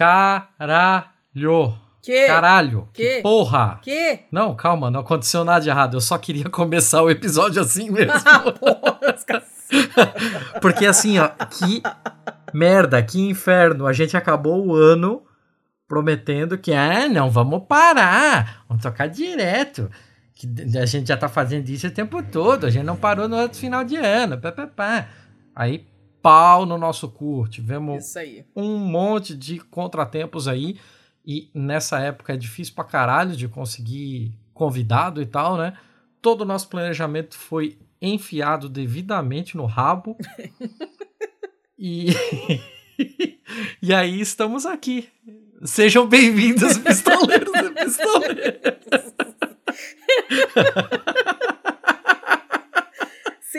[0.00, 1.78] Caralho.
[2.00, 2.26] Que?
[2.26, 2.88] Caralho.
[2.90, 3.20] Que?
[3.20, 3.78] Porra.
[3.82, 4.20] Que?
[4.32, 5.98] Não, calma, não aconteceu nada de errado.
[5.98, 8.14] Eu só queria começar o episódio assim mesmo.
[8.24, 8.98] Ah, porra,
[10.62, 11.82] Porque assim, ó, que
[12.54, 13.86] merda, que inferno.
[13.86, 15.22] A gente acabou o ano
[15.86, 19.90] prometendo que, ah, não, vamos parar, vamos tocar direto.
[20.34, 23.36] Que a gente já tá fazendo isso o tempo todo, a gente não parou no
[23.36, 24.38] outro final de ano.
[24.38, 25.08] Pá, pá, pá.
[25.54, 25.86] Aí,
[26.22, 27.46] pau no nosso cu.
[27.48, 28.14] Tivemos
[28.54, 30.76] um monte de contratempos aí.
[31.24, 35.76] E nessa época é difícil pra caralho de conseguir convidado e tal, né?
[36.20, 40.16] Todo o nosso planejamento foi enfiado devidamente no rabo.
[41.78, 42.08] e...
[43.82, 45.08] e aí estamos aqui.
[45.64, 48.60] Sejam bem-vindos, pistoleiros e pistoleiros.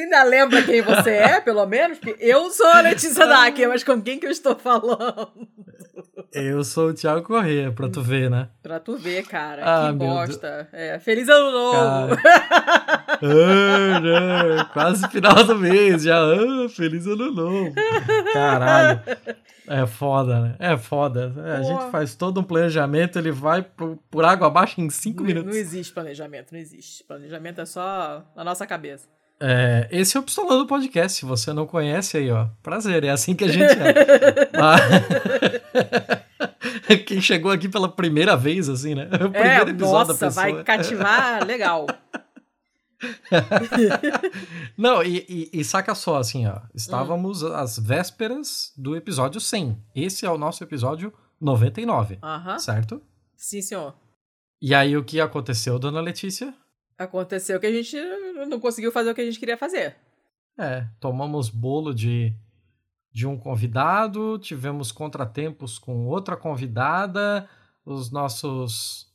[0.02, 2.00] Ainda lembra quem você é, pelo menos?
[2.00, 5.30] Porque eu sou a Letícia Dacker, mas com quem que eu estou falando?
[6.34, 8.50] Eu sou o Thiago Corrêa, pra tu ver, né?
[8.64, 9.62] Pra tu ver, cara.
[9.64, 10.70] Ah, que bosta.
[10.72, 12.16] É, feliz ano novo!
[13.24, 16.18] Ah, não, quase final do mês já.
[16.18, 17.74] Ah, feliz ano novo.
[18.34, 19.02] Caralho.
[19.68, 20.56] É foda, né?
[20.60, 21.34] É foda.
[21.46, 25.20] É, a gente faz todo um planejamento, ele vai por, por água abaixo em cinco
[25.20, 25.52] Não, minutos.
[25.54, 27.04] não existe planejamento, não existe.
[27.04, 29.08] Planejamento é só na nossa cabeça.
[29.44, 31.18] É, esse é o Pistolando Podcast.
[31.20, 32.48] Se você não conhece aí, ó.
[32.62, 34.50] Prazer, é assim que a gente é.
[34.58, 34.82] Mas-
[37.08, 39.10] Quem chegou aqui pela primeira vez, assim, né?
[39.22, 41.88] O É, primeiro episódio nossa, vai cativar legal.
[44.78, 46.60] Não, e, e- e saca só, assim, ó.
[46.74, 49.78] Estávamos às vésperas do episódio 100.
[49.96, 52.60] Esse é o nosso episódio 99, Aham.
[52.60, 53.02] certo?
[53.36, 53.96] Sim, senhor.
[54.62, 56.54] E aí, o que aconteceu, dona Letícia?
[56.98, 57.96] Aconteceu que a gente
[58.48, 59.96] não conseguiu fazer o que a gente queria fazer.
[60.58, 62.34] É, tomamos bolo de,
[63.12, 67.48] de um convidado, tivemos contratempos com outra convidada,
[67.86, 69.10] os nossos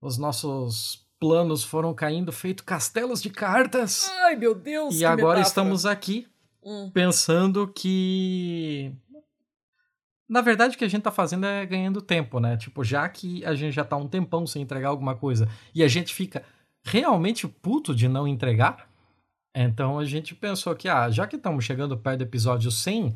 [0.00, 4.08] os nossos planos foram caindo feito castelos de cartas.
[4.24, 4.94] Ai, meu Deus!
[4.94, 5.40] e agora metáfora.
[5.40, 6.26] estamos aqui
[6.66, 6.90] Hum.
[6.94, 8.90] pensando que
[10.26, 12.56] na verdade o que a gente tá fazendo é ganhando tempo, né?
[12.56, 15.88] Tipo, já que a gente já tá um tempão sem entregar alguma coisa e a
[15.88, 16.42] gente fica
[16.84, 18.86] realmente puto de não entregar,
[19.54, 23.14] então a gente pensou que, ah, já que estamos chegando perto do episódio 100,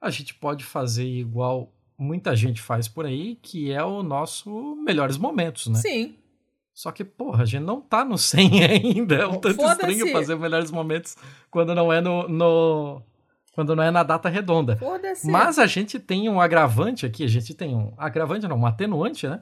[0.00, 5.18] a gente pode fazer igual muita gente faz por aí, que é o nosso melhores
[5.18, 5.78] momentos, né?
[5.80, 6.14] Sim.
[6.72, 9.14] Só que, porra, a gente não tá no 100 ainda.
[9.16, 11.16] É um tanto estranho fazer melhores momentos
[11.50, 13.02] quando não é no, no-
[13.52, 14.76] quando não é na data redonda.
[15.32, 19.26] Mas a gente tem um agravante aqui, a gente tem um agravante não, um atenuante,
[19.26, 19.40] né?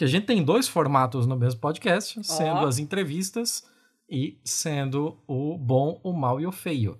[0.00, 3.68] Que a gente tem dois formatos no mesmo podcast, sendo as entrevistas
[4.08, 6.98] e sendo o bom, o mal e o feio.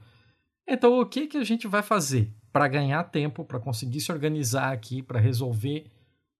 [0.69, 4.71] Então, o que que a gente vai fazer para ganhar tempo, para conseguir se organizar
[4.71, 5.91] aqui, para resolver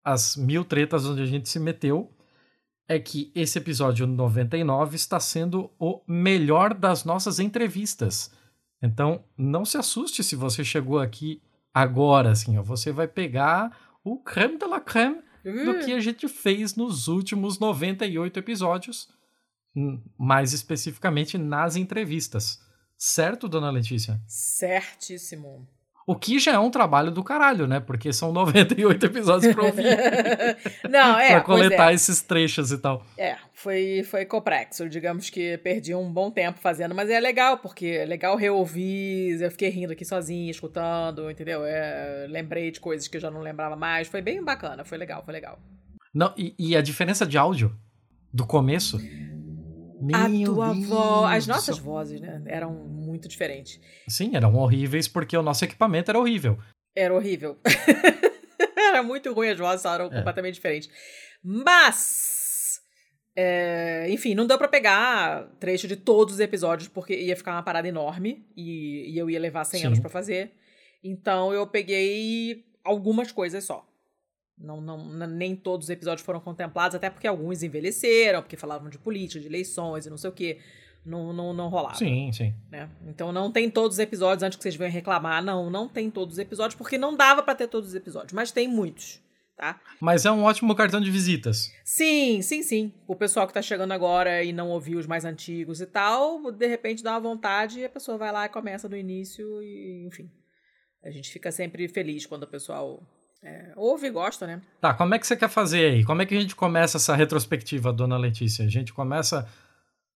[0.03, 2.13] as mil tretas onde a gente se meteu?
[2.87, 8.31] É que esse episódio 99 está sendo o melhor das nossas entrevistas.
[8.83, 11.41] Então, não se assuste se você chegou aqui
[11.73, 12.61] agora, assim, ó.
[12.61, 17.59] Você vai pegar o creme de la creme do que a gente fez nos últimos
[17.59, 19.09] 98 episódios,
[19.75, 22.61] hum, mais especificamente nas entrevistas.
[22.97, 24.21] Certo, dona Letícia?
[24.27, 25.67] Certíssimo.
[26.05, 27.79] O que já é um trabalho do caralho, né?
[27.79, 29.83] Porque são 98 episódios pra ouvir,
[30.89, 31.27] Não, é.
[31.27, 31.41] pra é.
[31.41, 33.05] coletar esses trechos e tal.
[33.17, 34.89] É, foi, foi complexo.
[34.89, 39.41] Digamos que perdi um bom tempo fazendo, mas é legal, porque é legal reouvir.
[39.41, 41.63] Eu fiquei rindo aqui sozinha, escutando, entendeu?
[41.63, 44.07] É, lembrei de coisas que eu já não lembrava mais.
[44.07, 45.59] Foi bem bacana, foi legal, foi legal.
[46.13, 47.75] Não, e, e a diferença de áudio
[48.33, 48.99] do começo.
[50.13, 51.31] A Meu tua Deus voz.
[51.37, 51.83] As nossas céu.
[51.85, 52.41] vozes, né?
[52.45, 53.79] Eram muito diferentes.
[54.07, 56.57] Sim, eram horríveis porque o nosso equipamento era horrível.
[56.95, 57.57] Era horrível.
[58.77, 60.09] Era muito ruim, as vozes eram É.
[60.09, 60.89] completamente diferentes.
[61.43, 62.79] Mas.
[63.35, 67.63] é, enfim, não deu pra pegar trecho de todos os episódios, porque ia ficar uma
[67.63, 69.87] parada enorme e, e eu ia levar 100 Sim.
[69.87, 70.51] anos pra fazer.
[71.03, 73.87] Então eu peguei algumas coisas só.
[74.61, 78.97] Não, não, nem todos os episódios foram contemplados, até porque alguns envelheceram, porque falavam de
[78.97, 80.59] política, de eleições e não sei o quê.
[81.03, 82.53] Não, não, não rolava Sim, sim.
[82.69, 82.87] né?
[83.07, 85.43] Então não tem todos os episódios antes que vocês venham reclamar.
[85.43, 88.51] Não, não tem todos os episódios, porque não dava pra ter todos os episódios, mas
[88.51, 89.19] tem muitos,
[89.57, 89.81] tá?
[89.99, 91.73] Mas é um ótimo cartão de visitas.
[91.83, 92.93] Sim, sim, sim.
[93.07, 96.67] O pessoal que tá chegando agora e não ouviu os mais antigos e tal, de
[96.67, 100.29] repente dá uma vontade e a pessoa vai lá e começa do início e, enfim.
[101.03, 103.01] A gente fica sempre feliz quando o pessoal
[103.43, 104.61] é, ouve e gosta, né?
[104.79, 106.05] Tá, como é que você quer fazer aí?
[106.05, 108.63] Como é que a gente começa essa retrospectiva, dona Letícia?
[108.65, 109.47] A gente começa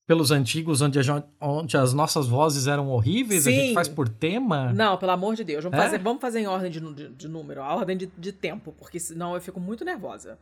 [0.06, 3.44] pelos antigos, onde, a, onde as nossas vozes eram horríveis?
[3.44, 3.50] Sim.
[3.50, 4.72] A gente faz por tema?
[4.74, 5.64] Não, pelo amor de Deus.
[5.64, 5.82] Vamos, é?
[5.82, 9.00] fazer, vamos fazer em ordem de, de, de número, a ordem de, de, tempo, porque
[9.00, 10.38] senão eu fico muito nervosa.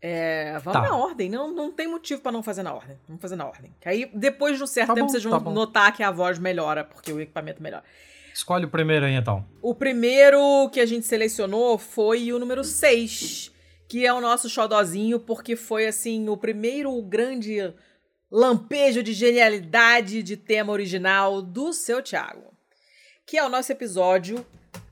[0.00, 0.88] É, vamos tá.
[0.88, 2.96] na ordem, não, não tem motivo para não fazer na ordem.
[3.08, 3.74] Vamos fazer na ordem.
[3.80, 6.12] Que aí, depois de um certo tá tempo, bom, vocês vão tá notar que a
[6.12, 7.82] voz melhora, porque o equipamento melhora.
[8.34, 9.46] Escolhe o primeiro aí, então.
[9.62, 13.52] O primeiro que a gente selecionou foi o número 6,
[13.88, 17.72] que é o nosso xodozinho, porque foi, assim, o primeiro grande
[18.28, 22.52] lampejo de genialidade de tema original do seu Thiago.
[23.24, 24.44] Que é o nosso episódio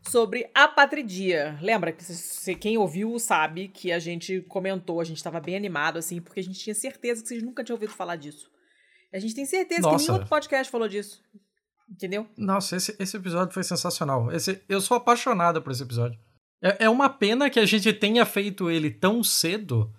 [0.08, 1.58] sobre a patridia.
[1.60, 5.98] Lembra que se, quem ouviu sabe que a gente comentou, a gente estava bem animado,
[5.98, 8.48] assim, porque a gente tinha certeza que vocês nunca tinham ouvido falar disso.
[9.12, 9.96] A gente tem certeza Nossa.
[9.96, 11.20] que nenhum outro podcast falou disso.
[11.92, 12.26] Entendeu?
[12.38, 14.32] Nossa, esse, esse episódio foi sensacional.
[14.32, 16.18] Esse, eu sou apaixonado por esse episódio.
[16.62, 19.92] É, é uma pena que a gente tenha feito ele tão cedo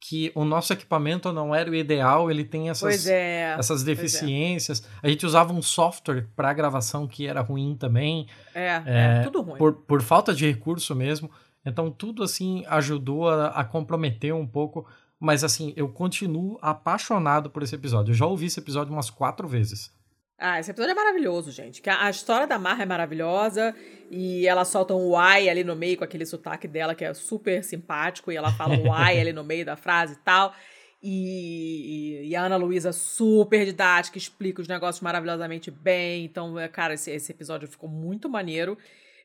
[0.00, 3.84] que o nosso equipamento não era o ideal, ele tem essas, é, essas é.
[3.84, 4.82] deficiências.
[5.02, 5.06] É.
[5.06, 8.26] A gente usava um software para gravação que era ruim também.
[8.54, 9.58] É, é, é, tudo ruim.
[9.58, 11.30] Por, por falta de recurso mesmo.
[11.64, 14.86] Então tudo assim ajudou a, a comprometer um pouco.
[15.18, 18.10] Mas assim, eu continuo apaixonado por esse episódio.
[18.12, 19.95] Eu já ouvi esse episódio umas quatro vezes.
[20.38, 21.82] Ah, esse episódio é maravilhoso, gente.
[21.88, 23.74] A, a história da Marra é maravilhosa
[24.10, 27.64] e ela solta um uai ali no meio com aquele sotaque dela que é super
[27.64, 30.54] simpático e ela fala um uai ali no meio da frase e tal.
[31.02, 36.26] E, e, e a Ana Luísa super didática, explica os negócios maravilhosamente bem.
[36.26, 38.76] Então, é, cara, esse, esse episódio ficou muito maneiro.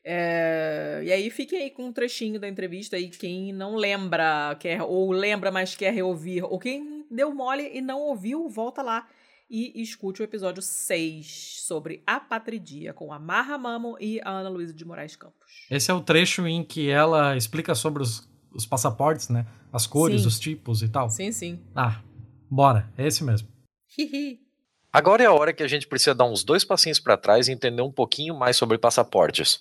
[0.02, 4.82] É, e aí fiquem aí com um trechinho da entrevista aí, quem não lembra, quer,
[4.82, 9.06] ou lembra, mas quer reouvir, ou quem deu mole e não ouviu, volta lá
[9.52, 14.48] e escute o episódio 6 sobre a patridia com a Marra Mamo e a Ana
[14.48, 15.66] Luísa de Moraes Campos.
[15.70, 19.46] Esse é o trecho em que ela explica sobre os, os passaportes, né?
[19.70, 20.28] As cores, sim.
[20.28, 21.10] os tipos e tal.
[21.10, 21.60] Sim, sim.
[21.76, 22.00] Ah,
[22.50, 22.90] bora.
[22.96, 23.46] É esse mesmo.
[24.90, 27.52] Agora é a hora que a gente precisa dar uns dois passinhos para trás e
[27.52, 29.60] entender um pouquinho mais sobre passaportes.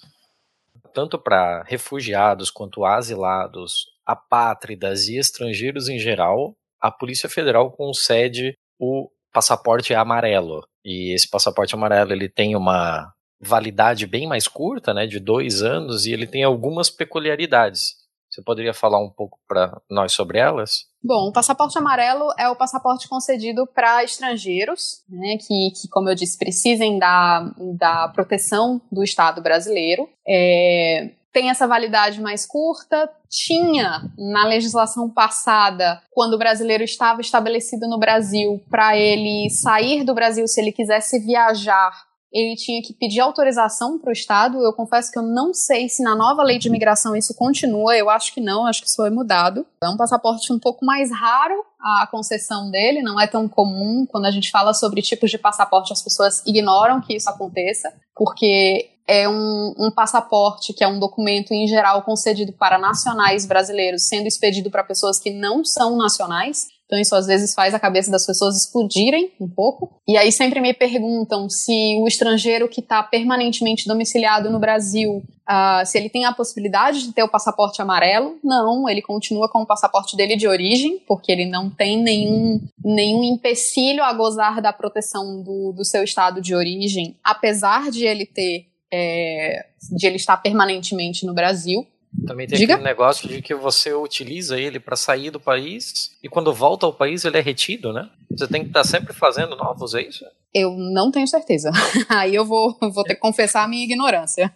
[0.93, 9.09] Tanto para refugiados quanto asilados, apátridas e estrangeiros em geral, a Polícia Federal concede o
[9.31, 10.65] passaporte amarelo.
[10.83, 16.05] E esse passaporte amarelo ele tem uma validade bem mais curta, né, de dois anos,
[16.05, 17.95] e ele tem algumas peculiaridades.
[18.29, 20.85] Você poderia falar um pouco para nós sobre elas?
[21.03, 26.15] Bom, o passaporte amarelo é o passaporte concedido para estrangeiros, né, que, que, como eu
[26.15, 30.07] disse, precisem da, da proteção do Estado brasileiro.
[30.25, 33.09] É, tem essa validade mais curta.
[33.29, 40.13] Tinha na legislação passada, quando o brasileiro estava estabelecido no Brasil, para ele sair do
[40.13, 41.91] Brasil se ele quisesse viajar,
[42.33, 44.59] ele tinha que pedir autorização para o Estado.
[44.59, 48.09] Eu confesso que eu não sei se na nova lei de imigração isso continua, eu
[48.09, 49.65] acho que não, acho que isso foi mudado.
[49.83, 54.05] É um passaporte um pouco mais raro a concessão dele, não é tão comum.
[54.09, 58.89] Quando a gente fala sobre tipos de passaporte, as pessoas ignoram que isso aconteça, porque
[59.11, 64.25] é um, um, passaporte, que é um documento em geral concedido para nacionais brasileiros, sendo
[64.25, 66.67] expedido para pessoas que não são nacionais.
[66.85, 70.01] Então, isso às vezes faz a cabeça das pessoas explodirem um pouco.
[70.07, 75.17] E aí sempre me perguntam se o estrangeiro que está permanentemente domiciliado no Brasil,
[75.49, 78.37] uh, se ele tem a possibilidade de ter o passaporte amarelo.
[78.41, 83.23] Não, ele continua com o passaporte dele de origem, porque ele não tem nenhum, nenhum
[83.23, 88.70] empecilho a gozar da proteção do, do seu estado de origem, apesar de ele ter
[88.91, 91.87] é, de ele estar permanentemente no Brasil.
[92.27, 92.73] Também tem Diga?
[92.73, 96.93] aquele negócio de que você utiliza ele para sair do país e quando volta ao
[96.93, 98.09] país ele é retido, né?
[98.29, 100.25] Você tem que estar sempre fazendo novos, é isso?
[100.53, 101.71] Eu não tenho certeza.
[102.09, 104.53] Aí eu vou, vou ter que confessar a minha ignorância.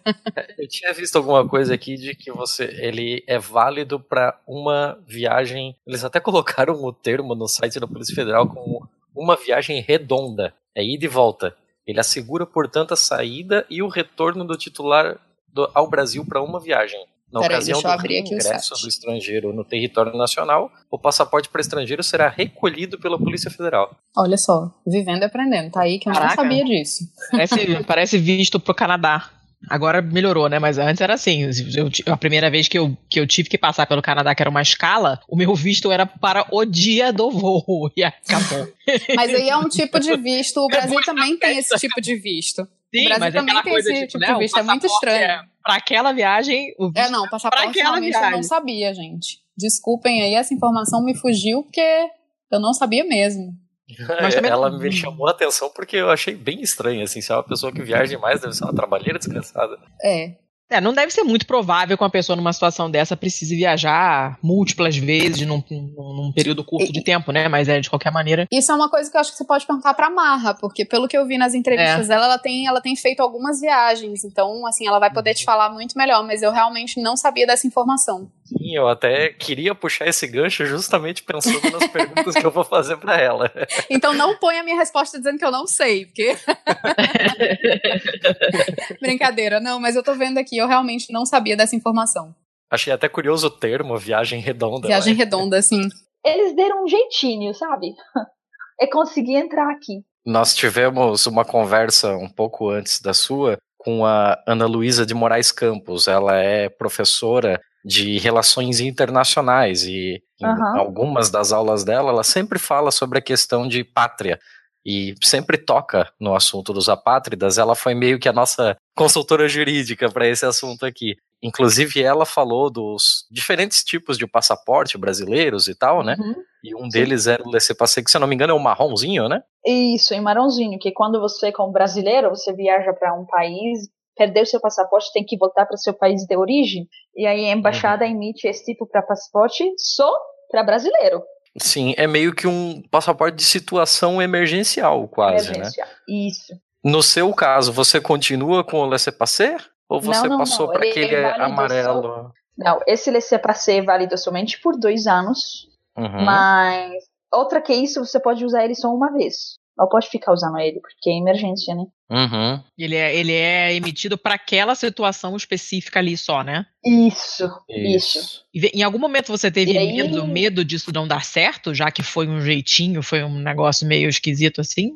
[0.58, 5.74] Eu tinha visto alguma coisa aqui de que você ele é válido para uma viagem.
[5.86, 10.52] Eles até colocaram o termo no site da Polícia Federal como uma viagem redonda.
[10.74, 11.56] É ida e volta.
[11.86, 15.18] Ele assegura, portanto, a saída e o retorno do titular
[15.52, 17.00] do, ao Brasil para uma viagem.
[17.32, 22.02] Na Pera ocasião aí, do ingresso do estrangeiro no território nacional, o passaporte para estrangeiro
[22.02, 23.96] será recolhido pela Polícia Federal.
[24.16, 25.72] Olha só, vivendo e aprendendo.
[25.72, 26.36] Tá aí que eu Caraca.
[26.36, 27.04] não sabia disso.
[27.30, 29.30] Parece, parece visto pro Canadá.
[29.68, 30.58] Agora melhorou, né?
[30.58, 31.42] Mas antes era assim.
[31.76, 34.50] Eu, a primeira vez que eu, que eu tive que passar pelo Canadá, que era
[34.50, 37.90] uma escala, o meu visto era para o dia do voo.
[37.96, 38.68] E acabou.
[39.14, 40.58] Mas aí é um tipo de visto.
[40.60, 42.68] O Brasil também tem esse tipo de visto.
[42.94, 44.58] Sim, o Brasil mas também tem esse tipo, tipo né, de visto.
[44.58, 45.24] É muito estranho.
[45.24, 48.30] É, para aquela viagem, o visto É, não, passaporte realmente viagem.
[48.30, 49.40] eu não sabia, gente.
[49.56, 52.08] Desculpem aí, essa informação me fugiu porque
[52.50, 53.54] eu não sabia mesmo.
[54.06, 54.50] Também...
[54.50, 57.72] Ela me chamou a atenção porque eu achei bem estranho, assim, se é uma pessoa
[57.72, 59.78] que viaja demais, deve ser uma trabalheira desgraçada.
[60.02, 60.34] É.
[60.68, 64.96] É, não deve ser muito provável que uma pessoa numa situação dessa precise viajar múltiplas
[64.96, 67.46] vezes num, num período curto de tempo, né?
[67.48, 68.46] Mas é de qualquer maneira.
[68.50, 71.06] Isso é uma coisa que eu acho que você pode perguntar pra Marra, porque pelo
[71.06, 72.08] que eu vi nas entrevistas é.
[72.08, 74.24] dela, ela tem, ela tem feito algumas viagens.
[74.24, 77.66] Então, assim, ela vai poder te falar muito melhor, mas eu realmente não sabia dessa
[77.66, 78.28] informação.
[78.46, 82.96] Sim, eu até queria puxar esse gancho justamente pensando nas perguntas que eu vou fazer
[82.96, 83.52] para ela.
[83.90, 86.36] Então não põe a minha resposta dizendo que eu não sei, porque.
[89.00, 92.34] Brincadeira, não, mas eu tô vendo aqui, eu realmente não sabia dessa informação.
[92.70, 94.86] Achei até curioso o termo, viagem redonda.
[94.86, 95.18] Viagem né?
[95.18, 95.88] redonda, sim.
[96.24, 97.94] Eles deram um jeitinho, sabe?
[98.78, 100.04] É conseguir entrar aqui.
[100.26, 105.50] Nós tivemos uma conversa um pouco antes da sua com a Ana Luísa de Moraes
[105.50, 106.06] Campos.
[106.06, 110.50] Ela é professora de relações internacionais e uhum.
[110.50, 114.40] em algumas das aulas dela ela sempre fala sobre a questão de pátria
[114.84, 117.58] e sempre toca no assunto dos apátridas.
[117.58, 121.16] Ela foi meio que a nossa consultora jurídica para esse assunto aqui.
[121.42, 126.16] Inclusive, ela falou dos diferentes tipos de passaporte brasileiros e tal, né?
[126.18, 126.34] Uhum.
[126.64, 126.88] E um Sim.
[126.88, 129.42] deles era o laissez-passer, que se eu não me engano é o marronzinho, né?
[129.66, 134.60] Isso, em marronzinho, que quando você, como brasileiro, você viaja para um país, perdeu seu
[134.60, 136.88] passaporte, tem que voltar para seu país de origem.
[137.14, 138.10] E aí a embaixada uhum.
[138.10, 140.10] emite esse tipo para passaporte só
[140.50, 141.22] para brasileiro.
[141.58, 145.56] Sim, é meio que um passaporte de situação emergencial, quase, né?
[145.56, 145.88] emergencial.
[145.88, 145.94] né?
[146.08, 146.54] Isso.
[146.84, 149.64] No seu caso, você continua com o laissez-passer?
[149.88, 152.02] Ou você não, não, passou para aquele é amarelo?
[152.02, 152.30] Só...
[152.58, 155.68] Não, esse laissez-passer é válido somente por dois anos.
[155.96, 156.24] Uhum.
[156.24, 156.92] Mas
[157.32, 159.56] outra que isso, você pode usar ele só uma vez.
[159.76, 161.84] Não pode ficar usando ele, porque é emergência, né?
[162.10, 162.62] Uhum.
[162.78, 166.64] Ele, é, ele é emitido para aquela situação específica ali só, né?
[166.84, 168.18] Isso, isso.
[168.18, 168.44] isso.
[168.54, 169.92] E, em algum momento você teve aí...
[169.92, 174.08] medo, medo disso não dar certo, já que foi um jeitinho, foi um negócio meio
[174.08, 174.92] esquisito assim?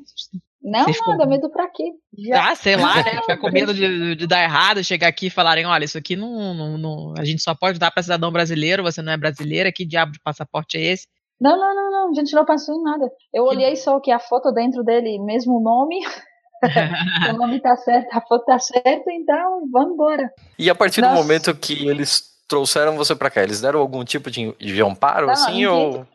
[0.63, 1.27] Não, Você nada, ficou...
[1.27, 1.85] medo pra quê?
[2.19, 2.51] Já...
[2.51, 3.21] Ah, sei lá, né?
[3.23, 6.55] Fica com medo de, de, dar errado, chegar aqui e falarem, olha, isso aqui não,
[6.55, 9.87] não, não, a gente só pode dar para cidadão brasileiro, você não é brasileira, que
[9.87, 11.07] diabo de passaporte é esse?
[11.41, 13.11] Não, não, não, não, a gente não pensou em nada.
[13.33, 16.01] Eu olhei só que a foto dentro dele, mesmo nome,
[17.31, 20.31] o nome tá certo, a foto tá certa, então vamos embora.
[20.59, 21.15] E a partir Nossa.
[21.15, 25.27] do momento que eles trouxeram você para cá, eles deram algum tipo de, de amparo,
[25.27, 26.07] não, assim, ou...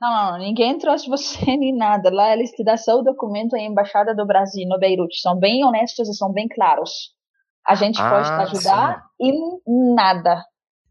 [0.00, 2.10] Não, não, ninguém trouxe você nem nada.
[2.10, 5.20] Lá eles te dão só o documento em Embaixada do Brasil, no Beirute.
[5.20, 7.14] São bem honestos e são bem claros.
[7.66, 9.32] A gente ah, pode te ajudar sim.
[9.66, 10.42] em nada.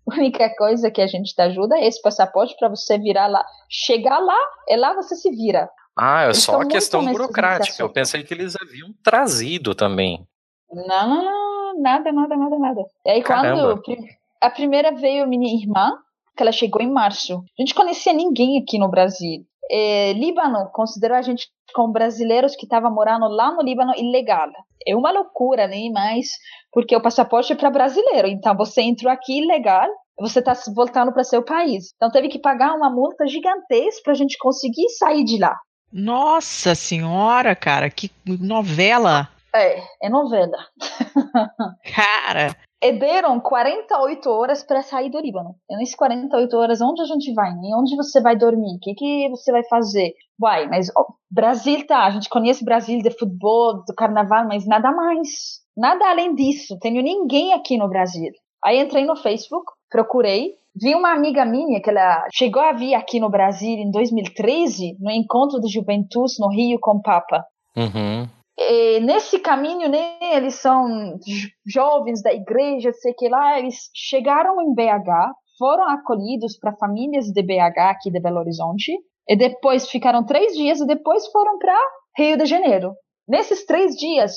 [0.11, 3.43] A única coisa que a gente te ajuda é esse passaporte para você virar lá.
[3.69, 4.37] Chegar lá,
[4.69, 5.69] é lá você se vira.
[5.97, 7.81] Ah, é só a questão burocrática.
[7.81, 10.27] Eu pensei que eles haviam trazido também.
[10.71, 12.81] Não, não, não, nada, nada, nada, nada.
[13.05, 13.81] E aí Caramba.
[13.81, 14.05] quando
[14.41, 15.97] a primeira veio minha irmã,
[16.35, 17.43] que ela chegou em março.
[17.57, 19.45] A gente conhecia ninguém aqui no Brasil.
[19.71, 24.49] É, Líbano considerou a gente como brasileiros que estavam morando lá no Líbano ilegal.
[24.87, 25.89] É uma loucura, né?
[25.91, 26.27] Mas
[26.71, 28.27] porque o passaporte é para brasileiro.
[28.27, 31.93] Então você entrou aqui ilegal, você está voltando para seu país.
[31.95, 35.57] Então teve que pagar uma multa gigantesca para a gente conseguir sair de lá.
[35.91, 39.29] Nossa senhora, cara, que novela!
[39.55, 40.57] É, é novela.
[41.95, 42.53] Cara,
[42.91, 45.55] deram 48 horas para sair do Líbano.
[45.69, 47.51] E nessas 48 horas, onde a gente vai?
[47.51, 47.69] Né?
[47.75, 48.75] Onde você vai dormir?
[48.75, 50.13] O que, que você vai fazer?
[50.41, 54.91] Uai, mas oh, Brasil tá, a gente conhece Brasil de futebol, do carnaval, mas nada
[54.91, 55.61] mais.
[55.75, 56.77] Nada além disso.
[56.79, 58.31] Tenho ninguém aqui no Brasil.
[58.63, 63.19] Aí entrei no Facebook, procurei, vi uma amiga minha que ela chegou a vir aqui
[63.19, 67.45] no Brasil em 2013, no encontro de juventude no Rio com o Papa.
[67.77, 68.27] Uhum.
[68.57, 71.17] E nesse caminho, né, eles são
[71.65, 77.43] jovens da igreja, sei que lá, eles chegaram em BH, foram acolhidos para famílias de
[77.43, 78.91] BH aqui de Belo Horizonte,
[79.27, 81.77] e depois ficaram três dias e depois foram para
[82.17, 82.93] Rio de Janeiro.
[83.27, 84.33] Nesses três dias,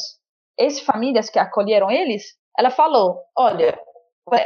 [0.59, 2.25] essas famílias que acolheram eles,
[2.59, 3.79] ela falou: olha,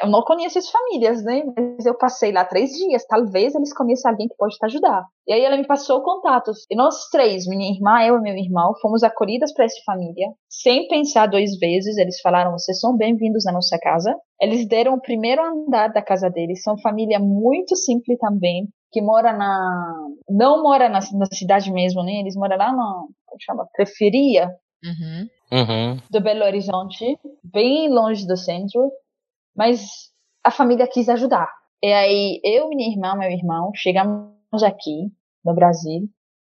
[0.02, 1.42] eu não conheço as famílias, né?
[1.56, 3.04] Mas eu passei lá três dias.
[3.06, 5.04] Talvez eles conheçam alguém que pode te ajudar.
[5.26, 6.66] E aí ela me passou contatos.
[6.70, 10.88] E nós três, minha irmã, eu e meu irmão, fomos acolhidas para essa família, sem
[10.88, 11.96] pensar duas vezes.
[11.96, 14.14] Eles falaram: vocês são bem-vindos na nossa casa.
[14.40, 16.62] Eles deram o primeiro andar da casa deles.
[16.62, 20.06] São família muito simples também, que mora na.
[20.28, 22.20] Não mora na, na cidade mesmo, né?
[22.20, 23.04] Eles moram lá na.
[23.26, 23.66] Como chama?
[23.76, 24.50] Periferia.
[24.84, 25.28] Uhum.
[25.52, 25.98] Uhum.
[26.10, 28.90] do Belo Horizonte, bem longe do centro.
[29.56, 30.10] Mas
[30.44, 31.48] a família quis ajudar.
[31.82, 35.12] E aí, eu, minha irmã, meu irmão, chegamos aqui
[35.44, 36.08] no Brasil.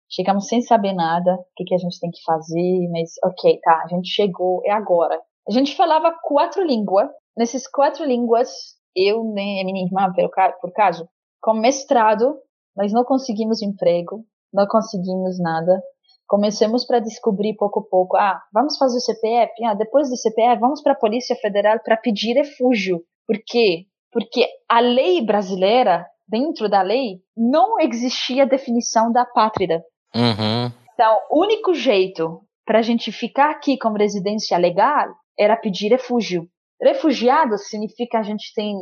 [0.10, 3.81] Chegamos sem saber nada, o que, que a gente tem que fazer, mas ok, tá,
[3.83, 5.19] a gente chegou, é agora.
[5.48, 7.10] A gente falava quatro línguas.
[7.36, 8.50] Nessas quatro línguas,
[8.95, 10.13] eu né, e minha irmã,
[10.62, 11.10] por caso,
[11.41, 12.38] com mestrado,
[12.75, 15.81] mas não conseguimos emprego, não conseguimos nada.
[16.27, 18.18] Comecemos para descobrir pouco a pouco.
[18.18, 19.51] Ah, vamos fazer o CPF.
[19.65, 23.01] Ah, depois do CPF, vamos para a Polícia Federal para pedir refúgio.
[23.27, 23.86] Por quê?
[24.12, 29.84] Porque a lei brasileira, dentro da lei, não existia definição da pátria.
[30.15, 30.72] Uhum.
[30.94, 36.48] Então, o único jeito para a gente ficar aqui como residência legal era pedir refúgio.
[36.82, 38.75] Refugiado significa a gente tem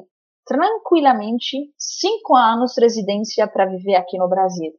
[0.46, 4.72] tranquilamente cinco anos de residência para viver aqui no Brasil.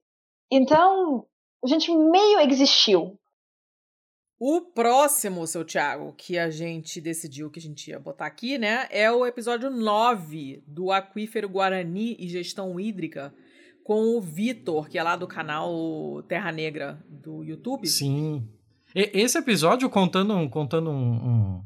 [0.50, 1.24] Então,
[1.64, 3.18] a gente meio existiu.
[4.44, 8.88] O próximo, seu Thiago, que a gente decidiu que a gente ia botar aqui, né,
[8.90, 13.32] é o episódio 9 do Aquífero Guarani e Gestão Hídrica,
[13.84, 17.86] com o Vitor, que é lá do canal Terra Negra do YouTube.
[17.86, 18.48] Sim.
[18.94, 21.64] E, esse episódio contando, contando um, um,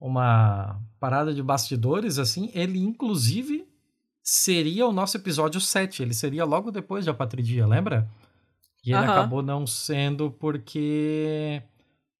[0.00, 3.66] uma parada de bastidores, assim, ele inclusive
[4.22, 6.02] seria o nosso episódio 7.
[6.02, 8.08] Ele seria logo depois de A Patridia, lembra?
[8.84, 9.10] E ele Aham.
[9.10, 11.62] acabou não sendo porque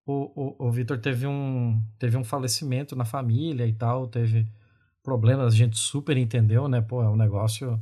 [0.06, 4.46] o, o, o Vitor teve um, teve um falecimento na família e tal, teve
[5.02, 6.80] problemas, a gente super entendeu, né?
[6.80, 7.80] Pô, é um negócio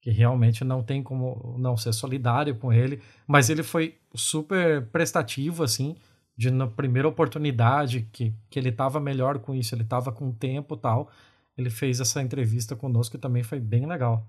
[0.00, 5.62] que realmente não tem como não ser solidário com ele, mas ele foi super prestativo,
[5.64, 5.96] assim,
[6.36, 10.74] de na primeira oportunidade que, que ele tava melhor com isso, ele tava com tempo
[10.74, 11.10] e tal,
[11.58, 14.26] ele fez essa entrevista conosco e também foi bem legal.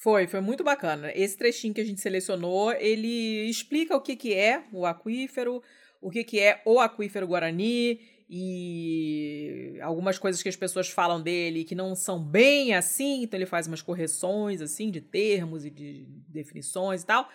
[0.00, 1.12] Foi, foi muito bacana.
[1.14, 5.62] Esse trechinho que a gente selecionou, ele explica o que, que é o aquífero,
[6.00, 11.64] o que, que é o aquífero Guarani e algumas coisas que as pessoas falam dele
[11.64, 16.06] que não são bem assim, então ele faz umas correções assim de termos e de
[16.28, 17.28] definições e tal.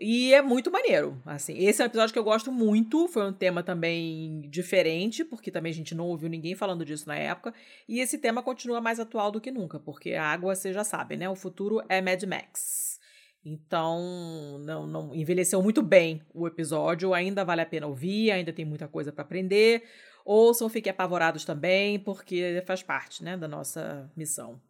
[0.00, 1.58] E é muito maneiro, assim.
[1.58, 5.70] Esse é um episódio que eu gosto muito, foi um tema também diferente, porque também
[5.70, 7.52] a gente não ouviu ninguém falando disso na época,
[7.86, 11.18] e esse tema continua mais atual do que nunca, porque a água, você já sabe,
[11.18, 11.28] né?
[11.28, 12.98] O futuro é Mad Max.
[13.44, 18.64] Então, não, não envelheceu muito bem o episódio, ainda vale a pena ouvir, ainda tem
[18.64, 19.84] muita coisa para aprender.
[20.24, 24.60] Ouçam, fiquem apavorados também, porque faz parte, né, da nossa missão.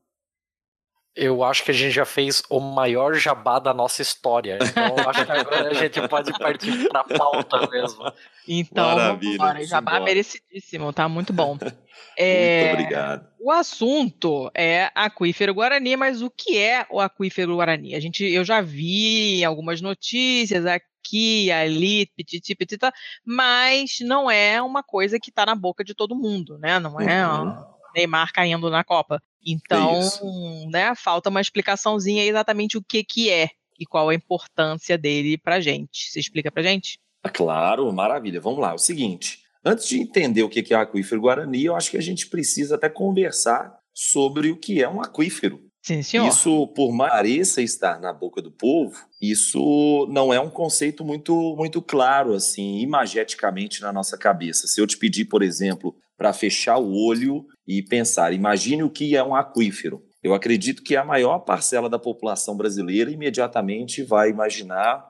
[1.17, 4.59] Eu acho que a gente já fez o maior jabá da nossa história.
[4.63, 8.13] Então, eu acho que agora a gente pode partir pra pauta mesmo.
[8.47, 9.65] Então, Maravilha, vamos embora.
[9.65, 10.05] Jabá simbora.
[10.05, 11.09] merecidíssimo, tá?
[11.09, 11.59] Muito bom.
[12.17, 13.29] É, Muito obrigado.
[13.41, 17.95] O assunto é aquífero Guarani, mas o que é o aquífero Guarani?
[17.95, 22.93] A gente, eu já vi algumas notícias aqui, ali, pititi, pitita,
[23.25, 26.79] mas não é uma coisa que tá na boca de todo mundo, né?
[26.79, 27.65] Não é Uhum.
[27.95, 29.23] Neymar caindo na Copa.
[29.45, 30.69] Então, isso.
[30.71, 33.49] né, falta uma explicaçãozinha exatamente o que que é
[33.79, 36.11] e qual a importância dele pra gente.
[36.11, 36.99] Você explica pra gente?
[37.23, 38.41] Ah, Claro, maravilha.
[38.41, 38.73] Vamos lá.
[38.73, 42.03] É o seguinte, antes de entender o que é aquífero Guarani, eu acho que a
[42.03, 45.71] gente precisa até conversar sobre o que é um aquífero.
[45.83, 46.29] Sim, senhor.
[46.29, 51.57] Isso, por mais pareça estar na boca do povo, isso não é um conceito muito,
[51.57, 54.67] muito claro, assim, imageticamente na nossa cabeça.
[54.67, 59.15] Se eu te pedir, por exemplo, para fechar o olho e pensar, imagine o que
[59.15, 60.03] é um aquífero.
[60.21, 65.07] Eu acredito que a maior parcela da população brasileira imediatamente vai imaginar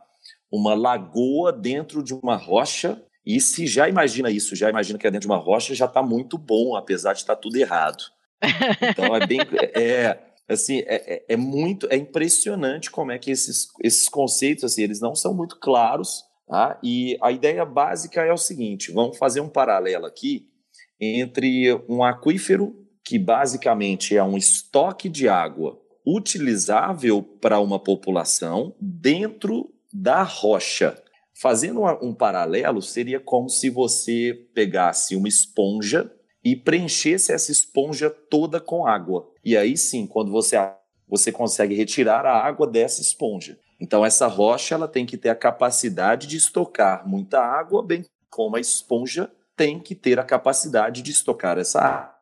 [0.52, 3.02] uma lagoa dentro de uma rocha.
[3.24, 6.02] E se já imagina isso, já imagina que é dentro de uma rocha, já está
[6.02, 8.04] muito bom, apesar de estar tudo errado.
[8.82, 9.38] Então é bem.
[9.74, 11.88] É, assim, é, é- é muito.
[11.90, 16.24] É impressionante como é que esses, esses conceitos, assim, eles não são muito claros.
[16.46, 16.78] Tá?
[16.82, 20.50] E a ideia básica é o seguinte: vamos fazer um paralelo aqui
[21.00, 29.72] entre um aquífero, que basicamente é um estoque de água utilizável para uma população dentro
[29.92, 31.00] da rocha.
[31.34, 36.12] Fazendo um paralelo, seria como se você pegasse uma esponja
[36.44, 39.28] e preenchesse essa esponja toda com água.
[39.44, 40.56] E aí sim, quando você,
[41.08, 43.58] você consegue retirar a água dessa esponja.
[43.80, 48.56] Então essa rocha ela tem que ter a capacidade de estocar muita água, bem como
[48.56, 49.30] a esponja
[49.60, 52.14] tem que ter a capacidade de estocar essa água.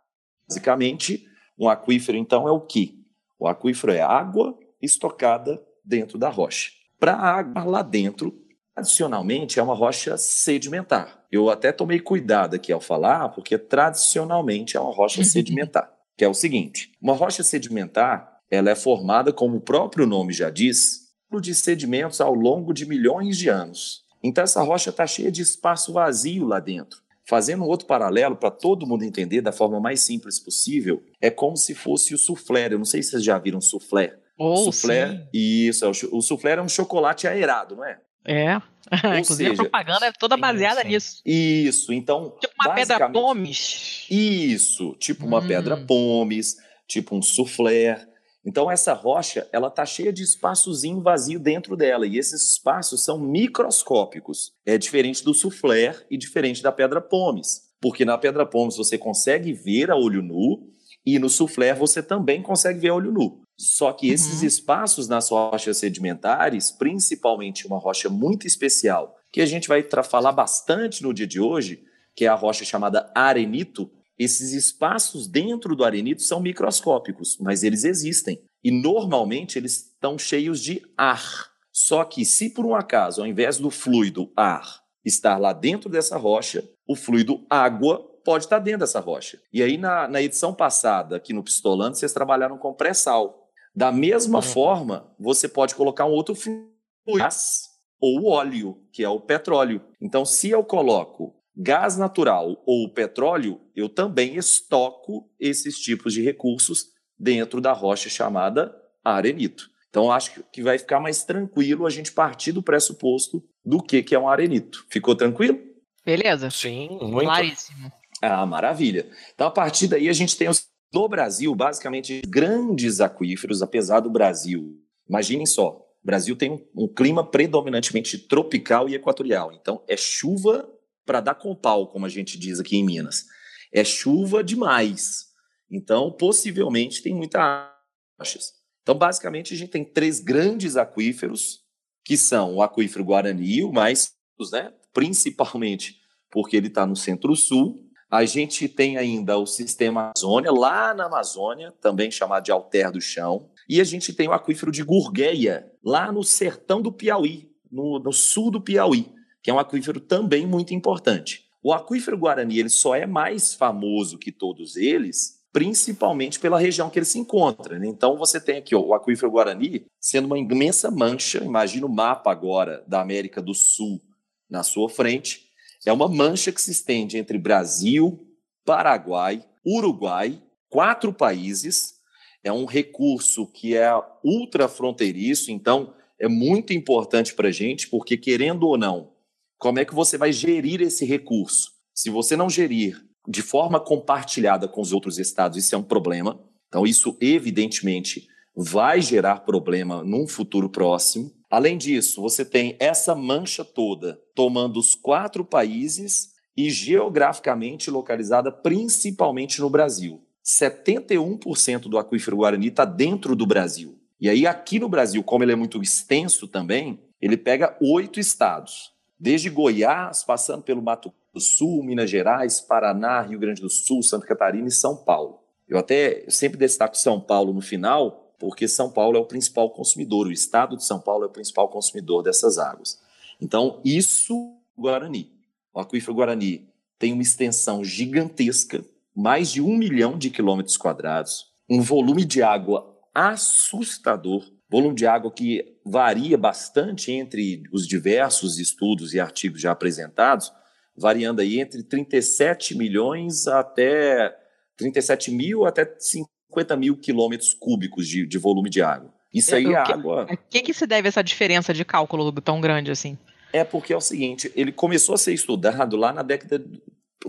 [0.48, 1.24] Basicamente,
[1.57, 2.96] um aquífero então é o quê?
[3.38, 6.72] O aquífero é água estocada dentro da rocha.
[6.98, 8.37] Para a água lá dentro,
[8.74, 11.24] tradicionalmente é uma rocha sedimentar.
[11.31, 16.29] Eu até tomei cuidado aqui ao falar, porque tradicionalmente é uma rocha sedimentar, que é
[16.29, 21.55] o seguinte: uma rocha sedimentar, ela é formada, como o próprio nome já diz, de
[21.55, 24.03] sedimentos ao longo de milhões de anos.
[24.24, 27.07] Então essa rocha está cheia de espaço vazio lá dentro.
[27.28, 31.74] Fazendo outro paralelo para todo mundo entender da forma mais simples possível, é como se
[31.74, 32.72] fosse o soufflé.
[32.72, 34.16] Eu não sei se vocês já viram soufflé.
[34.38, 35.28] Ou soufflé, sim.
[35.34, 37.98] isso, é o, soufflé é um chocolate aerado, não é?
[38.24, 38.54] É.
[39.18, 40.88] Inclusive seja, a propaganda é toda sim, baseada sim.
[40.88, 41.22] nisso.
[41.26, 42.34] Isso, então.
[42.40, 44.06] Tipo uma pedra pomes.
[44.10, 45.48] Isso, tipo uma Hum.
[45.48, 48.07] pedra pomes, tipo um soufflé.
[48.48, 53.18] Então essa rocha, ela tá cheia de espaçozinho vazio dentro dela e esses espaços são
[53.18, 54.54] microscópicos.
[54.64, 59.52] É diferente do soufflé e diferente da pedra pomes, porque na pedra pomes você consegue
[59.52, 60.66] ver a olho nu
[61.04, 63.42] e no soufflé você também consegue ver a olho nu.
[63.54, 64.46] Só que esses uhum.
[64.46, 71.02] espaços nas rochas sedimentares, principalmente uma rocha muito especial, que a gente vai falar bastante
[71.02, 71.84] no dia de hoje,
[72.16, 77.85] que é a rocha chamada arenito, esses espaços dentro do arenito são microscópicos, mas eles
[77.85, 78.42] existem.
[78.64, 81.50] E normalmente eles estão cheios de ar.
[81.72, 86.16] Só que se por um acaso, ao invés do fluido ar estar lá dentro dessa
[86.16, 89.40] rocha, o fluido água pode estar dentro dessa rocha.
[89.52, 93.48] E aí, na, na edição passada, aqui no Pistolando, vocês trabalharam com pré-sal.
[93.74, 94.42] Da mesma uhum.
[94.42, 96.68] forma, você pode colocar um outro fluido,
[97.16, 97.68] gás
[98.00, 99.81] ou óleo, que é o petróleo.
[100.00, 106.86] Então, se eu coloco gás natural ou petróleo, eu também estoco esses tipos de recursos
[107.18, 108.72] dentro da rocha chamada
[109.04, 109.68] arenito.
[109.90, 114.14] Então, acho que vai ficar mais tranquilo a gente partir do pressuposto do que, que
[114.14, 114.86] é um arenito.
[114.88, 115.58] Ficou tranquilo?
[116.04, 116.50] Beleza.
[116.50, 117.24] Sim, muito.
[117.24, 117.90] Claríssimo.
[118.22, 119.08] Ah, maravilha.
[119.34, 124.10] Então, a partir daí, a gente tem os, no Brasil, basicamente, grandes aquíferos, apesar do
[124.10, 124.76] Brasil.
[125.08, 129.52] Imaginem só, o Brasil tem um, um clima predominantemente tropical e equatorial.
[129.52, 130.68] Então, é chuva
[131.08, 133.24] para dar com pau, como a gente diz aqui em Minas.
[133.72, 135.28] É chuva demais.
[135.70, 137.74] Então, possivelmente, tem muita
[138.20, 138.52] rochas.
[138.82, 141.60] Então, basicamente, a gente tem três grandes aquíferos,
[142.04, 144.12] que são o aquífero Guarani, o mais,
[144.52, 145.96] né, principalmente
[146.30, 147.82] porque ele está no centro-sul.
[148.10, 153.00] A gente tem ainda o sistema Amazônia, lá na Amazônia, também chamado de Alter do
[153.00, 153.50] Chão.
[153.66, 158.12] E a gente tem o aquífero de Gurgueia, lá no sertão do Piauí, no, no
[158.12, 161.44] sul do Piauí que é um aquífero também muito importante.
[161.62, 166.98] O aquífero Guarani ele só é mais famoso que todos eles, principalmente pela região que
[166.98, 167.79] ele se encontra.
[167.79, 167.87] Né?
[167.88, 171.42] Então você tem aqui ó, o aquífero Guarani sendo uma imensa mancha.
[171.42, 174.01] Imagina o mapa agora da América do Sul
[174.48, 175.48] na sua frente.
[175.85, 178.27] É uma mancha que se estende entre Brasil,
[178.64, 181.94] Paraguai, Uruguai, quatro países.
[182.42, 183.90] É um recurso que é
[184.24, 189.12] ultrafronteiriço, então é muito importante para a gente, porque querendo ou não,
[189.58, 191.72] como é que você vai gerir esse recurso?
[191.92, 196.40] Se você não gerir de forma compartilhada com os outros estados, isso é um problema.
[196.68, 201.32] Então, isso evidentemente vai gerar problema num futuro próximo.
[201.50, 209.60] Além disso, você tem essa mancha toda tomando os quatro países e geograficamente localizada principalmente
[209.60, 210.22] no Brasil.
[210.44, 213.98] 71% do aquífero Guarani está dentro do Brasil.
[214.20, 218.96] E aí, aqui no Brasil, como ele é muito extenso também, ele pega oito estados
[219.18, 224.26] desde Goiás, passando pelo Mato do Sul, Minas Gerais, Paraná, Rio Grande do Sul, Santa
[224.26, 225.40] Catarina e São Paulo.
[225.68, 230.26] Eu até sempre destaco São Paulo no final, porque São Paulo é o principal consumidor,
[230.26, 233.00] o estado de São Paulo é o principal consumidor dessas águas.
[233.40, 235.33] Então, isso, Guarani.
[235.74, 241.81] O aquífero Guarani tem uma extensão gigantesca, mais de um milhão de quilômetros quadrados, um
[241.81, 249.20] volume de água assustador, volume de água que varia bastante entre os diversos estudos e
[249.20, 250.52] artigos já apresentados,
[250.96, 254.37] variando aí entre 37 milhões até
[254.76, 259.12] 37 mil até 50 mil quilômetros cúbicos de, de volume de água.
[259.33, 260.26] Isso aí é água.
[260.28, 263.18] A que, que se deve essa diferença de cálculo tão grande assim?
[263.52, 266.62] É porque é o seguinte, ele começou a ser estudado lá na década.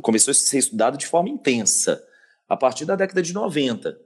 [0.01, 2.01] Começou a ser estudado de forma intensa,
[2.47, 3.97] a partir da década de 90.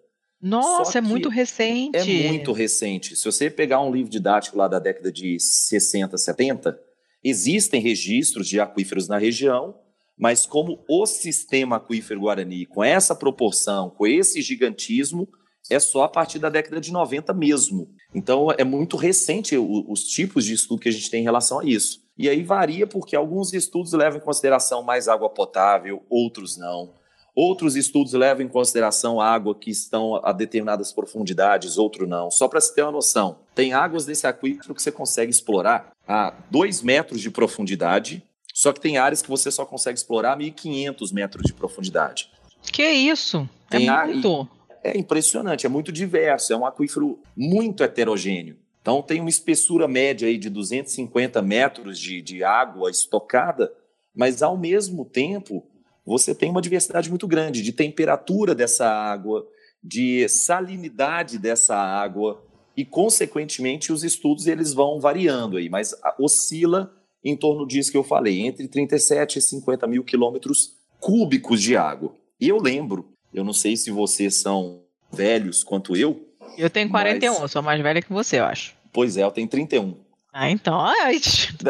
[0.44, 1.98] Nossa, é muito recente.
[1.98, 3.16] É muito recente.
[3.16, 6.78] Se você pegar um livro didático lá da década de 60, 70,
[7.24, 9.74] existem registros de aquíferos na região,
[10.18, 15.30] mas como o sistema aquífero Guarani, com essa proporção, com esse gigantismo,
[15.70, 17.90] é só a partir da década de 90 mesmo.
[18.14, 21.66] Então é muito recente os tipos de estudo que a gente tem em relação a
[21.66, 22.04] isso.
[22.18, 26.94] E aí varia porque alguns estudos levam em consideração mais água potável, outros não.
[27.36, 32.30] Outros estudos levam em consideração água que estão a determinadas profundidades, outro não.
[32.30, 36.34] Só para se ter uma noção, tem águas desse aquífero que você consegue explorar a
[36.52, 41.12] 2 metros de profundidade, só que tem áreas que você só consegue explorar a 1.500
[41.12, 42.30] metros de profundidade.
[42.62, 43.50] Que isso?
[43.72, 44.48] É tem é muito.
[44.84, 48.58] É impressionante, é muito diverso, é um aquífero muito heterogêneo.
[48.82, 53.74] Então tem uma espessura média aí de 250 metros de, de água estocada,
[54.14, 55.66] mas ao mesmo tempo
[56.06, 59.48] você tem uma diversidade muito grande de temperatura dessa água,
[59.84, 62.44] de salinidade dessa água
[62.76, 68.04] e, consequentemente, os estudos eles vão variando aí, mas oscila em torno disso que eu
[68.04, 72.14] falei, entre 37 e 50 mil quilômetros cúbicos de água.
[72.40, 77.40] E eu lembro, eu não sei se vocês são velhos quanto eu, Eu tenho 41,
[77.40, 77.52] Mas...
[77.52, 78.76] sou mais velha que você, eu acho.
[78.92, 79.96] Pois é, eu tenho 31.
[80.36, 80.84] Ah, então,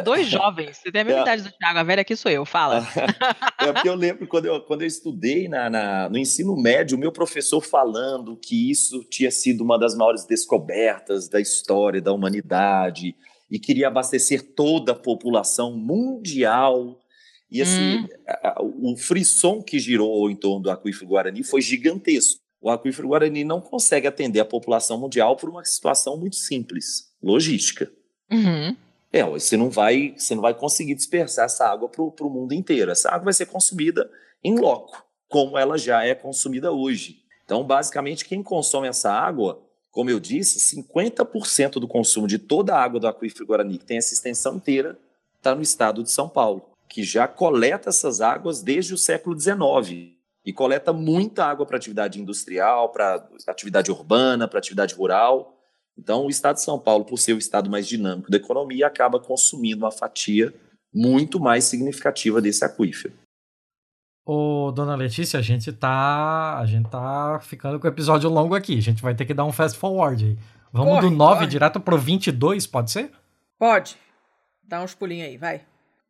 [0.06, 0.78] dois jovens.
[0.78, 1.24] Você tem a mesma é.
[1.24, 2.88] idade do Thiago, a velha aqui sou eu, fala.
[3.60, 7.00] É porque eu lembro quando eu, quando eu estudei na, na, no ensino médio, o
[7.00, 13.16] meu professor falando que isso tinha sido uma das maiores descobertas da história da humanidade
[13.50, 17.00] e queria abastecer toda a população mundial.
[17.50, 18.08] E assim, hum.
[18.28, 22.42] a, o frisson que girou em torno do aquífero Guarani foi gigantesco.
[22.62, 27.90] O aquífero Guarani não consegue atender a população mundial por uma situação muito simples, logística.
[28.34, 28.76] Uhum.
[29.12, 32.92] É, você não vai, você não vai conseguir dispersar essa água para o mundo inteiro.
[32.92, 34.10] Essa água vai ser consumida
[34.44, 37.24] em loco, como ela já é consumida hoje.
[37.46, 42.82] Então, basicamente, quem consome essa água, como eu disse, 50% do consumo de toda a
[42.82, 44.98] água do aquífero Guarani, que tem essa extensão inteira,
[45.38, 50.14] está no estado de São Paulo, que já coleta essas águas desde o século XIX
[50.46, 55.53] e coleta muita água para atividade industrial, para atividade urbana, para atividade rural.
[55.98, 59.20] Então, o estado de São Paulo, por ser o estado mais dinâmico da economia, acaba
[59.20, 60.54] consumindo uma fatia
[60.94, 63.14] muito mais significativa desse aquífero.
[64.26, 68.78] Ô, dona Letícia, a gente tá, a gente tá ficando com o episódio longo aqui.
[68.78, 70.38] A gente vai ter que dar um fast forward aí.
[70.72, 71.48] Vamos corre, do 9 corre.
[71.48, 73.12] direto pro 22, pode ser?
[73.60, 73.98] Pode.
[74.64, 75.62] Dá uns pulinhos aí, vai.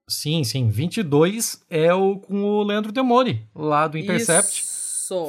[0.08, 0.70] Sim, sim.
[0.70, 4.62] 22 é o com o Leandro Demori, lá do Intercept.
[4.62, 4.73] Isso.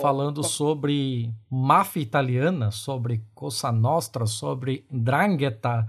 [0.00, 5.86] Falando sobre máfia italiana, sobre Cosa Nostra, sobre Drangheta,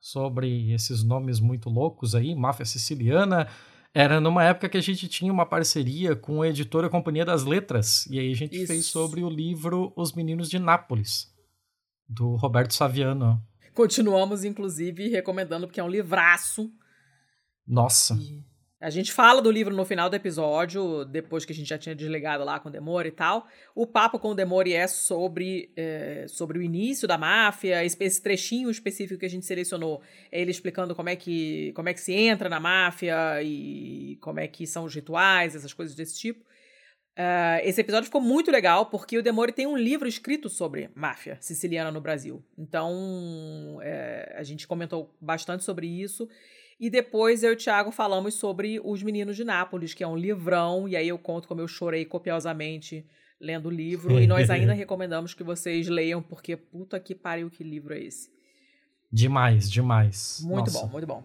[0.00, 3.48] sobre esses nomes muito loucos aí, máfia siciliana.
[3.94, 8.06] Era numa época que a gente tinha uma parceria com a editora Companhia das Letras.
[8.06, 8.66] E aí a gente Isso.
[8.66, 11.32] fez sobre o livro Os Meninos de Nápoles,
[12.08, 13.42] do Roberto Saviano.
[13.74, 16.70] Continuamos, inclusive, recomendando, porque é um livraço
[17.68, 18.14] nossa.
[18.14, 18.42] E
[18.80, 21.96] a gente fala do livro no final do episódio, depois que a gente já tinha
[21.96, 23.48] desligado lá com o Demore e tal.
[23.74, 28.70] O papo com o Demore é sobre, é, sobre o início da máfia, esse trechinho
[28.70, 30.00] específico que a gente selecionou.
[30.30, 34.38] É ele explicando como é, que, como é que se entra na máfia e como
[34.38, 36.46] é que são os rituais, essas coisas desse tipo.
[37.18, 41.36] Uh, esse episódio ficou muito legal porque o Demore tem um livro escrito sobre máfia
[41.40, 42.44] siciliana no Brasil.
[42.56, 46.28] Então, é, a gente comentou bastante sobre isso.
[46.80, 50.16] E depois eu e o Thiago falamos sobre Os Meninos de Nápoles, que é um
[50.16, 53.04] livrão, e aí eu conto como eu chorei copiosamente
[53.40, 54.20] lendo o livro.
[54.20, 58.30] e nós ainda recomendamos que vocês leiam, porque puta que pariu, que livro é esse.
[59.10, 60.40] Demais, demais.
[60.44, 60.86] Muito Nossa.
[60.86, 61.24] bom, muito bom.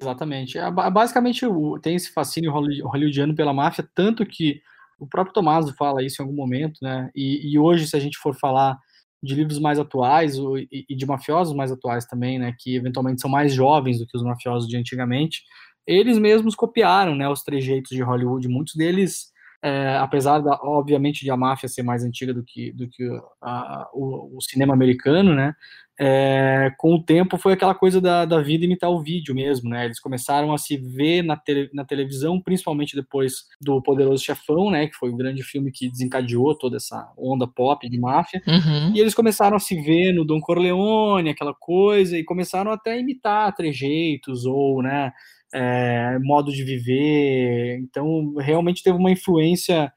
[0.00, 0.58] Exatamente.
[0.58, 1.44] É, basicamente,
[1.82, 4.62] tem esse fascínio hollywoodiano pela máfia, tanto que
[4.98, 7.10] o próprio Tommaso fala isso em algum momento, né?
[7.14, 8.78] E, e hoje, se a gente for falar
[9.22, 10.36] de livros mais atuais
[10.70, 14.22] e de mafiosos mais atuais também, né, que eventualmente são mais jovens do que os
[14.22, 15.42] mafiosos de antigamente,
[15.86, 18.48] eles mesmos copiaram, né, os trejeitos de Hollywood.
[18.48, 22.88] Muitos deles, é, apesar da, obviamente de a máfia ser mais antiga do que, do
[22.88, 23.08] que
[23.42, 25.54] a, o, o, cinema americano, né,
[26.02, 29.84] é, com o tempo foi aquela coisa da, da vida imitar o vídeo mesmo, né?
[29.84, 34.86] Eles começaram a se ver na, tele, na televisão, principalmente depois do Poderoso Chefão, né?
[34.86, 38.40] Que foi o grande filme que desencadeou toda essa onda pop de máfia.
[38.46, 38.94] Uhum.
[38.96, 42.98] E eles começaram a se ver no Don Corleone, aquela coisa, e começaram até a
[42.98, 45.12] imitar trejeitos ou, né?
[45.52, 47.78] É, modo de viver.
[47.78, 49.92] Então, realmente teve uma influência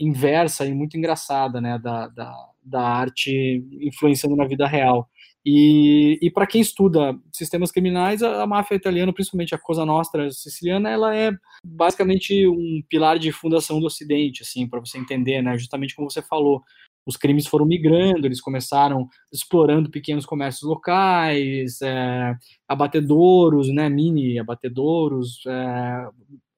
[0.00, 1.78] inversa e muito engraçada, né?
[1.78, 5.08] Da, da, da arte influenciando na vida real.
[5.46, 10.30] E, e para quem estuda sistemas criminais, a, a, máfia italiana, principalmente a Cosa Nostra
[10.30, 15.58] siciliana, ela é basicamente um pilar de fundação do Ocidente, assim, para você entender, né?
[15.58, 16.62] Justamente como você falou,
[17.06, 22.34] os crimes foram migrando, eles começaram explorando pequenos comércios locais, é,
[22.66, 26.08] abatedouros, né, mini abatedouros, é,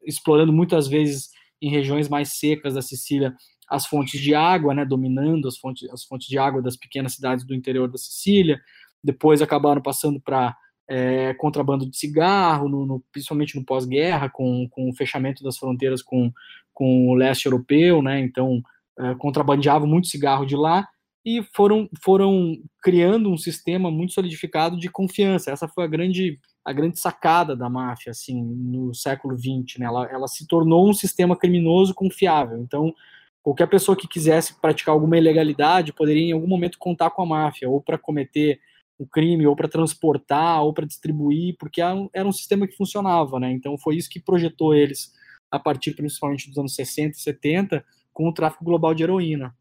[0.05, 3.35] explorando muitas vezes em regiões mais secas da Sicília
[3.69, 7.45] as fontes de água, né, dominando as fontes, as fontes de água das pequenas cidades
[7.45, 8.61] do interior da Sicília.
[9.03, 10.57] Depois acabaram passando para
[10.89, 16.03] é, contrabando de cigarro, no, no, principalmente no pós-guerra, com, com o fechamento das fronteiras
[16.03, 16.33] com,
[16.73, 18.21] com o leste europeu, né?
[18.21, 18.63] Então
[18.99, 20.89] é, contrabandeavam muito cigarro de lá
[21.25, 25.51] e foram, foram criando um sistema muito solidificado de confiança.
[25.51, 29.87] Essa foi a grande a grande sacada da máfia assim no século XX, né?
[29.87, 32.59] Ela, ela se tornou um sistema criminoso confiável.
[32.59, 32.93] Então
[33.47, 37.71] qualquer pessoa que quisesse praticar alguma ilegalidade poderia em algum momento contar com a máfia,
[37.71, 38.59] ou para cometer
[38.99, 43.53] o crime, ou para transportar, ou para distribuir, porque era um sistema que funcionava, né?
[43.53, 45.13] Então foi isso que projetou eles
[45.49, 49.55] a partir principalmente dos anos 60 e 70 com o tráfico global de heroína.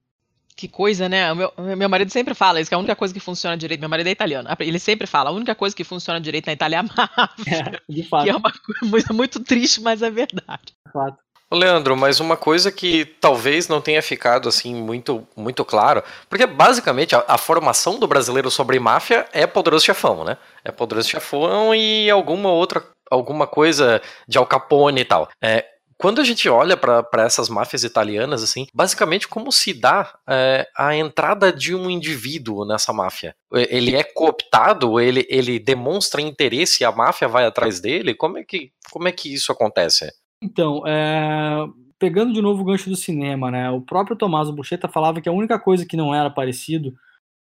[0.55, 1.31] Que coisa, né?
[1.35, 3.81] Meu, meu marido sempre fala isso, que a única coisa que funciona direito.
[3.81, 4.49] Meu marido é italiano.
[4.61, 7.81] Ele sempre fala: a única coisa que funciona direito na Itália é a máfia.
[7.87, 8.23] É, de fato.
[8.23, 8.51] Que é uma
[8.89, 10.73] coisa muito triste, mas é verdade.
[10.87, 11.24] De fato.
[11.55, 17.15] Leandro, mas uma coisa que talvez não tenha ficado assim muito, muito claro, porque basicamente
[17.15, 20.37] a, a, formação do brasileiro sobre máfia é Poderoso Chefão, né?
[20.63, 25.29] É Poderoso Chefão e alguma outra, alguma coisa de Al Capone e tal.
[25.41, 25.65] É,
[25.97, 30.93] quando a gente olha para essas máfias italianas, assim, basicamente como se dá é, a
[30.95, 33.33] entrada de um indivíduo nessa máfia?
[33.53, 34.99] Ele é cooptado?
[34.99, 38.13] Ele, ele demonstra interesse e a máfia vai atrás dele?
[38.13, 40.11] Como é que, como é que isso acontece?
[40.45, 43.69] Então, é, pegando de novo o gancho do cinema, né?
[43.71, 46.93] O próprio Tommaso Buscetta falava que a única coisa que não era parecido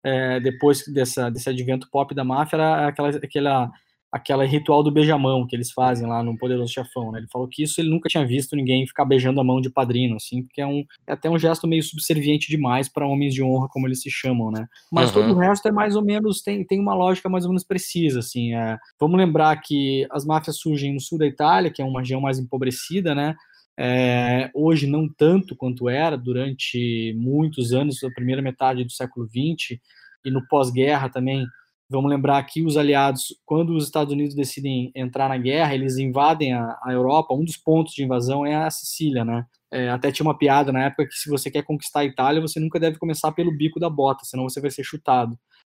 [0.01, 3.71] é, depois dessa, desse advento pop da máfia era aquela, aquela
[4.15, 7.19] aquela ritual do beijamão que eles fazem lá no Poderoso Chefão, né?
[7.19, 10.15] Ele falou que isso ele nunca tinha visto ninguém ficar beijando a mão de padrinho,
[10.15, 13.67] assim, porque é, um, é até um gesto meio subserviente demais para homens de honra,
[13.67, 14.67] como eles se chamam, né?
[14.89, 15.21] Mas uhum.
[15.21, 18.19] todo o resto é mais ou menos, tem, tem uma lógica mais ou menos precisa,
[18.19, 18.55] assim.
[18.55, 22.21] É, vamos lembrar que as máfias surgem no sul da Itália, que é uma região
[22.21, 23.35] mais empobrecida, né?
[23.77, 29.77] É, hoje não tanto quanto era durante muitos anos, a primeira metade do século XX
[30.23, 31.45] e no pós-guerra também
[31.89, 36.53] Vamos lembrar que os aliados, quando os Estados Unidos decidem entrar na guerra, eles invadem
[36.53, 37.33] a, a Europa.
[37.33, 39.45] Um dos pontos de invasão é a Sicília, né?
[39.71, 42.59] É, até tinha uma piada na época que se você quer conquistar a Itália, você
[42.59, 45.37] nunca deve começar pelo bico da bota, senão você vai ser chutado.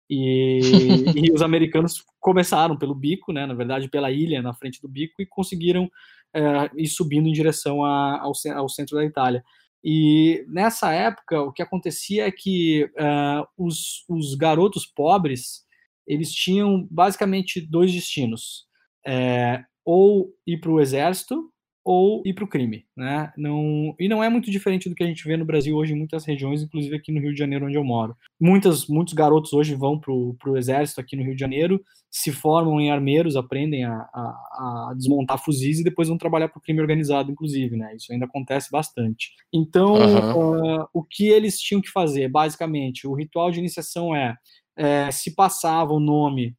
[0.08, 0.60] E,
[1.16, 3.48] e os americanos começaram pelo bico, né?
[3.48, 5.90] Na verdade, pela ilha na frente do bico e conseguiram
[6.36, 9.44] é, ir subindo em direção a, ao, ao centro da Itália.
[9.84, 15.65] E nessa época, o que acontecia é que uh, os, os garotos pobres
[16.08, 18.66] eles tinham basicamente dois destinos:
[19.06, 21.52] é, ou ir para o exército
[21.86, 23.32] ou ir para o crime, né?
[23.38, 25.96] Não, e não é muito diferente do que a gente vê no Brasil hoje em
[25.96, 28.18] muitas regiões, inclusive aqui no Rio de Janeiro, onde eu moro.
[28.42, 32.82] Muitas, muitos garotos hoje vão para o exército aqui no Rio de Janeiro, se formam
[32.82, 36.82] em armeiros, aprendem a, a, a desmontar fuzis e depois vão trabalhar para o crime
[36.82, 37.96] organizado, inclusive, né?
[37.96, 39.34] Isso ainda acontece bastante.
[39.54, 40.82] Então, uhum.
[40.82, 42.28] uh, o que eles tinham que fazer?
[42.30, 44.36] Basicamente, o ritual de iniciação é
[44.78, 46.56] é, se passava o nome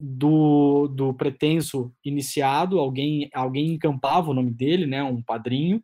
[0.00, 5.82] do, do pretenso iniciado, alguém, alguém encampava o nome dele, né, um padrinho,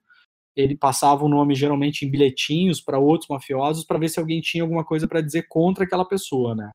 [0.57, 4.63] ele passava o nome geralmente em bilhetinhos para outros mafiosos para ver se alguém tinha
[4.65, 6.71] alguma coisa para dizer contra aquela pessoa, né?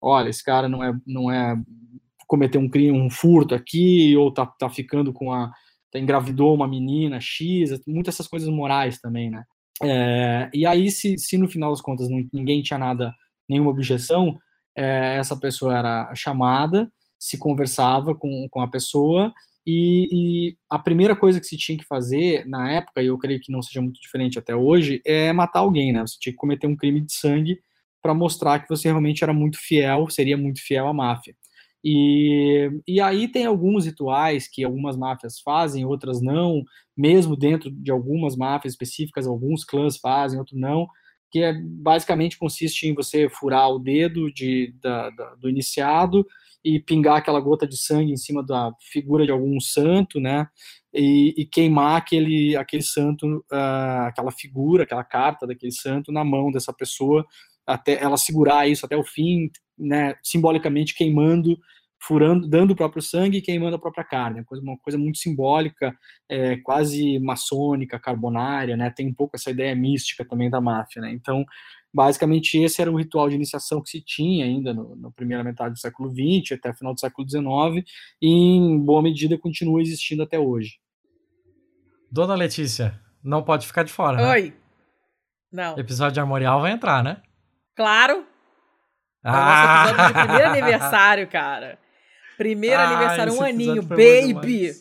[0.00, 1.56] Olha, esse cara não é não é
[2.26, 5.50] cometeu um crime, um furto aqui ou tá, tá ficando com a
[5.90, 9.42] tá, engravidou uma menina X, muitas essas coisas morais também, né?
[9.82, 13.14] É, e aí se, se no final das contas ninguém tinha nada
[13.48, 14.38] nenhuma objeção,
[14.76, 19.32] é, essa pessoa era chamada, se conversava com, com a pessoa
[19.66, 23.40] e, e, a primeira coisa que se tinha que fazer na época, e eu creio
[23.40, 26.02] que não seja muito diferente até hoje, é matar alguém, né?
[26.02, 27.58] Você tinha que cometer um crime de sangue
[28.02, 31.34] para mostrar que você realmente era muito fiel, seria muito fiel à máfia.
[31.82, 36.62] E, e aí tem alguns rituais que algumas máfias fazem, outras não,
[36.94, 40.86] mesmo dentro de algumas máfias específicas, alguns clãs fazem, outros não,
[41.34, 46.24] que é, basicamente consiste em você furar o dedo de, da, da, do iniciado
[46.64, 50.46] e pingar aquela gota de sangue em cima da figura de algum santo, né?
[50.94, 56.52] E, e queimar aquele, aquele santo, uh, aquela figura, aquela carta daquele santo na mão
[56.52, 57.26] dessa pessoa,
[57.66, 60.14] até ela segurar isso até o fim, né?
[60.22, 61.58] Simbolicamente queimando
[62.06, 64.40] furando, dando o próprio sangue e queimando a própria carne.
[64.40, 65.96] Uma coisa, uma coisa muito simbólica,
[66.28, 68.90] é, quase maçônica, carbonária, né?
[68.90, 71.10] Tem um pouco essa ideia mística também da máfia, né?
[71.10, 71.44] Então,
[71.92, 75.74] basicamente, esse era o ritual de iniciação que se tinha ainda no, na primeira metade
[75.74, 77.88] do século XX, até o final do século XIX,
[78.20, 80.78] e em boa medida continua existindo até hoje.
[82.10, 84.30] Dona Letícia, não pode ficar de fora, né?
[84.30, 84.54] Oi.
[85.50, 85.78] Não.
[85.78, 87.22] Episódio de Armorial vai entrar, né?
[87.74, 88.26] Claro.
[89.24, 89.86] Ah!
[89.88, 91.83] É nosso episódio de primeiro aniversário, cara.
[92.36, 94.72] Primeiro ah, aniversário, um aninho, baby.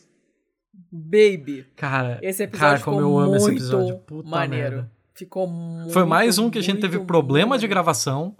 [0.92, 1.66] Baby.
[1.76, 3.98] Cara, esse episódio cara, como eu amo esse episódio.
[4.00, 4.76] Puta maneiro.
[4.76, 4.92] Merda.
[5.16, 5.92] Ficou muito.
[5.92, 8.36] Foi mais um que a gente teve problema de gravação.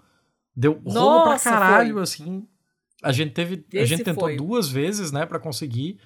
[0.56, 2.02] Deu rolo pra caralho, foi.
[2.02, 2.46] assim.
[3.02, 3.64] A gente teve.
[3.72, 4.36] Esse a gente tentou foi.
[4.36, 5.98] duas vezes, né, pra conseguir.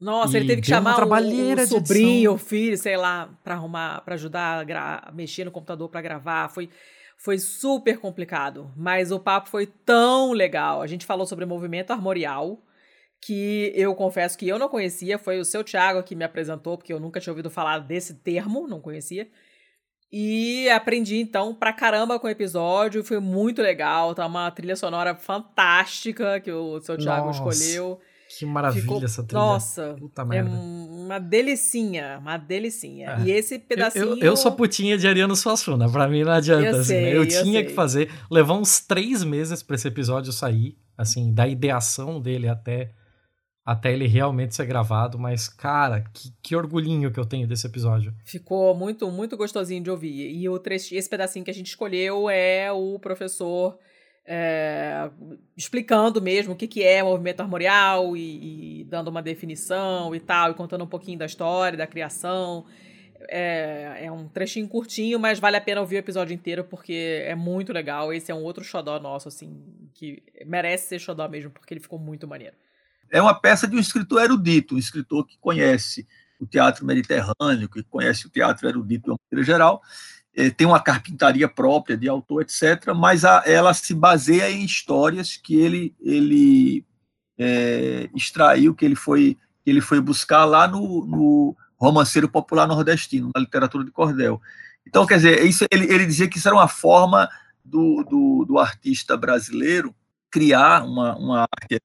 [0.00, 4.14] Nossa, ele teve que chamar um, um sobrinho, o filho, sei lá, pra arrumar, pra
[4.14, 6.48] ajudar a, a mexer no computador pra gravar.
[6.48, 6.68] Foi.
[7.16, 10.82] Foi super complicado, mas o papo foi tão legal.
[10.82, 12.62] A gente falou sobre movimento armorial,
[13.20, 16.92] que eu confesso que eu não conhecia, foi o seu Thiago que me apresentou, porque
[16.92, 19.28] eu nunca tinha ouvido falar desse termo, não conhecia.
[20.12, 25.14] E aprendi então pra caramba com o episódio, foi muito legal, tá uma trilha sonora
[25.16, 27.38] fantástica que o seu Thiago Nossa.
[27.38, 28.00] escolheu.
[28.28, 29.40] Que maravilha Ficou, essa trilha.
[29.40, 30.50] Nossa, Puta é merda.
[30.50, 33.18] uma delicinha, uma delicinha.
[33.20, 33.22] É.
[33.22, 34.04] E esse pedacinho...
[34.04, 37.16] Eu, eu, sou putinha de Ariano Suassuna, pra mim não adianta, eu assim, sei, né?
[37.16, 37.64] Eu, eu tinha sei.
[37.64, 42.92] que fazer, levar uns três meses pra esse episódio sair, assim, da ideação dele até
[43.66, 48.14] até ele realmente ser gravado, mas, cara, que, que orgulhinho que eu tenho desse episódio.
[48.24, 50.30] Ficou muito, muito gostosinho de ouvir.
[50.30, 53.76] E o trecho, esse pedacinho que a gente escolheu é o professor
[54.26, 55.08] é,
[55.56, 60.50] explicando mesmo o que, que é movimento armorial e, e, dando uma definição e tal,
[60.50, 62.66] e contando um pouquinho da história, da criação.
[63.28, 67.34] É, é, um trechinho curtinho, mas vale a pena ouvir o episódio inteiro porque é
[67.34, 68.12] muito legal.
[68.12, 69.62] Esse é um outro xodó nosso, assim,
[69.94, 72.54] que merece ser xodó mesmo, porque ele ficou muito maneiro.
[73.10, 76.06] É uma peça de um escritor erudito, um escritor que conhece
[76.40, 79.80] o teatro mediterrâneo, que conhece o teatro erudito de uma maneira geral,
[80.56, 85.56] tem uma carpintaria própria de autor, etc., mas a, ela se baseia em histórias que
[85.56, 86.84] ele, ele
[87.38, 93.40] é, extraiu, que ele foi, ele foi buscar lá no, no romanceiro popular nordestino, na
[93.40, 94.40] literatura de cordel.
[94.86, 97.28] Então, quer dizer, isso, ele, ele dizia que isso era uma forma
[97.64, 99.94] do, do, do artista brasileiro
[100.30, 101.80] criar uma, uma arte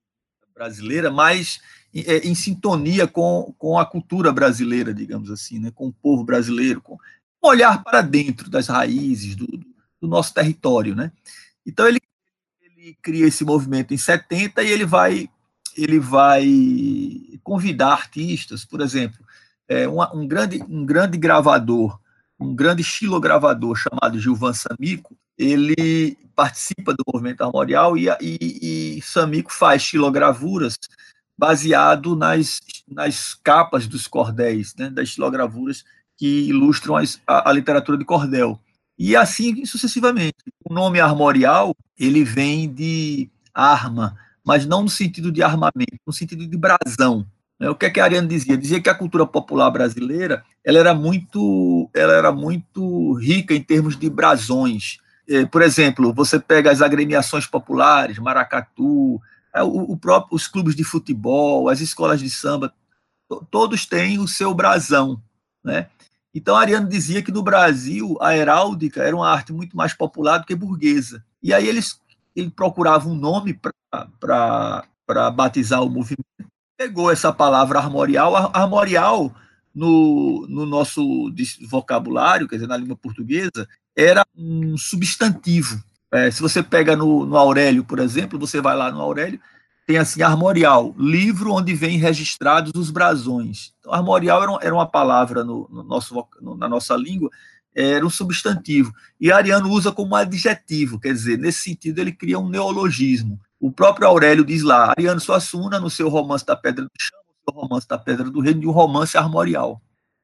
[0.54, 1.60] brasileira mais
[1.93, 5.72] em, é, em, sintonia com, com a cultura brasileira, digamos assim, né?
[5.74, 6.97] com o povo brasileiro, com,
[7.44, 9.48] um olhar para dentro das raízes do,
[10.00, 11.12] do nosso território, né?
[11.66, 12.00] Então ele,
[12.62, 15.30] ele, cria esse movimento em 70 e ele vai
[15.78, 16.46] ele vai
[17.44, 19.26] convidar artistas, por exemplo,
[19.70, 21.98] é, um, um, grande um grande gravador,
[22.38, 29.52] um grande estilogravador chamado Gilvan Samico, ele participa do movimento armorial e, e, e Samico
[29.54, 30.78] faz estilogravuras
[31.38, 35.84] baseado nas, nas capas dos cordéis, né, das estilogravuras
[36.22, 38.59] que ilustram a, a, literatura de cordel.
[38.95, 40.36] E assim sucessivamente.
[40.63, 44.15] O nome armorial, ele vem de arma,
[44.45, 47.26] mas não no sentido de armamento, no sentido de brasão.
[47.59, 47.67] Né?
[47.72, 48.55] O que é que a Ariane dizia?
[48.55, 53.97] Dizia que a cultura popular brasileira ela era muito, ela era muito rica em termos
[53.97, 54.99] de brasões.
[55.28, 59.19] É, por exemplo, você pega as agremiações populares, maracatu,
[59.55, 62.72] é, o, próprio, os clubes de futebol, as escolas de samba,
[63.49, 65.19] todos têm o seu brasão,
[65.63, 65.88] né?
[66.34, 70.46] Então, Ariano dizia que no Brasil a heráldica era uma arte muito mais popular do
[70.46, 71.24] que burguesa.
[71.44, 72.00] E aí eles
[72.36, 73.60] ele procurava um nome
[74.20, 76.26] para batizar o movimento.
[76.78, 78.36] Pegou essa palavra armorial.
[78.54, 79.34] Armorial,
[79.74, 81.32] no, no nosso
[81.70, 85.84] vocabulário, quer dizer, na língua portuguesa, era um substantivo.
[86.12, 89.40] É, se você pega no, no Aurélio, por exemplo, você vai lá no Aurélio,
[89.92, 93.74] tem assim armorial, livro onde vêm registrados os brasões.
[93.80, 97.30] Então, armorial era, era uma palavra no, no nosso, no, na nossa língua,
[97.76, 98.94] era um substantivo.
[99.20, 103.38] E Ariano usa como adjetivo, quer dizer, nesse sentido ele cria um neologismo.
[103.60, 107.54] O próprio Aurélio diz lá, Ariano Suassuna, no seu romance da Pedra do Chão, no
[107.54, 109.82] seu romance da Pedra do Reino, de um romance armorial.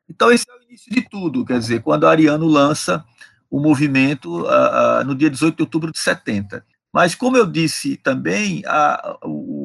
[0.10, 3.04] Então esse é o início de tudo, quer dizer, quando Ariano lança
[3.50, 6.64] o movimento uh, uh, no dia 18 de outubro de 70.
[6.98, 9.57] Mas, como eu disse também, a, o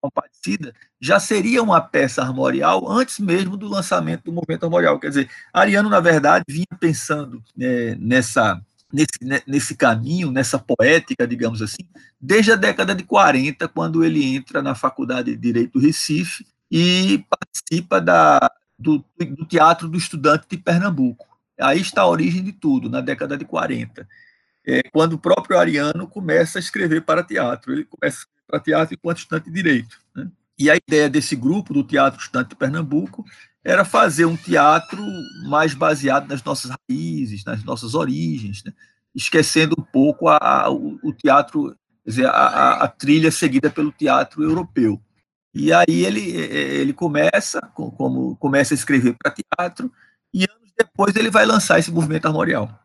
[0.00, 4.98] Compadecida já seria uma peça armorial antes mesmo do lançamento do movimento armorial.
[4.98, 8.60] Quer dizer, Ariano, na verdade, vinha pensando né, nessa,
[8.92, 11.88] nesse, né, nesse caminho, nessa poética, digamos assim,
[12.20, 17.24] desde a década de 40, quando ele entra na Faculdade de Direito do Recife e
[17.28, 21.28] participa da, do, do Teatro do Estudante de Pernambuco.
[21.60, 24.06] Aí está a origem de tudo, na década de 40
[24.66, 27.72] é, quando o próprio Ariano começa a escrever para teatro.
[27.72, 29.96] Ele começa a para teatro enquanto estudante de direito.
[30.14, 30.28] Né?
[30.58, 33.24] E a ideia desse grupo, do Teatro Estudante de Pernambuco,
[33.64, 35.02] era fazer um teatro
[35.48, 38.72] mais baseado nas nossas raízes, nas nossas origens, né?
[39.14, 41.76] esquecendo um pouco a, a, o, teatro,
[42.06, 45.00] dizer, a, a, trilha seguida pelo teatro europeu.
[45.52, 49.92] E aí ele, ele começa, como começa a escrever para teatro,
[50.32, 52.79] e anos depois ele vai lançar esse movimento armorial.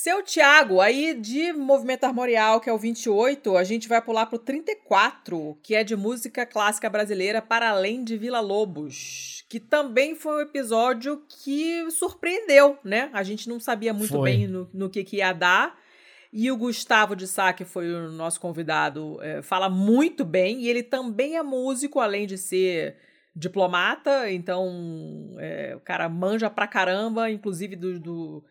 [0.00, 4.38] Seu Tiago, aí de movimento armorial, que é o 28, a gente vai pular pro
[4.38, 10.36] 34, que é de música clássica brasileira para além de Vila Lobos, que também foi
[10.36, 13.10] um episódio que surpreendeu, né?
[13.12, 14.30] A gente não sabia muito foi.
[14.30, 15.76] bem no, no que, que ia dar.
[16.32, 20.60] E o Gustavo de Sá, que foi o nosso convidado, é, fala muito bem.
[20.60, 22.98] E ele também é músico, além de ser
[23.34, 24.30] diplomata.
[24.30, 28.44] Então, é, o cara manja pra caramba, inclusive do, do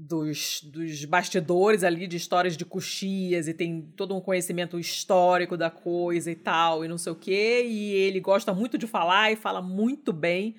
[0.00, 5.70] dos, dos bastidores ali de histórias de coxias e tem todo um conhecimento histórico da
[5.70, 7.64] coisa e tal, e não sei o quê.
[7.66, 10.54] E ele gosta muito de falar e fala muito bem.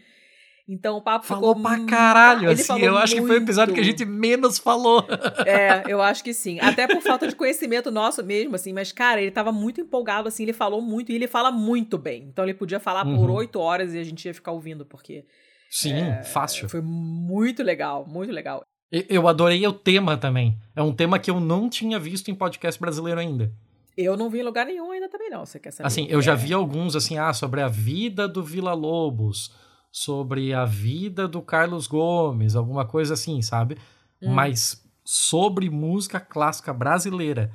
[0.68, 1.72] Então o papo falou ficou.
[1.72, 2.80] pra caralho, ele assim.
[2.82, 5.08] Eu acho que foi o episódio que a gente menos falou.
[5.46, 6.60] É, eu acho que sim.
[6.60, 8.72] Até por falta de conhecimento nosso mesmo, assim.
[8.72, 10.44] Mas, cara, ele tava muito empolgado, assim.
[10.44, 12.26] Ele falou muito e ele fala muito bem.
[12.26, 13.16] Então ele podia falar uhum.
[13.16, 15.26] por oito horas e a gente ia ficar ouvindo, porque.
[15.72, 16.70] Sim, é, fácil.
[16.70, 18.64] Foi muito legal, muito legal.
[18.92, 20.58] Eu adorei o tema também.
[20.76, 23.52] É um tema que eu não tinha visto em podcast brasileiro ainda.
[23.96, 25.88] Eu não vi em lugar nenhum ainda também não, você quer saber?
[25.88, 29.54] Assim, eu já vi alguns, assim, ah, sobre a vida do Vila Lobos,
[29.92, 33.78] sobre a vida do Carlos Gomes, alguma coisa assim, sabe?
[34.22, 34.34] Hum.
[34.34, 37.52] Mas sobre música clássica brasileira,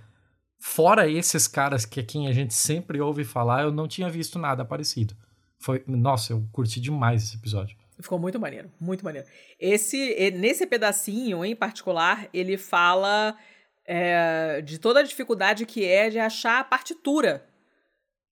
[0.58, 4.38] fora esses caras que é quem a gente sempre ouve falar, eu não tinha visto
[4.38, 5.14] nada parecido.
[5.58, 7.76] Foi, nossa, eu curti demais esse episódio.
[8.00, 9.26] Ficou muito maneiro, muito maneiro.
[9.58, 13.36] Esse, nesse pedacinho em particular, ele fala
[13.86, 17.46] é, de toda a dificuldade que é de achar a partitura.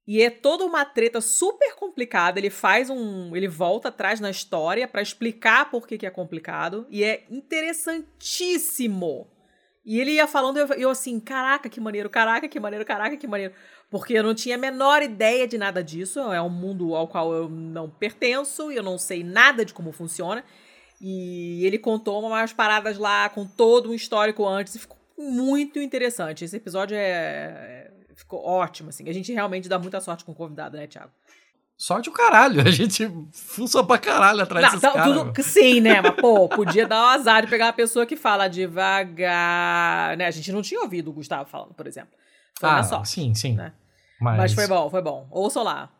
[0.07, 2.41] E é toda uma treta super complicada.
[2.41, 3.37] Ele faz um.
[3.37, 6.87] Ele volta atrás na história para explicar por que, que é complicado.
[6.91, 9.31] E é interessantíssimo.
[9.85, 13.27] E ele ia falando, eu, eu assim, caraca, que maneiro, caraca, que maneiro, caraca, que
[13.27, 13.55] maneiro.
[13.93, 16.19] Porque eu não tinha a menor ideia de nada disso.
[16.19, 20.43] É um mundo ao qual eu não pertenço, eu não sei nada de como funciona.
[20.99, 26.43] E ele contou umas paradas lá com todo um histórico antes e ficou muito interessante.
[26.43, 29.07] Esse episódio é, é ficou ótimo, assim.
[29.11, 31.11] A gente realmente dá muita sorte com o convidado, né, Thiago?
[31.77, 36.01] Sorte o caralho, a gente fuça pra caralho atrás não, desses tá, tudo, Sim, né,
[36.01, 40.27] mas pô, podia dar o um azar de pegar uma pessoa que fala devagar, né,
[40.27, 42.13] a gente não tinha ouvido o Gustavo falando, por exemplo.
[42.61, 43.55] Foi ah, sorte, sim, sim.
[43.55, 43.73] Né?
[44.23, 44.37] Mas...
[44.39, 45.27] Mas foi bom, foi bom.
[45.31, 45.91] Ouçam lá.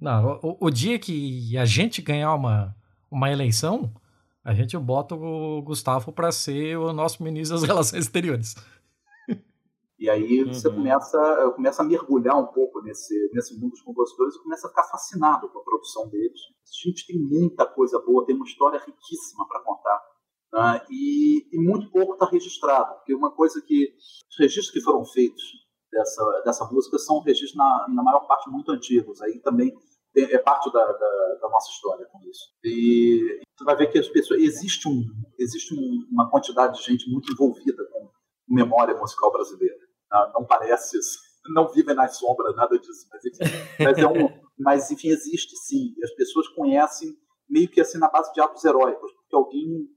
[0.00, 2.74] Não, o, o, dia que a gente ganhar uma,
[3.10, 3.92] uma eleição,
[4.44, 8.54] a gente bota o Gustavo para ser o nosso ministro das Relações Exteriores.
[9.98, 10.74] E aí você uhum.
[10.74, 14.84] começa, começa a mergulhar um pouco nesse, nesse mundo dos compositores e começa a ficar
[14.84, 16.40] fascinado com a produção deles.
[16.62, 20.02] A gente tem muita coisa boa, tem uma história riquíssima para contar.
[20.52, 20.82] Né?
[20.90, 23.94] E, e, muito pouco está registrado, porque uma coisa que
[24.30, 25.42] os registros que foram feitos
[25.96, 29.20] dessa, dessa música são registros, na, na maior parte, muito antigos.
[29.22, 29.74] Aí também
[30.12, 32.52] tem, é parte da, da, da, nossa história com isso.
[32.62, 35.02] E você vai ver que as pessoas existe, um,
[35.38, 38.10] existe um, uma quantidade de gente muito envolvida com
[38.48, 39.76] memória musical brasileira.
[40.10, 40.98] Não, não parece,
[41.54, 43.22] não vivem nas sombras, nada disso, mas
[43.80, 44.28] mas, é um,
[44.58, 45.94] mas, enfim existe sim.
[46.04, 47.16] As pessoas conhecem
[47.48, 49.88] meio que assim na base de atos heróicos, porque alguém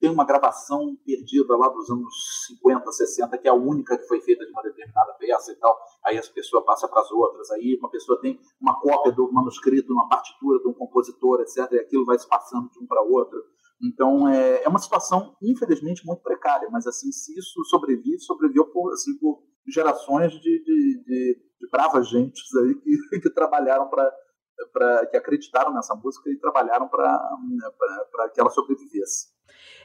[0.00, 4.18] tem uma gravação perdida lá dos anos 50, 60, que é a única que foi
[4.22, 5.78] feita de uma determinada peça e tal.
[6.06, 7.50] Aí essa pessoa passa para as outras.
[7.50, 11.70] Aí uma pessoa tem uma cópia do manuscrito, uma partitura de um compositor, etc.
[11.72, 13.38] E aquilo vai se passando de um para outro.
[13.82, 16.68] Então é, é uma situação, infelizmente, muito precária.
[16.70, 22.08] Mas assim, se isso sobrevive, sobreviveu por, assim, por gerações de, de, de, de bravas
[22.08, 24.10] gentes aí que, que trabalharam para
[24.74, 29.28] Pra, que acreditaram nessa música e trabalharam para que ela sobrevivesse.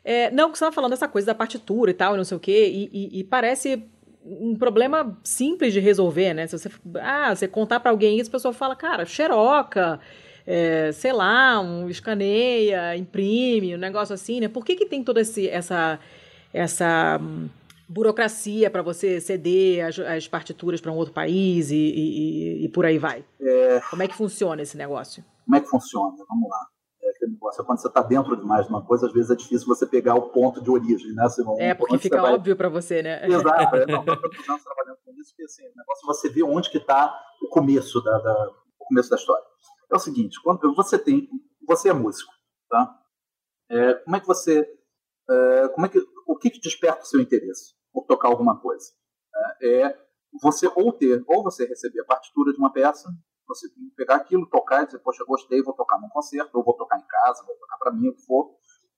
[0.08, 2.38] É, não, que você estava falando dessa coisa da partitura e tal, e não sei
[2.38, 3.84] o quê, e, e, e, parece
[4.24, 6.46] um problema simples de resolver, né?
[6.46, 6.70] Se você,
[7.02, 10.00] ah, você contar para alguém isso, a pessoa fala, cara, xeroca,
[10.46, 14.48] é, sei lá, um escaneia, imprime, um negócio assim, né?
[14.48, 16.00] Por que, que tem toda esse, essa,
[16.54, 17.50] essa hum,
[17.90, 22.86] burocracia para você ceder as, as partituras para um outro país e, e, e por
[22.86, 23.26] aí vai?
[23.42, 23.82] É...
[23.90, 25.26] Como é que funciona esse negócio?
[25.46, 26.16] Como é que funciona?
[26.30, 26.75] Vamos lá
[27.16, 27.64] aquele negócio.
[27.64, 30.30] Quando você está dentro demais de uma coisa, às vezes é difícil você pegar o
[30.30, 31.28] ponto de origem, né?
[31.60, 32.34] É, porque fica vai...
[32.34, 33.26] óbvio para você, né?
[33.26, 33.76] Exato.
[33.76, 36.78] É, não, estou trabalhando com isso, porque assim, o negócio é você ver onde que
[36.78, 38.50] está o começo da, da,
[38.80, 39.44] o começo da história.
[39.92, 41.30] É o seguinte, quando você tem,
[41.68, 42.32] você é músico,
[42.70, 43.00] tá?
[43.70, 44.68] É, como é que você,
[45.30, 48.86] é, como é que, o que, que desperta o seu interesse por tocar alguma coisa?
[49.62, 50.06] É, é
[50.42, 53.10] você ou ter, ou você receber a partitura de uma peça,
[53.56, 56.64] você tem que pegar aquilo, tocar e dizer, poxa, gostei, vou tocar num concerto, ou
[56.64, 58.56] vou tocar em casa, vou tocar para mim, o que for.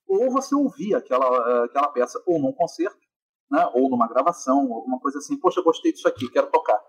[0.07, 2.97] Ou você ouvir aquela, aquela peça ou num concerto,
[3.51, 6.79] né, ou numa gravação, alguma coisa assim, poxa, gostei disso aqui, quero tocar.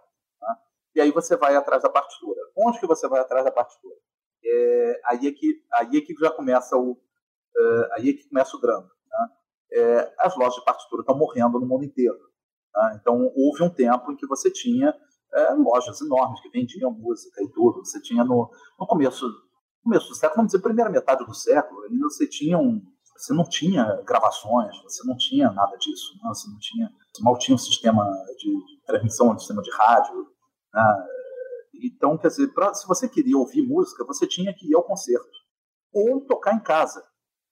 [0.40, 0.56] Né?
[0.96, 2.40] E aí você vai atrás da partitura.
[2.56, 3.94] Onde que você vai atrás da partitura?
[4.44, 7.00] É, aí, é que, aí é que já começa o,
[7.56, 8.88] é, aí é que começa o drama.
[9.10, 9.28] Né?
[9.72, 12.18] É, as lojas de partitura estão morrendo no mundo inteiro.
[12.74, 12.98] Né?
[13.00, 14.94] Então, houve um tempo em que você tinha
[15.34, 17.84] é, lojas enormes que vendiam música e tudo.
[17.84, 19.26] Você tinha no, no começo,
[19.82, 22.80] começo do século, vamos dizer, primeira metade do século, ainda você tinha um,
[23.16, 26.28] você não tinha gravações, você não tinha nada disso, né?
[26.28, 28.04] você não tinha, você mal tinha um sistema
[28.38, 30.28] de, de transmissão, um sistema de rádio.
[30.72, 31.06] Né?
[31.82, 35.38] Então, quer dizer, pra, se você queria ouvir música, você tinha que ir ao concerto
[35.92, 37.02] ou tocar em casa.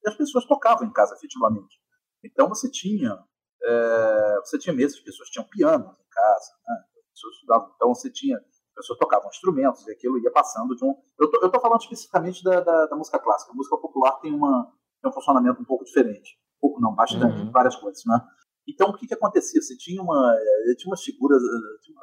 [0.04, 1.80] E as pessoas tocavam em casa, efetivamente.
[2.24, 3.18] Então você tinha,
[3.62, 6.84] é, você tinha mesmo, as pessoas tinham piano em casa, né?
[7.16, 7.72] Pessoas estudavam.
[7.74, 10.94] Então você tinha, as pessoas tocavam instrumentos e aquilo ia passando de um.
[11.18, 13.52] Eu tô, eu tô falando especificamente da, da, da música clássica.
[13.52, 16.38] A música popular tem, uma, tem um funcionamento um pouco diferente.
[16.58, 17.50] Um pouco não, bastante, uhum.
[17.50, 18.20] várias coisas, né?
[18.68, 19.60] Então o que que acontecia?
[19.62, 21.96] Você tinha uma, eh, tinha umas figuras, eh, tinha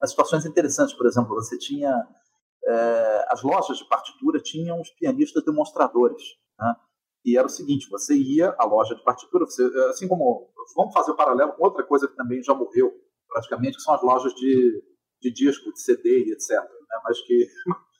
[0.00, 1.94] umas situações interessantes, por exemplo, você tinha
[2.64, 6.22] é, as lojas de partitura tinham os pianistas demonstradores,
[6.58, 6.74] né?
[7.24, 10.50] E era o seguinte: você ia à loja de partitura, você, assim como.
[10.76, 12.92] Vamos fazer o um paralelo com outra coisa que também já morreu,
[13.32, 14.82] praticamente, que são as lojas de,
[15.20, 16.50] de disco, de CD e etc.
[16.50, 17.00] Né?
[17.04, 17.46] Mas que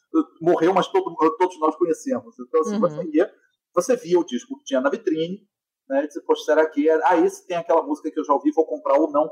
[0.40, 2.34] morreu, mas todo, todos nós conhecemos.
[2.38, 2.80] Então, assim, uhum.
[2.80, 3.32] você, ia,
[3.74, 5.46] você via o disco que tinha na vitrine,
[5.88, 6.04] né?
[6.04, 7.00] E disse, poxa, será que é?
[7.04, 9.30] Ah, esse tem aquela música que eu já ouvi, vou comprar ou não.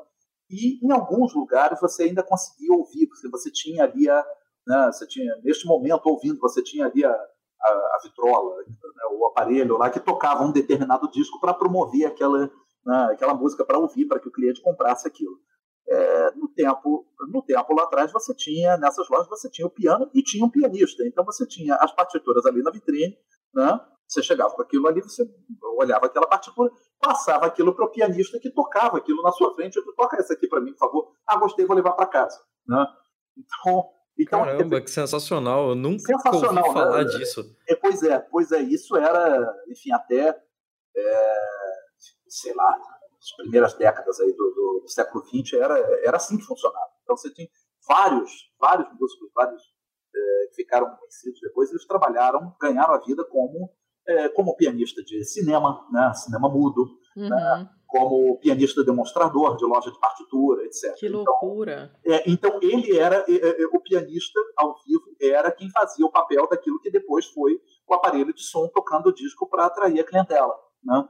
[0.49, 4.25] E em alguns lugares você ainda conseguia ouvir, porque você tinha ali a.
[4.67, 9.27] Né, você tinha, neste momento, ouvindo, você tinha ali a, a, a vitrola, né, o
[9.27, 12.41] aparelho lá que tocava um determinado disco para promover aquela,
[12.85, 15.39] né, aquela música para ouvir, para que o cliente comprasse aquilo.
[15.89, 20.09] É, no tempo no tempo lá atrás você tinha nessas lojas você tinha o piano
[20.15, 23.17] e tinha um pianista então você tinha as partituras ali na vitrine
[23.53, 25.23] né você chegava com aquilo ali, você
[25.79, 29.81] olhava aquela partitura, passava aquilo para o pianista que tocava aquilo na sua frente.
[29.97, 31.13] Toca essa aqui para mim, por favor.
[31.25, 32.37] Ah, gostei, vou levar para casa.
[32.67, 32.85] Né?
[33.39, 35.69] Então, então, Caramba, que sensacional!
[35.71, 37.11] Eu nunca sensacional, ouvi falar né?
[37.17, 37.57] disso.
[37.69, 40.37] É, pois é, pois é, isso era, enfim, até
[40.97, 41.39] é,
[42.29, 42.79] sei lá,
[43.21, 46.91] as primeiras décadas aí do, do, do, século XX era, era assim que funcionava.
[47.03, 47.49] Então você tinha
[47.87, 49.63] vários, vários músicos, vários
[50.15, 53.71] é, que ficaram conhecidos depois, eles trabalharam, ganharam a vida como
[54.09, 56.85] é, como pianista de cinema, né, cinema mudo,
[57.17, 57.29] né, uhum.
[57.29, 60.95] né, como pianista demonstrador de loja de partitura, etc.
[60.97, 61.93] Que então, loucura!
[62.05, 66.11] Então, é, então ele era é, é, o pianista ao vivo era quem fazia o
[66.11, 70.05] papel daquilo que depois foi o aparelho de som tocando o disco para atrair a
[70.05, 71.09] clientela, né?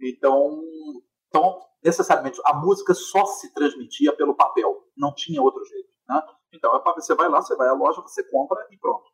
[0.00, 0.60] Então,
[1.34, 6.22] então necessariamente a música só se transmitia pelo papel, não tinha outro jeito, né?
[6.52, 9.04] Então você vai lá, você vai à loja, você compra e pronto.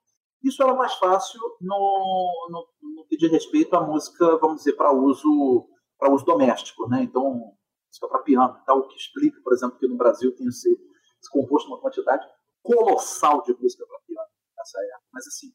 [0.45, 4.93] Isso era mais fácil no, no, no que diz respeito à música, vamos dizer, para
[4.93, 5.69] uso,
[6.11, 6.89] uso doméstico.
[6.89, 7.03] Né?
[7.03, 7.55] Então,
[7.89, 10.71] música para piano tal, o que explica, por exemplo, que no Brasil tem se,
[11.31, 12.27] composto uma quantidade
[12.63, 15.09] colossal de música para piano nessa época.
[15.13, 15.49] Mas, assim,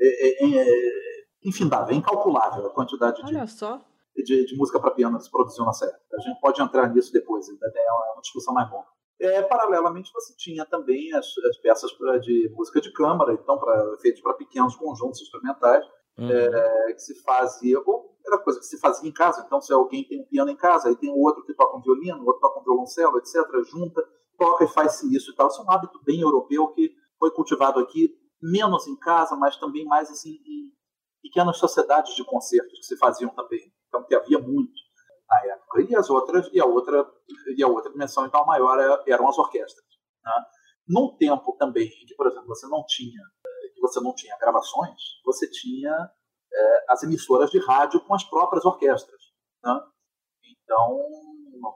[0.00, 3.80] é, é, é infindável, é incalculável a quantidade Olha de, só.
[4.22, 6.00] De, de música para piano se produziu nessa época.
[6.14, 8.86] A gente pode entrar nisso depois, ainda é uma discussão mais longa.
[9.20, 13.98] É, paralelamente, você tinha também as, as peças pra, de música de câmara, então, pra,
[14.00, 15.84] feitas para pequenos conjuntos instrumentais,
[16.18, 16.30] uhum.
[16.30, 19.42] é, que se fazia, ou era coisa que se fazia em casa.
[19.44, 22.24] Então, se alguém tem um piano em casa, aí tem outro que toca um violino,
[22.24, 23.34] outro toca um violoncelo, etc.,
[23.70, 24.02] junta,
[24.38, 25.48] toca e faz-se isso e tal.
[25.48, 29.84] Isso é um hábito bem europeu que foi cultivado aqui, menos em casa, mas também
[29.84, 30.72] mais assim, em
[31.22, 33.70] pequenas sociedades de concertos que se faziam também.
[33.90, 34.72] Então, que havia muito
[35.28, 35.82] na época.
[35.82, 37.04] E as outras, e a outra,
[37.56, 39.84] e a outra dimensão então maior é, eram as orquestras.
[40.24, 40.32] Né?
[40.88, 43.22] Num tempo também em que, por exemplo, você não tinha,
[43.74, 46.10] que você não tinha gravações, você tinha
[46.52, 49.20] é, as emissoras de rádio com as próprias orquestras.
[49.64, 49.80] Né?
[50.44, 51.08] Então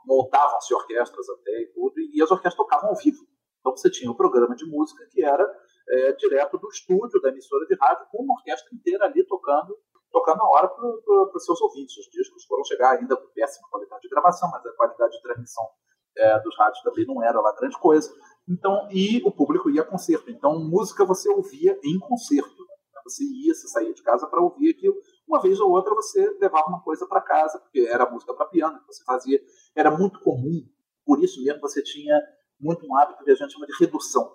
[0.06, 3.24] montavam-se orquestras até e tudo, e as orquestras tocavam ao vivo.
[3.60, 5.44] Então você tinha um programa de música que era
[5.88, 9.76] é, direto do estúdio da emissora de rádio, com uma orquestra inteira ali tocando
[10.14, 11.98] tocar na hora para os seus ouvintes.
[11.98, 15.64] Os discos foram chegar ainda com péssima qualidade de gravação, mas a qualidade de transmissão
[16.16, 18.14] é, dos rádios também não era lá grande coisa.
[18.48, 20.30] Então, e o público ia a concerto.
[20.30, 22.64] Então, música você ouvia em concerto.
[23.04, 24.94] Você ia, você saía de casa para ouvir aquilo.
[25.28, 28.78] Uma vez ou outra você levava uma coisa para casa, porque era música para piano
[28.80, 29.38] que você fazia.
[29.74, 30.62] Era muito comum.
[31.04, 32.18] Por isso mesmo você tinha
[32.58, 34.34] muito um hábito que a gente chama de redução.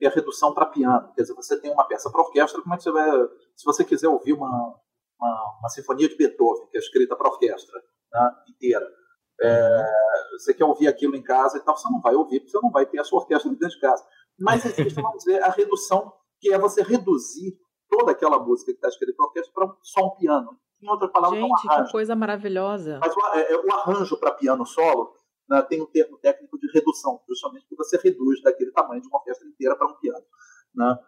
[0.00, 1.12] E a redução para piano.
[1.14, 3.10] Quer dizer, você tem uma peça para orquestra, como é que você vai.
[3.54, 4.74] Se você quiser ouvir uma,
[5.20, 7.80] uma, uma sinfonia de Beethoven, que é escrita para orquestra
[8.12, 8.86] né, inteira.
[9.42, 9.86] É,
[10.32, 12.70] você quer ouvir aquilo em casa e tal, você não vai ouvir, porque você não
[12.70, 14.04] vai ter a sua orquestra dentro de casa.
[14.38, 17.58] Mas existe, vamos dizer, a redução, que é você reduzir
[17.88, 20.58] toda aquela música que está escrita para orquestra para só um piano.
[20.82, 22.98] Em outras palavras, Gente, um que coisa maravilhosa.
[23.00, 25.14] Mas o, é, é, o arranjo para piano solo
[25.48, 29.18] né, tem um termo técnico de redução, justamente porque você reduz daquele tamanho de uma
[29.18, 30.24] orquestra inteira para um piano.
[30.74, 30.98] Né?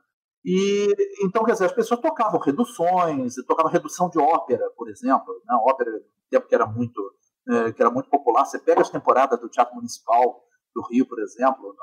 [0.44, 0.88] E
[1.24, 5.54] então, quer dizer, as pessoas tocavam reduções, tocavam redução de ópera, por exemplo, né?
[5.64, 5.90] ópera,
[6.28, 7.00] tempo que era muito
[7.48, 8.44] é, que era muito popular.
[8.44, 11.74] Você pega as temporadas do Teatro Municipal do Rio, por exemplo,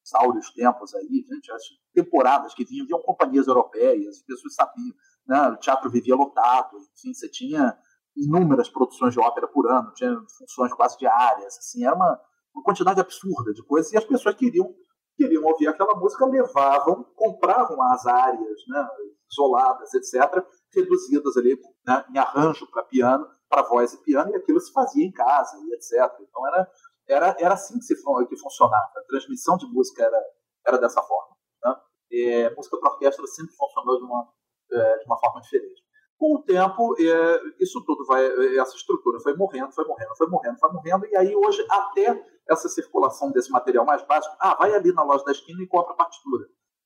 [0.00, 4.94] nos áureos tempos aí, gente, as temporadas que vinham, vinham companhias europeias, as pessoas sabiam,
[5.26, 5.48] né?
[5.48, 7.76] o teatro vivia lotado, enfim, você tinha
[8.16, 12.20] inúmeras produções de ópera por ano, tinha funções quase diárias, assim, era uma,
[12.54, 14.74] uma quantidade absurda de coisas, e as pessoas queriam
[15.16, 18.88] queriam ouvir aquela música, levavam, compravam as áreas né,
[19.30, 20.44] isoladas, etc.,
[20.74, 25.04] reduzidas ali né, em arranjo para piano, para voz e piano, e aquilo se fazia
[25.04, 26.14] em casa, e etc.
[26.20, 26.70] Então era,
[27.08, 28.90] era, era assim que, se, que funcionava.
[28.96, 30.22] A transmissão de música era,
[30.66, 31.36] era dessa forma.
[31.64, 31.76] Né?
[32.10, 34.32] E, música para orquestra sempre funcionou de uma,
[34.72, 35.82] é, de uma forma diferente.
[36.20, 38.22] Com o tempo, é, isso tudo vai,
[38.58, 42.68] essa estrutura foi morrendo, foi morrendo, foi morrendo, foi morrendo, e aí hoje até essa
[42.68, 45.96] circulação desse material mais básico, ah, vai ali na loja da esquina e compra a
[45.96, 46.44] partitura.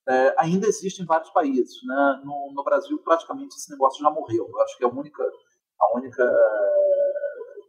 [0.09, 1.82] É, ainda existe em vários países.
[1.85, 2.22] Né?
[2.24, 4.49] No, no, Brasil, praticamente esse negócio já morreu.
[4.49, 6.30] Eu acho que a única, a única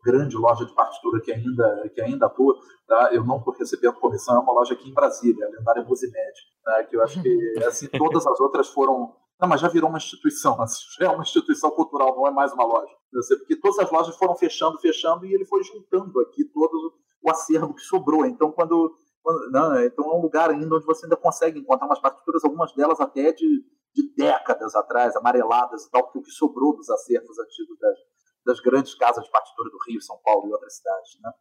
[0.06, 2.56] grande loja de partitura que ainda, que ainda atua.
[2.88, 3.10] Tá?
[3.12, 6.84] Eu não estou recebendo comissão, é uma loja aqui em Brasília, a lendária Musimed, tá?
[6.84, 9.16] que eu acho que assim, todas as outras foram.
[9.40, 10.58] Não, mas já virou uma instituição,
[11.00, 12.94] já é uma instituição cultural, não é mais uma loja.
[13.40, 17.74] Porque todas as lojas foram fechando, fechando, e ele foi juntando aqui todo o acervo
[17.74, 18.26] que sobrou.
[18.26, 18.96] Então, quando.
[19.22, 22.74] quando não, então é um lugar ainda onde você ainda consegue encontrar umas partituras, algumas
[22.74, 23.64] delas até de,
[23.94, 27.98] de décadas atrás, amareladas e tal, que o que sobrou dos acervos antigos das,
[28.46, 31.20] das grandes casas de partitura do Rio, São Paulo e outras cidades.
[31.22, 31.32] Né?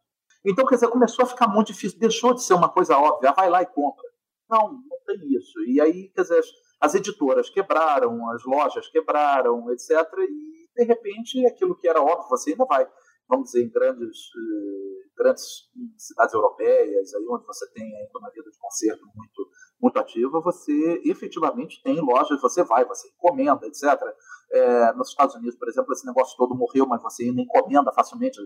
[0.45, 3.49] Então, quer dizer, começou a ficar muito difícil, deixou de ser uma coisa óbvia, vai
[3.49, 4.03] lá e compra.
[4.49, 5.59] Não, não tem isso.
[5.67, 6.43] E aí, quer dizer,
[6.81, 9.91] as, as editoras quebraram, as lojas quebraram, etc.
[10.19, 12.87] E, de repente, aquilo que era óbvio, você ainda vai,
[13.29, 15.43] vamos dizer, em grandes, eh, grandes
[15.97, 19.49] cidades europeias, aí onde você tem ainda uma vida de concerto muito,
[19.81, 24.01] muito ativa, você efetivamente tem lojas, você vai, você encomenda, etc.
[24.51, 28.39] É, nos Estados Unidos, por exemplo, esse negócio todo morreu, mas você ainda encomenda facilmente.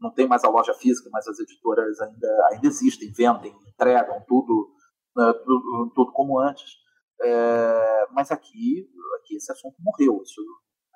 [0.00, 4.68] Não tem mais a loja física, mas as editoras ainda, ainda existem, vendem, entregam tudo,
[5.16, 6.81] né, tudo, tudo, como antes.
[7.22, 10.20] É, mas aqui, aqui esse assunto morreu.
[10.22, 10.40] Isso,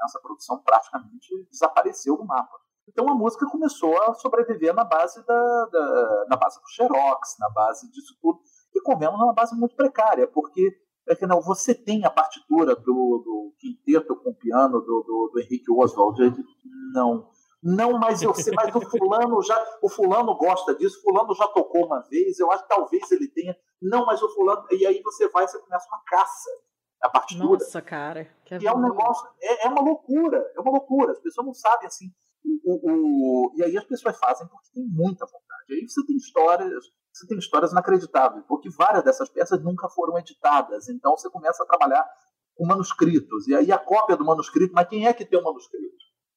[0.05, 2.57] essa produção praticamente desapareceu do mapa.
[2.89, 7.51] Então a música começou a sobreviver na base da, da na base do xerox, na
[7.51, 8.41] base disso tudo,
[8.75, 10.73] e comemos uma base muito precária, porque
[11.11, 16.19] afinal, você tem a partitura do, do quinteto com piano do, do, do Henrique Oswald?
[16.93, 17.31] Não.
[17.63, 21.87] Não, mas eu sei, mas o fulano já, o fulano gosta disso, fulano já tocou
[21.87, 23.57] uma vez, eu acho que talvez ele tenha.
[23.83, 24.67] Não, mas o fulano.
[24.71, 26.51] E aí você vai, você começa uma caça
[27.03, 27.59] a partitura.
[27.59, 28.29] Nossa, cara.
[28.61, 31.13] e é um negócio, é, é, uma loucura, é uma loucura.
[31.13, 32.07] As pessoas não sabem assim.
[32.65, 35.73] O, o, e aí as pessoas fazem porque tem muita vontade.
[35.73, 40.89] Aí você tem histórias, você tem histórias inacreditáveis, porque várias dessas peças nunca foram editadas.
[40.89, 42.07] Então você começa a trabalhar
[42.55, 43.47] com manuscritos.
[43.49, 45.97] E aí a cópia do manuscrito, mas quem é que tem o manuscrito?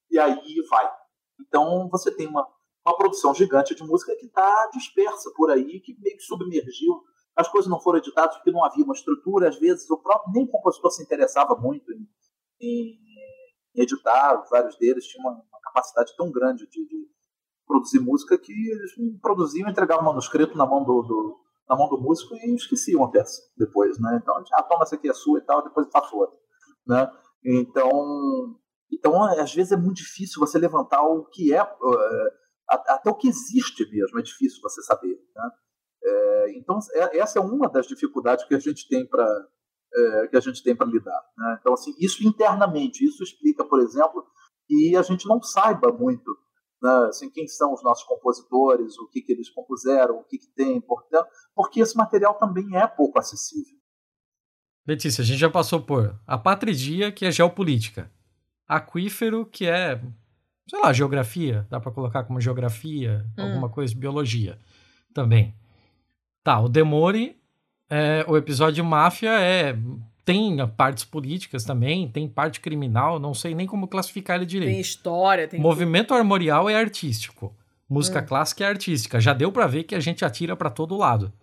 [0.09, 0.39] E aí
[0.69, 0.91] vai.
[1.39, 2.47] Então você tem uma,
[2.85, 7.01] uma produção gigante de música que está dispersa por aí, que meio que submergiu.
[7.35, 9.49] As coisas não foram editadas porque não havia uma estrutura.
[9.49, 12.07] Às vezes o próprio nem o compositor se interessava muito em,
[12.61, 12.97] em,
[13.75, 14.43] editar.
[14.49, 17.07] Vários deles tinham uma, uma capacidade tão grande de, de
[17.65, 22.01] produzir música que eles produziam, entregavam o manuscrito na mão do, do, na mão do
[22.01, 24.19] músico e esqueciam a peça depois, né?
[24.21, 26.37] Então, ah, toma essa aqui é sua e tal, depois faço outra,
[26.87, 27.11] né?
[27.45, 28.58] Então,
[28.91, 32.31] então às vezes é muito difícil você levantar o que é, uh,
[32.67, 35.49] até o que existe mesmo, é difícil você saber, né?
[36.01, 39.27] É, então, é, essa é uma das dificuldades que a gente tem para
[39.93, 41.21] é, que a gente tem para lidar.
[41.37, 41.57] Né?
[41.59, 44.25] Então, assim, isso internamente, isso explica, por exemplo,
[44.67, 46.31] que a gente não saiba muito
[46.81, 50.47] né, assim, quem são os nossos compositores, o que, que eles compuseram, o que, que
[50.55, 53.77] tem, portanto, porque esse material também é pouco acessível.
[54.87, 58.11] Letícia, a gente já passou por a patridia, que é geopolítica,
[58.69, 59.99] aquífero, que é,
[60.69, 63.43] sei lá, geografia, dá para colocar como geografia, hum.
[63.43, 64.59] alguma coisa, biologia
[65.13, 65.55] também.
[66.43, 67.35] Tá, o Demore,
[67.89, 69.75] é, o episódio máfia é
[70.23, 74.71] tem partes políticas também, tem parte criminal, não sei nem como classificar ele direito.
[74.71, 75.59] Tem história, tem.
[75.59, 76.17] Movimento tudo.
[76.17, 77.51] armorial é artístico.
[77.89, 78.25] Música hum.
[78.27, 79.19] clássica é artística.
[79.19, 81.33] Já deu para ver que a gente atira para todo lado.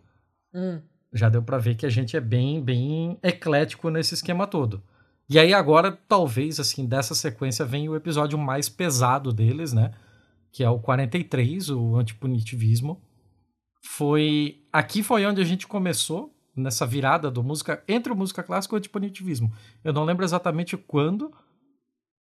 [0.55, 0.81] Hum.
[1.13, 4.81] Já deu para ver que a gente é bem, bem eclético nesse esquema todo.
[5.29, 9.93] E aí agora, talvez, assim, dessa sequência vem o episódio mais pesado deles, né?
[10.53, 13.03] Que é o 43, o antipunitivismo.
[13.85, 14.63] Foi...
[14.73, 18.77] Aqui foi onde a gente começou nessa virada do música entre o música clássica e
[18.77, 19.53] o antipunitivismo.
[19.85, 21.33] Eu não lembro exatamente quando,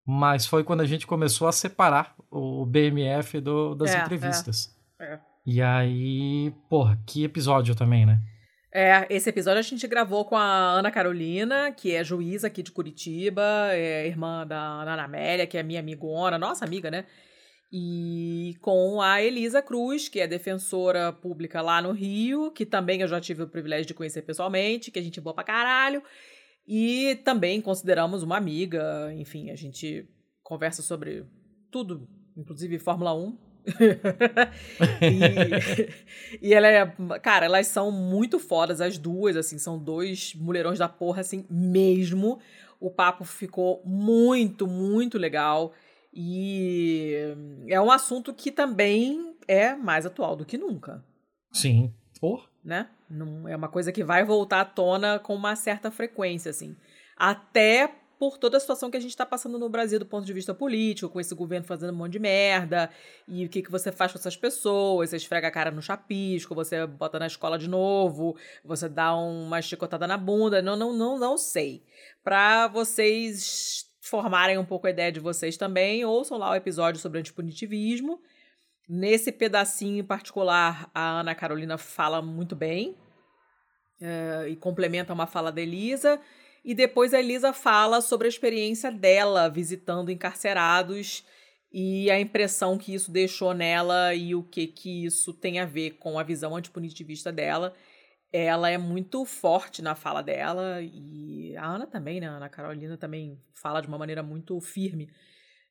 [0.05, 4.75] mas foi quando a gente começou a separar o BMF do, das é, entrevistas.
[4.99, 5.19] É, é.
[5.45, 8.19] E aí, porra, que episódio também, né?
[8.77, 12.73] É, esse episódio a gente gravou com a Ana Carolina, que é juíza aqui de
[12.73, 17.05] Curitiba, é irmã da Ana Amélia, que é minha amigona, nossa amiga, né?
[17.71, 23.07] E com a Elisa Cruz, que é defensora pública lá no Rio, que também eu
[23.07, 26.03] já tive o privilégio de conhecer pessoalmente, que a gente é boa pra caralho.
[26.67, 30.05] E também consideramos uma amiga, enfim, a gente
[30.43, 31.25] conversa sobre
[31.71, 33.37] tudo, inclusive Fórmula 1.
[35.01, 36.85] e, e ela é.
[37.21, 42.39] Cara, elas são muito fodas, as duas, assim, são dois mulherões da porra, assim, mesmo.
[42.79, 45.73] O papo ficou muito, muito legal.
[46.13, 47.13] E
[47.67, 51.03] é um assunto que também é mais atual do que nunca.
[51.51, 51.93] Sim.
[52.19, 52.49] Por?
[52.63, 52.87] Né?
[53.09, 56.75] Não, é uma coisa que vai voltar à tona com uma certa frequência, assim.
[57.17, 60.33] Até por toda a situação que a gente está passando no Brasil do ponto de
[60.33, 62.89] vista político, com esse governo fazendo um monte de merda,
[63.27, 66.55] e o que, que você faz com essas pessoas, você esfrega a cara no chapisco,
[66.55, 71.19] você bota na escola de novo, você dá uma chicotada na bunda, não, não, não,
[71.19, 71.83] não sei.
[72.23, 77.19] Para vocês formarem um pouco a ideia de vocês também, ouçam lá o episódio sobre
[77.19, 78.21] antipunitivismo.
[78.87, 82.95] Nesse pedacinho em particular, a Ana Carolina fala muito bem
[83.99, 86.21] é, e complementa uma fala da Elisa.
[86.65, 91.23] E depois a Elisa fala sobre a experiência dela visitando encarcerados
[91.71, 95.91] e a impressão que isso deixou nela e o que que isso tem a ver
[95.99, 97.71] com a visão antipunitivista dela.
[98.33, 102.27] Ela é muito forte na fala dela e a Ana também, né?
[102.27, 105.07] A Ana Carolina também fala de uma maneira muito firme.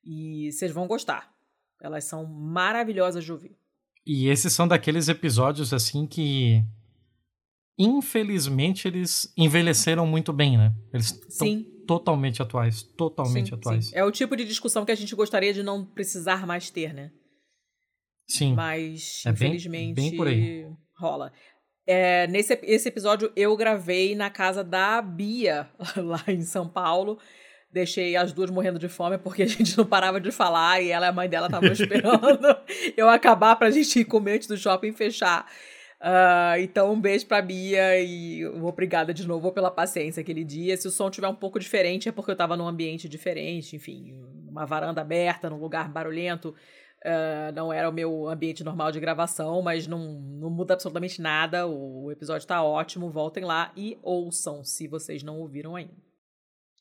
[0.05, 1.35] E vocês vão gostar.
[1.81, 3.57] Elas são maravilhosas de ouvir.
[4.07, 6.63] E esses são daqueles episódios assim que
[7.79, 10.73] infelizmente eles envelheceram muito bem, né?
[10.93, 13.87] Eles estão totalmente atuais, totalmente sim, atuais.
[13.87, 13.93] Sim.
[13.95, 17.11] É o tipo de discussão que a gente gostaria de não precisar mais ter, né?
[18.27, 18.55] Sim.
[18.55, 20.67] Mas é infelizmente bem, bem por aí.
[20.99, 21.33] rola.
[21.87, 27.19] É, nesse esse episódio eu gravei na casa da Bia, lá em São Paulo.
[27.71, 31.07] Deixei as duas morrendo de fome porque a gente não parava de falar e ela
[31.07, 32.57] e a mãe dela estavam esperando
[32.97, 35.45] eu acabar pra gente ir comer antes do shopping fechar.
[36.01, 40.77] Uh, então, um beijo pra Bia e obrigada de novo pela paciência aquele dia.
[40.77, 44.13] Se o som tiver um pouco diferente, é porque eu tava num ambiente diferente, enfim,
[44.49, 46.55] uma varanda aberta, num lugar barulhento.
[47.05, 51.67] Uh, não era o meu ambiente normal de gravação, mas não, não muda absolutamente nada.
[51.67, 53.11] O, episódio tá ótimo.
[53.11, 56.04] Voltem lá e ouçam se vocês não ouviram ainda.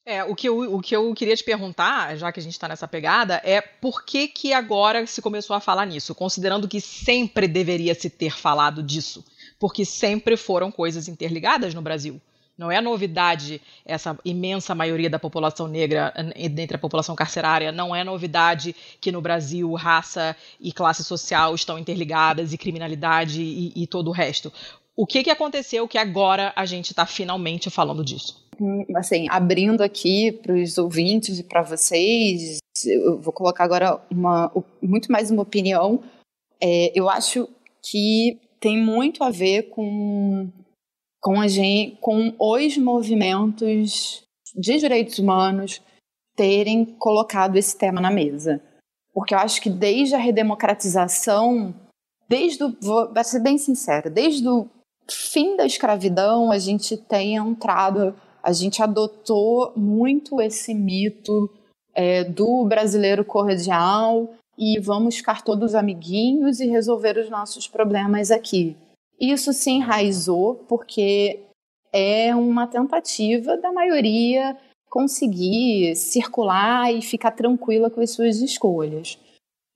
[0.05, 2.67] É, o que, eu, o que eu queria te perguntar, já que a gente está
[2.67, 7.47] nessa pegada, é por que que agora se começou a falar nisso, considerando que sempre
[7.47, 9.23] deveria se ter falado disso,
[9.57, 12.19] porque sempre foram coisas interligadas no Brasil.
[12.57, 16.13] Não é novidade essa imensa maioria da população negra
[16.51, 17.71] dentre a população carcerária.
[17.71, 23.71] Não é novidade que no Brasil raça e classe social estão interligadas e criminalidade e,
[23.75, 24.53] e todo o resto.
[24.95, 28.42] O que, que aconteceu que agora a gente está finalmente falando disso?
[28.95, 34.51] Assim, abrindo aqui para os ouvintes e para vocês, eu vou colocar agora uma,
[34.81, 36.03] muito mais uma opinião.
[36.61, 37.47] É, eu acho
[37.81, 40.49] que tem muito a ver com,
[41.21, 44.23] com, a gente, com os movimentos
[44.55, 45.81] de direitos humanos
[46.35, 48.61] terem colocado esse tema na mesa.
[49.13, 51.75] Porque eu acho que desde a redemocratização,
[52.27, 54.67] desde o, vou ser bem sincera, desde o
[55.09, 61.49] fim da escravidão, a gente tem entrado a gente adotou muito esse mito
[61.95, 68.75] é, do brasileiro cordial e vamos ficar todos amiguinhos e resolver os nossos problemas aqui.
[69.19, 71.39] Isso se enraizou porque
[71.93, 74.57] é uma tentativa da maioria
[74.89, 79.17] conseguir circular e ficar tranquila com as suas escolhas.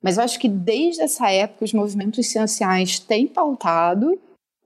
[0.04, 4.20] Mas eu acho que desde essa época os movimentos sociais têm pautado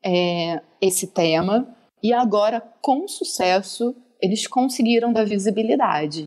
[0.03, 1.67] é, esse tema
[2.03, 6.23] e agora, com sucesso, eles conseguiram dar visibilidade.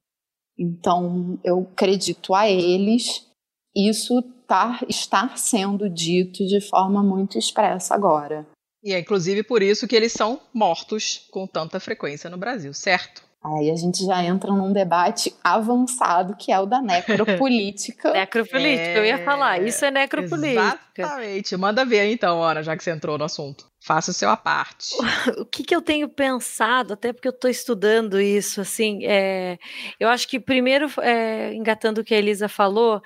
[0.58, 3.26] Então, eu acredito a eles
[3.74, 8.46] isso tá, estar sendo dito de forma muito expressa agora.
[8.82, 13.23] E é inclusive por isso que eles são mortos com tanta frequência no Brasil, certo?
[13.44, 18.10] Aí a gente já entra num debate avançado que é o da necropolítica.
[18.14, 18.98] necropolítica, é...
[18.98, 20.80] eu ia falar, isso é necropolítica.
[20.96, 21.54] Exatamente.
[21.58, 23.66] Manda ver então, Ana, já que você entrou no assunto.
[23.78, 24.96] Faça o seu a parte.
[25.36, 29.58] o que, que eu tenho pensado, até porque eu estou estudando isso, assim, é,
[30.00, 33.02] eu acho que primeiro, é, engatando o que a Elisa falou,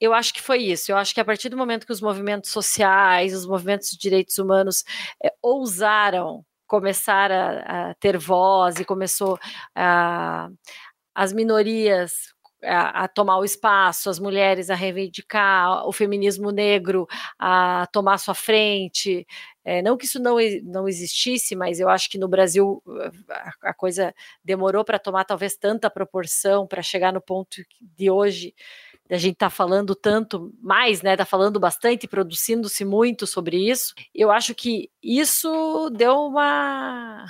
[0.00, 0.92] eu acho que foi isso.
[0.92, 4.38] Eu acho que a partir do momento que os movimentos sociais, os movimentos de direitos
[4.38, 4.84] humanos
[5.20, 9.36] é, ousaram começar a, a, ter voz e começou
[9.74, 10.48] a,
[11.12, 12.12] as minorias
[12.62, 18.34] a, a, tomar o espaço, as mulheres a reivindicar, o feminismo negro a tomar sua
[18.34, 19.26] frente.
[19.64, 22.80] É, não que isso não, não existisse, mas eu acho que no Brasil
[23.28, 24.14] a, a coisa
[24.44, 28.54] demorou para tomar talvez tanta proporção para chegar no ponto de hoje
[29.10, 31.12] a gente está falando tanto mais, né?
[31.12, 33.92] Está falando bastante, produzindo-se muito sobre isso.
[34.14, 37.26] Eu acho que isso deu uma.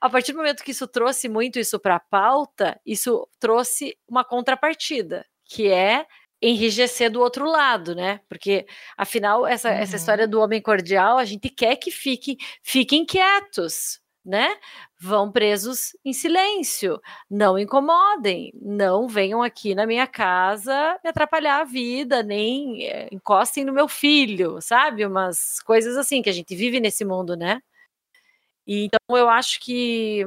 [0.00, 4.24] A partir do momento que isso trouxe muito isso para a pauta, isso trouxe uma
[4.24, 6.06] contrapartida, que é
[6.40, 8.20] enrijecer do outro lado, né?
[8.28, 8.66] Porque,
[8.96, 9.74] afinal, essa, uhum.
[9.74, 14.56] essa história do homem cordial, a gente quer que fiquem, fiquem quietos, né?
[15.00, 17.00] Vão presos em silêncio,
[17.30, 23.64] não incomodem, não venham aqui na minha casa me atrapalhar a vida, nem é, encostem
[23.64, 25.06] no meu filho, sabe?
[25.06, 27.60] Umas coisas assim que a gente vive nesse mundo, né?
[28.66, 30.24] E, então eu acho que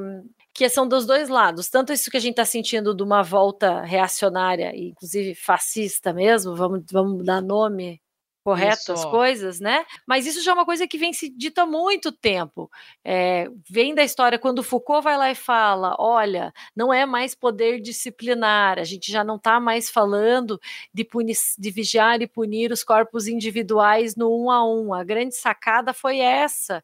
[0.54, 3.80] que são dos dois lados, tanto isso que a gente está sentindo de uma volta
[3.82, 8.02] reacionária, inclusive fascista mesmo, vamos, vamos dar nome
[8.44, 9.84] correto as coisas, né?
[10.06, 12.70] Mas isso já é uma coisa que vem se dita há muito tempo.
[13.04, 17.80] É, vem da história quando Foucault vai lá e fala: olha, não é mais poder
[17.80, 20.60] disciplinar, a gente já não está mais falando
[20.92, 24.92] de, puni- de vigiar e punir os corpos individuais no um a um.
[24.92, 26.82] A grande sacada foi essa,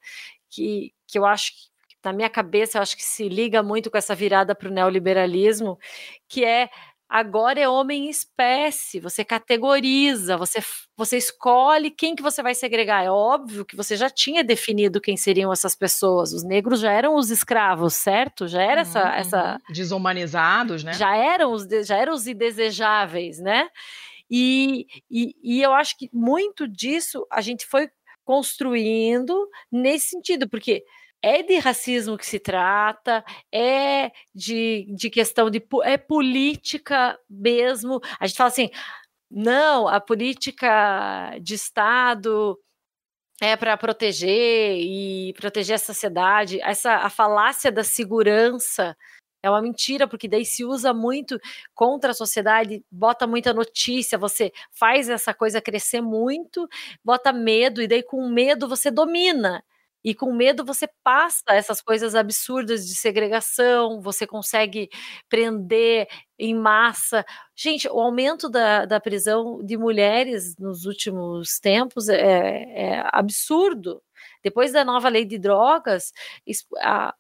[0.51, 1.69] que, que eu acho que.
[2.05, 5.77] Na minha cabeça, eu acho que se liga muito com essa virada para o neoliberalismo,
[6.29, 6.71] que é
[7.09, 10.59] Agora é homem espécie, você categoriza, você,
[10.95, 13.03] você escolhe quem que você vai segregar.
[13.03, 16.35] É óbvio que você já tinha definido quem seriam essas pessoas.
[16.35, 18.47] Os negros já eram os escravos, certo?
[18.47, 19.75] Já era essa, Uhum, essa uhum.
[19.75, 20.93] Desumanizados, né?
[20.93, 23.69] já eram os já eram os indesejáveis, né?
[24.31, 27.89] E, e, e eu acho que muito disso a gente foi
[28.23, 30.85] construindo nesse sentido, porque
[31.23, 38.01] é de racismo que se trata, é de, de questão de é política mesmo.
[38.21, 38.71] A gente fala assim,
[39.31, 42.59] não, a política de Estado
[43.41, 46.61] é para proteger e proteger a sociedade.
[46.63, 48.97] Essa a falácia da segurança
[49.43, 51.39] é uma mentira, porque daí se usa muito
[51.75, 56.69] contra a sociedade, bota muita notícia, você faz essa coisa crescer muito,
[57.05, 59.63] bota medo, e daí com medo você domina.
[60.05, 64.89] E com medo você passa essas coisas absurdas de segregação, você consegue
[65.29, 67.25] prender em massa.
[67.57, 72.65] Gente, o aumento da, da prisão de mulheres nos últimos tempos é,
[72.99, 74.03] é absurdo.
[74.43, 76.13] Depois da nova lei de drogas,
[76.83, 77.15] a-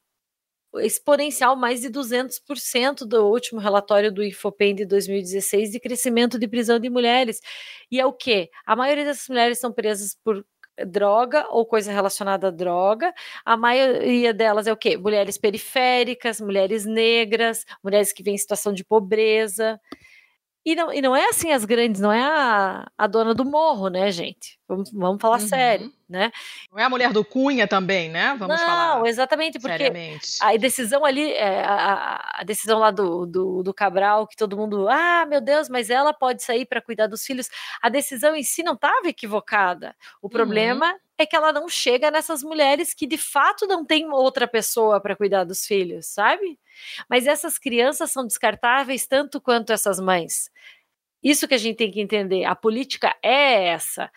[0.82, 6.78] exponencial mais de 200% do último relatório do Infopen de 2016 de crescimento de prisão
[6.78, 7.40] de mulheres.
[7.90, 8.50] E é o quê?
[8.66, 10.44] A maioria dessas mulheres são presas por
[10.86, 13.12] droga ou coisa relacionada à droga.
[13.44, 14.96] A maioria delas é o quê?
[14.96, 19.80] Mulheres periféricas, mulheres negras, mulheres que vêm em situação de pobreza.
[20.70, 23.88] E não, e não é assim as grandes, não é a, a dona do morro,
[23.88, 24.58] né, gente?
[24.68, 25.48] Vamos, vamos falar Uhum.
[25.48, 26.30] sério, né?
[26.70, 28.36] Não é a mulher do Cunha também, né?
[28.38, 30.36] Vamos não, falar exatamente, porque seriamente.
[30.42, 34.86] a decisão ali, é, a, a- decisão lá do, do, do Cabral, que todo mundo,
[34.90, 37.48] ah, meu Deus, mas ela pode sair para cuidar dos filhos.
[37.80, 39.96] A decisão em si não estava equivocada.
[40.20, 44.46] O problema é que ela não chega nessas mulheres que de fato não tem outra
[44.46, 46.58] pessoa para cuidar dos filhos, sabe?
[47.08, 50.50] Mas essas crianças são descartáveis tanto quanto essas mães.
[51.22, 52.44] Isso que a gente tem que entender.
[52.44, 54.10] A política é essa.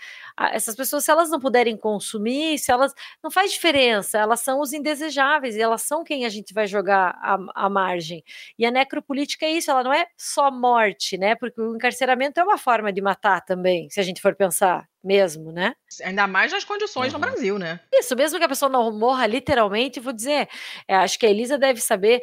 [0.54, 2.94] Essas pessoas, se elas não puderem consumir, se elas.
[3.24, 7.18] Não faz diferença, elas são os indesejáveis e elas são quem a gente vai jogar
[7.56, 8.24] à margem.
[8.58, 11.36] E a necropolítica é isso, ela não é só morte, né?
[11.36, 15.52] Porque o encarceramento é uma forma de matar também, se a gente for pensar mesmo,
[15.52, 15.74] né?
[16.04, 17.80] Ainda mais nas condições no Brasil, né?
[17.92, 20.48] Isso, mesmo que a pessoa não morra literalmente, vou dizer,
[20.88, 22.22] é, acho que a Elisa deve saber.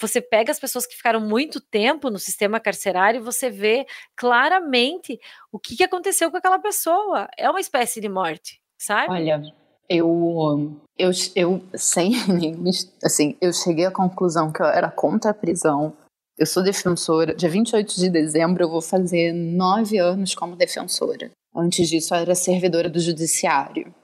[0.00, 3.86] Você pega as pessoas que ficaram muito tempo no sistema carcerário e você vê
[4.16, 5.18] claramente
[5.50, 7.28] o que, que aconteceu com aquela pessoa.
[7.38, 9.12] É uma espécie de morte, sabe?
[9.12, 9.42] Olha,
[9.88, 12.12] eu, eu, eu sem
[13.04, 15.96] assim, eu cheguei à conclusão que eu era contra a prisão.
[16.38, 17.34] Eu sou defensora.
[17.34, 21.30] Dia 28 de dezembro eu vou fazer nove anos como defensora.
[21.54, 23.94] Antes disso, eu era servidora do judiciário.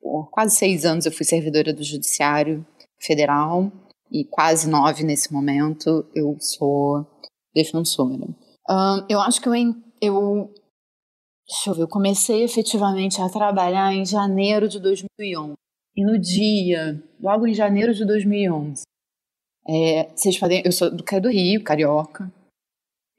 [0.00, 2.66] Por quase seis anos eu fui servidora do judiciário
[3.00, 3.70] federal
[4.10, 7.06] e quase nove nesse momento eu sou
[7.54, 8.28] defensora.
[9.08, 9.54] Eu acho que eu,
[10.00, 10.54] eu
[11.46, 15.54] Deixa eu ver, eu comecei efetivamente a trabalhar em janeiro de 2011.
[15.94, 18.82] E no dia, logo em janeiro de 2011,
[19.68, 22.32] é, vocês podem, eu sou do, do Rio, carioca.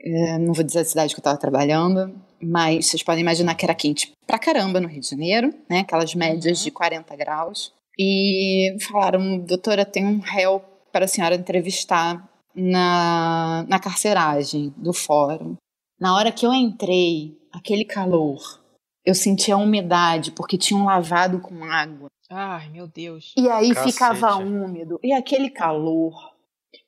[0.05, 3.65] É, não vou dizer a cidade que eu estava trabalhando, mas vocês podem imaginar que
[3.65, 5.79] era quente pra caramba no Rio de Janeiro, né?
[5.79, 7.73] Aquelas médias de 40 graus.
[7.97, 15.55] E falaram, doutora, tem um réu para a senhora entrevistar na, na carceragem do fórum.
[15.99, 18.61] Na hora que eu entrei, aquele calor,
[19.05, 22.09] eu senti a umidade, porque tinham lavado com água.
[22.29, 23.33] Ai, meu Deus.
[23.37, 23.93] E aí Cacete.
[23.93, 24.99] ficava úmido.
[25.03, 26.13] E aquele calor.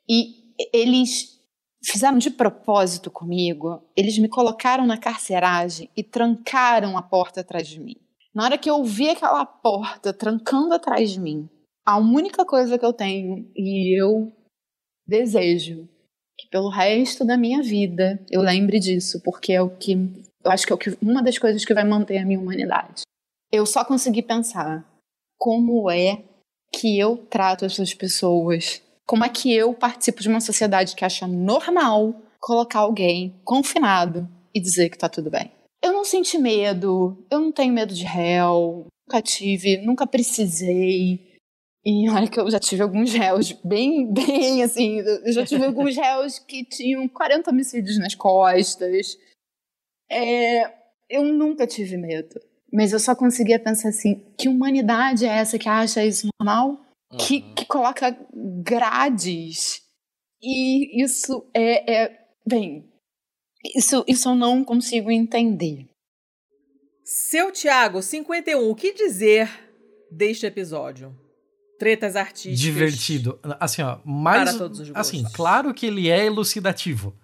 [0.09, 1.36] E eles
[1.83, 3.83] fizeram de propósito comigo.
[3.95, 7.95] Eles me colocaram na carceragem e trancaram a porta atrás de mim.
[8.33, 11.49] Na hora que eu vi aquela porta trancando atrás de mim,
[11.85, 14.31] a única coisa que eu tenho e eu
[15.07, 15.87] desejo
[16.37, 19.93] que pelo resto da minha vida eu lembre disso, porque é o que
[20.43, 23.01] eu acho que é o que, uma das coisas que vai manter a minha humanidade.
[23.51, 24.85] Eu só consegui pensar
[25.37, 26.23] como é
[26.71, 31.25] que eu trato essas pessoas, como é que eu participo de uma sociedade que acha
[31.25, 35.49] normal colocar alguém confinado e dizer que tá tudo bem.
[35.81, 41.35] Eu não senti medo, eu não tenho medo de réu, nunca tive, nunca precisei.
[41.85, 45.95] E olha que eu já tive alguns réus bem, bem assim, eu já tive alguns
[45.97, 49.17] réus que tinham 40 homicídios nas costas.
[50.11, 50.69] É,
[51.09, 52.39] eu nunca tive medo.
[52.71, 56.81] Mas eu só conseguia pensar assim: que humanidade é essa que acha isso normal?
[57.11, 57.17] Uhum.
[57.17, 58.17] Que, que coloca
[58.63, 59.81] grades.
[60.41, 62.19] E isso é, é.
[62.47, 62.85] Bem,
[63.75, 65.87] isso, isso eu não consigo entender.
[67.03, 69.49] Seu Tiago, 51, o que dizer
[70.11, 71.15] deste episódio?
[71.79, 72.59] Tretas artísticas.
[72.59, 73.39] Divertido.
[73.59, 74.49] Assim, ó, mais.
[74.49, 77.15] Para todos os Assim, claro que ele é elucidativo.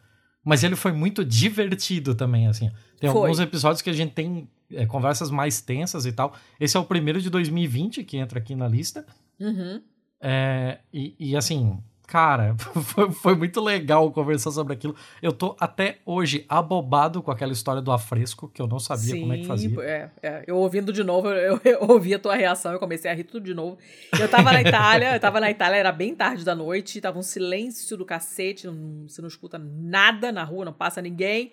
[0.46, 2.70] Mas ele foi muito divertido também, assim.
[3.00, 3.22] Tem foi.
[3.22, 6.34] alguns episódios que a gente tem é, conversas mais tensas e tal.
[6.60, 9.06] Esse é o primeiro de 2020 que entra aqui na lista.
[9.40, 9.82] Uhum.
[10.22, 12.56] É, e, e, assim, cara,
[12.86, 14.96] foi, foi, muito legal conversar sobre aquilo.
[15.22, 19.20] Eu tô até hoje abobado com aquela história do afresco, que eu não sabia Sim,
[19.22, 19.82] como é que fazia.
[19.82, 20.44] É, é.
[20.48, 23.44] Eu ouvindo de novo, eu, eu, ouvi a tua reação, eu comecei a rir tudo
[23.44, 23.78] de novo.
[24.18, 27.24] Eu tava na Itália, eu tava na Itália, era bem tarde da noite, tava um
[27.24, 31.52] silêncio do cacete, não, você não escuta nada na rua, não passa ninguém.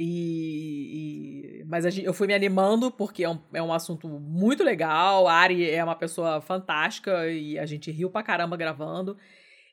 [0.00, 4.62] E, e, mas gente, eu fui me animando porque é um, é um assunto muito
[4.62, 5.26] legal.
[5.26, 9.16] A Ari é uma pessoa fantástica e a gente riu pra caramba gravando.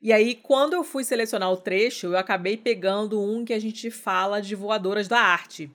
[0.01, 3.91] E aí, quando eu fui selecionar o trecho, eu acabei pegando um que a gente
[3.91, 5.71] fala de voadoras da arte.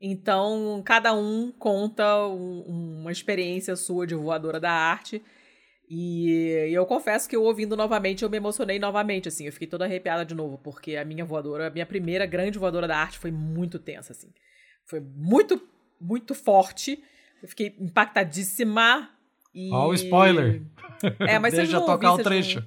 [0.00, 5.22] Então, cada um conta um, uma experiência sua de voadora da arte.
[5.88, 9.46] E eu confesso que eu ouvindo novamente, eu me emocionei novamente, assim.
[9.46, 12.88] Eu fiquei toda arrepiada de novo, porque a minha voadora, a minha primeira grande voadora
[12.88, 14.32] da arte foi muito tensa, assim.
[14.84, 15.60] Foi muito,
[16.00, 17.02] muito forte.
[17.42, 19.10] Eu fiquei impactadíssima.
[19.54, 19.70] E...
[19.72, 20.62] Ó, o spoiler!
[21.20, 22.64] É, mas Deixa vocês tocar o trecho.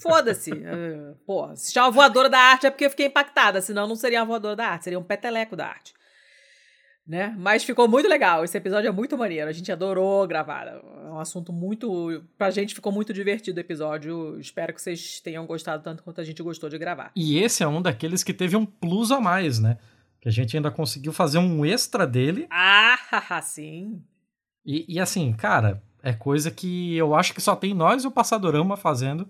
[0.00, 0.52] Foda-se.
[0.52, 4.20] Uh, pô, se chama voadora da arte é porque eu fiquei impactada, senão não seria
[4.20, 5.92] uma voadora da arte, seria um peteleco da arte
[7.10, 7.34] né?
[7.36, 8.44] Mas ficou muito legal.
[8.44, 9.50] Esse episódio é muito maneiro.
[9.50, 10.68] A gente adorou gravar.
[10.68, 12.22] É um assunto muito.
[12.38, 14.38] Pra gente ficou muito divertido o episódio.
[14.38, 17.10] Espero que vocês tenham gostado tanto quanto a gente gostou de gravar.
[17.16, 19.76] E esse é um daqueles que teve um plus a mais, né?
[20.20, 22.46] Que a gente ainda conseguiu fazer um extra dele.
[22.48, 24.00] Ah, sim.
[24.64, 28.12] E, e assim, cara, é coisa que eu acho que só tem nós e o
[28.12, 29.28] Passadorama fazendo.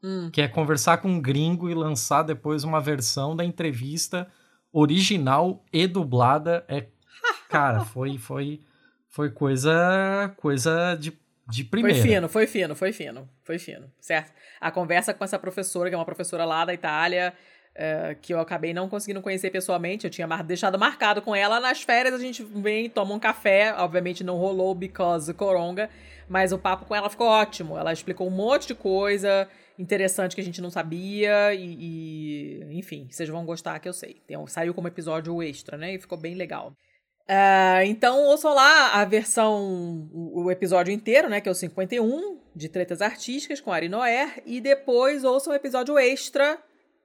[0.00, 0.30] Hum.
[0.32, 4.28] Que é conversar com um gringo e lançar depois uma versão da entrevista
[4.72, 6.64] original e dublada.
[6.68, 6.86] É
[7.48, 8.60] Cara, foi, foi,
[9.08, 11.12] foi coisa, coisa de,
[11.48, 11.98] de primeira.
[11.98, 14.32] Foi fino, foi fino, foi fino, foi fino, certo?
[14.60, 17.32] A conversa com essa professora, que é uma professora lá da Itália,
[17.74, 21.60] é, que eu acabei não conseguindo conhecer pessoalmente, eu tinha mar deixado marcado com ela.
[21.60, 25.90] Nas férias a gente vem toma um café, obviamente não rolou because coronga,
[26.28, 27.76] mas o papo com ela ficou ótimo.
[27.76, 29.46] Ela explicou um monte de coisa
[29.78, 34.22] interessante que a gente não sabia e, e enfim, vocês vão gostar que eu sei.
[34.26, 35.94] Tem, saiu como episódio extra, né?
[35.94, 36.72] E ficou bem legal.
[37.28, 42.68] Uh, então, ouçam lá a versão, o, episódio inteiro, né, que é o 51, de
[42.68, 46.56] Tretas Artísticas, com Ari Noer, e depois ouçam o episódio extra,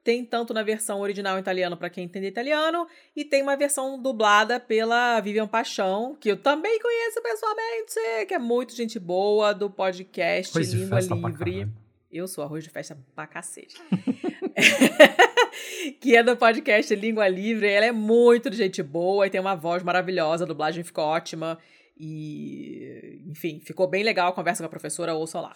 [0.03, 4.59] tem tanto na versão original italiano para quem entende italiano, e tem uma versão dublada
[4.59, 10.53] pela Vivian Paixão, que eu também conheço pessoalmente, que é muito gente boa, do podcast
[10.53, 11.80] Coisa Língua Livre.
[12.11, 13.77] Eu sou arroz de festa pra cacete.
[16.01, 17.67] que é do podcast Língua Livre.
[17.67, 21.57] Ela é muito de gente boa e tem uma voz maravilhosa, a dublagem ficou ótima.
[21.97, 25.53] E, enfim, ficou bem legal a conversa com a professora, ouça lá.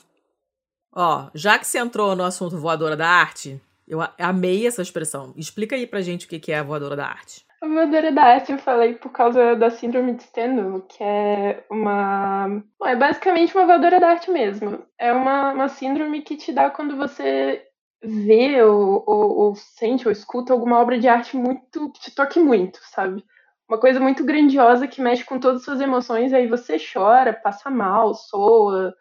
[0.93, 5.33] Ó, já que você entrou no assunto voadora da arte, eu amei essa expressão.
[5.35, 7.44] Explica aí pra gente o que é a voadora da arte.
[7.65, 12.63] A voadora da arte eu falei por causa da síndrome de Stendhal, que é uma.
[12.79, 14.85] Bom, é basicamente uma voadora da arte mesmo.
[14.99, 17.65] É uma, uma síndrome que te dá quando você
[18.03, 22.39] vê ou, ou, ou, sente ou escuta alguma obra de arte muito que te toque
[22.39, 23.23] muito, sabe?
[23.67, 27.71] Uma coisa muito grandiosa que mexe com todas as suas emoções, aí você chora, passa
[27.71, 28.93] mal, soa.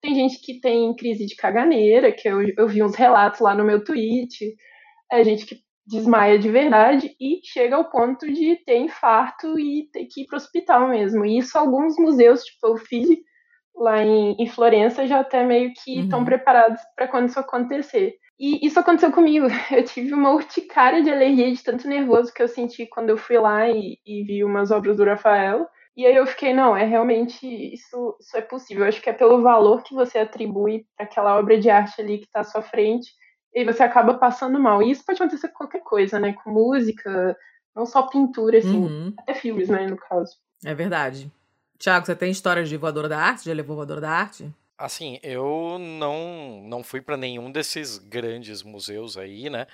[0.00, 3.64] Tem gente que tem crise de caganeira, que eu, eu vi uns relatos lá no
[3.64, 4.54] meu tweet.
[5.10, 10.06] É gente que desmaia de verdade e chega ao ponto de ter infarto e ter
[10.06, 11.24] que ir para o hospital mesmo.
[11.24, 13.22] E isso alguns museus, tipo o FID,
[13.76, 16.24] lá em, em Florença, já até meio que estão uhum.
[16.24, 18.14] preparados para quando isso acontecer.
[18.38, 19.46] E isso aconteceu comigo.
[19.70, 23.38] Eu tive uma urticária de alergia de tanto nervoso que eu senti quando eu fui
[23.38, 25.66] lá e, e vi umas obras do Rafael.
[25.96, 28.82] E aí eu fiquei, não, é realmente isso, isso é possível.
[28.82, 32.18] Eu acho que é pelo valor que você atribui para aquela obra de arte ali
[32.18, 33.12] que está à sua frente,
[33.54, 34.82] e você acaba passando mal.
[34.82, 36.32] E isso pode acontecer com qualquer coisa, né?
[36.32, 37.36] Com música,
[37.74, 39.14] não só pintura, assim, uhum.
[39.16, 40.36] até filmes, né, no caso.
[40.64, 41.30] É verdade.
[41.78, 43.44] Tiago, você tem história de voadora da arte?
[43.44, 44.50] Já levou voadora da arte?
[44.76, 49.66] Assim, eu não, não fui para nenhum desses grandes museus aí, né?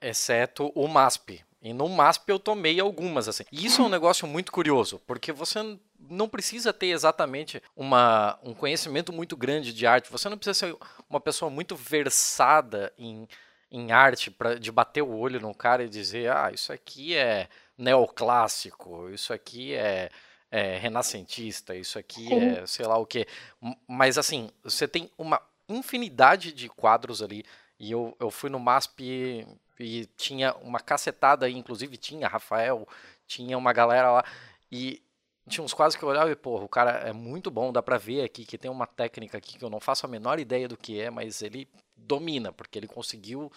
[0.00, 1.44] Exceto o MASP.
[1.60, 3.44] E no MASP eu tomei algumas, assim.
[3.52, 5.78] E isso é um negócio muito curioso, porque você
[6.10, 10.10] não precisa ter exatamente uma, um conhecimento muito grande de arte.
[10.10, 10.76] Você não precisa ser
[11.08, 13.28] uma pessoa muito versada em,
[13.70, 17.48] em arte para de bater o olho no cara e dizer, ah, isso aqui é
[17.76, 20.10] neoclássico, isso aqui é
[20.50, 22.40] é renascentista, isso aqui Sim.
[22.40, 23.26] é sei lá o quê.
[23.60, 27.44] M- Mas assim, você tem uma infinidade de quadros ali.
[27.78, 29.46] E eu, eu fui no MASP e,
[29.78, 32.88] e tinha uma cacetada inclusive tinha Rafael,
[33.26, 34.24] tinha uma galera lá.
[34.72, 35.02] E
[35.48, 37.98] tinha uns quadros que eu olhava e, porra, o cara é muito bom, dá pra
[37.98, 40.76] ver aqui que tem uma técnica aqui que eu não faço a menor ideia do
[40.76, 43.50] que é, mas ele domina, porque ele conseguiu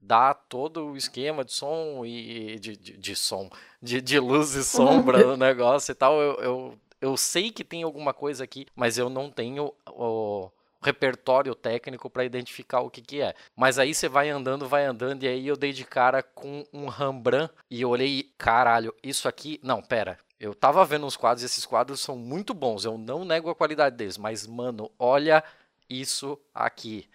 [0.00, 3.50] dar todo o esquema de som e de, de, de som,
[3.82, 6.20] de, de luz e sombra no negócio e tal.
[6.20, 10.50] Eu, eu, eu sei que tem alguma coisa aqui, mas eu não tenho o
[10.82, 13.34] repertório técnico para identificar o que que é.
[13.56, 16.88] Mas aí você vai andando, vai andando, e aí eu dei de cara com um
[16.88, 19.58] Rembrandt e eu olhei, caralho, isso aqui.
[19.62, 20.18] Não, pera.
[20.44, 23.54] Eu tava vendo uns quadros, e esses quadros são muito bons, eu não nego a
[23.54, 25.42] qualidade deles, mas, mano, olha
[25.88, 27.08] isso aqui.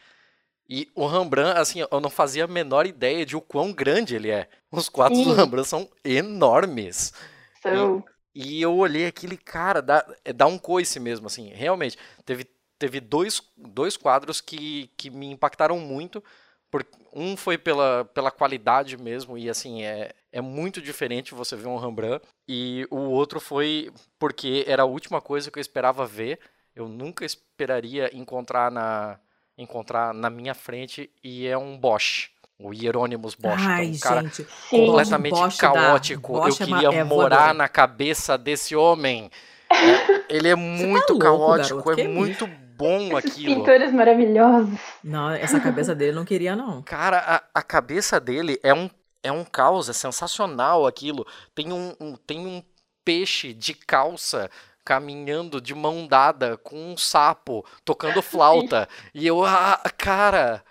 [0.67, 4.31] E o Rembrandt, assim, eu não fazia a menor ideia de o quão grande ele
[4.31, 4.49] é.
[4.71, 5.35] Os quadros do Sim.
[5.35, 7.13] Rembrandt são enormes.
[7.61, 8.03] São.
[8.33, 11.97] E eu olhei aquele cara, dá, é, dá um coice mesmo, assim, realmente.
[12.25, 12.47] Teve,
[12.79, 16.23] teve dois, dois quadros que, que me impactaram muito.
[16.71, 21.67] Por, um foi pela, pela qualidade mesmo, e assim, é, é muito diferente você ver
[21.67, 22.23] um Rembrandt.
[22.47, 26.39] E o outro foi porque era a última coisa que eu esperava ver.
[26.75, 29.19] Eu nunca esperaria encontrar na,
[29.57, 32.29] encontrar na minha frente, e é um Bosch.
[32.57, 34.45] O Hieronymus Bosch, é Ai, um cara gente.
[34.69, 36.33] completamente Bosch da- caótico.
[36.33, 39.29] Bosch eu é queria é morar na cabeça desse homem.
[39.71, 42.49] É, ele é muito louco, caótico, garoto, é muito
[42.79, 43.55] bom Esses aquilo.
[43.55, 44.79] pintores maravilhosos.
[45.03, 46.81] Não, essa cabeça dele não queria, não.
[46.81, 47.19] Cara,
[47.53, 48.89] a, a cabeça dele é um,
[49.21, 51.25] é um caos, é sensacional aquilo.
[51.53, 52.63] Tem um, um- tem um
[53.03, 54.49] peixe de calça
[54.85, 58.87] caminhando de mão dada com um sapo tocando flauta.
[59.13, 60.63] e eu, ah, cara,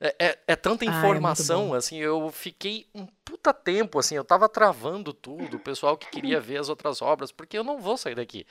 [0.00, 1.74] é, é- é tanta Ah, é informação, bom.
[1.74, 6.40] assim, eu fiquei um puta tempo, assim, eu tava travando tudo, o pessoal que queria
[6.40, 8.46] ver as outras obras, porque eu não vou sair daqui.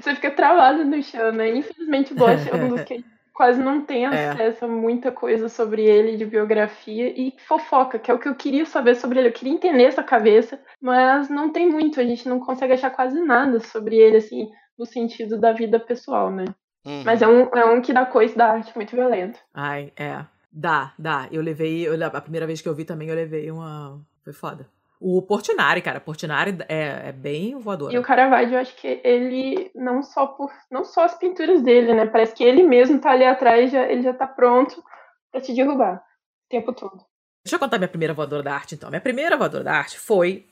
[0.00, 1.48] Você fica travado no chão, né?
[1.54, 4.08] Infelizmente, o Bosch é um dos que quase não tem É.
[4.30, 8.34] acesso a muita coisa sobre ele, de biografia e fofoca, que é o que eu
[8.34, 9.28] queria saber sobre ele.
[9.28, 12.00] Eu queria entender essa cabeça, mas não tem muito.
[12.00, 14.48] A gente não consegue achar quase nada sobre ele, assim,
[14.78, 16.44] no sentido da vida pessoal, né?
[16.86, 17.02] Uhum.
[17.04, 19.38] Mas é um, é um que dá coisa da arte muito violento.
[19.52, 20.24] Ai, é.
[20.50, 21.28] Dá, dá.
[21.30, 21.86] Eu levei.
[21.86, 24.00] eu- a primeira vez que eu vi também, eu levei uma.
[24.24, 24.66] Foi foda.
[25.00, 26.00] O Portinari, cara.
[26.00, 27.92] Portinari é, é bem voador.
[27.92, 30.50] E o Caravaggio, eu acho que ele, não só por.
[30.70, 32.06] Não só as pinturas dele, né?
[32.06, 34.82] Parece que ele mesmo tá ali atrás, já, ele já tá pronto
[35.30, 37.04] pra te derrubar o tempo todo.
[37.44, 38.88] Deixa eu contar minha primeira voadora da arte, então.
[38.88, 40.46] Minha primeira voadora da arte foi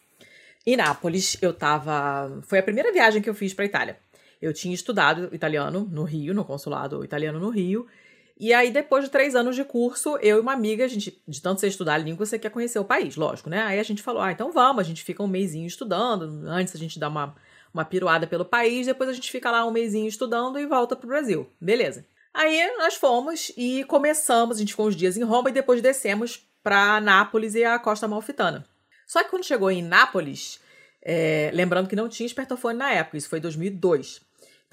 [0.66, 1.37] em Nápoles.
[1.43, 2.41] Eu tava.
[2.43, 3.99] Foi a primeira viagem que eu fiz pra Itália.
[4.41, 7.87] Eu tinha estudado italiano no Rio, no consulado italiano no Rio.
[8.36, 11.40] E aí, depois de três anos de curso, eu e uma amiga, a gente, de
[11.40, 13.62] tanto você estudar a língua, você quer conhecer o país, lógico, né?
[13.62, 16.78] Aí a gente falou, ah, então vamos, a gente fica um mêsinho estudando, antes a
[16.78, 17.35] gente dá uma,
[17.73, 21.06] uma piruada pelo país, depois a gente fica lá um mêsinho estudando e volta pro
[21.06, 21.48] Brasil.
[21.61, 22.05] Beleza.
[22.32, 26.44] Aí nós fomos e começamos, a gente ficou uns dias em Roma e depois descemos
[26.61, 28.66] para Nápoles e a Costa Amalfitana.
[29.06, 30.59] Só que quando chegou em Nápoles,
[31.01, 34.20] é, lembrando que não tinha espertofone na época, isso foi em 2002.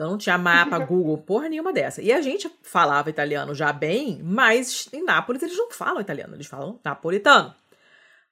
[0.02, 2.02] Então não tinha mapa, Google, porra nenhuma dessa.
[2.02, 6.48] E a gente falava italiano já bem, mas em Nápoles eles não falam italiano, eles
[6.48, 7.54] falam napolitano.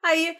[0.02, 0.36] Aí,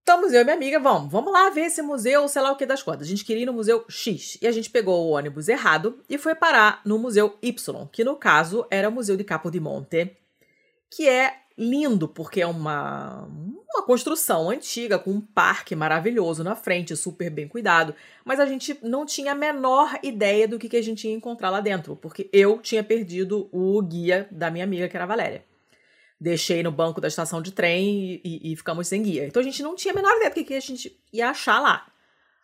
[0.00, 2.66] estamos eu e minha amiga, vamos, vamos lá ver esse museu, sei lá o que
[2.66, 3.06] das contas.
[3.06, 4.38] A gente queria ir no museu X.
[4.42, 8.16] E a gente pegou o ônibus errado e foi parar no museu Y, que no
[8.16, 10.16] caso era o Museu de Capodimonte,
[10.90, 13.24] que é lindo porque é uma,
[13.72, 17.94] uma construção antiga com um parque maravilhoso na frente, super bem cuidado.
[18.24, 21.50] Mas a gente não tinha a menor ideia do que, que a gente ia encontrar
[21.50, 25.44] lá dentro, porque eu tinha perdido o guia da minha amiga, que era a Valéria.
[26.20, 29.26] Deixei no banco da estação de trem e, e- e ficamos sem guia.
[29.26, 31.60] Então a gente não tinha a menor ideia do que, que a gente ia achar
[31.60, 31.86] lá.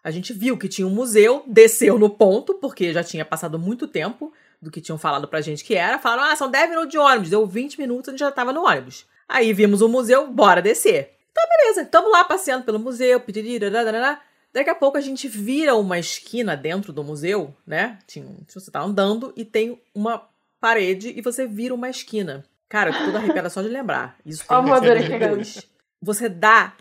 [0.02, 3.86] A gente viu que tinha um museu, desceu no ponto, porque já tinha passado muito
[3.88, 4.32] tempo
[4.66, 5.98] do que tinham falado pra gente que era.
[5.98, 7.30] Falaram, ah, são 10 minutos de ônibus.
[7.30, 9.06] Deu 20 minutos, a gente já tava no ônibus.
[9.28, 11.14] Aí vimos o museu, bora descer.
[11.30, 14.20] Então, beleza, estamos lá passeando pelo museu, piririririrarará.
[14.52, 17.98] Daqui a pouco a gente vira uma esquina dentro do museu, né?
[18.06, 20.28] Tinha, você tá andando e tem uma
[20.60, 22.44] parede e você vira uma esquina.
[22.68, 24.16] Cara, eu tô toda arrepiada só de lembrar.
[24.24, 25.68] Isso tem 2002.
[26.02, 26.74] Você dá,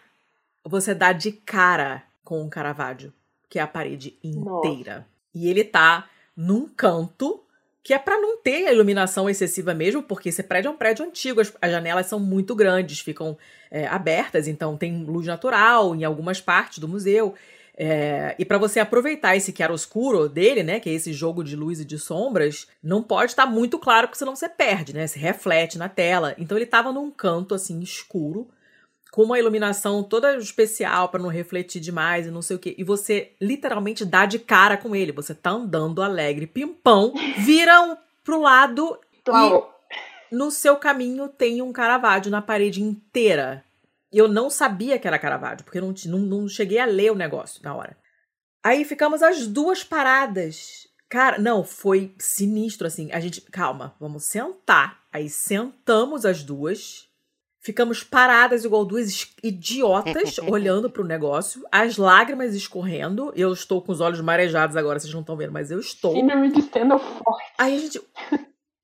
[0.63, 3.13] você dá de cara com o Caravaggio,
[3.47, 5.05] que é a parede inteira.
[5.33, 7.44] E ele tá num canto
[7.85, 11.05] que é pra não ter a iluminação excessiva mesmo, porque esse prédio é um prédio
[11.05, 13.37] antigo, as, as janelas são muito grandes, ficam
[13.69, 17.35] é, abertas, então tem luz natural em algumas partes do museu.
[17.77, 21.79] É, e para você aproveitar esse chiaroscuro dele, né, que é esse jogo de luz
[21.79, 25.05] e de sombras, não pode estar muito claro, porque senão você perde, né?
[25.05, 26.33] Se reflete na tela.
[26.39, 28.47] Então ele tava num canto assim escuro,
[29.11, 32.75] com uma iluminação toda especial para não refletir demais e não sei o quê.
[32.77, 35.11] E você literalmente dá de cara com ele.
[35.13, 41.71] Você tá andando alegre, pimpão, vira um, pro lado e no seu caminho tem um
[41.71, 43.63] Caravaggio na parede inteira.
[44.11, 47.15] Eu não sabia que era Caravaggio, porque eu não, não, não cheguei a ler o
[47.15, 47.97] negócio na hora.
[48.63, 50.87] Aí ficamos as duas paradas.
[51.07, 53.11] Cara, não, foi sinistro assim.
[53.11, 55.03] A gente, calma, vamos sentar.
[55.13, 57.04] Aí sentamos as duas
[57.65, 63.33] Ficamos paradas igual duas idiotas olhando para o negócio, as lágrimas escorrendo.
[63.35, 66.13] Eu estou com os olhos marejados agora, vocês não estão vendo, mas eu estou.
[66.13, 67.53] De stand forte.
[67.57, 67.99] Aí a gente.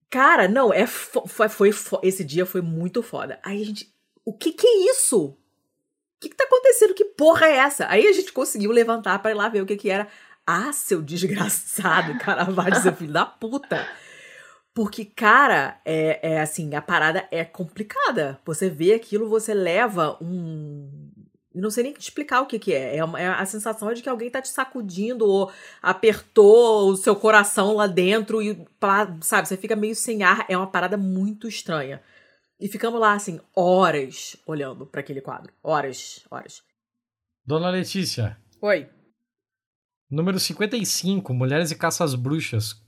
[0.10, 3.40] Cara, não, é foi, foi, foi, esse dia foi muito foda.
[3.44, 3.88] Aí a gente,
[4.26, 5.26] o que que é isso?
[5.26, 5.38] O
[6.20, 6.96] que que tá acontecendo?
[6.96, 7.86] Que porra é essa?
[7.88, 10.08] Aí a gente conseguiu levantar para ir lá ver o que que era.
[10.44, 13.88] Ah, seu desgraçado, Caravaggio, seu filho da puta.
[14.74, 18.40] Porque, cara, é, é assim, a parada é complicada.
[18.46, 21.12] Você vê aquilo, você leva um.
[21.54, 22.96] Não sei nem explicar o que, que é.
[22.96, 27.14] É, uma, é a sensação de que alguém tá te sacudindo ou apertou o seu
[27.14, 28.66] coração lá dentro e,
[29.22, 30.46] sabe, você fica meio sem ar.
[30.48, 32.02] É uma parada muito estranha.
[32.58, 35.52] E ficamos lá, assim, horas olhando para aquele quadro.
[35.62, 36.64] Horas, horas.
[37.46, 38.38] Dona Letícia.
[38.62, 38.88] Oi.
[40.10, 42.82] Número 55, Mulheres e Caças Bruxas.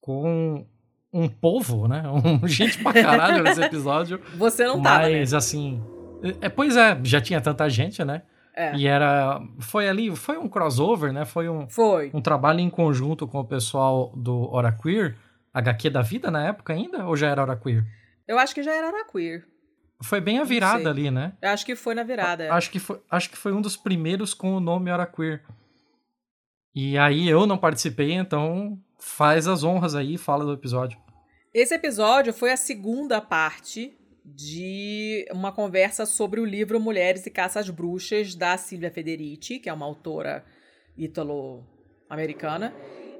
[0.00, 0.66] Com
[1.12, 2.02] um povo, né?
[2.08, 4.20] Um gente pra caralho nesse episódio.
[4.36, 5.38] Você não tava, Mas, né?
[5.38, 5.82] assim...
[6.40, 8.22] É, pois é, já tinha tanta gente, né?
[8.54, 8.74] É.
[8.74, 9.40] E era...
[9.58, 10.14] Foi ali...
[10.16, 11.24] Foi um crossover, né?
[11.24, 11.68] Foi um...
[11.68, 12.10] Foi.
[12.14, 15.16] Um trabalho em conjunto com o pessoal do Hora Queer.
[15.52, 17.06] HQ da vida na época ainda?
[17.06, 17.84] Ou já era Hora Queer?
[18.26, 19.46] Eu acho que já era Hora Queer.
[20.02, 21.32] Foi bem a virada ali, né?
[21.40, 22.44] Eu acho que foi na virada.
[22.44, 22.50] É.
[22.50, 25.42] Acho que foi, acho que foi um dos primeiros com o nome Hora Queer.
[26.74, 30.98] E aí eu não participei, então faz as honras aí e fala do episódio.
[31.52, 37.70] Esse episódio foi a segunda parte de uma conversa sobre o livro Mulheres e Caças
[37.70, 40.44] Bruxas, da Silvia Federici, que é uma autora
[40.98, 42.74] ítalo-americana.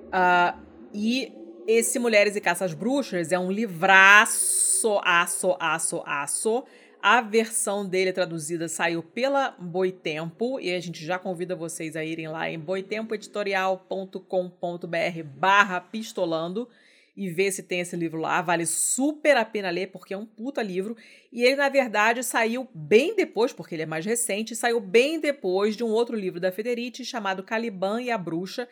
[0.07, 0.61] Uh,
[0.93, 1.33] e
[1.67, 6.65] esse Mulheres e Caças Bruxas é um livraço, aço, aço, aço.
[7.09, 12.27] A versão dele traduzida saiu pela Boitempo e a gente já convida vocês a irem
[12.27, 16.69] lá em boitempoeditorial.com.br barra pistolando
[17.17, 18.43] e ver se tem esse livro lá.
[18.43, 20.97] Vale super a pena ler, porque é um puta livro.
[21.33, 25.77] E ele, na verdade, saiu bem depois, porque ele é mais recente, saiu bem depois
[25.77, 28.69] de um outro livro da Federici chamado Caliban e a Bruxa,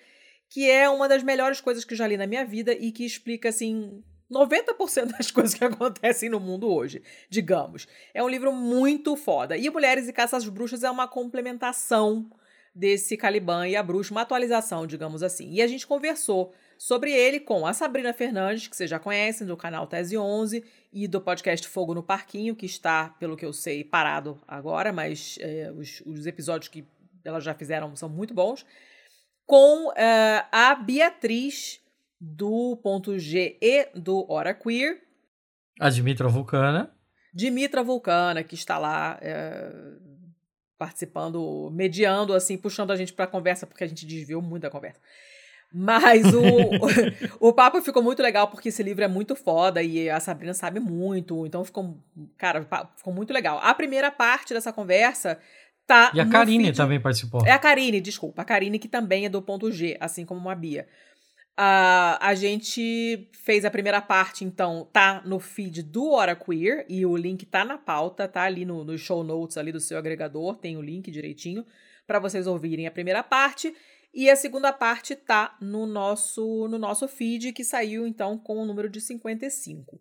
[0.49, 3.51] que é uma das melhores coisas que já li na minha vida e que explica,
[3.51, 7.87] assim, 90% das coisas que acontecem no mundo hoje, digamos.
[8.13, 9.57] É um livro muito foda.
[9.57, 12.31] E Mulheres e Caças Bruxas é uma complementação
[12.75, 15.53] desse Caliban e a Bruxa, uma atualização, digamos assim.
[15.53, 19.57] E a gente conversou sobre ele com a Sabrina Fernandes, que vocês já conhecem, do
[19.57, 23.85] canal Tese 11 e do podcast Fogo no Parquinho, que está, pelo que eu sei,
[23.85, 26.85] parado agora, mas é, os, os, episódios que
[27.25, 28.67] elas já fizeram são muito bons,
[29.47, 31.81] com é, a Beatriz
[32.21, 35.01] do ponto G e do Hora Queer.
[35.81, 36.91] A Dimitra Vulcana.
[37.33, 39.73] Dimitra Vulcana, que está lá é,
[40.79, 44.71] participando, mediando, assim, puxando a gente para a conversa, porque a gente desviou muito da
[44.71, 45.01] conversa.
[45.77, 46.41] Mas o,
[47.41, 50.55] o, o papo ficou muito legal porque esse livro é muito foda e a Sabrina
[50.55, 51.45] sabe muito.
[51.45, 51.99] Então ficou,
[52.39, 52.65] cara,
[52.97, 53.59] ficou muito legal.
[53.61, 55.37] A primeira parte dessa conversa
[55.85, 56.13] tá.
[56.15, 56.77] E a Karine feed...
[56.77, 57.45] também participou.
[57.45, 58.43] É a Karine, desculpa.
[58.43, 60.87] A Karine, que também é do ponto G, assim como a Bia.
[61.57, 67.07] Uh, a gente fez a primeira parte, então, tá no feed do Hora Queer e
[67.07, 70.57] o link tá na pauta, tá ali no, no show notes ali do seu agregador,
[70.57, 71.65] tem o link direitinho
[72.07, 73.73] para vocês ouvirem a primeira parte.
[74.13, 78.65] E a segunda parte tá no nosso no nosso feed que saiu então com o
[78.65, 80.01] número de 55.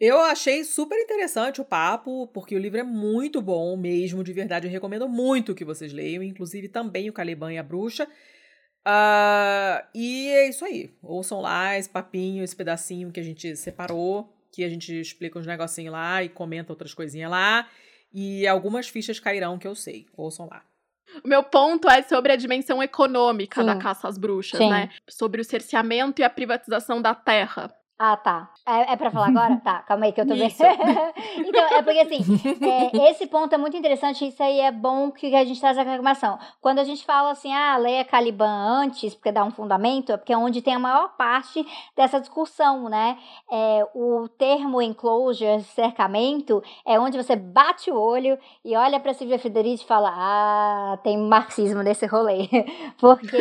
[0.00, 4.66] Eu achei super interessante o papo, porque o livro é muito bom mesmo, de verdade.
[4.66, 8.06] Eu recomendo muito que vocês leiam, inclusive também o Caliban e a Bruxa.
[8.88, 10.90] Uh, e é isso aí.
[11.02, 15.46] Ouçam lá esse papinho, esse pedacinho que a gente separou, que a gente explica uns
[15.46, 17.68] negocinhos lá e comenta outras coisinhas lá.
[18.12, 20.06] E algumas fichas cairão que eu sei.
[20.16, 20.62] Ouçam lá.
[21.22, 23.66] O meu ponto é sobre a dimensão econômica Sim.
[23.66, 24.70] da caça às bruxas, Sim.
[24.70, 24.90] né?
[25.08, 27.74] Sobre o cerceamento e a privatização da terra.
[28.00, 28.48] Ah, tá.
[28.64, 29.56] É, é pra falar agora?
[29.64, 30.54] tá, calma aí que eu tô vendo.
[31.36, 32.18] então, é porque assim,
[32.60, 35.82] é, esse ponto é muito interessante, isso aí é bom que a gente traz a
[35.82, 36.38] reclamação.
[36.60, 40.32] Quando a gente fala assim, ah, leia Caliban antes, porque dá um fundamento, é porque
[40.32, 41.66] é onde tem a maior parte
[41.96, 43.18] dessa discussão, né?
[43.50, 49.40] É, o termo enclosure, cercamento, é onde você bate o olho e olha pra Silvia
[49.40, 52.48] Federici e fala, ah, tem marxismo nesse rolê.
[53.00, 53.36] porque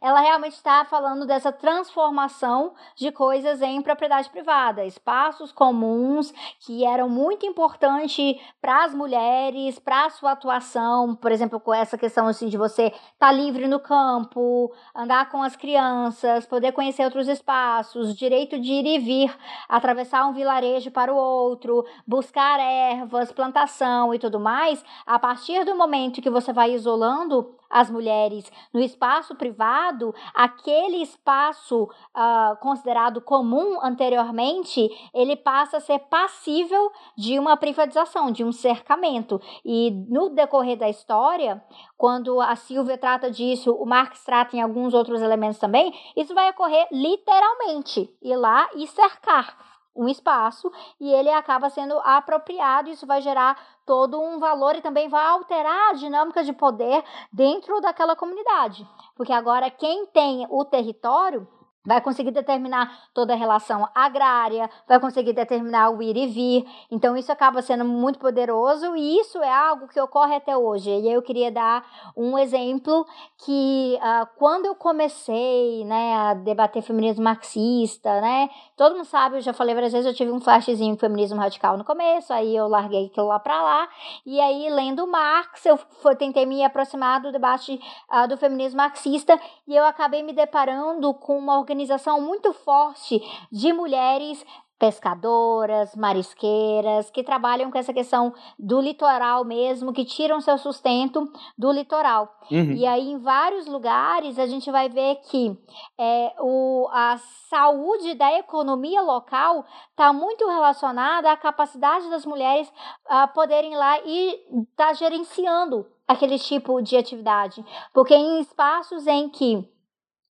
[0.00, 7.08] ela realmente está falando dessa transformação de coisas em propriedade privada, espaços comuns que eram
[7.08, 12.48] muito importantes para as mulheres, para a sua atuação, por exemplo, com essa questão assim
[12.48, 18.16] de você estar tá livre no campo, andar com as crianças, poder conhecer outros espaços,
[18.16, 19.36] direito de ir e vir,
[19.68, 25.74] atravessar um vilarejo para o outro, buscar ervas, plantação e tudo mais, a partir do
[25.74, 33.78] momento que você vai isolando as mulheres no espaço privado, aquele espaço uh, considerado comum
[33.82, 39.40] anteriormente, ele passa a ser passível de uma privatização, de um cercamento.
[39.64, 41.64] E no decorrer da história,
[41.96, 46.50] quando a Silvia trata disso, o Marx trata em alguns outros elementos também, isso vai
[46.50, 50.70] ocorrer literalmente, ir lá e cercar um espaço
[51.00, 55.90] e ele acaba sendo apropriado, isso vai gerar todo um valor e também vai alterar
[55.90, 57.02] a dinâmica de poder
[57.32, 58.86] dentro daquela comunidade.
[59.14, 61.46] Porque agora quem tem o território
[61.84, 66.66] vai conseguir determinar toda a relação agrária, vai conseguir determinar o ir e vir.
[66.90, 70.90] Então isso acaba sendo muito poderoso e isso é algo que ocorre até hoje.
[70.90, 71.84] E eu queria dar
[72.16, 73.04] um exemplo
[73.44, 79.40] que uh, quando eu comecei, né, a debater feminismo marxista, né, todo mundo sabe, eu
[79.40, 83.06] já falei várias vezes, eu tive um flashzinho feminismo radical no começo, aí eu larguei
[83.06, 83.88] aquilo lá para lá
[84.24, 87.80] e aí lendo Marx eu foi, tentei me aproximar do debate
[88.10, 91.71] uh, do feminismo marxista e eu acabei me deparando com uma organização
[92.20, 93.20] muito forte
[93.50, 94.44] de mulheres
[94.82, 101.70] pescadoras, marisqueiras, que trabalham com essa questão do litoral mesmo, que tiram seu sustento do
[101.70, 102.36] litoral.
[102.50, 102.72] Uhum.
[102.72, 105.56] E aí, em vários lugares, a gente vai ver que
[105.96, 107.16] é, o, a
[107.48, 112.68] saúde da economia local está muito relacionada à capacidade das mulheres
[113.06, 114.30] a poderem ir lá e
[114.62, 117.64] estar tá gerenciando aquele tipo de atividade.
[117.94, 119.71] Porque em espaços em que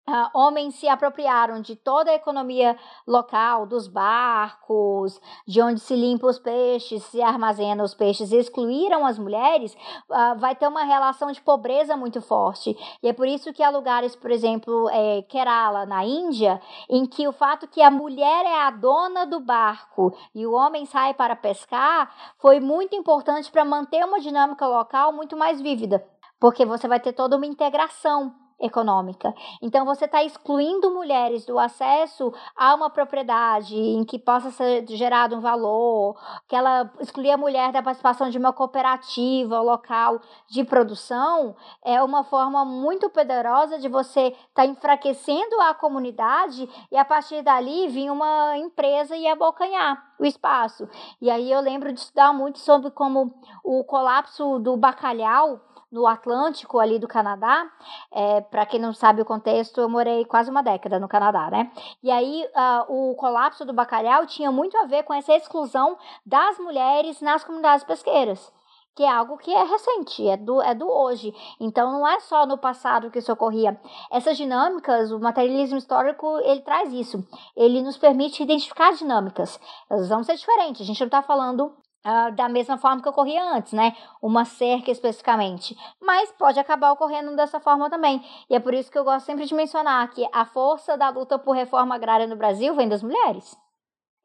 [0.09, 2.75] Uh, homens se apropriaram de toda a economia
[3.05, 9.19] local, dos barcos, de onde se limpa os peixes, se armazena os peixes, excluíram as
[9.19, 9.77] mulheres,
[10.09, 12.75] uh, vai ter uma relação de pobreza muito forte.
[13.03, 16.59] E é por isso que há lugares, por exemplo, é, Kerala, na Índia,
[16.89, 20.87] em que o fato que a mulher é a dona do barco e o homem
[20.87, 26.03] sai para pescar foi muito importante para manter uma dinâmica local muito mais vívida,
[26.39, 29.33] porque você vai ter toda uma integração econômica.
[29.61, 35.35] Então você está excluindo mulheres do acesso a uma propriedade em que possa ser gerado
[35.35, 36.17] um valor,
[36.47, 42.23] que ela excluir a mulher da participação de uma cooperativa local de produção, é uma
[42.23, 48.11] forma muito poderosa de você estar tá enfraquecendo a comunidade e a partir dali vir
[48.11, 50.87] uma empresa e abocanhar o espaço.
[51.21, 53.33] E aí eu lembro de estudar muito sobre como
[53.63, 57.69] o colapso do bacalhau no Atlântico ali do Canadá.
[58.11, 61.71] É, para quem não sabe o contexto, eu morei quase uma década no Canadá, né?
[62.03, 66.57] E aí uh, o colapso do bacalhau tinha muito a ver com essa exclusão das
[66.59, 68.51] mulheres nas comunidades pesqueiras
[68.99, 71.33] que é algo que é recente, é do, é do hoje.
[71.57, 73.79] Então não é só no passado que isso ocorria.
[74.11, 77.25] Essas dinâmicas, o materialismo histórico, ele traz isso.
[77.55, 79.57] Ele nos permite identificar dinâmicas.
[79.89, 80.81] Elas vão ser diferentes.
[80.81, 81.73] A gente não está falando
[82.05, 83.93] Uh, da mesma forma que ocorria antes, né?
[84.21, 85.75] Uma cerca especificamente.
[86.01, 88.21] Mas pode acabar ocorrendo dessa forma também.
[88.49, 91.37] E é por isso que eu gosto sempre de mencionar que a força da luta
[91.37, 93.53] por reforma agrária no Brasil vem das mulheres.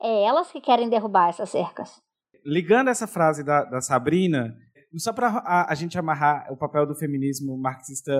[0.01, 2.01] É elas que querem derrubar essas cercas.
[2.45, 4.55] Ligando essa frase da, da Sabrina,
[4.97, 8.13] só para a, a, gente amarrar o papel do feminismo marxista,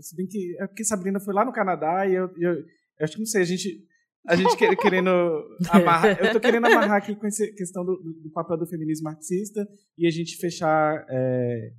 [0.00, 3.14] se bem que é porque Sabrina foi lá no Canadá e eu, eu, eu acho
[3.14, 3.84] que não sei, a gente
[4.26, 5.10] a gente querendo
[5.70, 6.18] amarrar.
[6.18, 9.66] Eu tô querendo amarrar aqui com essa questão do, do papel do feminismo marxista
[9.98, 11.70] e a gente fechar é,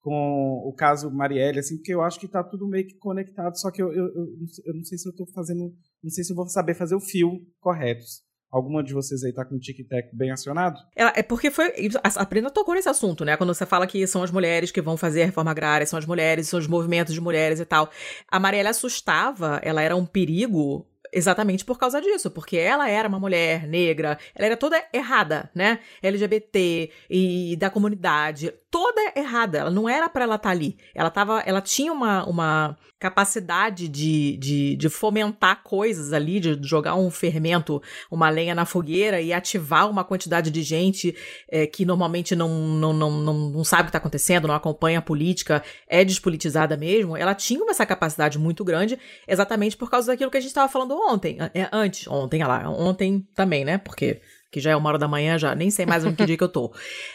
[0.00, 3.70] com o caso Marielle, assim, porque eu acho que tá tudo meio que conectado, só
[3.70, 4.26] que eu, eu, eu,
[4.66, 5.72] eu não sei se eu tô fazendo.
[6.02, 8.02] Não sei se eu vou saber fazer o fio correto.
[8.50, 10.78] Alguma de vocês aí tá com o tic-tac bem acionado?
[10.94, 11.72] É, é porque foi.
[12.04, 13.34] A Prenda tocou nesse assunto, né?
[13.34, 16.04] Quando você fala que são as mulheres que vão fazer a reforma agrária, são as
[16.04, 17.88] mulheres, são os movimentos de mulheres e tal.
[18.28, 23.20] A Marielle assustava, ela era um perigo exatamente por causa disso, porque ela era uma
[23.20, 25.78] mulher negra, ela era toda errada, né?
[26.02, 29.58] LGBT e da comunidade, toda errada.
[29.58, 30.78] Ela não era para ela estar tá ali.
[30.94, 36.94] Ela tava, ela tinha uma, uma capacidade de, de, de, fomentar coisas ali, de jogar
[36.94, 41.14] um fermento, uma lenha na fogueira e ativar uma quantidade de gente
[41.50, 45.00] é, que normalmente não, não, não, não, não sabe o que está acontecendo, não acompanha
[45.00, 47.14] a política, é despolitizada mesmo.
[47.14, 50.96] Ela tinha essa capacidade muito grande, exatamente por causa daquilo que a gente estava falando
[50.96, 53.76] ontem, é, antes, ontem, lá, ontem também, né?
[53.76, 54.22] Porque
[54.52, 56.44] que já é uma hora da manhã, já nem sei mais em que dia que
[56.44, 56.72] eu tô.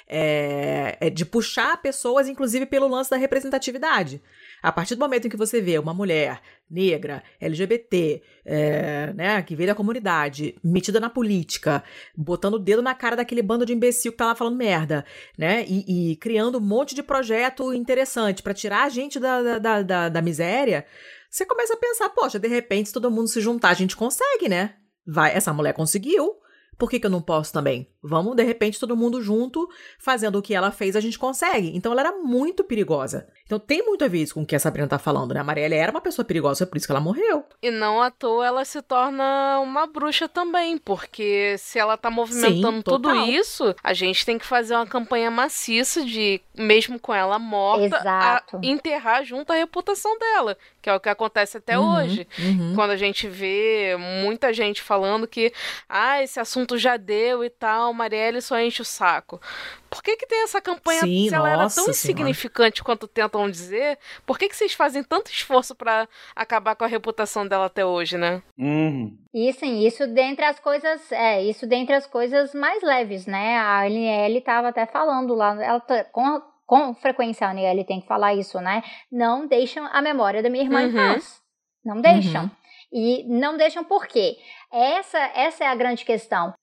[0.09, 4.19] É, é de puxar pessoas, inclusive pelo lance da representatividade.
[4.61, 9.55] A partir do momento em que você vê uma mulher negra, LGBT, é, né, que
[9.55, 11.83] veio da comunidade, metida na política,
[12.15, 15.05] botando o dedo na cara daquele bando de imbecil que tá lá falando merda,
[15.37, 19.81] né, e, e criando um monte de projeto interessante para tirar a gente da, da,
[19.83, 20.85] da, da miséria,
[21.29, 24.49] você começa a pensar, poxa, de repente, se todo mundo se juntar, a gente consegue,
[24.49, 24.73] né?
[25.05, 26.35] Vai, essa mulher conseguiu.
[26.77, 27.87] Por que, que eu não posso também?
[28.01, 29.67] Vamos, de repente, todo mundo junto,
[29.99, 31.75] fazendo o que ela fez, a gente consegue.
[31.75, 33.27] Então ela era muito perigosa.
[33.45, 35.39] Então tem muito a ver isso com o que a Sabrina tá falando, né?
[35.39, 37.43] A Marielle era uma pessoa perigosa, é por isso que ela morreu.
[37.61, 42.77] E não à toa ela se torna uma bruxa também, porque se ela tá movimentando
[42.77, 47.39] Sim, tudo isso, a gente tem que fazer uma campanha maciça de, mesmo com ela
[47.39, 52.25] morta, enterrar junto a reputação dela, que é o que acontece até Uhum, hoje.
[52.39, 52.73] uhum.
[52.75, 55.51] Quando a gente vê muita gente falando que,
[55.89, 59.41] ah, esse assunto já deu e tal, Marielle só enche o saco.
[59.89, 61.91] Por que que tem essa campanha, Sim, se ela era tão Senhora.
[61.91, 66.87] insignificante quanto tentam dizer, por que que vocês fazem tanto esforço pra acabar com a
[66.87, 68.41] reputação dela até hoje, né?
[68.57, 69.17] Uhum.
[69.33, 73.57] E sim, isso dentre as coisas, é, isso dentre as coisas mais leves, né?
[73.57, 78.07] A Aniele estava até falando lá, ela tá- com, com frequência a Aniele tem que
[78.07, 78.83] falar isso, né?
[79.11, 81.13] Não deixam a memória da minha irmã em Uhum.
[81.13, 81.41] paz.
[81.83, 82.43] Não deixam.
[82.43, 82.51] Uhum.
[82.91, 84.37] E não deixam por quê?
[84.71, 86.53] Essa, essa é a grande questão.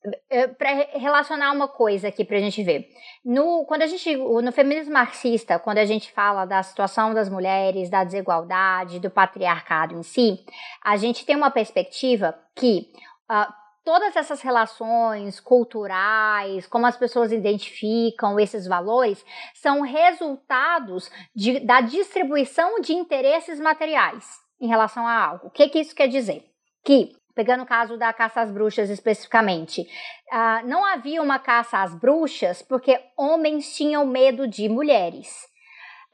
[0.59, 2.87] Para relacionar uma coisa aqui pra gente ver.
[3.25, 7.91] No, quando a gente, no feminismo marxista, quando a gente fala da situação das mulheres,
[7.91, 10.39] da desigualdade, do patriarcado em si,
[10.83, 12.91] a gente tem uma perspectiva que
[13.29, 13.55] ah,
[13.85, 19.25] todas essas relações culturais, como as pessoas identificam esses valores,
[19.55, 24.25] são resultados de- da distribuição de interesses materiais
[24.61, 25.49] em relação a algo.
[25.49, 26.45] O que, que isso quer dizer?
[26.85, 29.87] Que, pegando o caso da caça às bruxas especificamente,
[30.31, 35.29] ah, não havia uma caça às bruxas porque homens tinham medo de mulheres.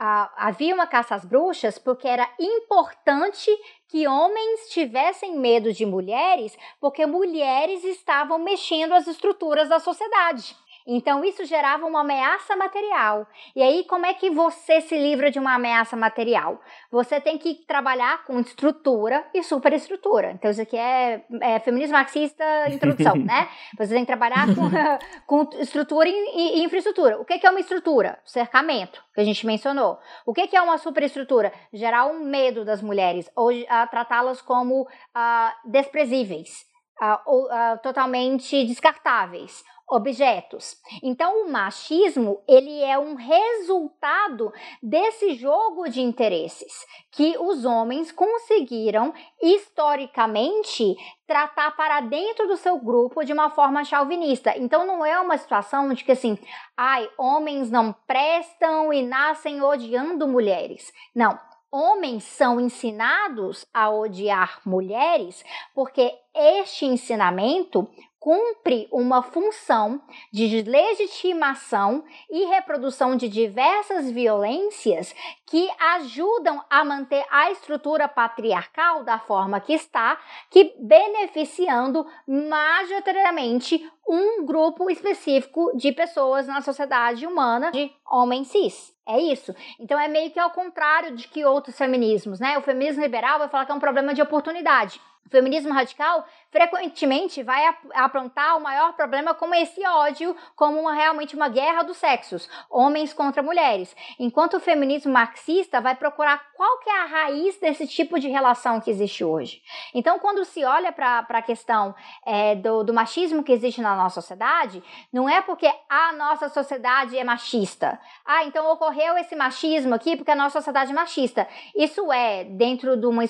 [0.03, 3.51] Havia uma caça às bruxas porque era importante
[3.87, 10.57] que homens tivessem medo de mulheres, porque mulheres estavam mexendo as estruturas da sociedade.
[10.87, 13.27] Então isso gerava uma ameaça material.
[13.55, 16.61] E aí como é que você se livra de uma ameaça material?
[16.91, 20.33] Você tem que trabalhar com estrutura e superestrutura.
[20.33, 23.49] Então isso aqui é, é feminismo marxista introdução, né?
[23.79, 24.71] Você tem que trabalhar com,
[25.27, 27.21] com estrutura e, e infraestrutura.
[27.21, 28.19] O que, que é uma estrutura?
[28.25, 29.99] Cercamento, que a gente mencionou.
[30.27, 31.53] O que, que é uma superestrutura?
[31.73, 36.67] Gerar um medo das mulheres ou ah, tratá-las como ah, desprezíveis,
[37.01, 37.49] ah, ou
[37.83, 40.77] totalmente descartáveis objetos.
[41.03, 49.13] Então o machismo, ele é um resultado desse jogo de interesses que os homens conseguiram
[49.43, 50.97] historicamente
[51.27, 54.57] tratar para dentro do seu grupo de uma forma chauvinista.
[54.57, 56.39] Então não é uma situação de que assim,
[56.77, 60.93] ai, homens não prestam e nascem odiando mulheres.
[61.15, 61.39] Não,
[61.71, 65.45] homens são ensinados a odiar mulheres
[65.75, 67.89] porque este ensinamento
[68.21, 75.15] cumpre uma função de legitimação e reprodução de diversas violências
[75.47, 80.21] que ajudam a manter a estrutura patriarcal da forma que está,
[80.51, 88.95] que beneficiando majoritariamente um grupo específico de pessoas na sociedade humana de homens cis.
[89.09, 89.55] É isso.
[89.79, 92.59] Então é meio que ao contrário de que outros feminismos, né?
[92.59, 95.01] O feminismo liberal vai falar que é um problema de oportunidade.
[95.27, 100.95] O feminismo radical frequentemente vai ap aprontar o maior problema como esse ódio, como uma,
[100.95, 103.95] realmente uma guerra dos sexos, homens contra mulheres.
[104.19, 108.81] Enquanto o feminismo marxista vai procurar qual que é a raiz desse tipo de relação
[108.81, 109.63] que existe hoje.
[109.95, 111.95] Então, quando se olha para a questão
[112.27, 114.83] é, do, do machismo que existe na nossa sociedade,
[115.13, 117.99] não é porque a nossa sociedade é machista.
[118.25, 121.47] Ah, então ocorreu esse machismo aqui porque a nossa sociedade é machista.
[121.75, 123.23] Isso é, dentro de uma,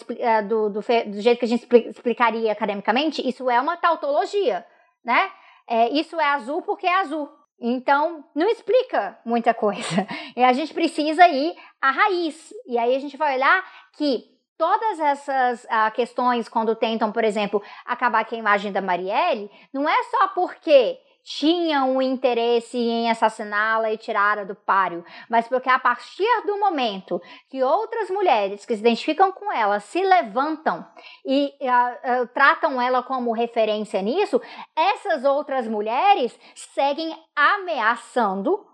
[0.48, 4.66] do, do, do jeito que a gente explicaria academicamente, isso é uma tautologia,
[5.04, 5.30] né?
[5.66, 7.30] É, isso é azul porque é azul.
[7.60, 10.06] Então, não explica muita coisa.
[10.36, 12.54] E a gente precisa ir à raiz.
[12.66, 13.62] E aí a gente vai olhar
[13.92, 14.24] que
[14.56, 19.88] todas essas ah, questões, quando tentam, por exemplo, acabar com a imagem da Marielle, não
[19.88, 25.78] é só porque tinham um interesse em assassiná-la e tirá-la do páreo, mas porque a
[25.78, 30.86] partir do momento que outras mulheres que se identificam com ela se levantam
[31.24, 34.40] e uh, uh, tratam ela como referência nisso,
[34.76, 38.69] essas outras mulheres seguem ameaçando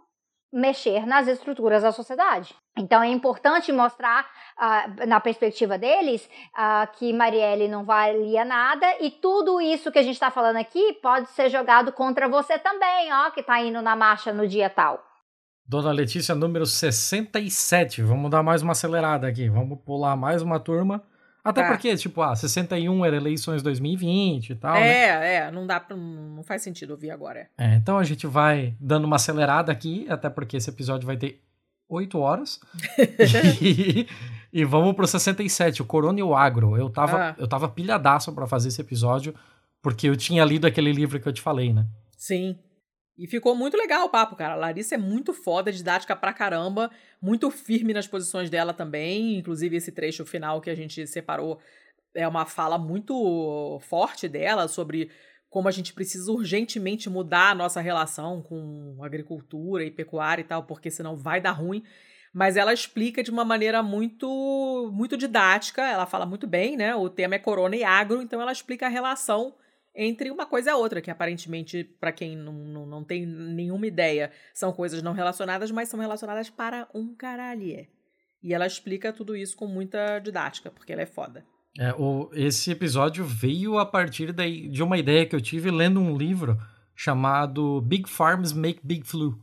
[0.57, 2.55] mexer nas estruturas da sociedade.
[2.79, 4.27] Então é importante mostrar,
[4.57, 10.03] uh, na perspectiva deles, uh, que Marielle não valia nada e tudo isso que a
[10.03, 13.95] gente está falando aqui pode ser jogado contra você também, ó, que está indo na
[13.95, 15.05] marcha no dia tal.
[15.69, 18.01] Dona Letícia, número 67.
[18.01, 19.49] Vamos dar mais uma acelerada aqui.
[19.49, 21.03] Vamos pular mais uma turma.
[21.49, 21.69] Até Tá.
[21.69, 24.89] porque, tipo, ah, 61 era eleições 2020 e tal, né?
[24.89, 27.49] é, é, não dá pra, não faz sentido ouvir agora.
[27.59, 27.67] é.
[27.67, 31.41] É, então a gente vai dando uma acelerada aqui, até porque esse episódio vai ter
[31.89, 32.61] 8 horas.
[33.63, 34.07] e,
[34.53, 36.77] e vamos pro 67, o Corona e o Agro.
[36.77, 37.35] Eu tava, Ah.
[37.39, 39.35] eu tava pilhadaço pra fazer esse episódio,
[39.83, 41.87] porque eu tinha lido aquele livro que eu te falei, né?
[42.17, 42.59] Sim.
[43.19, 44.55] E ficou muito legal o papo, cara.
[44.55, 46.91] A Larissa é muito foda, didática pra caramba,
[47.21, 49.39] muito firme nas posições dela também.
[49.39, 51.59] Inclusive, esse trecho final que a gente separou
[52.15, 55.11] é uma fala muito forte dela sobre
[55.49, 60.65] como a gente precisa urgentemente mudar a nossa relação com agricultura e pecuária e tal,
[60.65, 61.83] porque senão vai dar ruim.
[62.35, 66.95] Mas ela explica de uma maneira muito muito didática, ela fala muito bem, né?
[66.95, 69.55] O tema é corona e agro, então ela explica a relação
[69.97, 73.87] entre uma coisa e a outra, que aparentemente, para quem não, não, não tem nenhuma
[73.87, 77.87] ideia, são coisas não relacionadas, mas são relacionadas para um caralho.
[78.43, 81.45] E ela explica tudo isso com muita didática, porque ela é foda.
[81.79, 86.01] É, o, esse episódio veio a partir daí, de uma ideia que eu tive lendo
[86.01, 86.57] um livro
[86.95, 89.39] chamado Big Farms Make Big Flu.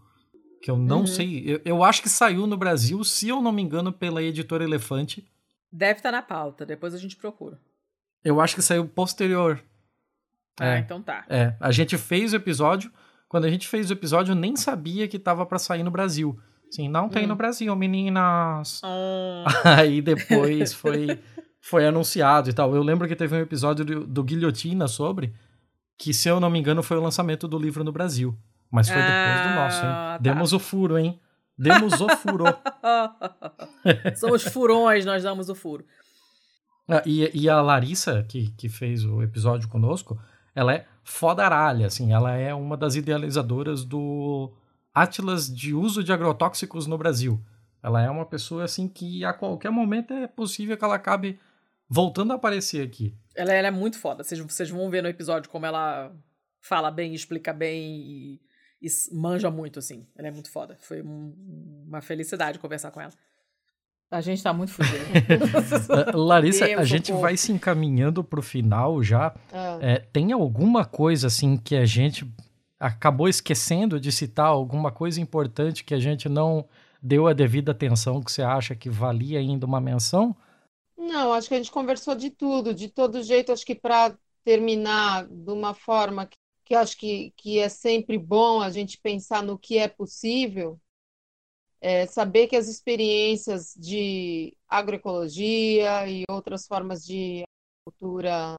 [0.62, 1.08] Que eu não Uhum.
[1.08, 1.44] sei.
[1.46, 5.28] Eu, eu acho que saiu no Brasil, se eu não me engano, pela editora Elefante.
[5.72, 7.60] Deve estar na pauta, depois a gente procura.
[8.24, 9.62] Eu acho que saiu posterior.
[10.60, 10.80] Ah, É.
[10.80, 11.26] então tá.
[11.30, 12.92] É, a gente fez o episódio.
[13.28, 16.38] Quando a gente fez o episódio, eu nem sabia que tava pra sair no Brasil.
[16.70, 17.30] Sim, não tem Hum.
[17.30, 18.82] no Brasil, meninas.
[18.84, 19.44] Ah.
[19.80, 21.20] Aí depois foi,
[21.62, 22.76] foi anunciado e tal.
[22.76, 25.34] Eu lembro que teve um episódio do, do Guilhotina sobre,
[25.98, 28.38] que se eu não me engano foi o lançamento do livro no Brasil.
[28.72, 29.92] Mas foi depois do nosso, hein?
[29.92, 30.18] Ah, tá.
[30.20, 31.20] Demos o furo, hein?
[31.58, 32.46] Demos o furo.
[34.16, 35.86] Somos furões, nós damos o furo.
[36.90, 40.20] Ah, e, e a Larissa, que, que fez o episódio conosco,
[40.56, 44.54] ela é fodaralha, assim, ela é uma das idealizadoras do
[44.94, 47.40] Atlas de uso de agrotóxicos no Brasil.
[47.82, 51.40] Ela é uma pessoa, assim, que a qualquer momento é possível que ela acabe
[51.90, 53.14] voltando a aparecer aqui.
[53.36, 54.24] Ela, ela é muito foda.
[54.24, 56.16] Vocês, vocês vão ver no episódio como ela
[56.62, 58.42] fala bem, explica bem e,
[58.82, 60.08] e manja muito, assim.
[60.16, 60.78] Ela é muito foda.
[60.80, 63.12] Foi um- uma felicidade conversar com ela.
[64.14, 64.96] A gente tá muito fudido.
[65.90, 67.22] Ah, Larissa, a gente socorro.
[67.22, 69.34] vai se encaminhando pro final já.
[69.52, 69.80] Ah.
[69.82, 72.24] É, tem alguma coisa, assim, que a gente
[72.80, 74.46] acabou esquecendo de citar?
[74.46, 76.64] Alguma coisa importante que a gente não
[77.02, 80.36] deu a devida atenção, que você acha que valia ainda uma menção?
[80.96, 85.26] Não, acho que a gente conversou de tudo, de todo jeito, acho que para terminar
[85.28, 89.58] de uma forma que, que acho que, que é sempre bom a gente pensar no
[89.58, 90.80] que é possível,
[91.84, 97.44] é saber que as experiências de agroecologia e outras formas de
[97.86, 98.56] agricultura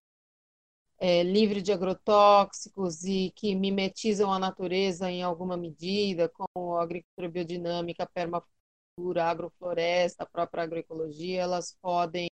[0.98, 7.28] é, livre de agrotóxicos e que mimetizam a natureza em alguma medida, como a agricultura
[7.30, 12.28] biodinâmica, permacultura, agrofloresta, a própria agroecologia, elas podem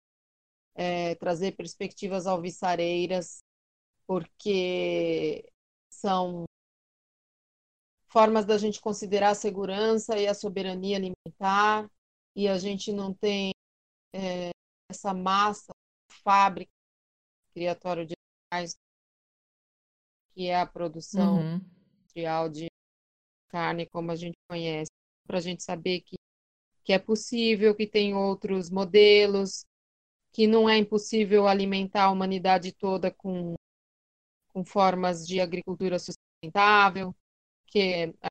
[0.76, 3.42] é, trazer perspectivas alvissareiras,
[4.06, 5.50] porque
[5.90, 6.46] são
[8.16, 11.86] formas da gente considerar a segurança e a soberania alimentar,
[12.34, 13.52] e a gente não tem
[14.14, 14.52] é,
[14.90, 15.70] essa massa
[16.24, 16.70] fábrica
[17.52, 18.14] criatório de
[18.50, 18.74] animais
[20.32, 21.60] que é a produção Uhum.
[22.00, 22.68] industrial de
[23.48, 24.90] carne como a gente conhece,
[25.26, 26.16] para a gente saber que,
[26.84, 29.66] que é possível, que tem outros modelos,
[30.32, 33.56] que não é impossível alimentar a humanidade toda com,
[34.54, 37.14] com formas de agricultura sustentável,
[37.76, 38.28] que a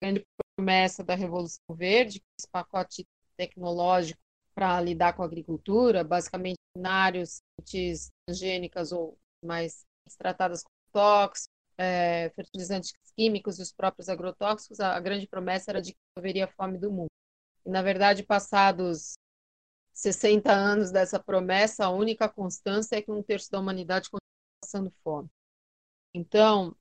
[0.00, 0.26] grande
[0.56, 4.18] promessa da Revolução Verde, esse pacote tecnológico
[4.54, 9.84] para lidar com a agricultura, basicamente cenários, sementes transgênicas ou mais
[10.16, 15.82] tratadas como tóxicos, é, fertilizantes químicos e os próprios agrotóxicos, a, a grande promessa era
[15.82, 17.10] de que haveria fome do mundo.
[17.66, 19.18] E, na verdade, passados
[19.92, 24.22] 60 anos dessa promessa, a única constância é que um terço da humanidade continua
[24.62, 25.28] passando fome.
[26.14, 26.74] Então,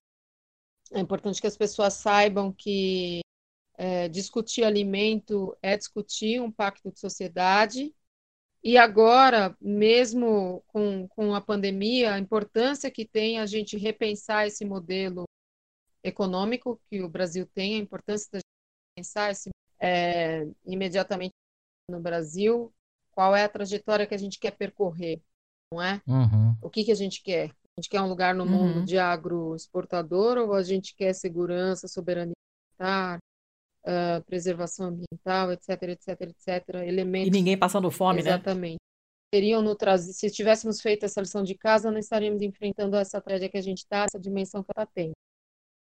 [0.92, 3.22] é importante que as pessoas saibam que
[3.78, 7.94] é, discutir alimento é discutir um pacto de sociedade.
[8.64, 14.64] E agora, mesmo com, com a pandemia, a importância que tem a gente repensar esse
[14.64, 15.24] modelo
[16.04, 19.50] econômico que o Brasil tem, a importância da gente pensar esse,
[19.80, 21.34] é, imediatamente
[21.90, 22.72] no Brasil,
[23.12, 25.22] qual é a trajetória que a gente quer percorrer,
[25.74, 26.02] não é?
[26.08, 26.56] Uhum.
[26.62, 27.52] O que, que a gente quer?
[27.78, 28.86] A gente quer um lugar no mundo Uhum.
[28.86, 32.34] de agroexportador ou a gente quer segurança, soberania
[32.82, 33.20] alimentar,
[33.86, 37.28] ah, preservação ambiental, etc, etc, etc, elementos.
[37.28, 38.32] E ninguém passando fome, né?
[38.32, 38.78] Exatamente.
[39.32, 43.58] Teriam no se tivéssemos feito essa lição de casa, não estaríamos enfrentando essa tragédia que
[43.58, 45.12] a gente está, essa dimensão que ela tem.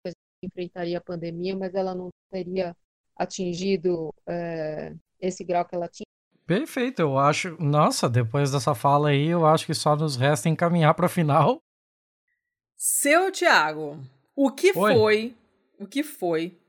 [0.05, 2.75] A gente enfrentaria a pandemia, mas ela não teria
[3.15, 6.05] atingido é, esse grau que ela tinha.
[6.47, 7.55] Perfeito, eu acho.
[7.61, 11.61] Nossa, depois dessa fala aí, eu acho que só nos resta encaminhar para a final.
[12.79, 13.99] Seu Tiago,
[14.35, 14.93] o que Oi.
[14.93, 15.35] foi,
[15.79, 16.59] o que foi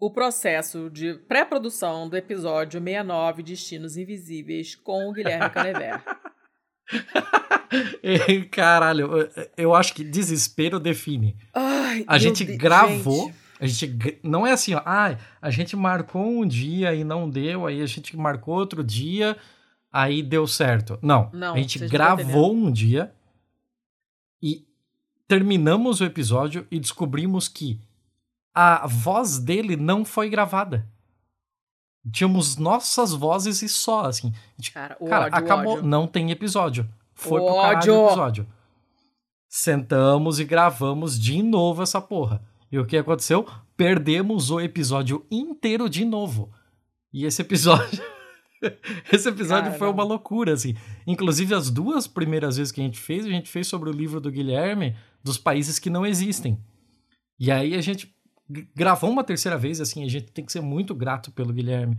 [0.00, 6.02] o processo de pré-produção do episódio 69 Destinos Invisíveis com o Guilherme Canever?
[8.50, 11.36] Caralho, eu acho que desespero define.
[11.54, 12.56] Ai, a gente de...
[12.56, 13.26] gravou.
[13.26, 13.42] Gente.
[13.60, 17.64] A gente não é assim, ó, ah, a gente marcou um dia e não deu,
[17.64, 19.36] aí a gente marcou outro dia,
[19.92, 20.98] aí deu certo.
[21.00, 23.14] Não, não a gente gravou um dia
[25.32, 27.80] terminamos o episódio e descobrimos que
[28.54, 30.86] a voz dele não foi gravada.
[32.12, 34.30] Tínhamos nossas vozes e só, assim.
[34.58, 35.88] Gente, cara, cara ódio, acabou, ódio.
[35.88, 36.86] não tem episódio.
[37.14, 38.46] Foi o pro caralho o episódio.
[39.48, 42.42] Sentamos e gravamos de novo essa porra.
[42.70, 43.48] E o que aconteceu?
[43.74, 46.52] Perdemos o episódio inteiro de novo.
[47.10, 48.02] E esse episódio.
[49.10, 49.78] esse episódio Caramba.
[49.78, 50.76] foi uma loucura, assim.
[51.06, 54.20] Inclusive, as duas primeiras vezes que a gente fez, a gente fez sobre o livro
[54.20, 56.58] do Guilherme dos países que não existem.
[57.38, 58.14] E aí a gente
[58.74, 61.98] gravou uma terceira vez, assim, a gente tem que ser muito grato pelo Guilherme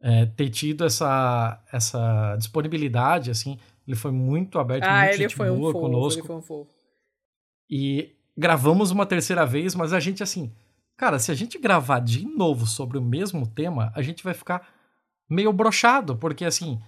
[0.00, 5.50] é, ter tido essa, essa disponibilidade, assim, ele foi muito aberto, ah, muito ele foi
[5.50, 6.20] um fofo, conosco.
[6.20, 6.70] Ele foi um fofo.
[7.70, 10.52] E gravamos uma terceira vez, mas a gente, assim,
[10.96, 14.68] cara, se a gente gravar de novo sobre o mesmo tema, a gente vai ficar
[15.28, 16.80] meio brochado, porque, assim,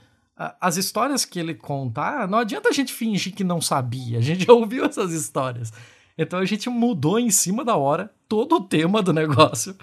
[0.61, 4.23] as histórias que ele conta, ah, não adianta a gente fingir que não sabia, a
[4.23, 5.73] gente já ouviu essas histórias.
[6.17, 9.77] Então a gente mudou em cima da hora todo o tema do negócio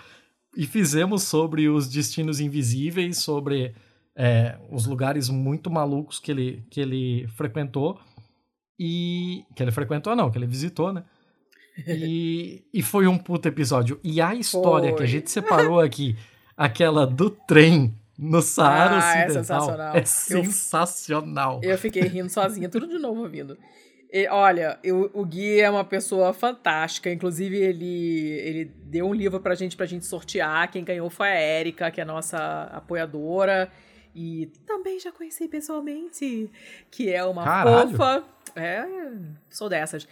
[0.56, 3.76] e fizemos sobre os destinos invisíveis, sobre
[4.16, 8.00] é, os lugares muito malucos que ele, que ele frequentou.
[8.80, 9.44] E.
[9.56, 11.04] Que ele frequentou, não, que ele visitou, né?
[11.86, 14.00] E, e foi um puto episódio.
[14.04, 14.98] E a história foi.
[14.98, 16.16] que a gente separou aqui,
[16.56, 19.96] aquela do trem no Saara ah, é Ocidental, é sensacional.
[19.96, 21.62] É sensacional.
[21.64, 23.58] Eu, eu fiquei rindo sozinha, tudo de novo ouvindo.
[24.12, 27.12] E, olha, eu, o Gui é uma pessoa fantástica.
[27.12, 30.72] Inclusive, ele, ele deu um livro pra gente, pra gente sortear.
[30.72, 32.38] Quem ganhou foi a Érica, que é a nossa
[32.72, 33.70] apoiadora.
[34.16, 36.50] E também já conheci pessoalmente,
[36.90, 37.90] que é uma Caralho.
[37.92, 38.24] fofa.
[38.56, 38.86] É,
[39.50, 40.08] sou dessas.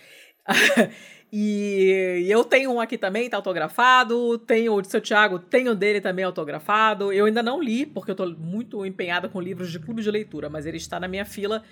[1.36, 4.38] e eu tenho um aqui também, tá autografado.
[4.38, 7.12] Tenho o de seu Thiago, tenho dele também autografado.
[7.12, 10.48] Eu ainda não li, porque eu tô muito empenhada com livros de clube de leitura,
[10.48, 11.64] mas ele está na minha fila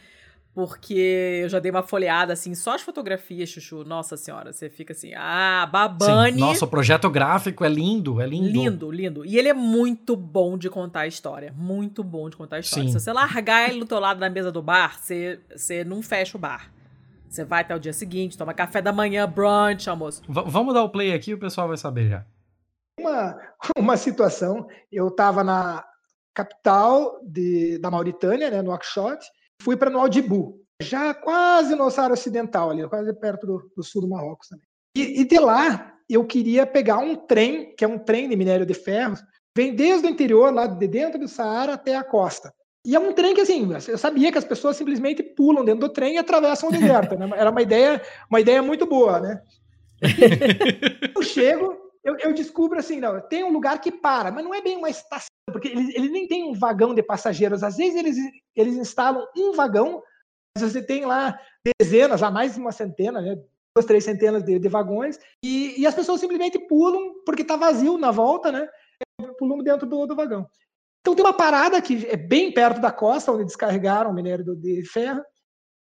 [0.54, 3.84] porque eu já dei uma folheada, assim, só as fotografias, Chuchu.
[3.86, 6.34] Nossa senhora, você fica assim, ah, babane.
[6.34, 6.40] Sim.
[6.40, 8.50] Nossa, o projeto gráfico é lindo, é lindo.
[8.50, 9.26] Lindo, lindo.
[9.26, 11.54] E ele é muito bom de contar a história.
[11.56, 12.88] Muito bom de contar a história.
[12.88, 12.92] Sim.
[12.92, 16.36] Se você largar ele do teu lado na mesa do bar, você, você não fecha
[16.36, 16.70] o bar.
[17.32, 20.22] Você vai até o dia seguinte, toma café da manhã, brunch, almoço.
[20.28, 22.26] V vamos dar o play aqui, o pessoal vai saber já.
[23.00, 23.40] Uma,
[23.78, 25.82] uma situação, eu estava na
[26.34, 29.26] capital de, da Mauritânia, né, no Nouakchott,
[29.62, 34.10] fui para Nouadhibou, já quase no Saara Ocidental, ali, quase perto do, do sul do
[34.10, 34.68] Marrocos também.
[34.98, 38.66] E, e, de lá eu queria pegar um trem, que é um trem de minério
[38.66, 39.16] de ferro,
[39.56, 42.54] vem desde o interior, lá de dentro do Saara até a costa.
[42.86, 45.94] E é um trem que, assim, eu sabia que as pessoas simplesmente pulam dentro do
[45.94, 47.16] trem e atravessam o deserto.
[47.16, 47.30] Né?
[47.36, 49.42] Era uma ideia, uma ideia muito boa, né?
[51.16, 54.62] eu chego, eu, eu, descubro assim, não, tem um lugar que para, mas não é
[54.62, 57.64] bem uma estação, porque ele, ele nem tem um vagão de passageiros.
[57.64, 58.18] Às vezes eles,
[58.56, 60.02] eles instalam um vagão,
[60.58, 61.40] mas você tem lá
[61.80, 63.38] dezenas, há mais de uma centena, né?
[63.76, 67.98] duas, três centenas de, de vagões, e, e, as pessoas simplesmente pulam porque está vazio
[67.98, 68.68] na volta, né?
[69.38, 70.48] Pulam dentro do, do vagão.
[71.02, 74.86] Então tem uma parada que é bem perto da costa, onde descarregaram o minério de
[74.86, 75.22] ferro.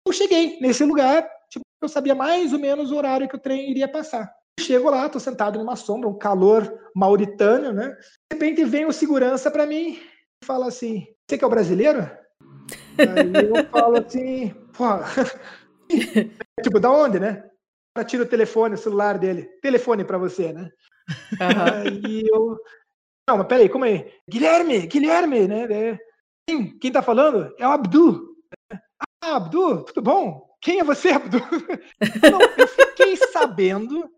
[0.06, 3.70] Eu cheguei nesse lugar, tipo, eu sabia mais ou menos o horário que o trem
[3.70, 4.30] iria passar.
[4.60, 7.88] Chego lá, tô sentado numa sombra, um calor mauritânio, né?
[8.30, 9.98] De repente vem o segurança para mim
[10.42, 12.08] e fala assim: Você que é o brasileiro?
[12.98, 14.84] Aí eu falo assim: Pô,
[16.62, 17.44] tipo, da onde, né?
[18.06, 19.44] Tira o telefone, o celular dele.
[19.62, 20.70] Telefone para você, né?
[21.40, 21.62] Uhum.
[21.62, 22.58] Aí eu.
[23.28, 24.12] Não, mas peraí, como é?
[24.28, 25.98] Guilherme, Guilherme, né?
[26.48, 27.54] Quem, quem tá falando?
[27.58, 28.36] É o Abdu.
[29.22, 30.46] Ah, Abdu, tudo bom?
[30.60, 31.38] Quem é você, Abdu?
[32.30, 34.10] Não, eu fiquei sabendo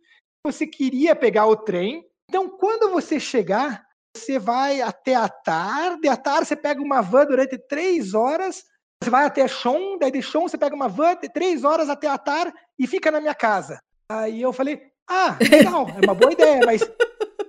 [0.47, 2.05] você queria pegar o trem.
[2.29, 3.85] Então, quando você chegar,
[4.17, 6.09] você vai até a tarde.
[6.09, 8.63] À tarde, você pega uma van durante três horas.
[9.03, 12.07] Você vai até Chon, daí de Chon você pega uma van de três horas até
[12.09, 13.79] a tarde e fica na minha casa.
[14.11, 16.81] Aí eu falei, ah, legal, é uma boa ideia, mas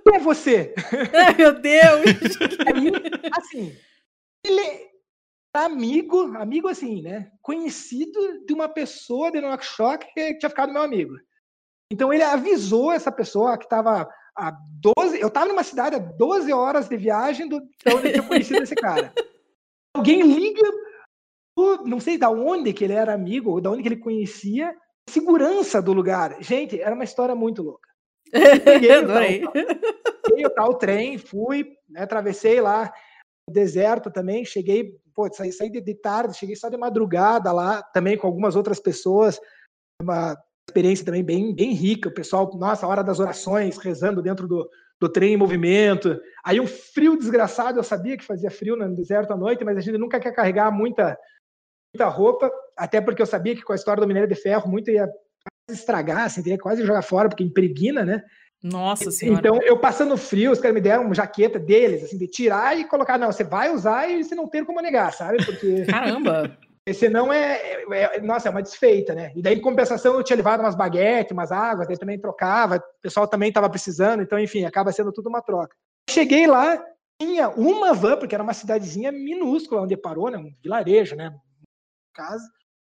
[0.08, 0.74] quem é você?
[1.14, 2.36] Ai, meu Deus!
[2.66, 2.92] Aí,
[3.32, 3.76] assim,
[4.44, 4.88] ele é
[5.54, 7.30] amigo, amigo assim, né?
[7.42, 11.14] Conhecido de uma pessoa de Nouakchott que tinha ficado meu amigo.
[11.92, 15.20] Então ele avisou essa pessoa que estava a 12.
[15.20, 18.62] Eu tava numa cidade a 12 horas de viagem do, de onde eu tinha conhecido
[18.62, 19.12] esse cara.
[19.94, 20.62] Alguém liga,
[21.84, 24.74] não sei da onde que ele era amigo, ou da onde que ele conhecia,
[25.08, 26.40] segurança do lugar.
[26.40, 27.87] Gente, era uma história muito louca.
[28.64, 29.52] Peguei, o tal,
[30.28, 32.92] peguei o tal trem, fui, né, atravessei lá
[33.48, 37.82] o deserto também, cheguei, pô, saí, saí de, de tarde, cheguei só de madrugada lá,
[37.82, 39.40] também com algumas outras pessoas,
[40.00, 40.36] uma
[40.68, 44.68] experiência também bem, bem rica, o pessoal, nossa, a hora das orações, rezando dentro do,
[45.00, 49.32] do trem em movimento, aí um frio desgraçado, eu sabia que fazia frio no deserto
[49.32, 51.18] à noite, mas a gente nunca quer carregar muita,
[51.94, 54.90] muita roupa, até porque eu sabia que com a história do minério de ferro, muito
[54.90, 55.08] ia
[55.72, 58.22] estragar, assim, teria quase jogar fora, porque impregna, né?
[58.62, 59.38] Nossa senhora.
[59.38, 62.84] Então, eu passando frio, os caras me deram uma jaqueta deles, assim, de tirar e
[62.84, 63.16] colocar.
[63.16, 65.44] Não, você vai usar e você não tem como negar, sabe?
[65.44, 65.84] Porque.
[65.86, 66.58] Caramba!
[66.92, 69.30] Senão é, é, é, Nossa, é uma desfeita, né?
[69.36, 73.02] E daí, em compensação, eu tinha levado umas baguetes, umas águas, daí também trocava, o
[73.02, 75.76] pessoal também estava precisando, então, enfim, acaba sendo tudo uma troca.
[76.08, 76.82] Cheguei lá,
[77.20, 80.38] tinha uma van, porque era uma cidadezinha minúscula onde parou, né?
[80.38, 81.30] Um vilarejo, né?
[82.14, 82.48] Casa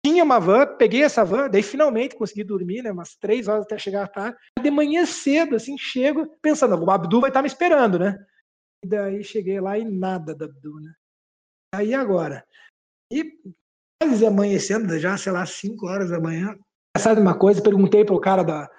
[0.05, 3.79] tinha uma van, peguei essa van, daí finalmente consegui dormir, né, umas três horas até
[3.79, 4.37] chegar tarde.
[4.61, 8.19] De manhã cedo, assim, chego, pensando, o Abdu vai estar me esperando, né?
[8.85, 10.93] E daí cheguei lá e nada da Abdu, né?
[11.75, 12.45] Aí agora,
[13.13, 13.33] e
[14.03, 16.59] quase amanhecendo, já, sei lá, cinco horas da manhã,
[16.99, 18.71] sabe uma coisa, perguntei pro cara da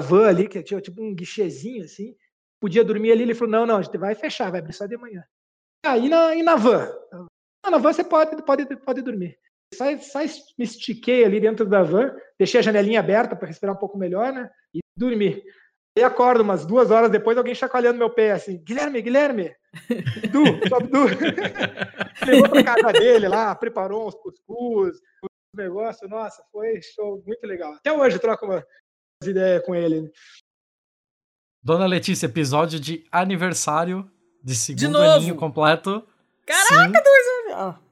[0.00, 2.16] van ali, que tinha tipo um guichezinho, assim,
[2.60, 4.96] podia dormir ali, ele falou, não, não, a gente vai fechar, vai abrir só de
[4.96, 5.24] manhã.
[5.84, 6.88] Aí ah, na, na van?
[7.68, 9.38] na van você pode, pode, pode dormir.
[9.72, 10.18] Só, só
[10.58, 14.32] me estiquei ali dentro da van, deixei a janelinha aberta para respirar um pouco melhor,
[14.32, 14.50] né?
[14.74, 15.42] E dormi.
[15.96, 19.54] E acordo umas duas horas depois, alguém chacoalhando meu pé assim: Guilherme, Guilherme,
[20.32, 21.04] Du, só Du.
[22.26, 26.08] Levou pra casa dele lá, preparou uns cuscuz, um negócio.
[26.08, 27.74] Nossa, foi show, muito legal.
[27.74, 28.64] Até hoje troco umas
[29.24, 30.10] ideias com ele.
[31.62, 34.10] Dona Letícia, episódio de aniversário
[34.42, 36.06] de segundo de aninho completo.
[36.44, 37.02] Caraca, Sim.
[37.02, 37.83] dois anos.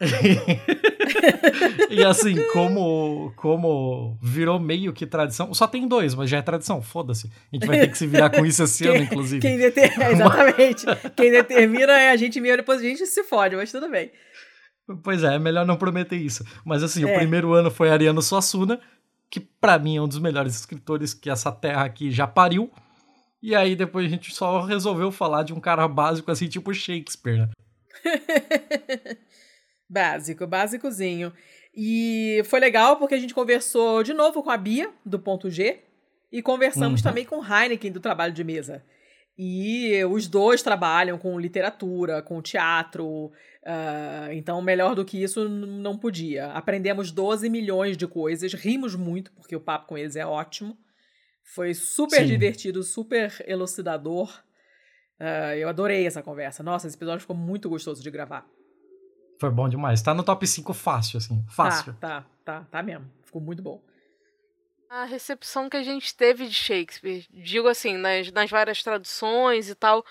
[1.90, 6.80] e assim, como, como virou meio que tradição, só tem dois, mas já é tradição,
[6.80, 7.28] foda-se.
[7.52, 9.40] A gente vai ter que se virar com isso esse quem, ano, inclusive.
[9.40, 9.90] Quem deter...
[10.10, 10.86] exatamente.
[11.16, 14.12] quem determina é a gente mesmo, depois a gente se fode, mas tudo bem.
[15.02, 16.44] Pois é, é melhor não prometer isso.
[16.64, 17.12] Mas assim, é.
[17.12, 18.80] o primeiro ano foi Ariano Suassuna,
[19.28, 22.70] que para mim é um dos melhores escritores que essa terra aqui já pariu.
[23.42, 27.38] E aí depois a gente só resolveu falar de um cara básico assim, tipo Shakespeare,
[27.38, 27.48] né?
[29.88, 31.32] Básico, básicozinho.
[31.74, 35.80] E foi legal porque a gente conversou de novo com a Bia, do ponto G,
[36.30, 37.04] e conversamos uhum.
[37.04, 38.84] também com o Heineken, do trabalho de mesa.
[39.38, 45.96] E os dois trabalham com literatura, com teatro, uh, então melhor do que isso não
[45.96, 46.46] podia.
[46.46, 50.76] Aprendemos 12 milhões de coisas, rimos muito, porque o papo com eles é ótimo.
[51.54, 52.26] Foi super Sim.
[52.26, 54.28] divertido, super elucidador.
[55.20, 56.64] Uh, eu adorei essa conversa.
[56.64, 58.44] Nossa, esse episódio ficou muito gostoso de gravar.
[59.38, 60.02] Foi bom demais.
[60.02, 61.44] Tá no top 5 fácil, assim.
[61.48, 61.94] Fácil.
[61.94, 63.10] Tá, tá, tá, tá mesmo.
[63.24, 63.80] Ficou muito bom.
[64.90, 69.74] A recepção que a gente teve de Shakespeare, digo assim, nas, nas várias traduções e
[69.74, 70.04] tal,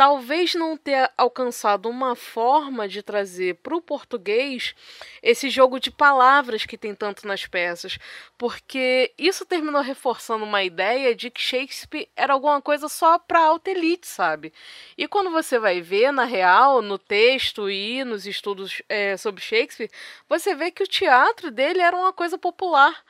[0.00, 4.74] talvez não ter alcançado uma forma de trazer para o português
[5.22, 7.98] esse jogo de palavras que tem tanto nas peças,
[8.38, 13.72] porque isso terminou reforçando uma ideia de que Shakespeare era alguma coisa só para alta
[13.72, 14.54] elite, sabe?
[14.96, 19.90] E quando você vai ver, na real, no texto e nos estudos é, sobre Shakespeare,
[20.26, 23.04] você vê que o teatro dele era uma coisa popular.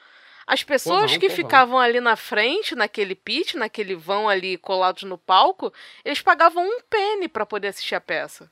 [0.51, 5.73] As pessoas que ficavam ali na frente, naquele pit, naquele vão ali colados no palco,
[6.05, 8.51] eles pagavam um penny para poder assistir a peça.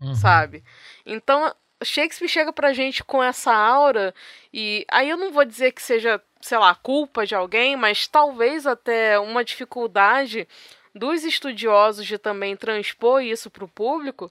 [0.00, 0.14] Uhum.
[0.14, 0.62] Sabe?
[1.04, 1.52] Então,
[1.82, 4.14] Shakespeare chega pra gente com essa aura
[4.52, 8.64] e aí eu não vou dizer que seja, sei lá, culpa de alguém, mas talvez
[8.64, 10.46] até uma dificuldade
[10.94, 14.30] dos estudiosos de também transpor isso para o público,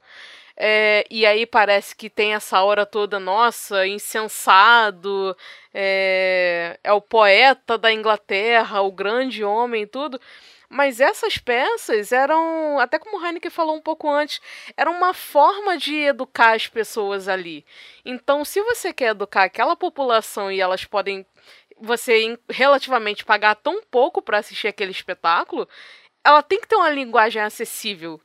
[0.55, 5.35] é, e aí parece que tem essa hora toda, nossa, insensado,
[5.73, 10.19] é, é o poeta da Inglaterra, o grande homem e tudo.
[10.69, 14.41] Mas essas peças eram, até como o Heineken falou um pouco antes,
[14.75, 17.63] era uma forma de educar as pessoas ali.
[18.03, 21.25] Então, se você quer educar aquela população e elas podem
[21.79, 25.67] você relativamente pagar tão pouco para assistir aquele espetáculo,
[26.23, 28.19] ela tem que ter uma linguagem acessível.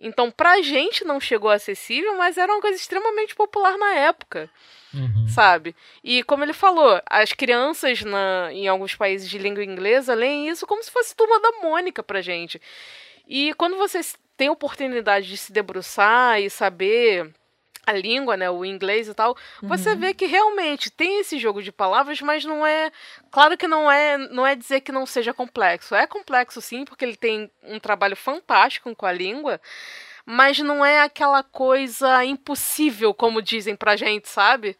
[0.00, 4.48] Então, pra gente não chegou acessível, mas era uma coisa extremamente popular na época.
[4.94, 5.28] Uhum.
[5.28, 5.76] Sabe?
[6.02, 10.66] E como ele falou, as crianças na, em alguns países de língua inglesa leem isso
[10.66, 12.60] como se fosse turma da Mônica pra gente.
[13.28, 14.00] E quando você
[14.36, 17.30] tem oportunidade de se debruçar e saber
[17.90, 19.36] a língua, né, o inglês e tal,
[19.68, 20.00] você Uhum.
[20.00, 22.90] vê que realmente tem esse jogo de palavras, mas não é,
[23.30, 25.94] claro que não é, não é dizer que não seja complexo.
[25.94, 29.60] É complexo sim, porque ele tem um trabalho fantástico com a língua,
[30.24, 34.76] mas não é aquela coisa impossível como dizem pra gente, sabe?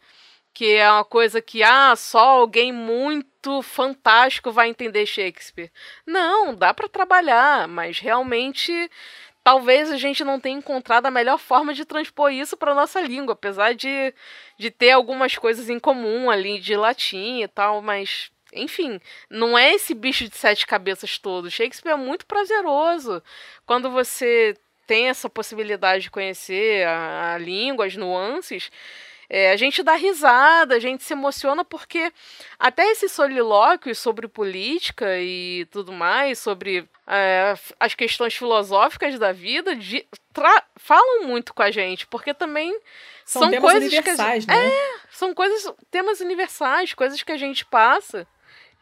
[0.53, 5.71] Que é uma coisa que ah, só alguém muito fantástico vai entender Shakespeare.
[6.05, 8.89] Não, dá pra trabalhar, mas realmente
[9.43, 13.33] talvez a gente não tenha encontrado a melhor forma de transpor isso para nossa língua,
[13.33, 14.13] apesar de,
[14.57, 18.99] de ter algumas coisas em comum ali de latim e tal, mas enfim,
[19.29, 21.49] não é esse bicho de sete cabeças todo.
[21.49, 23.23] Shakespeare é muito prazeroso
[23.65, 24.55] quando você
[24.85, 28.69] tem essa possibilidade de conhecer a, a língua, as nuances.
[29.33, 32.11] É, a gente dá risada, a gente se emociona porque
[32.59, 39.73] até esses solilóquios sobre política e tudo mais, sobre é, as questões filosóficas da vida,
[39.73, 42.77] de- tra- falam muito com a gente, porque também
[43.25, 44.75] São são, temas coisas universais, que a, gente- né?
[44.75, 48.27] É, são coisas, temas universais, coisas que a gente passa,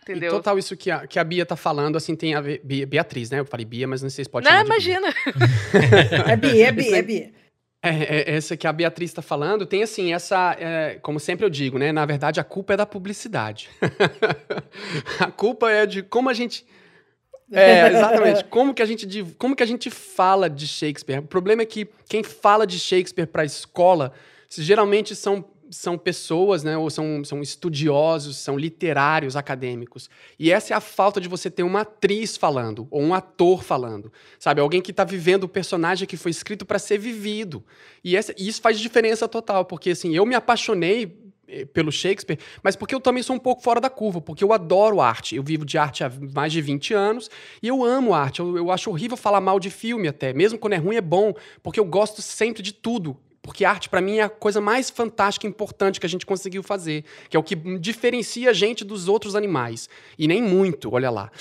[0.02, 0.32] entendeu?
[0.32, 2.60] E total isso que a, que a Bia tá falando, assim, tem a ver...
[2.64, 3.40] Bia- Beatriz, né?
[3.40, 4.98] Eu falei Bia, mas não sei se pode Não, chamar de Bia.
[4.98, 5.14] imagina.
[6.28, 7.39] É bi, é bi, Esse- é bi.
[7.82, 7.90] É,
[8.32, 11.78] é, essa que a Beatriz está falando, tem assim, essa, é, como sempre eu digo,
[11.78, 11.94] né?
[11.94, 13.70] Na verdade, a culpa é da publicidade.
[15.18, 16.66] a culpa é de como a gente.
[17.52, 18.44] É, exatamente.
[18.52, 21.18] Como que, a gente, como que a gente fala de Shakespeare?
[21.18, 24.14] O problema é que quem fala de Shakespeare para a escola
[24.48, 26.78] geralmente são, são pessoas, né?
[26.78, 30.10] Ou são, são estudiosos, são literários, acadêmicos.
[30.38, 34.12] E essa é a falta de você ter uma atriz falando, ou um ator falando.
[34.40, 34.62] Sabe?
[34.62, 37.64] Alguém que está vivendo o personagem que foi escrito para ser vivido.
[38.04, 41.18] E, essa- e isso faz diferença total, porque assim, eu me apaixonei
[41.48, 44.54] eh, pelo Shakespeare, mas porque eu também sou um pouco fora da curva, porque eu
[44.54, 45.36] adoro arte.
[45.36, 47.30] Eu vivo de arte há mais de 20 anos
[47.62, 48.40] e eu amo arte.
[48.40, 51.34] Eu, eu acho horrível falar mal de filme até, mesmo quando é ruim é bom,
[51.64, 53.18] porque eu gosto sempre de tudo.
[53.50, 56.62] Porque arte, para mim, é a coisa mais fantástica e importante que a gente conseguiu
[56.62, 59.90] fazer, que é o que diferencia a gente dos outros animais.
[60.20, 61.32] E nem muito, olha lá.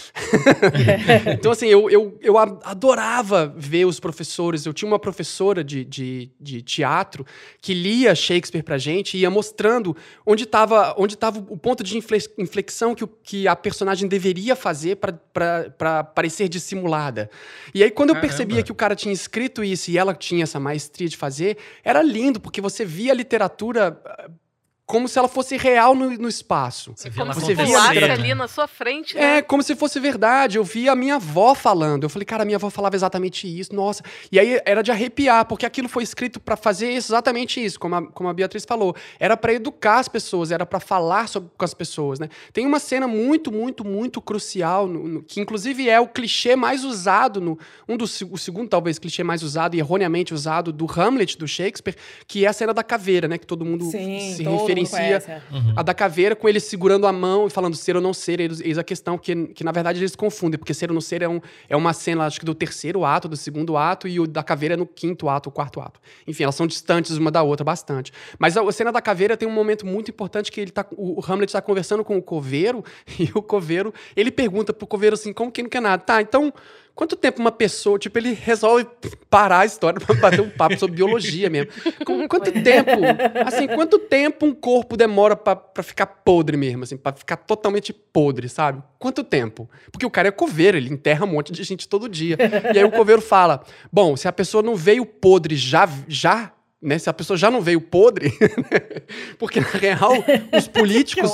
[1.35, 4.65] então, assim, eu, eu, eu adorava ver os professores.
[4.65, 7.27] Eu tinha uma professora de, de, de teatro
[7.61, 9.95] que lia Shakespeare pra gente e ia mostrando
[10.25, 14.57] onde estava onde tava o ponto de infle- inflexão que, o, que a personagem deveria
[14.57, 17.29] fazer para parecer dissimulada.
[17.75, 18.29] E aí, quando eu Caramba.
[18.35, 21.98] percebia que o cara tinha escrito isso e ela tinha essa maestria de fazer, era
[22.03, 24.31] lindo, porque você via a literatura ah,
[24.89, 26.95] como se ela fosse real no, no espaço.
[26.97, 28.13] Você Como você se via literatura.
[28.15, 29.37] ali na sua frente, né?
[29.37, 30.57] É, como se fosse verdade.
[30.57, 32.05] Eu vi a minha avó falando.
[32.05, 33.75] Eu falei, cara, minha avó falava exatamente isso.
[33.75, 34.03] Nossa.
[34.33, 38.03] E aí era de arrepiar, porque aquilo foi escrito pra fazer exatamente isso, como a,
[38.11, 38.97] como a Beatriz falou.
[39.21, 42.31] Era pra educar as pessoas, era pra falar sobre, com as pessoas, né?
[42.55, 46.83] Tem uma cena muito, muito, muito crucial, no- no- que inclusive é o clichê mais
[46.83, 51.37] usado, no, um dos, o segundo, talvez, clichê mais usado e erroneamente usado do Hamlet,
[51.37, 51.95] do Shakespeare,
[52.27, 53.37] que é a cena da caveira, né?
[53.37, 55.43] Que todo mundo Sim, se todo referencia é.
[55.53, 55.73] Uhum.
[55.77, 58.61] a da caveira com ele segurando a mão e falando ser ou não ser, eles,
[58.61, 61.29] eis a questão, que, que na verdade eles confundem, porque ser ou não ser é,
[61.29, 64.43] um, é uma cena, acho que do terceiro ato, do segundo ato, e o da
[64.43, 66.01] caveira é no quinto ato, o quarto ato.
[66.27, 68.13] Enfim, elas são distantes uma da outra bastante.
[68.39, 71.21] Mas a, a cena da caveira tem um momento muito importante que ele tá, o,
[71.21, 72.85] o Hamlet está conversando com o coveiro,
[73.19, 76.03] e o coveiro, ele pergunta pro coveiro assim, como que não quer nada?
[76.03, 76.53] Tá, então...
[76.99, 78.85] Quanto tempo uma pessoa, tipo, ele resolve
[79.31, 81.71] parar a história pra bater um papo sobre biologia mesmo.
[82.05, 82.91] Com quanto tempo,
[83.47, 87.93] assim, quanto tempo um corpo demora pra, pra ficar podre mesmo, assim, pra ficar totalmente
[87.93, 88.83] podre, sabe?
[88.99, 89.71] Quanto tempo?
[89.93, 92.37] Porque o cara é coveiro, ele enterra um monte de gente todo dia.
[92.75, 93.63] E aí o coveiro fala:
[93.93, 96.53] bom, se a pessoa não veio podre já, já
[96.83, 96.99] né?
[96.99, 98.33] Se a pessoa já não veio podre,
[99.39, 100.15] porque na real
[100.53, 101.31] os políticos.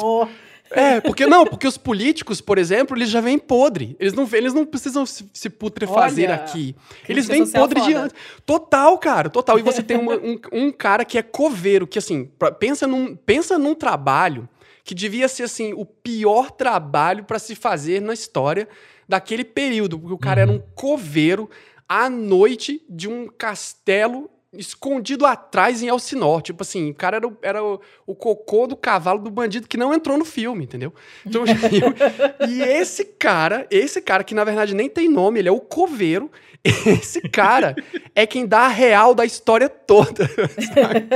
[0.70, 3.94] É, porque não, porque os políticos, por exemplo, eles já vêm podre.
[4.00, 6.74] Eles não, eles não precisam se, se putrefazer Olha, aqui.
[7.08, 8.00] Eles vêm podre de foda.
[8.04, 8.16] antes.
[8.44, 9.58] Total, cara, total.
[9.58, 13.14] E você tem uma- um, um cara que é coveiro, que assim, pra- pensa num,
[13.14, 14.48] pensa num trabalho
[14.82, 18.68] que devia ser assim o pior trabalho para se fazer na história
[19.08, 21.48] daquele período, porque o cara era um coveiro
[21.88, 26.42] à noite de um castelo escondido atrás em Elsinore.
[26.42, 29.76] Tipo assim, o cara era, o, era o, o cocô do cavalo do bandido que
[29.76, 30.92] não entrou no filme, entendeu?
[31.24, 35.52] Então, eu- e esse cara, esse cara que na verdade nem tem nome, ele é
[35.52, 36.30] o coveiro.
[36.86, 37.76] Esse cara
[38.14, 40.26] é quem dá a real da história toda.
[40.26, 41.06] sabe?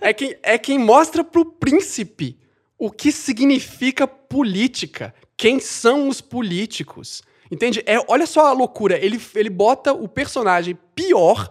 [0.00, 2.38] É quem, é quem mostra pro príncipe
[2.78, 5.14] o que significa política.
[5.36, 7.22] Quem são os políticos?
[7.50, 7.82] Entende?
[7.84, 8.96] É, olha só a loucura.
[8.98, 11.50] Ele, ele bota o personagem pior,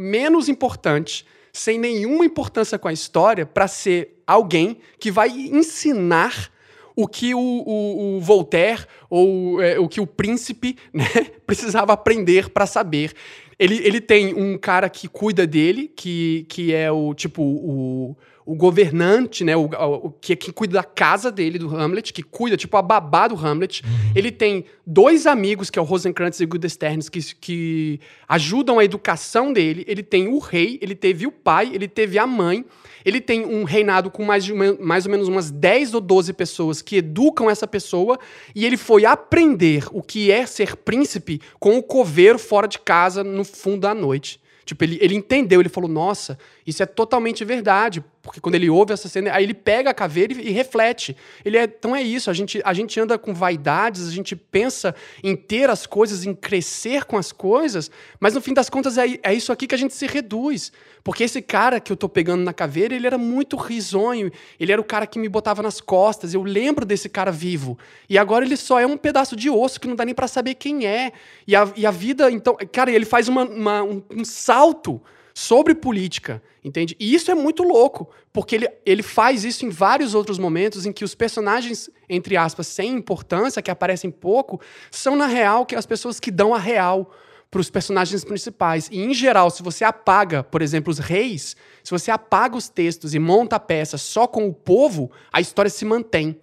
[0.00, 6.50] menos importante, sem nenhuma importância com a história, para ser alguém que vai ensinar
[6.96, 11.04] o que o, o- o Voltaire ou é, o que o príncipe né,
[11.46, 13.12] precisava aprender para saber.
[13.58, 18.16] Ele, ele tem um cara que cuida dele, que, que é o tipo o,
[18.50, 19.56] o governante, né?
[19.56, 19.70] O,
[20.02, 23.36] o, que, que cuida da casa dele, do Hamlet, que cuida, tipo, a babá do
[23.36, 23.84] Hamlet.
[24.12, 28.84] Ele tem dois amigos, que é o Rosencrantz e o Guildenstern, que, que ajudam a
[28.84, 29.84] educação dele.
[29.86, 32.64] Ele tem o rei, ele teve o pai, ele teve a mãe.
[33.04, 36.82] Ele tem um reinado com mais, de, mais ou menos umas 10 ou 12 pessoas
[36.82, 38.18] que educam essa pessoa,
[38.52, 43.22] e ele foi aprender o que é ser príncipe com o coveiro fora de casa
[43.22, 44.40] no fundo da noite.
[44.70, 48.04] Tipo, ele, ele entendeu, ele falou, nossa, isso é totalmente verdade.
[48.30, 51.16] Porque quando ele ouve essa cena, aí ele pega a caveira e, e, reflete.
[51.44, 54.94] Ele é, então é isso, a gente, a gente anda com vaidades, a gente pensa
[55.20, 57.90] em ter as coisas, em crescer com as coisas,
[58.20, 60.70] mas no fim das contas é, é isso aqui que a gente se reduz.
[61.02, 64.30] Porque esse cara que eu tô pegando na caveira, ele era muito risonho,
[64.60, 67.76] ele era o cara que me botava nas costas, eu lembro desse cara vivo.
[68.08, 70.54] E agora ele só é um pedaço de osso que não dá nem para saber
[70.54, 71.10] quem é.
[71.48, 75.02] E a, e a vida, então, cara, ele faz uma, uma um, um salto
[75.40, 76.94] sobre política, entende?
[77.00, 80.92] E isso é muito louco, porque ele, ele faz isso em vários outros momentos em
[80.92, 84.60] que os personagens, entre aspas, sem importância, que aparecem pouco,
[84.90, 87.10] são, na real, que as pessoas que dão a real
[87.50, 88.90] para os personagens principais.
[88.92, 93.14] E, em geral, se você apaga, por exemplo, os reis, se você apaga os textos
[93.14, 96.38] e monta a peça só com o povo, a história se mantém.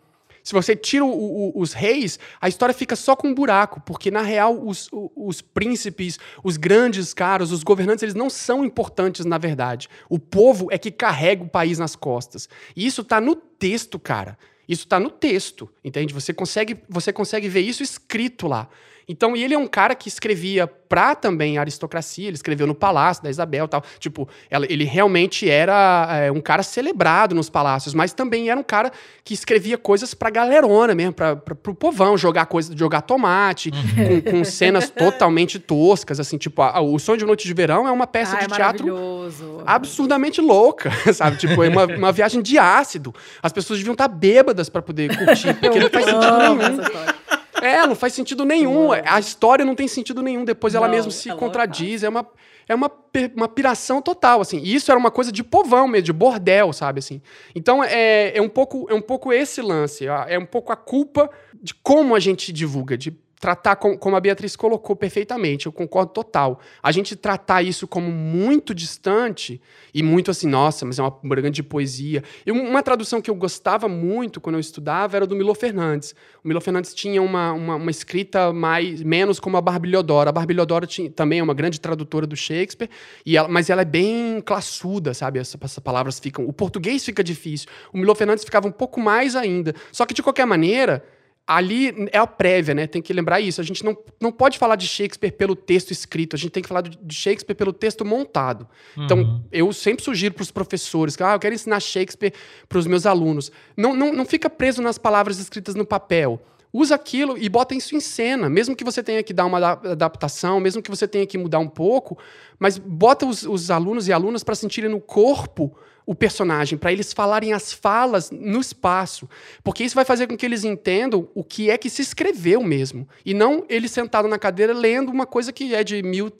[0.48, 4.10] Se você tira o, o, os reis, a história fica só com um buraco, porque
[4.10, 9.38] na real os, os, príncipes, os grandes caras, os governantes, eles não são importantes na
[9.38, 9.90] verdade.
[10.08, 12.48] O povo é que carrega o país nas costas.
[12.78, 14.38] E isso está no texto, cara.
[14.70, 16.14] Isso está no texto, entende?
[16.14, 18.70] Você consegue, você consegue ver isso escrito lá.
[19.08, 22.76] Então, e ele é um cara que escrevia pra também a aristocracia, ele escreveu no
[22.76, 23.84] Palácio da Isabel tal.
[24.00, 24.28] Tipo,
[24.70, 28.92] ele realmente era é, um cara celebrado nos palácios, mas também era um cara
[29.24, 34.22] que escrevia coisas pra galerona mesmo, pra, pra, pro povão, jogar coisa, jogar tomate, uhum.
[34.22, 37.88] com, com, cenas totalmente toscas, assim, tipo, a, a, O Sonho de Noite de Verão
[37.88, 39.28] é uma peça ah, de é teatro
[39.66, 41.38] absurdamente louca, sabe?
[41.38, 43.14] Tipo, é uma, uma viagem de ácido.
[43.42, 47.27] As pessoas deviam estar bêbadas para poder curtir, porque não faz sentido nenhum.
[47.62, 48.92] É, não faz sentido nenhum.
[48.92, 50.46] A história não tem sentido nenhum.
[50.46, 52.04] Depois não, ela mesma se é contradiz.
[52.04, 52.28] É uma,
[52.68, 52.92] é uma,
[53.36, 54.60] uma piração total, assim.
[54.60, 57.22] E isso era uma coisa de povão mesmo, de bordel, sabe, assim.
[57.56, 60.06] Então, é, é, um, pouco, é um pouco esse lance.
[60.08, 61.30] É um pouco a culpa
[61.62, 66.12] de como a gente divulga, de tratar com, como a Beatriz colocou perfeitamente, eu concordo
[66.12, 66.60] total.
[66.82, 69.62] A gente tratar isso como muito distante
[69.94, 72.24] e muito assim, nossa, mas é uma grande poesia.
[72.46, 76.16] E uma tradução que eu gostava muito quando eu estudava era do Milo Fernandes.
[76.44, 80.30] O Milo Fernandes tinha uma, uma, uma escrita mais menos como a Barbilhodora.
[80.30, 82.90] A Barbilhodora tinha, também é uma grande tradutora do Shakespeare,
[83.26, 85.40] e ela, mas ela é bem classuda, sabe?
[85.40, 86.48] Essas, essas palavras ficam.
[86.48, 87.68] O português fica difícil.
[87.94, 89.76] O Milo Fernandes ficava um pouco mais ainda.
[89.92, 91.04] Só que de qualquer maneira
[91.48, 92.86] ali é a prévia, né?
[92.86, 93.62] Tem que lembrar isso.
[93.62, 96.68] A gente não, não pode falar de Shakespeare pelo texto escrito, a gente tem que
[96.68, 98.68] falar de Shakespeare pelo texto montado.
[98.98, 99.24] Então, uhum.
[99.24, 102.34] Então, eu sempre sugiro para os professores que ah, eu quero ensinar Shakespeare
[102.68, 103.50] para os meus alunos.
[103.78, 106.42] Não, não, não fica preso nas palavras escritas no papel.
[106.74, 110.60] Usa aquilo e bota isso em cena, mesmo que você tenha que dar uma adaptação,
[110.60, 112.18] mesmo que você tenha que mudar um pouco,
[112.60, 115.76] mas bota os, os alunos e alunas para sentirem no corpo
[116.08, 119.30] o personagem, para eles falarem as falas no espaço.
[119.62, 123.06] Porque isso vai fazer com que eles entendam o que é que se escreveu mesmo.
[123.26, 126.32] E não ele sentado na cadeira lendo uma coisa que é de mil,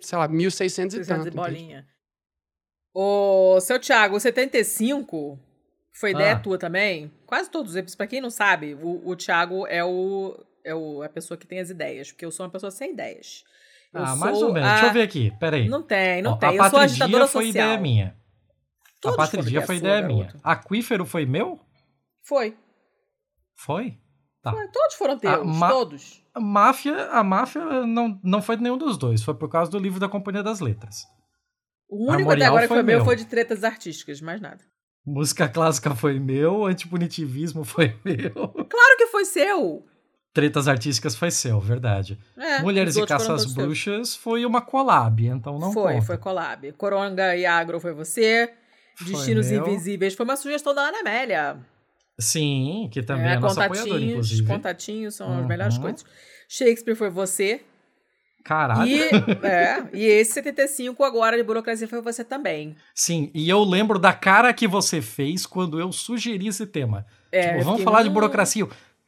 [0.00, 1.30] sei lá, 1600 e tanto.
[1.36, 1.86] bolinha.
[2.94, 5.38] Ô, seu Thiago, 75
[5.92, 6.40] foi ideia ah.
[6.40, 7.12] tua também?
[7.26, 10.34] Quase todos os para quem não sabe, o, o Thiago é o,
[10.64, 13.44] é o a pessoa que tem as ideias, porque eu sou uma pessoa sem ideias.
[13.92, 14.66] Eu ah, mais ou menos.
[14.66, 14.72] A...
[14.72, 15.68] Deixa eu ver aqui, peraí.
[15.68, 16.56] Não tem, não Ó, tem.
[16.56, 17.42] Eu sou agitadora social.
[17.42, 18.19] foi ideia minha.
[19.00, 20.26] Todos a Patridia foi ideia minha.
[20.26, 20.40] Garoto.
[20.44, 21.58] Aquífero foi meu?
[22.22, 22.56] Foi.
[23.56, 23.98] Foi?
[24.42, 24.52] Tá.
[24.52, 26.22] Foi, todos foram teus, a todos.
[26.34, 30.00] A máfia, a máfia não, não foi nenhum dos dois, foi por causa do livro
[30.00, 31.04] da Companhia das Letras.
[31.88, 34.60] O único até agora que foi meu, foi de tretas artísticas, mais nada.
[35.04, 38.30] Música clássica foi meu, antipunitivismo foi meu.
[38.32, 39.84] Claro que foi seu!
[40.32, 42.16] Tretas artísticas foi seu, verdade.
[42.36, 46.06] É, Mulheres e Caça às Bruxas foi uma collab, então não Foi, conta.
[46.06, 46.72] foi collab.
[46.72, 48.54] Coronga e Agro foi você.
[49.00, 51.58] Destinos Invisíveis foi uma sugestão da Ana Amélia.
[52.18, 54.46] Sim, que também é, é nossa apoiadora, inclusive.
[54.46, 55.40] Contatinhos são uhum.
[55.40, 56.04] as melhores coisas.
[56.48, 57.62] Shakespeare foi você.
[58.44, 58.90] Caralho.
[58.90, 59.02] E,
[59.46, 62.76] é, e esse 75 agora de burocracia foi você também.
[62.94, 67.06] Sim, e eu lembro da cara que você fez quando eu sugeri esse tema.
[67.32, 68.66] É, tipo, vamos falar de burocracia.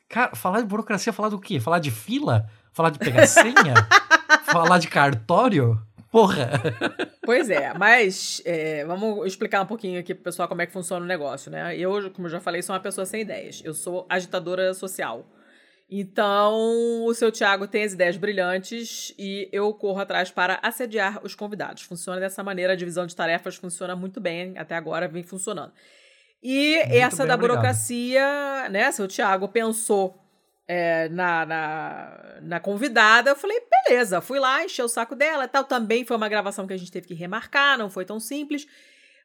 [0.08, 1.58] Cara, falar de burocracia, falar do quê?
[1.58, 2.46] Falar de fila?
[2.72, 3.74] Falar de pegar senha?
[4.44, 5.80] falar de cartório?
[6.12, 6.50] Porra!
[7.24, 11.02] Pois é, mas é, vamos explicar um pouquinho aqui pro pessoal como é que funciona
[11.04, 11.76] o negócio, né?
[11.76, 13.62] Eu, como eu já falei, sou uma pessoa sem ideias.
[13.64, 15.26] Eu sou agitadora social.
[15.90, 21.34] Então, o seu Tiago tem as ideias brilhantes e eu corro atrás para assediar os
[21.34, 21.82] convidados.
[21.82, 25.72] Funciona dessa maneira, a divisão de tarefas funciona muito bem, até agora vem funcionando.
[26.42, 27.56] E muito essa bem, da obrigado.
[27.56, 28.90] burocracia, né?
[28.90, 30.21] Seu Tiago pensou
[30.66, 35.64] é, na, na, na, convidada, eu falei, beleza, fui lá, encher o saco dela tal.
[35.64, 38.66] Também foi uma gravação que a gente teve que remarcar, não foi tão simples.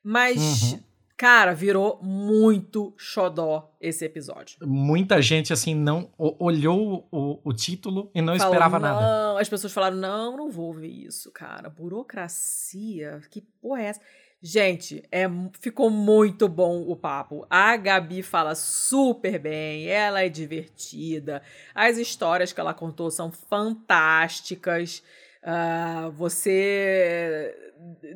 [0.03, 0.83] Mas uhum.
[1.17, 4.59] Cara, virou muito xodó esse episódio.
[4.61, 9.01] Muita gente, assim, não olhou o, o título e não Falou, esperava não.
[9.01, 9.41] nada.
[9.41, 11.71] As pessoas falaram: não, não vou ver isso, cara.
[11.71, 14.01] Burocracia, que porra é essa?
[14.49, 15.25] Gente, é,
[15.59, 17.45] ficou muito bom o papo.
[17.49, 21.41] A Gabi fala super bem, ela é divertida,
[21.75, 25.03] as histórias que ela contou são fantásticas.
[25.43, 27.53] Uh, você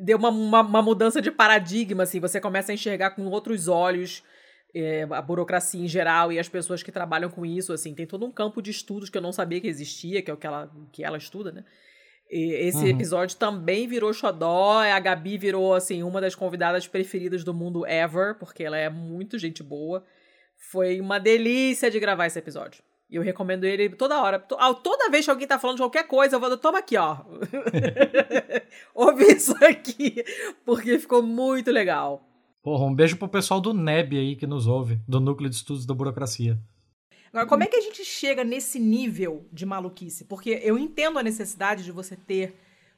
[0.00, 4.22] deu uma, uma, uma, mudança de paradigma, assim, você começa a enxergar com outros olhos
[4.74, 8.24] é, a burocracia em geral e as pessoas que trabalham com isso, assim, tem todo
[8.24, 10.72] um campo de estudos que eu não sabia que existia, que é o que ela,
[10.92, 11.62] que ela estuda, né?
[12.32, 12.88] E esse uhum.
[12.88, 18.36] episódio também virou xodó, a Gabi virou, assim, uma das convidadas preferidas do mundo ever,
[18.38, 20.02] porque ela é muito gente boa.
[20.70, 22.82] Foi uma delícia de gravar esse episódio.
[23.10, 24.38] E eu recomendo ele toda hora.
[24.38, 27.18] Toda vez que alguém tá falando de qualquer coisa, eu vou, toma aqui, ó.
[28.94, 30.24] Ouve isso aqui,
[30.64, 32.26] porque ficou muito legal.
[32.62, 35.84] Porra, um beijo pro pessoal do NEB aí que nos ouve, do Núcleo de Estudos
[35.84, 36.58] da Burocracia.
[37.32, 40.24] Agora, como é que a gente chega nesse nível de maluquice?
[40.24, 42.54] Porque eu entendo a necessidade de você ter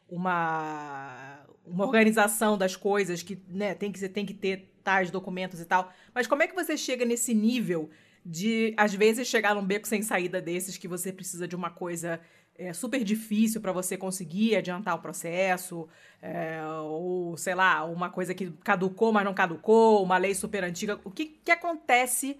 [0.09, 5.61] uma, uma organização das coisas que né, tem, que, você tem que ter tais documentos
[5.61, 5.93] e tal.
[6.13, 7.89] Mas como é que você chega nesse nível
[8.27, 12.21] de, às vezes, chegar num beco sem saída desses que você precisa de uma coisa
[12.59, 15.89] é, super difícil para você conseguir adiantar o processo,
[16.21, 20.99] é, ou sei lá, uma coisa que caducou, mas não caducou, uma lei super antiga.
[21.05, 22.37] O que, que acontece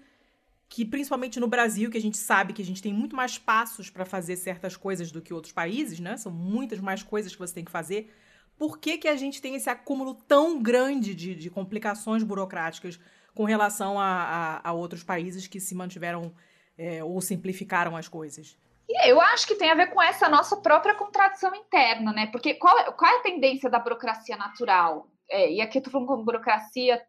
[0.67, 3.89] que, principalmente no Brasil, que a gente sabe que a gente tem muito mais passos
[3.89, 6.17] para fazer certas coisas do que outros países, né?
[6.17, 8.11] São muitas mais coisas que você tem que fazer.
[8.57, 12.99] Por que, que a gente tem esse acúmulo tão grande de, de complicações burocráticas
[13.33, 16.33] com relação a, a, a outros países que se mantiveram
[16.77, 18.57] é, ou simplificaram as coisas?
[19.03, 22.27] Eu acho que tem a ver com essa nossa própria contradição interna, né?
[22.27, 25.07] Porque qual, qual é a tendência da burocracia natural?
[25.29, 27.01] É, e aqui eu estou falando com burocracia,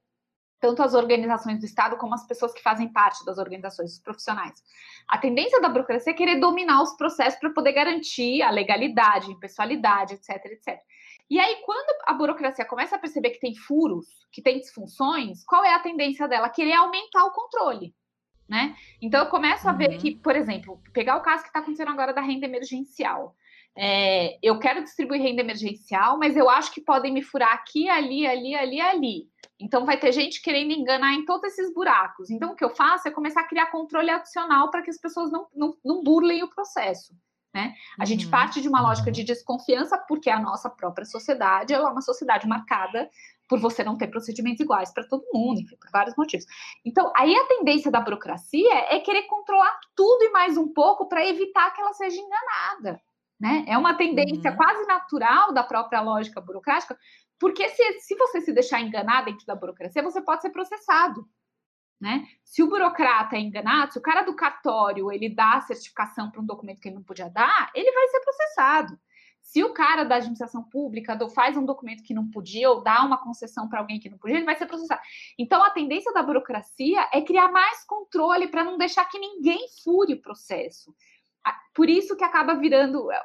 [0.61, 4.63] tanto as organizações do Estado como as pessoas que fazem parte das organizações, os profissionais.
[5.09, 9.33] A tendência da burocracia é querer dominar os processos para poder garantir a legalidade, a
[9.33, 10.79] impessoalidade, etc, etc.
[11.29, 15.65] E aí, quando a burocracia começa a perceber que tem furos, que tem disfunções, qual
[15.65, 16.49] é a tendência dela?
[16.49, 17.95] Querer aumentar o controle.
[18.49, 18.77] Né?
[19.03, 19.99] Então eu começo a ver uhum.
[19.99, 23.35] que, por exemplo, pegar o caso que está acontecendo agora da renda emergencial.
[23.77, 28.25] É, eu quero distribuir renda emergencial, mas eu acho que podem me furar aqui, ali,
[28.27, 29.29] ali, ali, ali.
[29.59, 32.31] Então vai ter gente querendo enganar em todos esses buracos.
[32.31, 35.31] Então o que eu faço é começar a criar controle adicional para que as pessoas
[35.31, 37.15] não, não, não burlem o processo.
[37.55, 37.75] Né?
[37.99, 38.07] A uhum.
[38.07, 42.47] gente parte de uma lógica de desconfiança, porque a nossa própria sociedade é uma sociedade
[42.47, 43.09] marcada
[43.49, 46.45] por você não ter procedimentos iguais para todo mundo, enfim, por vários motivos.
[46.85, 51.27] Então, aí a tendência da burocracia é querer controlar tudo e mais um pouco para
[51.27, 53.01] evitar que ela seja enganada.
[53.39, 53.65] Né?
[53.69, 54.57] É uma tendência uhum.
[54.57, 56.99] quase natural da própria lógica burocrática,
[57.39, 61.29] porque se, se você se deixar enganar dentro da burocracia, você pode ser processado.
[62.01, 62.27] Né?
[62.45, 66.41] Se o burocrata é enganado, se o cara do cartório ele dá a certificação para
[66.41, 68.99] um documento que ele não podia dar, ele vai ser processado.
[69.41, 73.17] Se o cara da administração pública faz um documento que não podia ou dá uma
[73.17, 75.01] concessão para alguém que não podia, ele vai ser processado.
[75.39, 80.15] Então, a tendência da burocracia é criar mais controle para não deixar que ninguém fure
[80.15, 80.93] o processo
[81.75, 83.21] por isso que acaba virando é,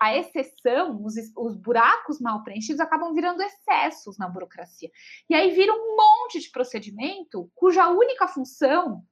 [0.00, 4.90] a exceção, os, os, buracos mal preenchidos acabam virando excessos na burocracia.
[5.28, 9.02] E aí vira um monte de procedimento cuja única função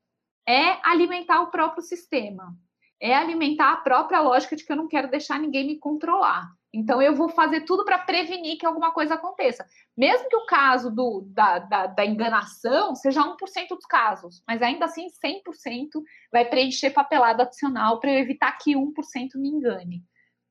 [0.47, 2.55] é alimentar o próprio sistema,
[3.01, 6.53] é alimentar a própria lógica de que eu não quero deixar ninguém me controlar.
[6.75, 9.67] Então, eu vou fazer tudo para prevenir que alguma coisa aconteça.
[9.97, 13.37] Mesmo que o caso do, da, da, da, enganação seja 1%
[13.69, 18.91] dos casos, mas ainda assim 100% vai preencher papelada adicional para evitar que 1%
[19.37, 20.03] me engane.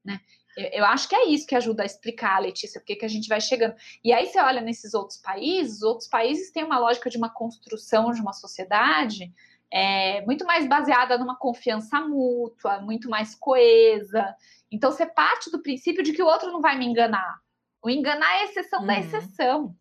[0.05, 0.19] Né?
[0.55, 3.27] Eu, eu, acho que é isso que ajuda a explicar, Letícia, porque que a gente
[3.27, 3.73] vai chegando.
[4.03, 7.33] E aí você olha nesses outros países, os outros países têm uma lógica de uma
[7.33, 9.33] construção de uma sociedade
[9.71, 14.35] é, muito mais baseada numa confiança mútua, muito mais coesa.
[14.69, 17.39] Então você parte do princípio de que o outro não vai me enganar.
[17.81, 18.87] O enganar é exceção uhum.
[18.87, 19.75] da exceção,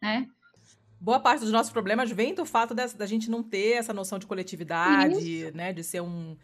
[0.00, 0.26] né?
[1.00, 4.18] Boa parte dos nossos problemas vem do fato da, da gente não ter essa noção
[4.18, 5.56] de coletividade, Isso.
[5.56, 5.72] né?
[5.72, 6.36] De ser um.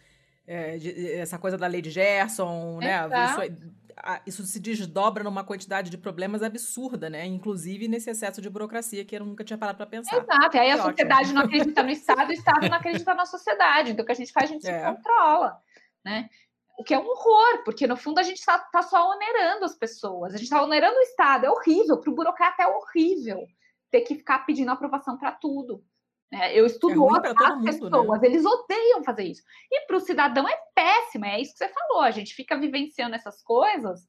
[0.44, 3.06] É, de, essa coisa da lei de Gerson, né?
[3.06, 3.68] Isso,
[4.26, 7.24] isso, se desdobra numa quantidade de problemas absurda, né?
[7.26, 10.16] Inclusive nesse excesso de burocracia que eu nunca tinha parado para pensar.
[10.16, 11.34] Exato, e aí que a sociedade ótimo.
[11.34, 13.90] não acredita no Estado, o Estado não acredita na sociedade.
[13.92, 14.78] Então o que a gente faz, a gente é.
[14.78, 15.60] se controla.
[16.04, 16.28] né?
[16.78, 19.74] O que é um horror, porque no fundo a gente está tá só onerando as
[19.74, 23.44] pessoas, a gente está onerando o Estado, é horrível, para o burocrata é horrível
[23.90, 25.82] ter que ficar pedindo aprovação para tudo.
[26.30, 26.58] Né?
[26.58, 28.28] eu estudo pra as mundo, pessoas, né?
[28.28, 29.42] eles odeiam fazer isso.
[29.70, 33.14] E para o cidadão é péssimo, é isso que você falou, a gente fica vivenciando
[33.14, 34.06] essas coisas,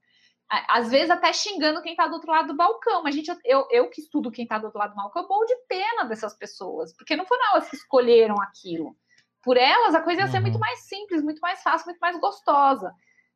[0.49, 3.89] às vezes até xingando quem está do outro lado do balcão, mas gente, eu, eu
[3.89, 6.95] que estudo quem está do outro lado do balcão, eu morro de pena dessas pessoas,
[6.95, 8.95] porque não foram elas que escolheram aquilo.
[9.43, 12.93] Por elas, a coisa ia ser muito mais simples, muito mais fácil, muito mais gostosa.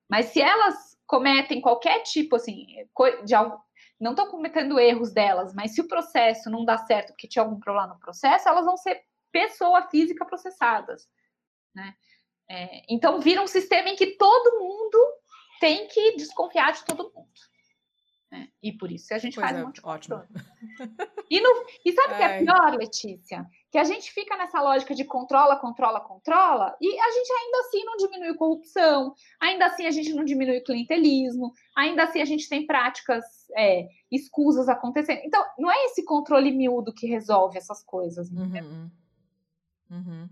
[0.10, 2.66] Mas se elas cometem qualquer tipo, assim,
[3.24, 3.58] de algo,
[4.00, 7.60] não estão cometendo erros delas, mas se o processo não dá certo porque tinha algum
[7.60, 9.02] problema no processo, elas vão ser
[9.32, 11.08] pessoa física processadas,
[11.74, 11.96] né?
[12.50, 14.98] É, então vira um sistema em que todo mundo
[15.60, 17.32] tem que desconfiar de todo mundo.
[18.30, 18.50] né?
[18.62, 20.24] E por isso a gente Pois faz é, um monte de ótimo.
[21.30, 23.46] E, no- e sabe o que é pior, Letícia?
[23.74, 27.84] Que a gente fica nessa lógica de controla, controla, controla, e a gente ainda assim
[27.84, 32.48] não diminui corrupção, ainda assim a gente não diminui o clientelismo, ainda assim a gente
[32.48, 33.24] tem práticas
[33.58, 35.22] é, escusas acontecendo.
[35.26, 38.30] Então, não é esse controle miúdo que resolve essas coisas.
[38.32, 38.92] entendeu?
[39.90, 40.30] Uhum.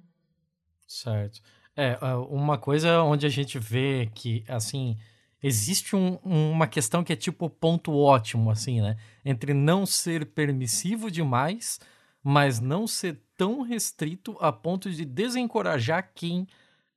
[0.88, 1.41] Certo.
[1.76, 4.97] É, ah, uma coisa onde a gente vê que, assim,
[5.41, 8.97] existe um- uma questão que é tipo o ponto ótimo, assim, né?
[9.26, 11.80] Entre não ser permissivo demais,
[12.23, 16.45] mas não ser tão restrito a ponto de desencorajar quem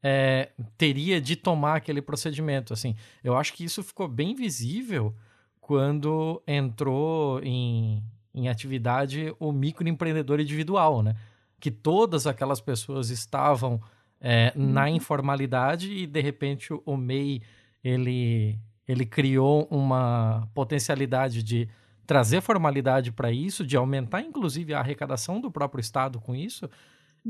[0.02, 2.94] é, teria de tomar aquele procedimento, assim.
[3.22, 5.14] Eu acho que isso ficou bem visível
[5.58, 8.02] quando entrou em,
[8.34, 11.16] em atividade o microempreendedor individual, né?
[11.58, 13.80] Que todas aquelas pessoas estavam
[14.20, 17.40] é, na informalidade e de repente o- o MEI
[17.82, 21.66] ele, ele criou uma potencialidade de
[22.06, 26.68] trazer formalidade para isso, de aumentar inclusive a arrecadação do próprio Estado com isso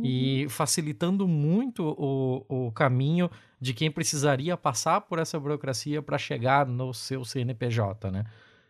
[0.03, 3.31] e facilitando muito o, o caminho
[3.61, 8.25] de quem precisaria passar por essa burocracia para chegar no seu CNPJ, né?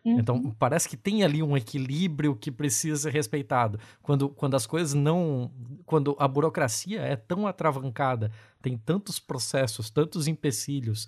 [0.07, 3.79] Então, parece que tem ali um equilíbrio que precisa ser respeitado.
[4.03, 5.51] Quando, quando as coisas não.
[5.83, 11.07] Quando a burocracia é tão atravancada, tem tantos processos, tantos empecilhos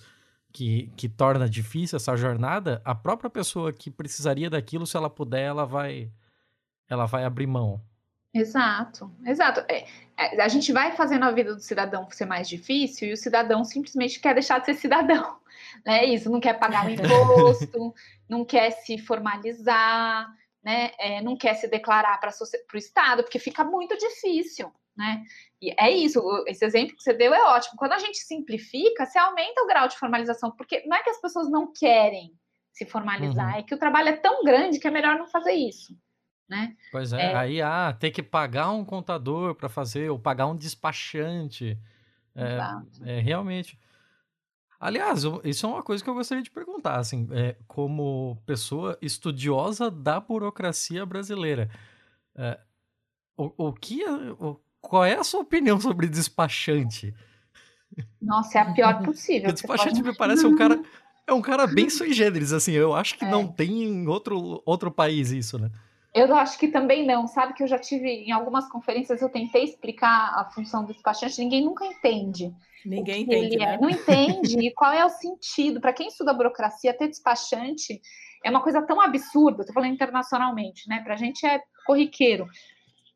[0.54, 5.44] que, que torna difícil essa jornada, a própria pessoa que precisaria daquilo, se ela puder,
[5.44, 6.12] ela vai,
[6.90, 7.82] ela vai abrir mão.
[8.34, 9.62] Exato, exato.
[9.68, 9.88] É,
[10.18, 13.64] é, a gente vai fazendo a vida do cidadão ser mais difícil e o cidadão
[13.64, 15.38] simplesmente quer deixar de ser cidadão.
[15.86, 16.06] Né?
[16.06, 17.94] Isso, não quer pagar o imposto,
[18.30, 20.28] não quer se formalizar,
[20.64, 20.92] né?
[21.00, 22.32] É, não quer se declarar para
[22.74, 24.72] o Estado, porque fica muito difícil.
[24.98, 25.24] Né?
[25.62, 27.76] E é isso, esse exemplo que você deu é ótimo.
[27.78, 31.22] Quando a gente simplifica, você aumenta o grau de formalização, porque não é que as
[31.22, 32.34] pessoas não querem
[32.74, 33.60] se formalizar, Uhum.
[33.60, 35.96] é que o trabalho é tão grande que é melhor não fazer isso.
[36.50, 36.76] Né?
[36.92, 37.36] Pois é, É.
[37.36, 41.78] aí ah, ter que pagar um contador para fazer, ou pagar um despachante.
[42.34, 42.58] É,
[43.18, 43.78] é realmente.
[44.80, 49.90] Aliás, isso é uma coisa que eu gostaria de perguntar, assim, é, como pessoa estudiosa
[49.90, 51.70] da burocracia brasileira,
[52.36, 52.60] é,
[53.36, 57.14] o, o que é- o- qual é a sua opinião sobre despachante?
[58.22, 59.50] Nossa, é a pior possível.
[59.52, 60.82] O despachante pode me parece um cara,
[61.26, 64.92] é um cara bem sui generis, assim, eu acho que não tem em outro, outro
[64.92, 65.70] país isso, né?
[66.14, 69.64] Eu acho que também não, sabe que eu já tive em algumas conferências, eu tentei
[69.64, 72.52] explicar a função do despachante, ninguém nunca entende.
[72.86, 73.68] Ninguém entende, ele é.
[73.68, 73.78] né?
[73.80, 75.80] Não entende e qual é o sentido.
[75.80, 78.02] Para quem estuda burocracia, ter despachante
[78.44, 81.02] é uma coisa tão absurda, estou falando internacionalmente, né?
[81.04, 82.48] Para a gente é corriqueiro.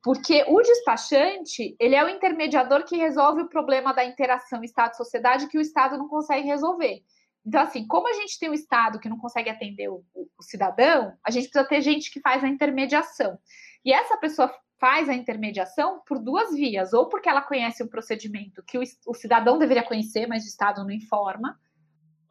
[0.03, 5.57] Porque o despachante, ele é o intermediador que resolve o problema da interação Estado-sociedade que
[5.57, 7.03] o Estado não consegue resolver.
[7.45, 10.43] Então, assim, como a gente tem um Estado que não consegue atender o, o- o
[10.43, 13.37] cidadão, a gente precisa ter gente que faz a intermediação.
[13.85, 18.63] E essa pessoa faz a intermediação por duas vias, ou porque ela conhece um procedimento
[18.63, 21.59] que o, o cidadão deveria conhecer, mas o Estado não informa,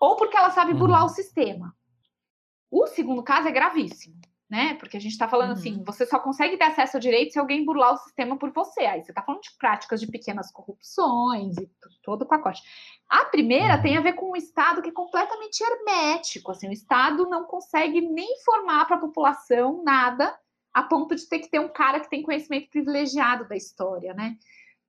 [0.01, 1.73] ou porque ela sabe burlar o sistema.
[2.69, 4.17] O segundo caso é gravíssimo,
[4.51, 4.75] né?
[4.75, 7.65] Porque a gente está falando assim, você só consegue ter acesso ao direito se alguém
[7.65, 8.81] burlar o sistema por você.
[8.81, 11.71] Aí você está falando de práticas de pequenas corrupções e
[12.03, 12.61] todo o pacote.
[13.09, 16.51] A primeira tem a ver com um Estado que é completamente hermético.
[16.51, 20.37] Assim, o Estado não consegue nem informar para a população nada,
[20.75, 24.37] a ponto de ter que ter um cara que tem conhecimento privilegiado da história, né?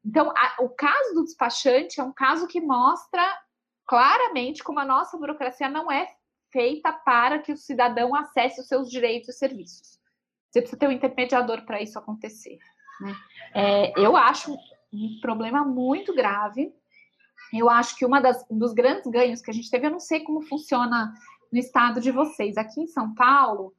[0.04, 3.24] Então, a- o caso do despachante é um caso que mostra
[3.86, 6.08] claramente como a nossa burocracia não é
[6.52, 10.00] feita para que o cidadão acesse os seus direitos e serviços.
[10.50, 12.58] Você precisa ter um intermediador para isso acontecer.
[13.00, 13.16] né?
[13.54, 14.54] É, eu acho
[14.94, 16.74] um problema muito grave.
[17.54, 20.00] Eu acho que uma das, um dos grandes ganhos que a gente teve, eu não
[20.00, 21.14] sei como funciona
[21.52, 22.58] no estado de vocês.
[22.58, 23.74] Aqui em São Paulo,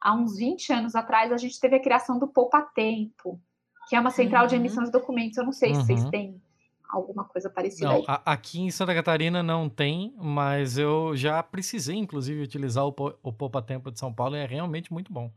[0.00, 3.40] há uns 20 anos atrás, a gente teve a criação do Poupa Tempo,
[3.88, 4.60] que é uma central de Uhum.
[4.60, 5.36] emissão de documentos.
[5.38, 6.10] Eu não sei se vocês Uhum.
[6.10, 6.42] têm
[6.88, 8.04] alguma coisa parecida Não, aí.
[8.06, 13.32] a- aqui em Santa Catarina não tem, mas eu já precisei, inclusive, utilizar o, o
[13.32, 15.30] Poupa Tempo de São Paulo e é realmente muito bom.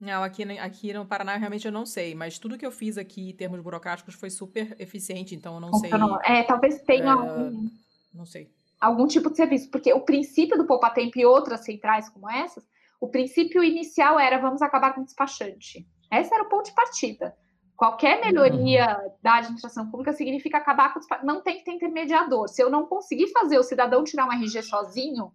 [0.00, 3.30] Não, aqui, aqui no Paraná realmente eu não sei, mas tudo que eu fiz aqui
[3.30, 5.90] em termos burocráticos foi super eficiente, então eu não sei.
[5.90, 7.70] Funciona- É, talvez tenha é, algum,
[8.12, 8.50] Não sei.
[8.80, 12.62] algum tipo de serviço, porque o princípio do Poupa Tempo e outras centrais como essas,
[13.00, 15.86] o princípio inicial era vamos acabar com o despachante.
[16.12, 17.34] Esse era o ponto de partida.
[17.76, 21.26] Qualquer melhoria da administração pública significa acabar com o despachante.
[21.26, 22.48] Não tem que ter intermediador.
[22.48, 25.30] Se eu não conseguir fazer o cidadão tirar um RG sozinho,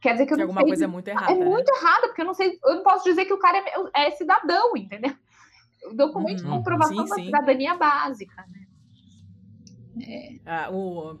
[0.00, 1.44] quer dizer que eu não alguma sei- coisa é muito errada, É né?
[1.44, 3.58] muito errado, porque eu não sei, eu não posso dizer que o cara
[3.94, 5.14] é, é cidadão, entendeu?
[5.90, 6.50] O documento de Uhum.
[6.50, 7.24] comprovação Sim, da sim.
[7.26, 8.44] cidadania básica.
[9.96, 10.38] né?
[10.44, 11.18] Ah, o,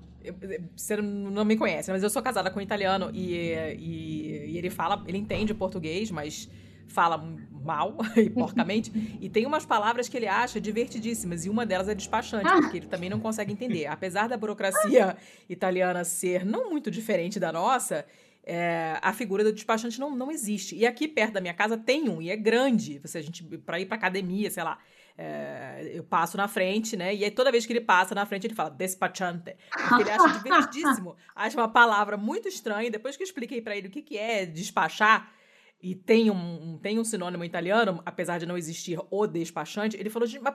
[0.76, 3.34] você não me conhece, mas eu sou casada com um italiano e,
[3.78, 6.50] e, e ele fala, ele entende português, mas
[6.88, 7.16] fala
[7.64, 8.92] mal e porcamente.
[9.20, 12.86] e tem umas palavras que ele acha divertidíssimas, e uma delas é despachante, porque ele
[12.86, 13.86] também não consegue entender.
[13.86, 15.16] Apesar da burocracia
[15.48, 18.04] italiana ser não muito diferente da nossa.
[18.46, 20.76] é, a figura do despachante não, não existe.
[20.76, 22.98] E aqui perto da minha casa tem um, e é grande.
[22.98, 24.78] Você, a gente, pra ir pra academia, sei lá,
[25.16, 27.14] é, eu passo na frente, né?
[27.14, 29.56] E aí toda vez que ele passa na frente, ele fala despachante.
[29.88, 31.16] Porque ele acha divertidíssimo.
[31.34, 32.90] Acha uma palavra muito estranha.
[32.90, 35.32] Depois que eu expliquei pra ele o que, que é despachar,
[35.80, 40.26] e tem um, tem um sinônimo italiano, apesar de não existir o despachante, ele falou,
[40.26, 40.54] "Gente, mas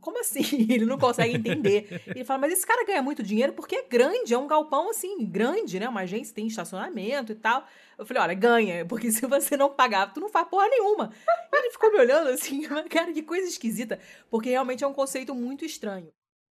[0.00, 0.40] como assim?
[0.70, 2.00] Ele não consegue entender.
[2.06, 5.26] Ele fala, mas esse cara ganha muito dinheiro porque é grande, é um galpão assim,
[5.26, 5.88] grande, né?
[5.88, 7.66] Uma agência tem estacionamento e tal.
[7.98, 11.10] Eu falei, olha, ganha, porque se você não pagar, tu não faz porra nenhuma.
[11.52, 13.98] E ele ficou me olhando assim, mas, cara, que coisa esquisita,
[14.30, 16.08] porque realmente é um conceito muito estranho.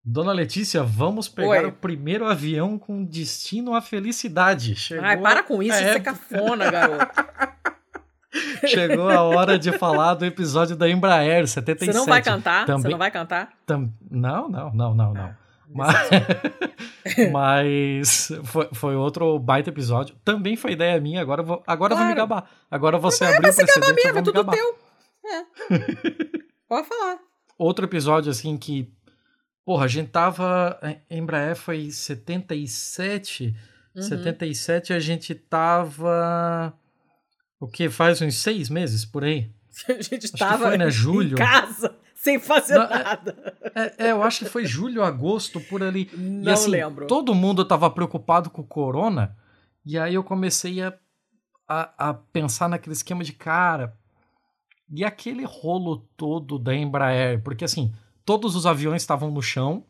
[0.04, 1.66] Dona Letícia, vamos pegar Oi.
[1.68, 4.76] o primeiro avião com destino à felicidade.
[4.76, 7.61] Chegou Ai, para com isso, isso é época- cafona, garoto.
[8.68, 11.92] Chegou a hora de falar do episódio da Embraer 77.
[11.92, 12.62] Você não vai cantar?
[12.62, 13.50] Você Também- não vai cantar?
[13.66, 15.36] Tam- Não, não, não, não, não.
[15.74, 15.96] Mas,
[17.32, 20.16] mas foi, foi outro baita episódio.
[20.24, 22.30] Também foi ideia minha, agora eu vou, agora eu vou me Claro.
[22.30, 22.50] gabar.
[22.70, 24.56] Agora você abriu o vai se gabar precedente, eu mesmo, vou é me tudo gabar.
[24.56, 24.80] teu.
[25.26, 26.42] É.
[26.68, 27.18] Pode falar.
[27.58, 28.92] Outro episódio, assim, que...
[29.66, 30.80] Porra, a gente tava...
[30.82, 33.56] A Embraer foi 77...
[33.96, 34.02] Uhum.
[34.02, 36.74] 77 a gente tava...
[37.62, 37.90] O que?
[37.90, 39.50] Faz uns seis meses, por aí?
[39.88, 41.38] A gente Acho que tava foi, né, em julho.
[41.38, 43.58] casa, sem fazer Não, é- nada.
[43.76, 46.10] É, é, eu acho que foi julho, agosto, por ali.
[46.14, 47.08] e Não assim, lembro.
[47.08, 49.38] todo mundo tava preocupado com o corona,
[49.86, 50.94] e aí eu comecei a,
[51.68, 53.96] a, a pensar naquele esquema de cara.
[54.94, 57.94] E aquele rolo todo da Embraer, porque assim,
[58.26, 59.86] todos os aviões estavam no chão,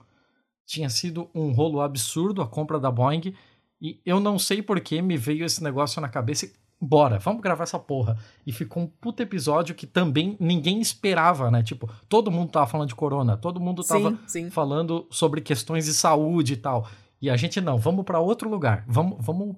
[0.65, 3.34] tinha sido um rolo absurdo a compra da Boeing,
[3.81, 6.45] e eu não sei por que me veio esse negócio na cabeça.
[6.45, 6.53] e,
[6.84, 8.18] Bora, vamos gravar essa porra.
[8.45, 11.62] E ficou um puta episódio que também ninguém esperava, né?
[11.62, 14.49] Tipo, todo mundo tava falando de corona, todo mundo tava Sim, sim.
[14.49, 16.88] falando sobre questões de saúde e tal.
[17.22, 18.84] E a gente não, vamos para outro lugar.
[18.88, 19.56] Vamos, vamos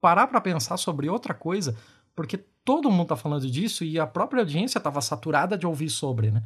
[0.00, 1.76] parar para pensar sobre outra coisa,
[2.12, 6.32] porque todo mundo tá falando disso e a própria audiência tava saturada de ouvir sobre,
[6.32, 6.42] né?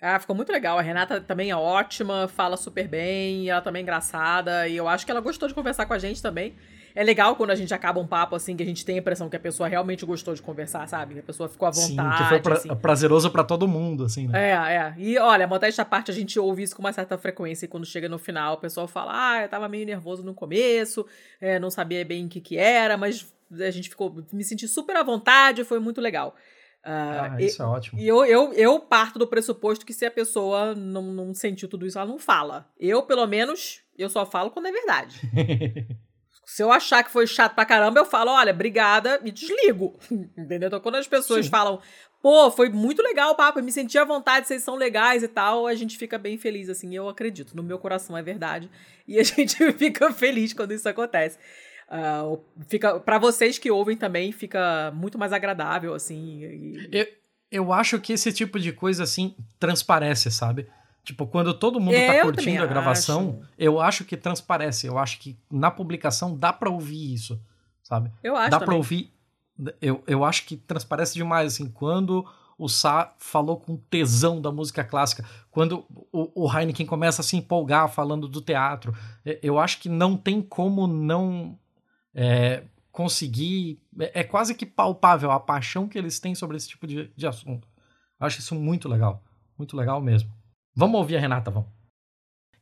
[0.00, 0.78] Ah, ficou muito legal.
[0.78, 5.04] A Renata também é ótima, fala super bem, ela também é engraçada, e eu acho
[5.04, 6.54] que ela gostou de conversar com a gente também.
[6.94, 9.28] É legal quando a gente acaba um papo assim, que a gente tem a impressão
[9.28, 11.14] que a pessoa realmente gostou de conversar, sabe?
[11.14, 12.16] Que a pessoa ficou à vontade.
[12.18, 12.68] Sim, que foi pra- assim.
[12.76, 14.50] prazeroso para todo mundo, assim, né?
[14.50, 14.94] É, é.
[14.98, 17.64] E olha, modéstia à parte, a gente ouve isso com uma certa frequência.
[17.64, 21.06] E quando chega no final, o pessoal fala: Ah, eu tava meio nervoso no começo,
[21.40, 24.14] é, não sabia bem o que que era, mas a gente ficou.
[24.32, 26.34] Me senti super à vontade, foi muito legal.
[26.84, 28.00] Ah, Ah, e- isso é ótimo.
[28.00, 31.86] E eu, eu, eu parto do pressuposto que se a pessoa não, não sentiu tudo
[31.86, 32.66] isso, ela não fala.
[32.78, 35.20] Eu, pelo menos, eu só falo quando é verdade.
[36.54, 39.98] Se eu achar que foi chato pra caramba, eu falo, olha, obrigada, e desligo.
[40.36, 40.66] Entendeu?
[40.66, 41.50] Então, quando as pessoas Sim.
[41.50, 41.80] falam,
[42.22, 45.28] pô, foi muito legal o papo, eu me senti à vontade, vocês são legais e
[45.28, 47.56] tal, a gente fica bem feliz, assim, eu acredito.
[47.56, 48.70] No meu coração é verdade.
[49.08, 51.36] E a gente fica feliz quando isso acontece.
[52.24, 52.38] O-
[52.68, 57.06] fica para vocês que ouvem também fica muito mais agradável assim e- Eu,
[57.50, 60.66] eu acho que esse tipo de coisa, assim, transparece, sabe?
[61.04, 64.86] Tipo, quando todo mundo É, tá curtindo a gravação, eu acho que transparece.
[64.86, 67.40] Eu acho que na publicação dá pra ouvir isso,
[67.82, 68.12] sabe?
[68.22, 68.78] Eu acho Dá pra também.
[68.78, 69.12] ouvir.
[69.80, 72.24] Eu, eu acho que transparece demais, assim, quando
[72.56, 77.36] o Sá falou com tesão da música clássica, quando o, o Heineken começa a se
[77.36, 78.94] empolgar falando do teatro,
[79.42, 81.58] eu acho que não tem como não
[82.14, 82.62] é,
[82.92, 83.80] conseguir.
[83.98, 87.26] É, é quase que palpável a paixão que eles têm sobre esse tipo de, de
[87.26, 87.66] assunto.
[88.20, 89.20] Eu acho isso muito legal.
[89.58, 90.30] Muito legal mesmo.
[90.74, 91.68] Vamos ouvir a Renata, vamos.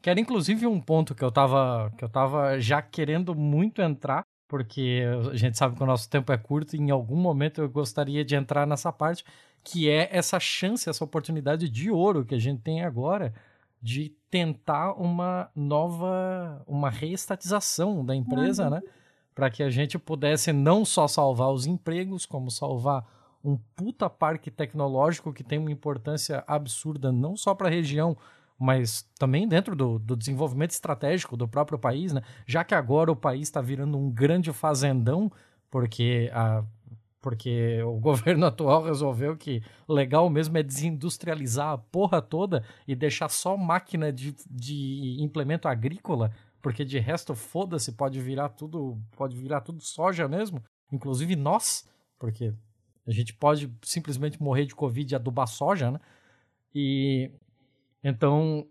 [0.03, 4.23] Que era inclusive um ponto que eu tava, que eu tava já querendo muito entrar,
[4.49, 7.69] porque a gente sabe que o nosso tempo é curto e em algum momento eu
[7.69, 9.25] gostaria de entrar nessa parte,
[9.63, 13.33] que é essa chance, essa oportunidade de ouro que a gente tem agora
[13.83, 18.71] de tentar uma nova, uma reestatização da empresa, Uhum.
[18.71, 18.83] né?
[19.35, 23.05] Para que a gente pudesse não só salvar os empregos, como salvar
[23.43, 28.17] um puta parque tecnológico que tem uma importância absurda não só para a região,
[28.59, 32.23] mas também dentro do, do desenvolvimento estratégico do próprio país, né?
[32.47, 35.33] Já que agora o país está virando um grande fazendão,
[35.71, 36.63] porque a
[37.23, 43.29] porque o governo atual resolveu que legal mesmo é desindustrializar a porra toda e deixar
[43.29, 49.61] só máquina de, de implemento agrícola, porque de resto foda-se, pode virar tudo, pode virar
[49.61, 51.87] tudo soja mesmo, inclusive nós,
[52.19, 52.55] porque
[53.07, 56.01] a gente pode simplesmente morrer de covid e adubar soja, né?
[56.75, 57.31] E
[58.03, 58.67] então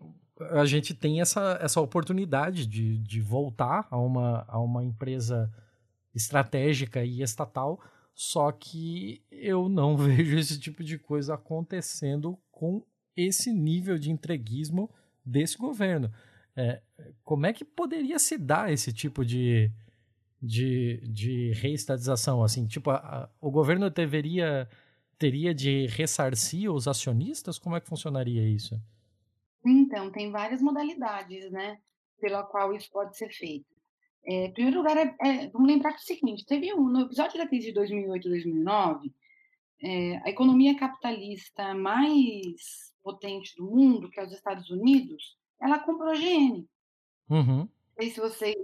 [0.51, 5.51] a gente tem essa, essa oportunidade de, de voltar a uma, a uma empresa
[6.15, 7.79] estratégica e estatal,
[8.15, 12.83] só que eu não vejo esse tipo de coisa acontecendo com
[13.15, 14.89] esse nível de entreguismo
[15.25, 16.11] desse governo.
[16.55, 16.81] É,
[17.23, 19.71] como é que poderia se dar esse tipo de,
[20.41, 22.43] de, de reestatização?
[22.43, 24.69] Assim, tipo, a, a, o governo deveria
[25.19, 27.59] teria de ressarcir os acionistas?
[27.59, 28.81] Como é que funcionaria isso?
[29.65, 31.77] Então, tem várias modalidades, né,
[32.19, 33.67] pela qual isso pode ser feito.
[34.25, 37.01] É, em primeiro lugar, é, é, vamos lembrar que é o seguinte, teve um, no
[37.01, 39.13] episódio da crise de 2008 2009,
[39.81, 46.09] é, a economia capitalista mais potente do mundo, que é os Estados Unidos, ela comprou
[46.09, 46.65] a GM.
[47.29, 47.59] Uhum.
[47.59, 48.55] Não sei se vocês,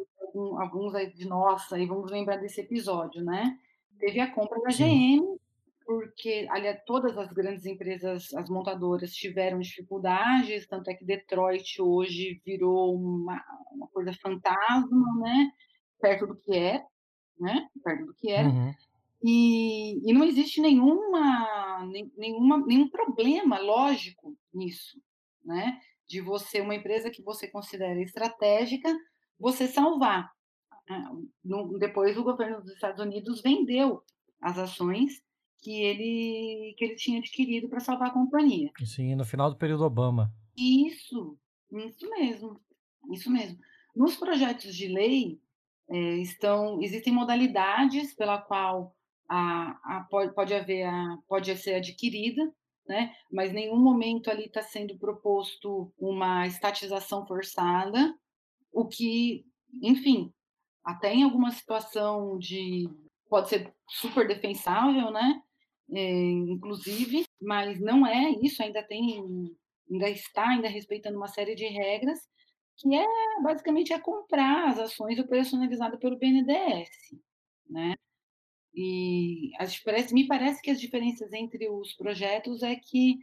[0.57, 3.57] alguns de nós aí vamos lembrar desse episódio, né?
[3.99, 4.69] Teve a compra da.
[4.69, 5.37] GM,
[5.85, 12.41] porque aliás, todas as grandes empresas, as montadoras, tiveram dificuldades, tanto é que Detroit hoje
[12.45, 13.41] virou uma,
[13.71, 15.51] uma coisa fantasma, né?
[16.01, 16.83] Perto do que é,
[17.39, 17.67] né?
[17.83, 18.49] Perto do que era.
[18.49, 18.73] Uhum.
[19.23, 21.85] E, e não existe nenhuma,
[22.17, 24.99] nenhuma, nenhum problema lógico nisso,
[25.43, 25.79] né?
[26.07, 28.95] De você, uma empresa que você considera estratégica,
[29.39, 30.31] você salvar.
[31.79, 34.03] Depois, o governo dos Estados Unidos vendeu
[34.41, 35.23] as ações
[35.59, 38.69] que ele, que ele tinha adquirido para salvar a companhia.
[38.83, 40.31] Sim, no final do período Obama.
[40.55, 41.37] Isso,
[41.71, 42.61] isso mesmo,
[43.11, 43.57] isso mesmo.
[43.95, 45.39] Nos projetos de lei
[45.89, 48.95] é, estão existem modalidades pela qual
[49.27, 52.53] a, a pode, pode haver a, pode ser adquirida,
[52.87, 53.13] né?
[53.31, 58.15] Mas em nenhum momento ali está sendo proposto uma estatização forçada,
[58.75, 59.45] o que,
[59.81, 60.33] enfim,
[60.83, 62.89] até em alguma situação de
[63.29, 65.41] pode ser super defensável, né?
[65.93, 69.55] É, inclusive, mas não é isso, ainda tem,
[69.89, 72.19] ainda está ainda respeitando uma série de regras,
[72.77, 73.05] que é
[73.41, 76.89] basicamente é comprar as ações operacionalizadas pelo BNDES,
[77.69, 77.95] né?
[78.73, 79.81] E as,
[80.11, 83.19] me parece que as diferenças entre os projetos é que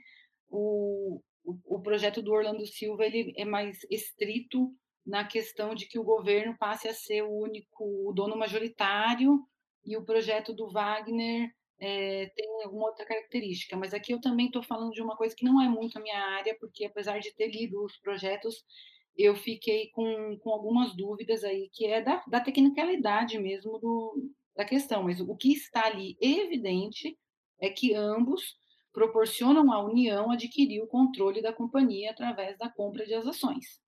[0.49, 4.75] o, o, o projeto do Orlando Silva ele é mais estrito
[5.05, 9.41] na questão de que o governo passe a ser o único o dono majoritário
[9.85, 14.63] e o projeto do Wagner é, tem alguma outra característica, mas aqui eu também estou
[14.63, 17.49] falando de uma coisa que não é muito a minha área, porque apesar de ter
[17.49, 18.65] lido os projetos,
[19.17, 24.65] eu fiquei com, com algumas dúvidas aí, que é da, da tecnicalidade mesmo do, da
[24.65, 27.19] questão, mas o que está ali evidente
[27.61, 28.57] é que ambos
[28.93, 33.82] proporcionam à União adquirir o controle da companhia através da compra de ações.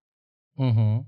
[0.57, 1.05] Uhum.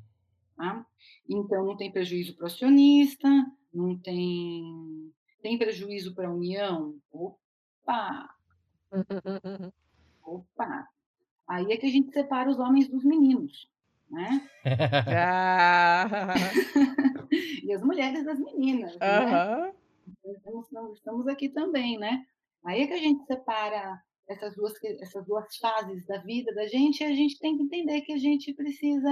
[0.55, 0.85] Tá?
[1.29, 3.27] Então, não tem prejuízo para o acionista,
[3.73, 6.95] não tem tem prejuízo para a União?
[7.11, 8.29] Opa!
[10.23, 10.87] Opa!
[11.47, 13.69] Aí é que a gente separa os homens dos meninos,
[14.09, 14.49] né?
[15.07, 16.33] Ah.
[17.63, 19.73] e as mulheres das meninas, né?
[20.25, 22.25] Então, estamos aqui também, né?
[22.65, 27.03] Aí é que a gente separa essas duas, essas duas fases da vida da gente
[27.03, 29.09] a gente tem que entender que a gente precisa,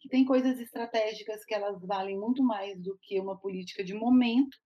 [0.00, 4.56] que tem coisas estratégicas que elas valem muito mais do que uma política de momento,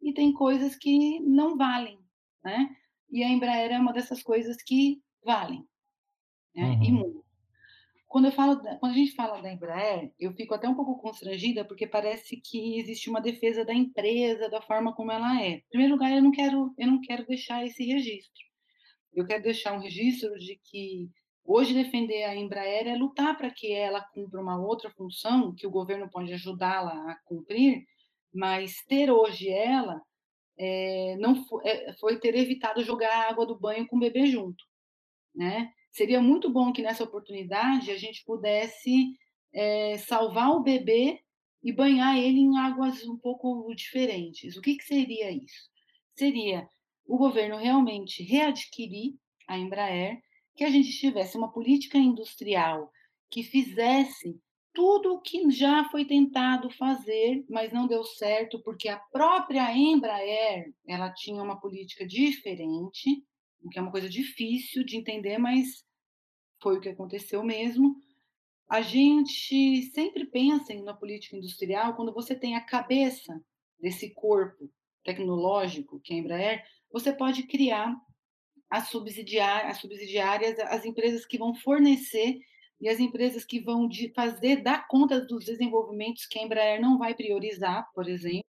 [0.00, 1.98] e tem coisas que não valem,
[2.44, 2.68] né?
[3.10, 5.64] E a Embraer é uma dessas coisas que valem,
[6.54, 6.64] né?
[6.64, 6.82] Uhum.
[6.82, 7.22] E muito.
[8.08, 11.00] Quando eu falo, da, quando a gente fala da Embraer, eu fico até um pouco
[11.00, 15.52] constrangida porque parece que existe uma defesa da empresa, da forma como ela é.
[15.52, 18.51] Em primeiro lugar, eu não quero, eu não quero deixar esse registro.
[19.12, 21.10] Eu quero deixar um registro de que
[21.44, 25.70] hoje defender a Embraer é lutar para que ela cumpra uma outra função que o
[25.70, 27.84] governo pode ajudá-la a cumprir,
[28.32, 30.00] mas ter hoje ela
[30.58, 34.26] é, não foi, é, foi, ter evitado jogar a água do banho com o bebê
[34.26, 34.64] junto,
[35.34, 35.72] né?
[35.90, 39.12] Seria muito bom que nessa oportunidade a gente pudesse
[39.52, 41.20] é, salvar o bebê
[41.62, 44.56] e banhar ele em águas um pouco diferentes.
[44.56, 45.70] O que, que seria isso?
[46.16, 46.68] Seria
[47.06, 49.14] o governo realmente readquirir
[49.48, 50.20] a Embraer,
[50.54, 52.90] que a gente tivesse uma política industrial
[53.30, 54.38] que fizesse
[54.74, 60.72] tudo o que já foi tentado fazer, mas não deu certo, porque a própria Embraer
[60.86, 63.24] ela tinha uma política diferente,
[63.62, 65.84] o que é uma coisa difícil de entender, mas
[66.62, 67.96] foi o que aconteceu mesmo.
[68.68, 73.38] A gente sempre pensa na política industrial quando você tem a cabeça
[73.78, 74.70] desse corpo
[75.04, 77.94] tecnológico, que é a Embraer, você pode criar
[78.70, 82.38] as, subsidiar, as subsidiárias, as empresas que vão fornecer
[82.80, 86.98] e as empresas que vão de fazer dar conta dos desenvolvimentos que a Embraer não
[86.98, 88.44] vai priorizar, por exemplo,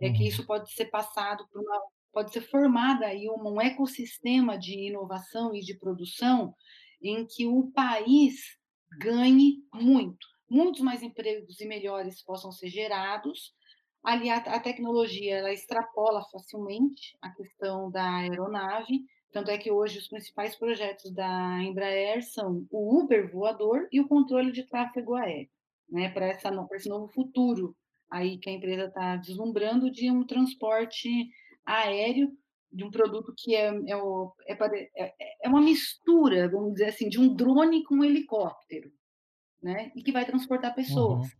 [0.00, 1.80] é que isso pode ser passado por uma
[2.12, 6.54] pode ser formada aí um ecossistema de inovação e de produção
[7.00, 8.58] em que o país
[8.98, 13.54] ganhe muito, muitos mais empregos e melhores possam ser gerados.
[14.02, 19.98] Ali a, a tecnologia ela extrapola facilmente a questão da aeronave, tanto é que hoje
[19.98, 25.50] os principais projetos da Embraer são o Uber voador e o controle de tráfego aéreo,
[25.88, 27.76] né, para esse novo futuro
[28.10, 31.08] aí que a empresa está deslumbrando de um transporte
[31.64, 32.36] aéreo
[32.72, 34.56] de um produto que é, é, o, é,
[34.96, 38.92] é, é, uma mistura, vamos dizer assim, de um drone com um helicóptero,
[39.62, 39.90] né?
[39.96, 41.26] E que vai transportar pessoas.
[41.26, 41.32] Uhum.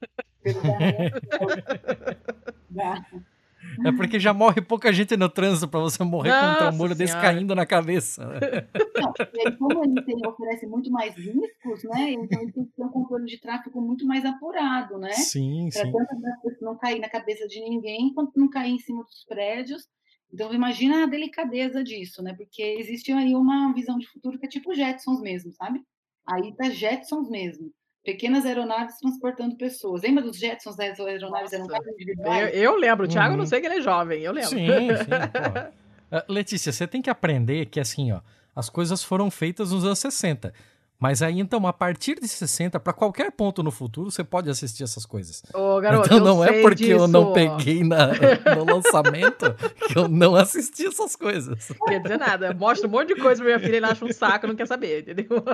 [3.84, 6.94] É porque já morre pouca gente no trânsito para você morrer Nossa com um tambor
[6.94, 8.26] desse caindo na cabeça.
[8.26, 8.68] Né?
[8.96, 12.12] Não, e como ele tem, oferece muito mais riscos, né?
[12.12, 15.12] Então ele tem que ter um controle de tráfego muito mais apurado, né?
[15.12, 15.92] Sim, pra sim.
[15.92, 19.88] Tanto não cair na cabeça de ninguém, quanto não cair em cima dos prédios.
[20.32, 22.34] Então imagina a delicadeza disso, né?
[22.34, 25.82] Porque existe aí uma visão de futuro que é tipo Jetsons mesmo, sabe?
[26.26, 27.72] Aí tá Jetsons mesmo
[28.06, 30.02] pequenas aeronaves transportando pessoas.
[30.02, 32.54] Lembra dos Jetsons das aeronaves eram individuais?
[32.54, 33.38] Eu, eu lembro, o Thiago uhum.
[33.38, 34.50] não sei que ele é jovem, eu lembro.
[34.50, 35.76] Sim, sim.
[36.06, 38.20] Uh, Letícia, você tem que aprender que assim, ó,
[38.54, 40.54] as coisas foram feitas nos anos 60.
[40.98, 44.82] Mas aí, então, a partir de 60, para qualquer ponto no futuro, você pode assistir
[44.82, 45.42] essas coisas.
[45.52, 46.92] Ô, garoto, então não é porque disso.
[46.92, 48.08] eu não peguei na,
[48.56, 49.54] no lançamento
[49.88, 51.68] que eu não assisti essas coisas.
[51.68, 52.54] Não quer dizer nada.
[52.54, 55.02] Mostra um monte de coisa pra minha filha, ele acha um saco, não quer saber,
[55.02, 55.44] entendeu?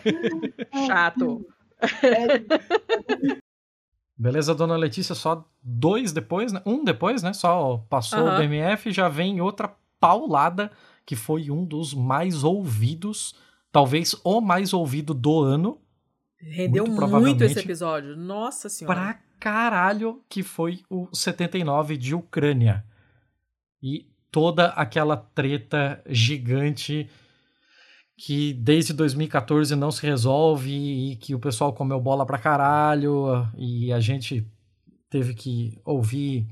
[0.86, 1.46] Chato.
[4.16, 6.62] Beleza, dona Letícia, só dois depois, né?
[6.64, 7.34] Um depois, né?
[7.34, 8.34] Só passou uhum.
[8.34, 10.72] o BMF, já vem outra paulada,
[11.04, 13.34] que foi um dos mais ouvidos
[13.72, 15.80] talvez o mais ouvido do ano.
[16.40, 18.16] Rendeu muito, muito esse episódio.
[18.16, 18.94] Nossa senhora.
[18.94, 22.84] Pra caralho, que foi o 79 de Ucrânia.
[23.82, 27.08] E toda aquela treta gigante
[28.16, 33.92] que desde 2014 não se resolve e que o pessoal comeu bola pra caralho e
[33.92, 34.44] a gente
[35.08, 36.44] teve que ouvir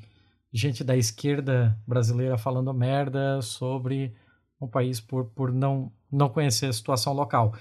[0.52, 4.14] gente da esquerda brasileira falando merda sobre
[4.60, 7.55] o país por, por não não conhecer a situação local.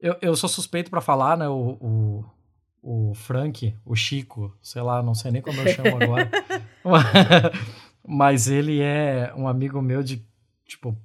[0.00, 1.48] Eu, eu sou suspeito para falar, né?
[1.48, 2.24] O, o,
[3.10, 6.30] o Frank, o Chico, sei lá, não sei nem como eu chamo agora.
[8.06, 10.24] Mas ele é um amigo meu de,
[10.64, 10.96] tipo,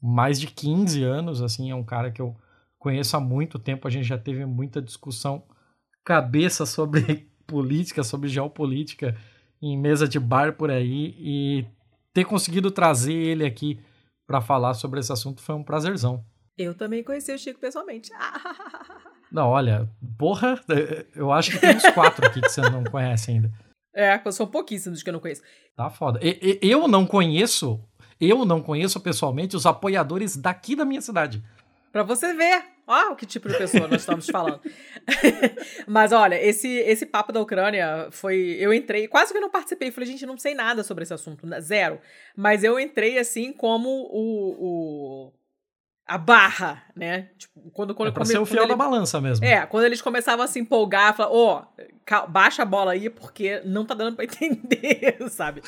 [0.00, 2.36] mais de 15 anos, assim, é um cara que eu
[2.78, 5.42] conheço há muito tempo, a gente já teve muita discussão
[6.04, 9.16] cabeça sobre política, sobre geopolítica
[9.62, 11.66] em mesa de bar por aí e
[12.12, 13.78] ter conseguido trazer ele aqui
[14.30, 16.24] para falar sobre esse assunto foi um prazerzão.
[16.56, 18.12] Eu também conheci o Chico pessoalmente.
[19.32, 20.60] Não, olha, porra,
[21.16, 23.50] eu acho que tem uns quatro aqui que você não conhece ainda.
[23.94, 25.42] É, são pouquíssimos que eu não conheço.
[25.76, 26.18] Tá foda.
[26.60, 27.80] Eu não conheço,
[28.20, 31.44] eu não conheço pessoalmente os apoiadores daqui da minha cidade.
[31.92, 34.60] Pra você ver, ó, que tipo de pessoa nós estamos falando.
[35.86, 38.56] Mas olha, esse, esse papo da Ucrânia foi.
[38.60, 39.90] Eu entrei, quase que não participei.
[39.90, 42.00] Falei, gente, não sei nada sobre esse assunto, zero.
[42.36, 45.32] Mas eu entrei assim como o, o
[46.10, 47.28] a barra, né?
[47.38, 49.46] Tipo, quando, quando, é pra come, ser o fiel ele, da balança mesmo.
[49.46, 53.62] É, quando eles começavam a se empolgar, falar, ó, oh, baixa a bola aí porque
[53.64, 55.62] não tá dando pra entender, sabe?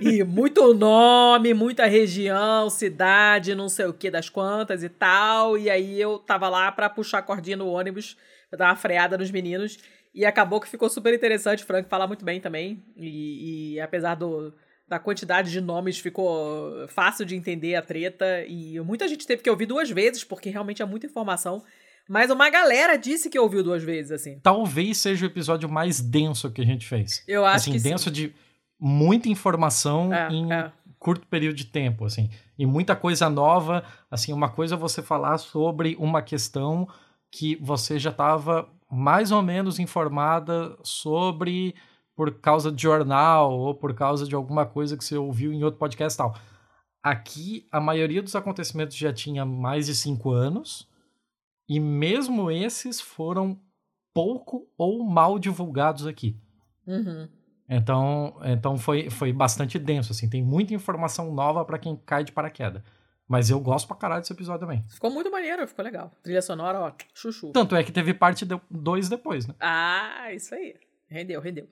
[0.00, 5.56] e muito nome, muita região, cidade, não sei o que das quantas e tal.
[5.56, 8.16] E aí eu tava lá pra puxar a cordinha no ônibus,
[8.50, 9.78] pra dar uma freada nos meninos.
[10.12, 11.62] E acabou que ficou super interessante.
[11.62, 12.84] O Frank fala muito bem também.
[12.96, 14.52] E, e apesar do
[14.88, 19.50] da quantidade de nomes ficou fácil de entender a treta e muita gente teve que
[19.50, 21.62] ouvir duas vezes porque realmente é muita informação.
[22.08, 24.38] Mas uma galera disse que ouviu duas vezes, assim.
[24.40, 27.24] Talvez seja o episódio mais denso que a gente fez.
[27.26, 28.12] Eu acho assim, que denso sim.
[28.12, 28.34] de
[28.78, 30.70] muita informação É, em é.
[31.00, 32.30] curto período de tempo, assim.
[32.56, 36.88] E muita coisa nova, assim, uma coisa é você falar sobre uma questão
[37.30, 41.74] que você já estava mais ou menos informada sobre
[42.16, 45.78] por causa de jornal ou por causa de alguma coisa que você ouviu em outro
[45.78, 46.34] podcast e tal.
[47.02, 50.88] Aqui, a maioria dos acontecimentos já tinha mais de cinco anos
[51.68, 53.60] E mesmo esses foram
[54.14, 56.40] pouco ou mal divulgados aqui.
[56.86, 57.28] Uhum.
[57.68, 60.28] Então, então foi, foi bastante denso, assim.
[60.30, 62.82] Tem muita informação nova para quem cai de paraquedas.
[63.28, 64.84] Mas eu gosto pra caralho desse episódio também.
[64.88, 66.12] Ficou muito maneiro, ficou legal.
[66.22, 67.50] Trilha sonora, ó, chuchu.
[67.52, 69.54] Tanto é que teve parte 2 depois, né?
[69.58, 70.76] Ah, isso aí.
[71.08, 71.68] Rendeu, rendeu.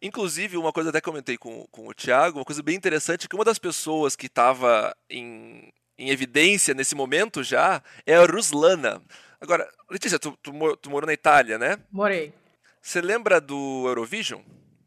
[0.00, 3.44] Inclusive, uma coisa até comentei com, com o Thiago, uma coisa bem interessante, que uma
[3.44, 9.02] das pessoas que estava em, em evidência nesse momento já é a Ruslana.
[9.40, 11.78] Agora, Letícia, tu, tu, tu morou na Itália, né?
[11.90, 12.32] Morei.
[12.80, 14.40] Você lembra do Eurovision?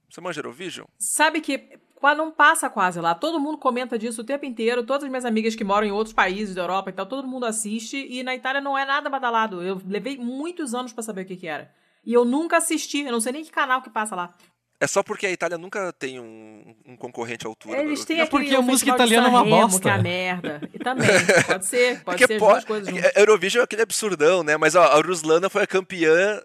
[0.10, 0.88] Você manja Eurovision?
[0.98, 1.80] Sabe que
[2.16, 3.14] não passa quase lá.
[3.14, 4.84] Todo mundo comenta disso o tempo inteiro.
[4.84, 7.46] Todas as minhas amigas que moram em outros países da Europa e tal, todo mundo
[7.46, 7.96] assiste.
[8.10, 9.62] E na Itália não é nada badalado.
[9.62, 11.72] Eu levei muitos anos para saber o que, que era.
[12.04, 13.02] E eu nunca assisti.
[13.02, 14.34] Eu não sei nem que canal que passa lá.
[14.82, 17.84] É só porque a Itália nunca tem um, um concorrente à altura.
[17.84, 19.80] Eles têm é porque a música italiana é uma bosta.
[19.80, 20.70] Que é a merda.
[20.74, 21.08] E também,
[21.46, 23.12] pode ser, pode porque ser pode, duas coisas juntas.
[23.16, 24.58] Eurovision é aquele absurdão, né?
[24.58, 26.42] Mas ó, a Ruslana foi a campeã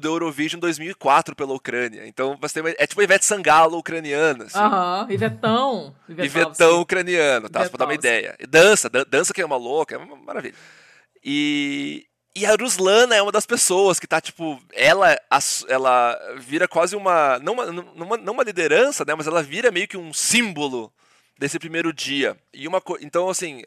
[0.00, 2.06] do Eurovision 2004 pela Ucrânia.
[2.06, 4.44] Então, você tem, é tipo Ivete Sangalo ucraniana.
[4.44, 4.58] Assim.
[4.58, 5.12] Aham, uhum.
[5.12, 5.96] Ivetão.
[6.08, 7.64] Ivetão ucraniano, tá?
[7.64, 8.34] Só pra dar uma ideia.
[8.48, 10.54] Dança, dança que é uma louca, é uma maravilha.
[11.22, 12.06] E,
[12.38, 15.18] e a Ruslana é uma das pessoas que tá, tipo, ela,
[15.68, 17.66] ela vira quase uma não, uma.
[18.16, 19.14] não uma liderança, né?
[19.14, 20.92] Mas ela vira meio que um símbolo
[21.38, 22.36] desse primeiro dia.
[22.52, 23.62] E uma então assim,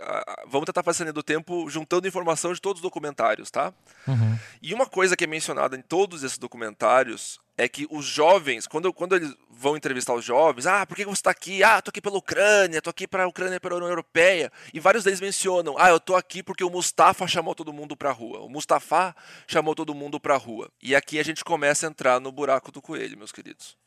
[0.48, 3.74] vamos tentar fazer do tempo juntando informação de todos os documentários, tá?
[4.08, 4.38] Uhum.
[4.62, 8.92] E uma coisa que é mencionada em todos esses documentários é que os jovens, quando,
[8.92, 11.64] quando eles vão entrevistar os jovens, ah, por que você está aqui?
[11.64, 14.52] Ah, tô aqui pela Ucrânia, tô aqui para a Ucrânia pela União Europeia.
[14.74, 18.12] E vários deles mencionam, ah, eu tô aqui porque o Mustafa chamou todo mundo pra
[18.12, 18.40] rua.
[18.40, 19.16] O Mustafa
[19.48, 20.72] chamou todo mundo pra rua.
[20.82, 23.78] E aqui a gente começa a entrar no buraco do coelho, meus queridos.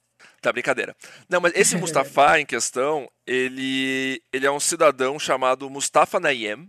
[0.41, 0.95] Tá, brincadeira.
[1.29, 6.69] Não, mas esse Mustafa em questão, ele, ele é um cidadão chamado Mustafa Nayem,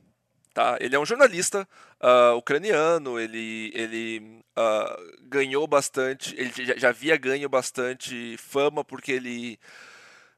[0.53, 0.77] tá?
[0.79, 1.67] Ele é um jornalista
[2.01, 9.11] uh, ucraniano, ele, ele uh, ganhou bastante, ele já, já, havia ganho bastante fama porque
[9.11, 9.59] ele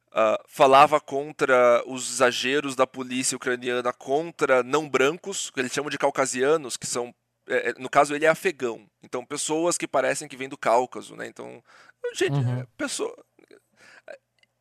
[0.08, 5.98] uh, falava contra os exageros da polícia ucraniana contra não brancos, que eles chamam de
[5.98, 7.14] caucasianos, que são
[7.50, 11.28] é, no caso ele é afegão, então pessoas que parecem que vêm do Cáucaso, né?
[11.28, 11.64] Então
[12.14, 12.66] Gente, uhum.
[12.78, 13.16] Pessoa.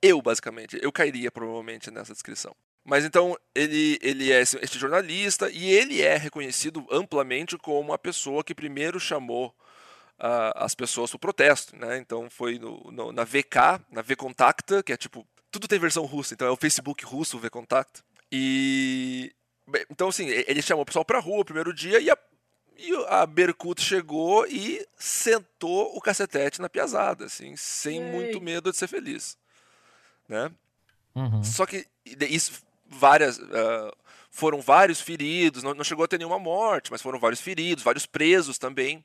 [0.02, 2.54] Eu, basicamente, eu cairia provavelmente nessa descrição.
[2.84, 8.44] Mas então ele, ele é este jornalista e ele é reconhecido amplamente como a pessoa
[8.44, 9.48] que primeiro chamou
[10.20, 11.76] uh, as pessoas para o protesto.
[11.76, 11.98] Né?
[11.98, 15.26] Então foi no, no, na VK, na VKontakta, que é tipo.
[15.50, 18.02] Tudo tem versão russa, então é o Facebook russo, o VKontakta.
[18.30, 19.32] E.
[19.90, 22.16] Então, assim, ele chamou o pessoal para a rua o primeiro dia e a
[22.78, 28.10] e a Berkut chegou e sentou o cacetete na piazada, assim, sem Ei.
[28.10, 29.36] muito medo de ser feliz.
[30.28, 30.50] Né?
[31.14, 31.42] Uhum.
[31.42, 33.38] Só que isso, várias.
[33.38, 33.96] Uh,
[34.30, 38.04] foram vários feridos, não, não, chegou a ter nenhuma morte, mas foram vários feridos, vários
[38.04, 39.02] presos também.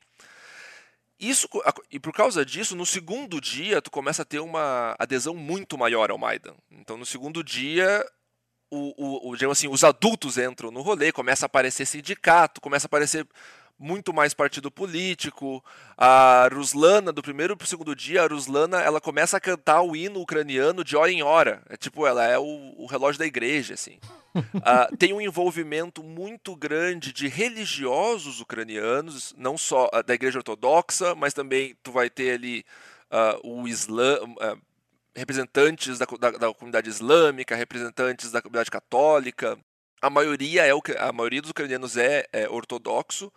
[1.18, 1.48] Isso,
[1.90, 6.10] e por causa disso, no segundo dia, tu começa a ter uma adesão muito maior
[6.10, 6.54] ao Maidan.
[6.70, 8.04] Então, no segundo dia,
[8.70, 12.88] o, o, o, assim, os adultos entram no rolê, começa a aparecer sindicato, começa a
[12.88, 13.26] aparecer
[13.82, 15.62] muito mais partido político.
[15.98, 19.96] A Ruslana, do primeiro para o segundo dia, a Ruslana ela começa a cantar o
[19.96, 21.62] hino ucraniano de hora em hora.
[21.68, 23.98] É tipo, ela é o, o relógio da igreja, assim.
[24.36, 31.14] uh, tem um envolvimento muito grande de religiosos ucranianos, não só uh, da igreja ortodoxa,
[31.16, 32.64] mas também tu vai ter ali
[33.10, 34.18] uh, o Islã.
[35.14, 39.58] representantes da, da, da comunidade islâmica, representantes da comunidade católica,
[40.02, 43.32] a maioria é o a maioria dos ucranianos é, é ortodoxo,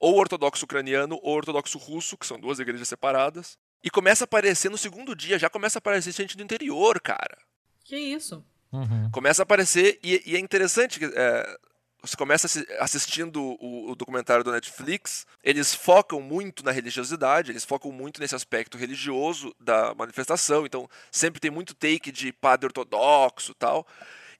[0.00, 3.58] ou ortodoxo ucraniano ou ortodoxo russo, que são duas igrejas separadas.
[3.84, 7.38] E começa a aparecer no segundo dia, já começa a aparecer gente do interior, cara.
[7.84, 8.44] Que isso?
[8.72, 9.10] Uhum.
[9.12, 11.58] Começa a aparecer, e, e é interessante que é,
[12.02, 12.46] você começa
[12.78, 18.34] assistindo o, o, documentário do Netflix, eles focam muito na religiosidade, eles focam muito nesse
[18.34, 23.86] aspecto religioso da manifestação, então sempre tem muito take de padre ortodoxo tal.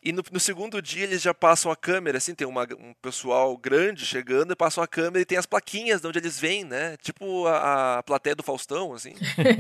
[0.03, 3.55] E no, no, segundo dia eles já passam a câmera, assim, tem uma, um pessoal
[3.57, 6.97] grande chegando e passam a câmera e tem as plaquinhas de onde eles vêm, né?
[7.03, 9.13] Tipo a, a plateia do Faustão, assim.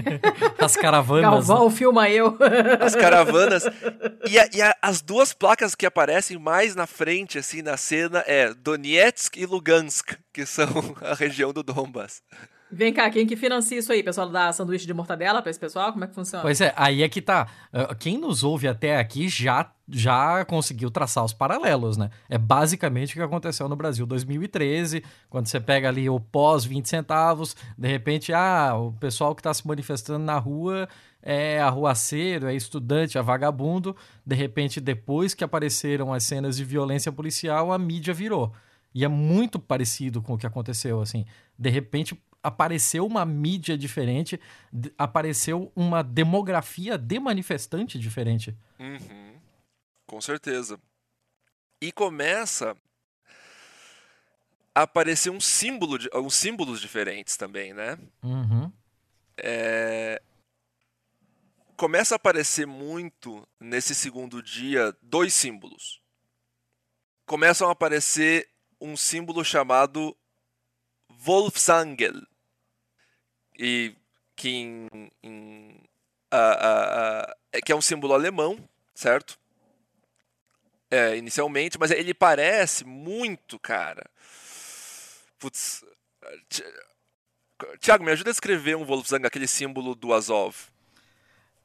[0.58, 1.46] as caravanas.
[1.46, 1.76] Galvão, né?
[1.76, 2.38] filma eu.
[2.80, 3.64] as caravanas.
[4.26, 8.24] E, a, e a, as duas placas que aparecem mais na frente, assim, na cena
[8.26, 10.68] é Donetsk e Lugansk, que são
[11.04, 12.22] a região do Donbass.
[12.72, 14.02] Vem cá, quem que financia isso aí?
[14.02, 15.92] Pessoal da sanduíche de mortadela para esse pessoal?
[15.92, 16.42] Como é que funciona?
[16.42, 17.48] Pois é, aí é que tá.
[17.72, 22.10] Ah, quem nos ouve até aqui já, já conseguiu traçar os paralelos, né?
[22.28, 26.88] É basicamente o que aconteceu no Brasil 2013, quando você pega ali o pós 20
[26.88, 30.88] centavos, de repente, ah, o pessoal que está se manifestando na rua
[31.20, 33.96] é arruaceiro, é estudante, é vagabundo.
[34.24, 38.52] De repente, depois que apareceram as cenas de violência policial, a mídia virou.
[38.94, 41.24] E é muito parecido com o que aconteceu, assim.
[41.58, 44.40] De repente apareceu uma mídia diferente,
[44.96, 48.56] apareceu uma demografia de manifestante diferente.
[48.78, 49.38] Uhum.
[50.06, 50.80] Com certeza.
[51.80, 52.76] E começa
[54.74, 57.98] a aparecer um símbolo, de, uns símbolos diferentes também, né?
[58.22, 58.72] Uhum.
[59.36, 60.20] É...
[61.76, 66.02] Começa a aparecer muito nesse segundo dia dois símbolos.
[67.26, 68.48] Começam a aparecer
[68.80, 70.16] um símbolo chamado
[71.22, 72.22] Wolfsangel.
[73.58, 73.94] E
[74.34, 74.88] que, em,
[75.22, 75.82] em,
[76.32, 78.58] uh, que é um símbolo alemão,
[78.94, 79.38] certo?
[80.90, 84.04] É, inicialmente, mas ele parece muito, cara.
[85.38, 85.84] Putz.
[87.78, 90.56] Tiago, me ajuda a escrever um Wolfsang, aquele símbolo do Azov.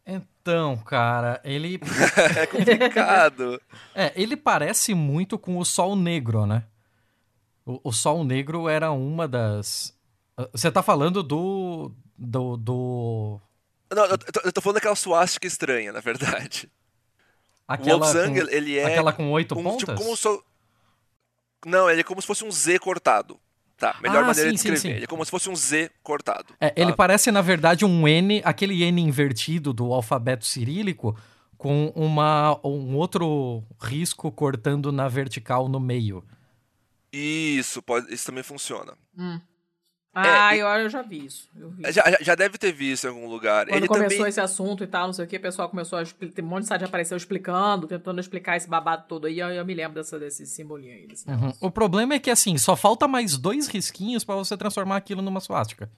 [0.06, 1.80] Então, cara, ele.
[2.38, 3.60] é complicado.
[3.96, 6.64] é, ele parece muito com o Sol Negro, né?
[7.66, 9.94] O, o Sol Negro era uma das.
[10.38, 11.92] Ah, você tá falando do.
[12.18, 12.58] Do.
[12.58, 13.42] do...
[13.94, 16.70] Não, eu tô, eu tô falando daquela suástica estranha, na verdade.
[17.68, 18.86] Aquela o Wolfsang, com, ele é.
[18.86, 19.80] Aquela com oito um, pontas?
[19.80, 20.44] Tipo, como so...
[21.66, 23.40] Não, ele é como se fosse um Z cortado.
[23.78, 24.80] Tá, melhor ah, maneira sim, de escrever.
[24.80, 24.94] Sim, sim.
[24.96, 26.54] Ele é como se fosse um Z cortado.
[26.60, 26.82] É, tá?
[26.82, 31.18] Ele parece, na verdade, um N, aquele N invertido do alfabeto cirílico,
[31.58, 36.24] com uma, um outro risco cortando na vertical no meio.
[37.16, 38.94] Isso, pode, isso também funciona.
[39.18, 39.40] Hum.
[40.18, 41.50] Ah, é, eu, eu já vi isso.
[41.54, 41.92] Vi.
[41.92, 43.66] Já, já deve ter visto em algum lugar.
[43.66, 44.30] Quando Ele começou também...
[44.30, 46.42] esse assunto e tal, não sei o que, o pessoal começou a explicar.
[46.42, 49.40] Um monte de site apareceu explicando, tentando explicar esse babado todo aí.
[49.40, 51.08] Eu, eu me lembro dessa, desse simbolinho aí.
[51.08, 51.54] Desse uhum.
[51.60, 55.42] O problema é que, assim, só falta mais dois risquinhos para você transformar aquilo numa
[55.42, 55.90] suástica.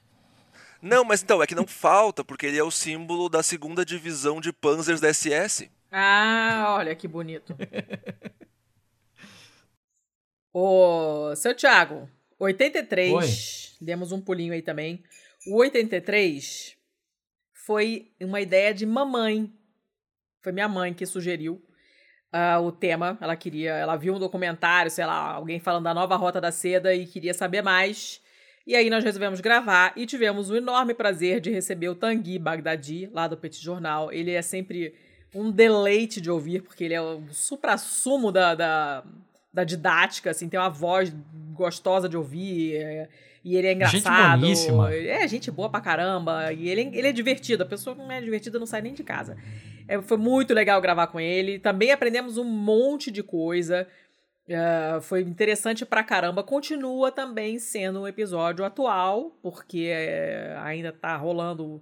[0.82, 4.42] Não, mas então, é que não falta, porque ele é o símbolo da segunda divisão
[4.42, 5.70] de Panzers da SS.
[5.92, 7.56] Ah, olha que bonito.
[10.54, 12.10] Ô, seu Thiago,
[12.40, 13.14] 83.
[13.14, 13.28] Oi.
[13.86, 15.04] Demos um pulinho aí também.
[15.46, 16.76] O 83
[17.54, 19.52] foi uma ideia de mamãe.
[20.42, 21.62] Foi minha mãe que sugeriu
[22.34, 23.18] uh, o tema.
[23.22, 26.94] Ela queria, ela viu um documentário, sei lá, alguém falando da nova rota da seda
[26.94, 28.22] e queria saber mais.
[28.66, 33.10] E aí nós resolvemos gravar e tivemos o enorme prazer de receber o Tanguy Bagdadi,
[33.14, 34.12] lá do Petit Jornal.
[34.12, 34.94] Ele é sempre
[35.34, 39.04] um deleite de ouvir, porque ele é o supra-sumo da, da,
[39.58, 41.12] da, didática, assim, tem uma voz
[41.54, 42.76] gostosa de ouvir.
[42.76, 43.10] É,
[43.44, 44.42] e ele é engraçado.
[44.42, 44.94] Gente boníssima.
[44.94, 46.54] É, gente boa pra caramba.
[46.54, 47.64] E ele, ele é divertido.
[47.64, 49.36] A pessoa que não é divertida não sai nem de casa.
[49.88, 51.58] É, foi muito legal gravar com ele.
[51.58, 53.88] Também aprendemos um monte de coisa.
[54.48, 56.44] Uh, foi interessante pra caramba.
[56.44, 61.82] Continua também sendo um episódio atual, porque é, ainda tá rolando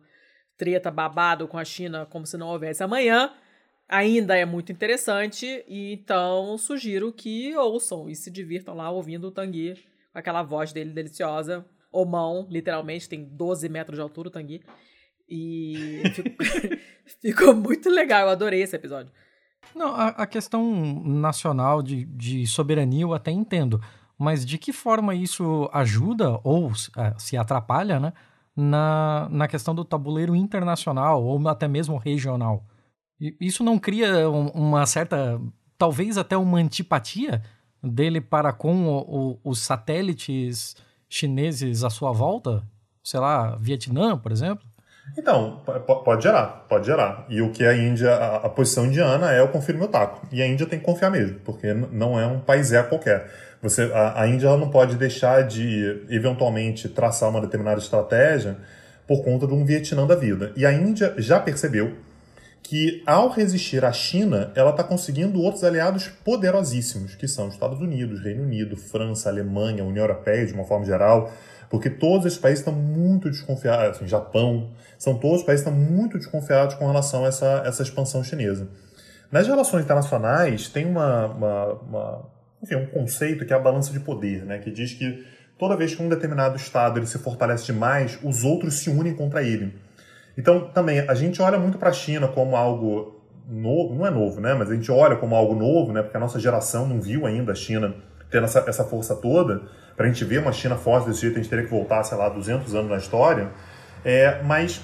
[0.57, 3.31] treta babado com a China como se não houvesse amanhã.
[3.87, 9.31] Ainda é muito interessante, e então sugiro que ouçam e se divirtam lá ouvindo o
[9.31, 9.75] Tanguy
[10.11, 11.63] com aquela voz dele deliciosa.
[11.91, 14.61] O mão, literalmente, tem 12 metros de altura o Tanguy.
[15.29, 16.01] E
[17.21, 19.11] ficou, muito legal, eu adorei esse episódio.
[19.75, 23.81] Não, a, a questão nacional de, de, soberania eu até entendo,
[24.17, 28.13] mas de que forma isso ajuda ou é, se atrapalha, né,
[28.55, 32.65] na, na questão do tabuleiro internacional ou até mesmo regional?
[33.19, 35.39] Isso não cria uma certa,
[35.77, 37.41] talvez até uma antipatia
[37.81, 40.75] dele para com o, o, os satélites
[41.07, 42.63] chineses à sua volta?
[43.03, 44.65] Sei lá, Vietnã, por exemplo?
[45.17, 45.61] Então,
[46.03, 47.25] pode gerar, pode gerar.
[47.29, 50.27] E o que a Índia, a, a posição indiana é o confirme o taco.
[50.31, 53.29] E a Índia tem que confiar mesmo, porque não é um país é qualquer.
[53.61, 58.57] Você, a, a Índia não pode deixar de, eventualmente, traçar uma determinada estratégia
[59.07, 60.51] por conta de um Vietnã da vida.
[60.55, 61.95] E a Índia já percebeu
[62.67, 68.19] que, ao resistir à China, ela está conseguindo outros aliados poderosíssimos, que são Estados Unidos,
[68.23, 71.31] Reino Unido, França, Alemanha, União Europeia, de uma forma geral,
[71.69, 76.17] porque todos esses países estão muito desconfiados, assim, Japão, são todos os países estão muito
[76.17, 78.67] desconfiados com relação a essa, essa expansão chinesa.
[79.31, 82.25] Nas relações internacionais, tem uma, uma, uma
[82.63, 85.23] enfim, um conceito que é a balança de poder, né, que diz que
[85.55, 89.43] toda vez que um determinado Estado ele se fortalece demais, os outros se unem contra
[89.43, 89.84] ele.
[90.37, 94.41] Então, também, a gente olha muito para a China como algo novo, não é novo,
[94.41, 94.53] né?
[94.53, 96.01] Mas a gente olha como algo novo, né?
[96.01, 97.95] Porque a nossa geração não viu ainda a China
[98.29, 99.61] tendo essa, essa força toda.
[99.95, 102.17] Para a gente ver uma China forte desse jeito, a gente teria que voltar, sei
[102.17, 103.49] lá, 200 anos na história.
[104.03, 104.81] É, mas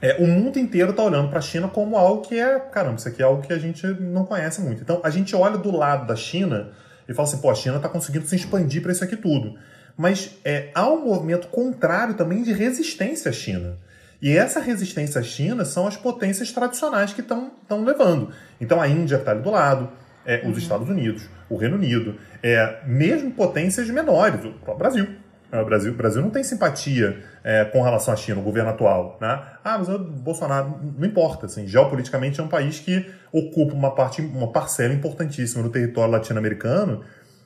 [0.00, 3.08] é, o mundo inteiro está olhando para a China como algo que é, caramba, isso
[3.08, 4.80] aqui é algo que a gente não conhece muito.
[4.80, 6.70] Então, a gente olha do lado da China
[7.08, 9.58] e fala assim, pô, a China está conseguindo se expandir para isso aqui tudo.
[9.96, 13.76] Mas é, há um movimento contrário também de resistência à China.
[14.20, 17.52] E essa resistência à China são as potências tradicionais que estão
[17.84, 18.30] levando.
[18.60, 19.88] Então a Índia está ali do lado,
[20.26, 20.50] é, Uhum.
[20.50, 25.06] os Estados Unidos, o Reino Unido, é, mesmo potências menores, o próprio Brasil.
[25.50, 28.68] É, O Brasil, o Brasil não tem simpatia é, com relação à China, o governo
[28.70, 29.16] atual.
[29.20, 29.40] Né?
[29.64, 31.46] Ah, mas o Bolsonaro, não importa.
[31.46, 37.02] Assim, geopoliticamente é um país que ocupa uma, parte, uma parcela importantíssima do território latino-americano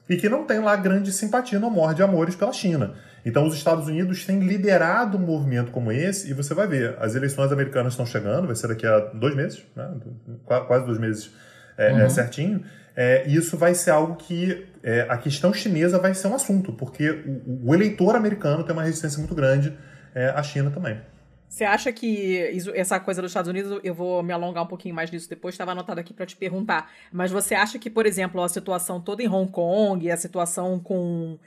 [0.09, 2.95] e que não tem lá grande simpatia no amor de amores pela China.
[3.25, 7.15] Então, os Estados Unidos têm liderado um movimento como esse, e você vai ver, as
[7.15, 9.89] eleições americanas estão chegando, vai ser daqui a dois meses, né?
[10.45, 11.31] Qua- quase dois meses
[11.79, 12.11] é, é, Uhum.
[12.11, 12.65] certinho,
[12.97, 16.73] é, e isso vai ser algo que é, a questão chinesa vai ser um assunto,
[16.73, 17.11] porque
[17.47, 19.73] o, o eleitor americano tem uma resistência muito grande
[20.15, 21.01] é, à China também.
[21.53, 22.07] Você acha que
[22.55, 25.53] isso- essa coisa dos Estados Unidos, eu vou me alongar um pouquinho mais nisso depois,
[25.55, 26.91] estava anotado aqui para te perguntar.
[27.13, 31.39] Mas você acha que, por exemplo, a situação toda em Hong Kong, a situação com,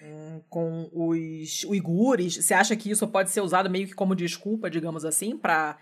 [0.47, 5.03] com os uigures, você acha que isso pode ser usado meio que como desculpa, digamos
[5.05, 5.75] assim, para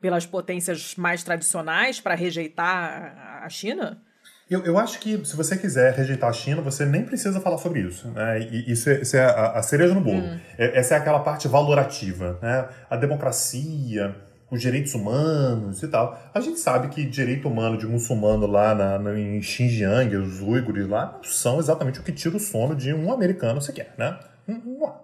[0.00, 4.02] pelas potências mais tradicionais para rejeitar a- China?
[4.48, 7.80] Eu, eu acho que se você quiser rejeitar a China, você nem precisa falar sobre
[7.80, 8.06] isso.
[8.08, 8.40] Né?
[8.40, 10.18] E isso é, isso é a, a cereja no bolo.
[10.18, 10.38] Hum.
[10.56, 12.38] É- Essa é aquela parte valorativa.
[12.40, 12.64] Né?
[12.88, 14.14] A democracia,
[14.48, 16.16] os direitos humanos e tal.
[16.32, 20.86] A gente sabe que direito humano de muçulmano lá na, na- em Xinjiang, os uigures
[20.88, 23.94] lá, não são exatamente o que tira o sono de um americano sequer.
[23.98, 24.16] Né?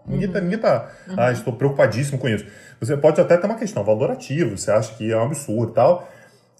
[0.07, 1.15] Ninguém tá, ninguém tá Uhum.
[1.19, 2.47] ah, estou preocupadíssimo com isso.
[2.79, 6.09] Você pode até ter uma questão valorativa, você acha que é um absurdo e tal,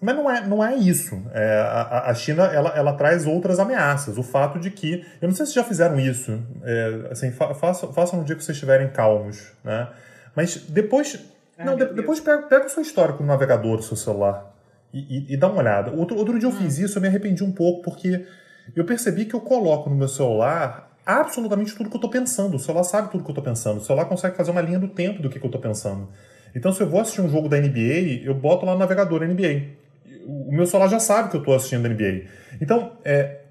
[0.03, 1.23] mas não é, não é isso.
[1.33, 4.19] É, a, a China ela, ela traz outras ameaças.
[4.19, 5.07] O fato de que.
[5.21, 6.39] Eu não sei se já fizeram isso.
[6.65, 9.53] É, assim, fa, façam, façam no dia que vocês estiverem calmos.
[9.65, 9.89] Né?
[10.35, 11.19] Mas depois.
[11.57, 14.53] não, de- depois pega, pega o seu histórico no navegador do seu celular
[14.93, 15.93] e, e- e dá uma olhada.
[15.93, 18.27] Outro, outro dia eu fiz isso, eu me arrependi um pouco, porque
[18.75, 22.57] eu percebi que eu coloco no meu celular absolutamente tudo que eu estou pensando.
[22.57, 23.79] O celular sabe tudo que eu estou pensando.
[23.79, 26.09] O celular consegue fazer uma linha do tempo do que, que eu estou pensando.
[26.55, 29.81] Então, se eu vou assistir um jogo da NBA, eu boto lá no navegador NBA
[30.27, 32.25] o meu celular já sabe que eu estou assistindo NBA.
[32.61, 33.43] Então, é,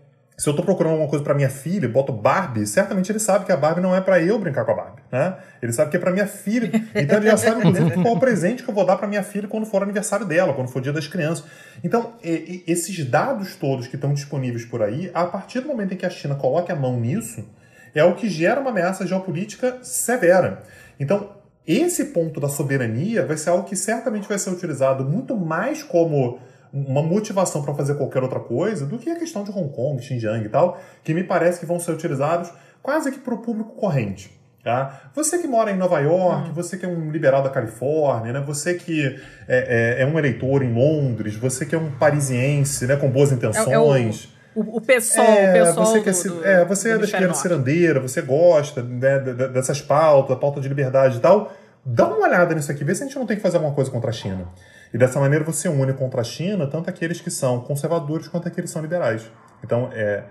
[0.42, 3.52] se eu estou procurando alguma coisa para minha filha, boto Barbie, certamente ele sabe que
[3.52, 5.38] a Barbie não é para eu brincar com a Barbie, né?
[5.62, 6.72] Ele sabe que é para minha filha.
[6.96, 9.48] Então ele já sabe inclusive qual o presente que eu vou dar para minha filha
[9.48, 11.46] quando for aniversário dela, quando for dia das crianças.
[11.84, 16.08] Então, esses dados todos que estão disponíveis por aí, a partir do momento em que
[16.08, 17.48] a China coloque a mão nisso,
[17.94, 20.64] é o que gera uma ameaça geopolítica severa.
[21.00, 21.36] Então,
[21.68, 26.40] esse ponto da soberania vai ser algo que certamente vai ser utilizado muito mais como
[26.74, 30.46] uma motivação para fazer qualquer outra coisa do que a questão de Hong Kong, Xinjiang
[30.46, 32.52] e tal, que me parece que vão ser utilizados
[32.82, 34.40] quase que para o público corrente.
[34.64, 35.10] Tá?
[35.16, 38.40] Você que mora em Nova York, você que é um liberal da Califórnia, né?
[38.46, 39.08] você que
[39.48, 42.96] é, é- é um eleitor em Londres, você que é um parisiense né?
[42.96, 44.30] com boas intenções.
[44.54, 46.98] O, o pessoal, É, o pessoal você, do, que é, do- é, você do é
[47.00, 51.52] da esquerda cirandeira, você gosta né, de- de- dessas pautas, pauta de liberdade e tal.
[51.84, 53.90] Dá uma olhada nisso aqui, vê se a gente não tem que fazer alguma coisa
[53.90, 54.48] contra a China.
[54.94, 58.70] E dessa maneira você une contra a China tanto aqueles que são conservadores quanto aqueles
[58.70, 59.30] que são liberais.
[59.64, 60.24] Então, é,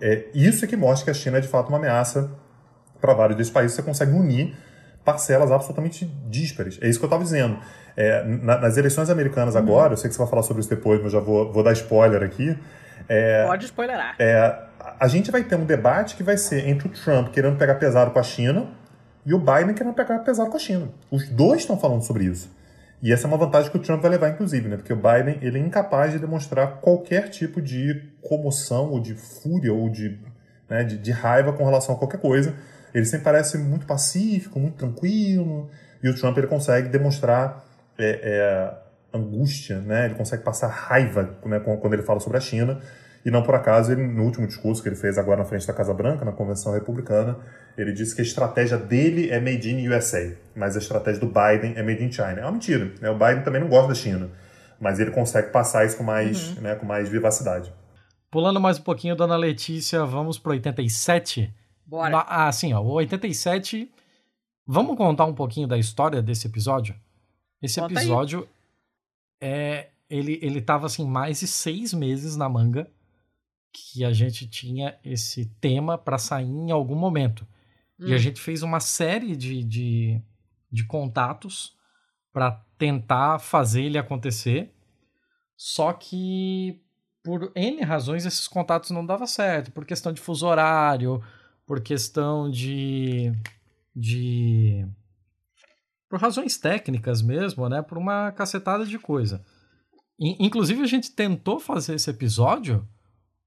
[0.00, 2.30] é isso que mostra que a China é de fato uma ameaça
[3.00, 3.76] para vários desses países.
[3.76, 4.56] Você consegue unir
[5.04, 6.78] parcelas absolutamente díspares.
[6.82, 7.58] É isso que eu estava dizendo.
[7.96, 9.60] É, na- nas eleições americanas Uhum.
[9.60, 11.72] agora, eu sei que você vai falar sobre isso depois, mas já vou, vou dar
[11.72, 12.56] spoiler aqui.
[13.08, 14.16] É, Pode spoilerar.
[14.18, 14.58] é,
[15.00, 18.10] a gente vai ter um debate que vai ser entre o Trump querendo pegar pesado
[18.10, 18.66] com a China
[19.24, 20.88] e o Biden querendo pegar pesado com a China.
[21.10, 22.50] Os dois estão falando sobre isso.
[23.00, 24.76] E essa é uma vantagem que o Trump vai levar, inclusive, né?
[24.76, 29.72] Porque o Biden ele é incapaz de demonstrar qualquer tipo de comoção ou de fúria
[29.72, 30.18] ou de,
[30.68, 32.54] né, de, de raiva com relação a qualquer coisa.
[32.92, 35.70] Ele sempre parece muito pacífico, muito tranquilo.
[36.02, 37.64] E o Trump ele consegue demonstrar
[37.96, 40.06] é, é, angústia, né?
[40.06, 42.80] Ele consegue passar raiva né, quando ele fala sobre a China.
[43.24, 45.72] E não por acaso, ele, no último discurso que ele fez agora na frente da
[45.72, 47.36] Casa Branca, na Convenção Republicana,
[47.80, 51.74] ele disse que a estratégia dele é made in USA, mas a estratégia do Biden
[51.76, 52.40] é made in China.
[52.40, 52.92] É uma mentira.
[53.00, 53.08] Né?
[53.08, 54.30] O Biden também não gosta da China,
[54.80, 57.72] mas ele consegue passar isso com mais, né, com mais vivacidade.
[58.30, 61.54] Pulando mais um pouquinho, dona Letícia, vamos pro 87.
[61.86, 62.24] Bora.
[62.28, 63.90] Ah, sim, ó, o 87.
[64.66, 66.94] Vamos contar um pouquinho da história desse episódio?
[67.62, 68.04] Esse Conta aí.
[68.04, 68.46] episódio
[69.40, 72.90] é ele ele tava assim mais de seis meses na manga
[73.72, 77.46] que a gente tinha esse tema para sair em algum momento.
[77.98, 78.18] E a Hum.
[78.18, 80.22] gente fez uma série de, de,
[80.70, 81.76] de contatos
[82.32, 84.72] para tentar fazer ele acontecer.
[85.56, 86.80] Só que
[87.24, 91.22] por N razões esses contatos não davam certo, por questão de fuso horário,
[91.66, 93.32] por questão de
[93.94, 94.86] de
[96.08, 99.44] por razões técnicas mesmo, né, por uma cacetada de coisa.
[100.18, 102.88] In- Inclusive a gente tentou fazer esse episódio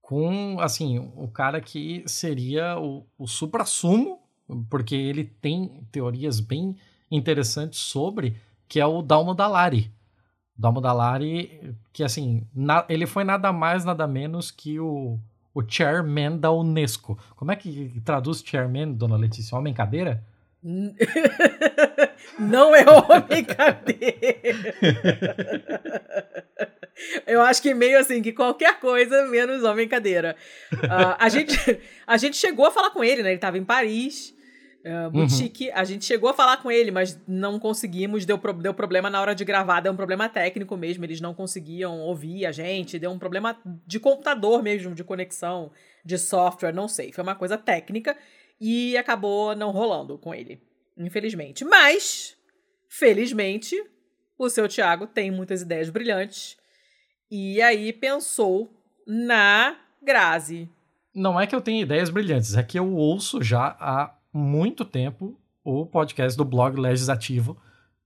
[0.02, 4.20] com, assim, o cara que seria o, o supra-sumo,
[4.70, 6.76] porque ele tem teorias bem
[7.10, 8.36] interessantes sobre,
[8.68, 9.92] que é o Dalmo Dallari.
[10.58, 15.18] Dalmo Dallari, que assim, na- ele foi nada mais, nada menos que o,
[15.54, 17.18] o chairman da Unesco.
[17.36, 19.58] Como é que traduz chairman, dona Letícia?
[19.58, 20.24] Homem cadeira?
[22.40, 24.02] Não é homem cadeira.
[27.26, 30.36] Eu acho que meio assim, que qualquer coisa menos homem cadeira.
[30.72, 31.56] Uh, a, gente,
[32.06, 33.30] a gente chegou a falar com ele, né?
[33.30, 34.36] Ele estava em Paris.
[34.84, 35.76] Uh, boutique, uhum.
[35.76, 39.22] a gente chegou a falar com ele, mas não conseguimos, deu, pro, deu problema na
[39.22, 43.11] hora de gravar, deu um problema técnico mesmo, eles não conseguiam ouvir a gente, deu
[43.11, 45.72] um problema de computador mesmo, de conexão,
[46.03, 48.18] de software, não sei, foi uma coisa técnica
[48.60, 50.60] e acabou não rolando com ele,
[50.98, 51.64] infelizmente.
[51.64, 52.35] Mas,
[52.90, 53.76] felizmente,
[54.35, 56.58] o seu Thiago tem muitas ideias brilhantes
[57.30, 58.74] e aí pensou
[59.06, 60.68] na Grazi.
[61.14, 65.40] Não é que eu tenha ideias brilhantes, é que eu ouço já há muito tempo
[65.64, 67.58] o podcast do blog Legislativo,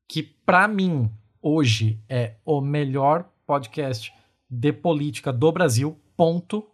[0.08, 1.10] que para mim
[1.42, 4.12] hoje é o melhor podcast
[4.50, 6.66] de política do Brasil, ponto.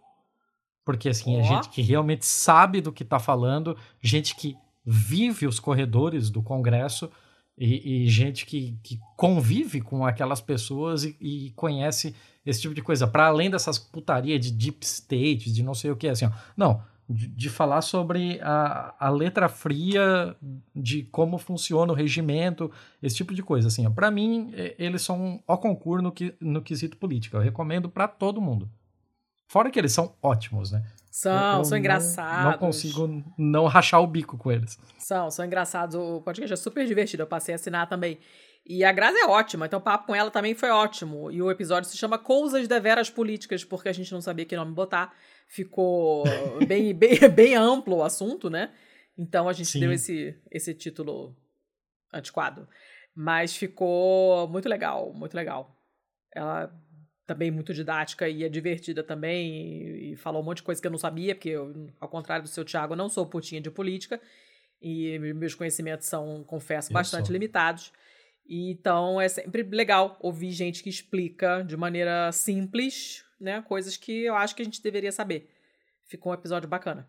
[0.84, 1.40] Porque assim, oh.
[1.40, 6.42] é gente que realmente sabe do que tá falando, gente que vive os corredores do
[6.42, 7.10] Congresso
[7.56, 12.14] e, e gente que, que, convive com aquelas pessoas e, e conhece
[12.44, 13.06] esse tipo de coisa.
[13.06, 16.30] Para além dessas putaria de deep state, de não sei o que, assim, ó.
[16.56, 16.82] Não,
[17.12, 20.34] de, de, falar sobre a, a letra fria
[20.74, 22.70] de como funciona o regimento,
[23.02, 23.68] esse tipo de coisa.
[23.68, 27.36] Assim, para mim, eles são o concurso no, no quesito político.
[27.36, 28.70] Eu recomendo para todo mundo.
[29.46, 30.82] Fora que eles são ótimos, né?
[31.10, 32.52] São, eu, são engraçados.
[32.52, 34.78] Não consigo não rachar o bico com eles.
[34.96, 35.94] São, são engraçados.
[35.94, 37.22] O podcast é super divertido.
[37.22, 38.18] Eu passei a assinar também.
[38.64, 41.30] E a Grazi é ótima, então o papo com ela também foi ótimo.
[41.30, 44.72] E o episódio se chama Coisas Deveras Políticas, porque a gente não sabia que nome
[44.72, 45.12] botar
[45.52, 46.24] ficou
[46.66, 48.72] bem, bem, bem amplo o assunto, né?
[49.16, 49.80] Então a gente Sim.
[49.80, 51.36] deu esse, esse título
[52.12, 52.66] antiquado.
[53.14, 55.76] Mas ficou muito legal, muito legal.
[56.34, 56.72] Ela
[57.26, 60.86] também muito didática e é divertida também, e, e falou um monte de coisa que
[60.86, 64.20] eu não sabia, porque eu, ao contrário do seu Tiago, não sou putinha de política,
[64.80, 67.32] e meus conhecimentos são, confesso, eu bastante sou.
[67.32, 67.92] limitados.
[68.46, 73.60] E, então é sempre legal ouvir gente que explica de maneira simples né?
[73.62, 75.48] Coisas que eu acho que a gente deveria saber.
[76.06, 77.06] Ficou um episódio bacana.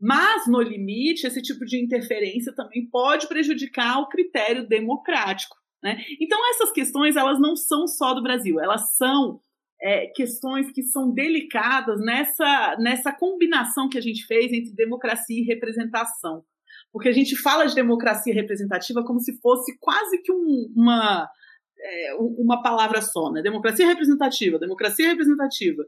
[0.00, 5.56] Mas, no limite, esse tipo de interferência também pode prejudicar o critério democrático.
[5.82, 6.04] Né?
[6.20, 9.40] Então, essas questões elas não são só do Brasil, elas são
[9.80, 15.44] é, questões que são delicadas nessa, nessa combinação que a gente fez entre democracia e
[15.44, 16.44] representação.
[16.92, 21.28] Porque a gente fala de democracia representativa como se fosse quase que um, uma,
[21.80, 23.42] é, uma palavra só, né?
[23.42, 25.84] Democracia representativa, democracia representativa.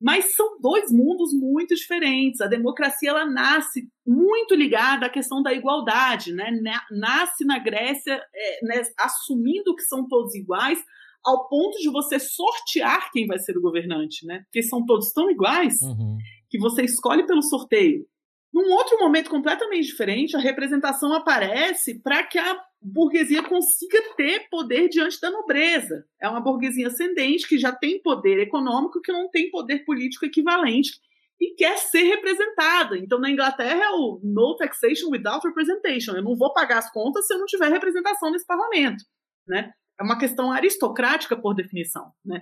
[0.00, 2.40] Mas são dois mundos muito diferentes.
[2.40, 6.50] A democracia ela nasce muito ligada à questão da igualdade, né?
[6.90, 10.82] Nasce na Grécia é, né, assumindo que são todos iguais,
[11.24, 14.40] ao ponto de você sortear quem vai ser o governante, né?
[14.44, 16.18] Porque são todos tão iguais uhum.
[16.50, 18.04] que você escolhe pelo sorteio.
[18.52, 24.88] Num outro momento completamente diferente, a representação aparece para que a burguesia consiga ter poder
[24.88, 26.04] diante da nobreza.
[26.20, 30.92] É uma burguesia ascendente que já tem poder econômico, que não tem poder político equivalente
[31.40, 32.96] e quer ser representada.
[32.98, 36.14] Então, na Inglaterra é o no taxation without representation.
[36.14, 39.04] Eu não vou pagar as contas se eu não tiver representação nesse parlamento,
[39.46, 39.72] né?
[40.00, 42.40] É uma questão aristocrática por definição, né?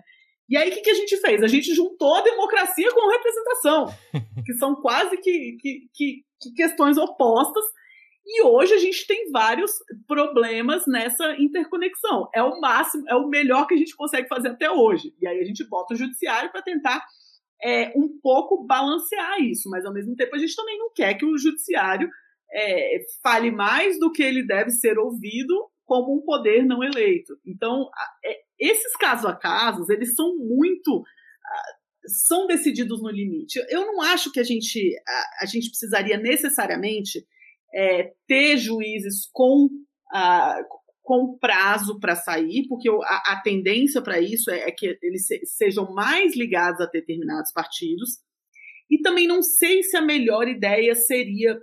[0.49, 1.43] E aí, o que, que, a gente fez?
[1.45, 3.87] A gente juntou a democracia com representação,
[4.45, 7.65] que são quase que, que, que, que questões opostas.
[8.33, 9.73] E hoje a gente tem vários
[10.07, 12.29] problemas nessa interconexão.
[12.33, 15.13] É o máximo, é o melhor que a gente consegue fazer até hoje.
[15.21, 17.05] E aí a gente bota o judiciário para tentar
[17.61, 21.27] é, um pouco balancear isso, mas ao mesmo tempo a gente também não quer que
[21.27, 22.09] o judiciário
[22.53, 27.37] é, fale mais do que ele deve ser ouvido como um poder não eleito.
[27.45, 27.91] Então,
[28.25, 31.03] é, esses casos a casos, eles são muito
[32.07, 33.59] são decididos no limite.
[33.69, 37.27] Eu não acho que a gente a, a gente precisaria necessariamente
[37.75, 39.69] é, ter juízes com
[41.03, 45.41] com prazo para sair, porque a, a tendência para isso é, é, que eles se,
[45.45, 48.19] sejam mais ligados a determinados partidos.
[48.89, 51.61] E também não sei se a melhor ideia seria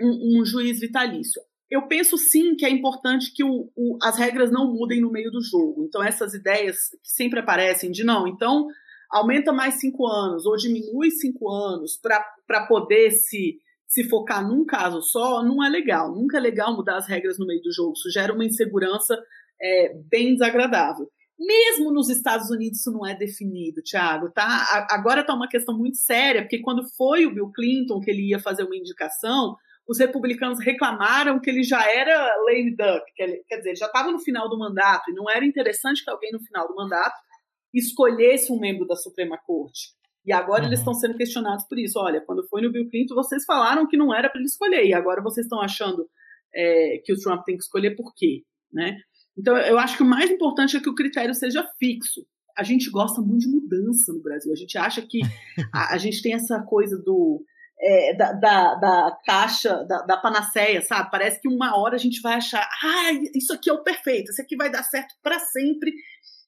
[0.00, 1.40] um, um juiz vitalício
[1.72, 5.30] eu penso sim que é importante que o, o, as regras não mudem no meio
[5.30, 5.86] do jogo.
[5.86, 8.68] Então, essas ideias que sempre aparecem de não, então
[9.10, 13.58] aumenta mais cinco anos ou diminui cinco anos para poder se,
[13.92, 16.14] se focar num caso só, não é legal.
[16.14, 17.92] Nunca é legal mudar as regras no meio do jogo.
[17.92, 19.22] Isso gera uma insegurança
[19.60, 21.06] é, bem desagradável.
[21.38, 24.86] Mesmo nos Estados Unidos isso não é definido, Thiago, tá?
[24.88, 28.38] Agora está uma questão muito séria, porque quando foi o Bill Clinton que ele ia
[28.38, 29.56] fazer uma indicação,
[29.86, 34.48] os republicanos reclamaram que ele já era lame duck, quer dizer, já estava no final
[34.48, 37.20] do mandato e não era interessante que alguém no final do mandato
[37.74, 39.92] escolhesse um membro da Suprema Corte.
[40.24, 40.68] E agora Uhum.
[40.68, 41.98] eles estão sendo questionados por isso.
[41.98, 44.94] Olha, quando foi no Bill Clinton, vocês falaram que não era para ele escolher, e
[44.94, 46.08] agora vocês estão achando
[46.54, 48.42] é, que o Trump tem que escolher por quê?
[48.72, 48.96] Né?
[49.36, 52.24] Então, eu acho que o mais importante é que o critério seja fixo.
[52.56, 54.52] A gente gosta muito de mudança no Brasil.
[54.52, 55.20] A gente acha que
[55.72, 57.44] a, a gente tem essa coisa do
[57.82, 61.10] é, da, da, da caixa, da, da panaceia, sabe?
[61.10, 64.40] Parece que uma hora a gente vai achar, ah, isso aqui é o perfeito, isso
[64.40, 65.92] aqui vai dar certo para sempre.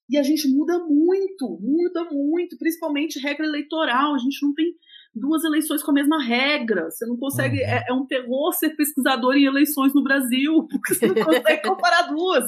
[0.09, 4.15] E a gente muda muito, muda muito, principalmente regra eleitoral.
[4.15, 4.75] A gente não tem
[5.15, 6.91] duas eleições com a mesma regra.
[6.91, 7.63] Você não consegue.
[7.63, 12.03] É, é um terror ser pesquisador em eleições no Brasil, porque você não consegue comparar
[12.03, 12.45] duas.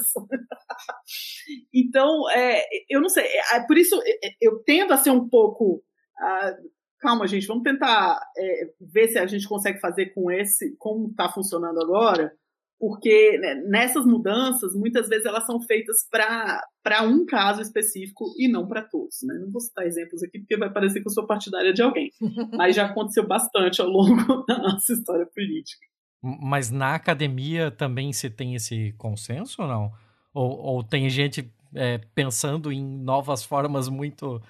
[1.73, 3.25] então, é, eu não sei.
[3.53, 3.99] É, por isso,
[4.39, 5.83] eu tendo a ser um pouco.
[6.19, 6.55] ah,
[6.99, 11.29] calma, gente, vamos tentar é, ver se a gente consegue fazer com esse, como está
[11.29, 12.33] funcionando agora,
[12.79, 18.67] porque né, nessas mudanças, muitas vezes elas são feitas para um caso específico e não
[18.67, 19.17] para todos.
[19.23, 19.35] Né?
[19.39, 22.11] Não vou citar exemplos aqui, porque vai parecer que eu sou partidária de alguém,
[22.53, 25.85] mas já aconteceu bastante ao longo da nossa história política.
[26.21, 29.91] Mas na academia também se tem esse consenso ou não?
[30.33, 34.41] Ou, ou tem gente é, pensando em novas formas muito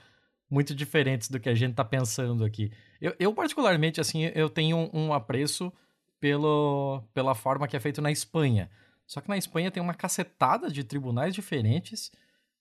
[0.50, 2.72] muito diferentes do que a gente está pensando aqui.
[3.02, 5.72] Eu, eu, particularmente, assim, eu tenho um, um, apreço
[6.20, 8.70] pelo, pela forma que é feito na Espanha.
[9.06, 12.12] Só que na Espanha tem uma cacetada de tribunais diferentes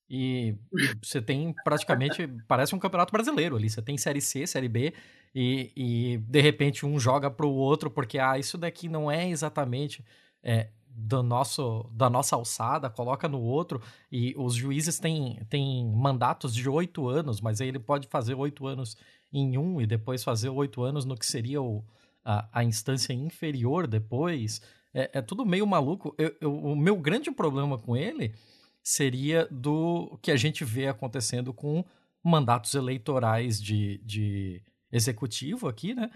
[0.09, 0.55] e
[1.03, 3.69] você tem praticamente, parece um campeonato brasileiro ali.
[3.69, 4.93] Você tem Série C, Série B
[5.35, 9.29] e, e de repente um joga para o outro porque, ah, isso daqui não é
[9.29, 10.05] exatamente...
[10.43, 10.69] É,
[10.99, 16.67] do nosso, da nossa alçada, coloca no outro, e os juízes têm, têm mandatos de
[16.71, 18.97] oito anos, mas aí ele pode fazer oito anos
[19.31, 21.85] em um e depois fazer oito anos no que seria o,
[22.27, 24.61] a, a instância inferior depois.
[24.93, 26.13] É, é tudo meio maluco.
[26.19, 28.35] Eu, eu, o meu grande problema com ele
[28.83, 31.85] seria do que a gente vê acontecendo com
[32.23, 36.11] mandatos eleitorais de, de executivo aqui, né?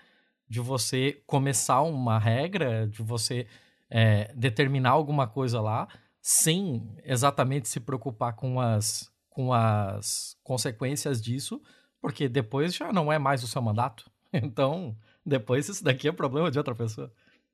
[0.48, 3.46] De você começar uma regra, de você
[3.88, 5.86] é, determinar alguma coisa lá
[6.20, 11.62] sem exatamente se preocupar com as, com as consequências disso,
[12.00, 14.10] porque depois já não é mais o seu mandato.
[14.32, 17.12] Então, depois isso daqui é problema de outra pessoa.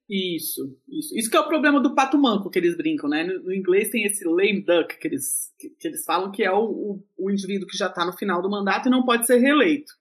[0.08, 1.18] Isso, isso.
[1.18, 3.24] Isso que é o problema do pato manco que eles brincam, né?
[3.24, 6.52] No, no inglês tem esse lame duck que eles, que, que eles falam que é
[6.52, 9.38] o, o, o indivíduo que já está no final do mandato e não pode ser
[9.38, 9.92] reeleito.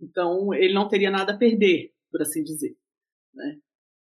[0.00, 2.76] Então, ele não teria nada a perder, por assim dizer.
[3.32, 3.58] Né?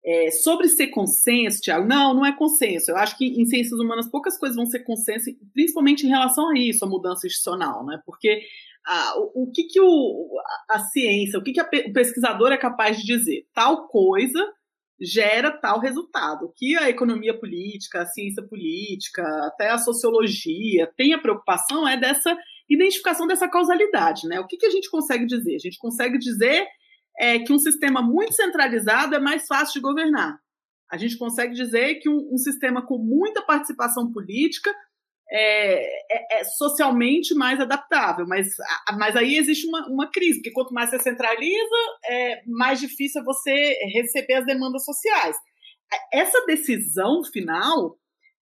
[0.04, 2.90] É, sobre ser consenso, Tiago, não, não é consenso.
[2.90, 6.58] Eu acho que em ciências humanas poucas coisas vão ser consenso, principalmente em relação a
[6.58, 8.00] isso, a mudança institucional, né?
[8.06, 8.40] Porque
[8.86, 12.52] ah, o, o, que, que o, a, a ciência, o que, que a, o pesquisador
[12.52, 13.46] é capaz de dizer?
[13.52, 14.46] Tal coisa
[15.00, 16.52] gera tal resultado.
[16.56, 22.36] Que a economia política, a ciência política, até a sociologia tem a preocupação é dessa
[22.68, 24.40] identificação dessa causalidade, né?
[24.40, 25.54] O que, que a gente consegue dizer?
[25.56, 26.66] A gente consegue dizer
[27.18, 30.38] é que um sistema muito centralizado é mais fácil de governar.
[30.90, 34.72] A gente consegue dizer que um, um sistema com muita participação política
[35.30, 38.48] é, é, é, socialmente mais adaptável, mas,
[38.96, 43.24] mas aí existe uma, uma crise, porque quanto mais você centraliza, é mais difícil é
[43.24, 45.36] você receber as demandas sociais.
[46.12, 47.98] Essa decisão final,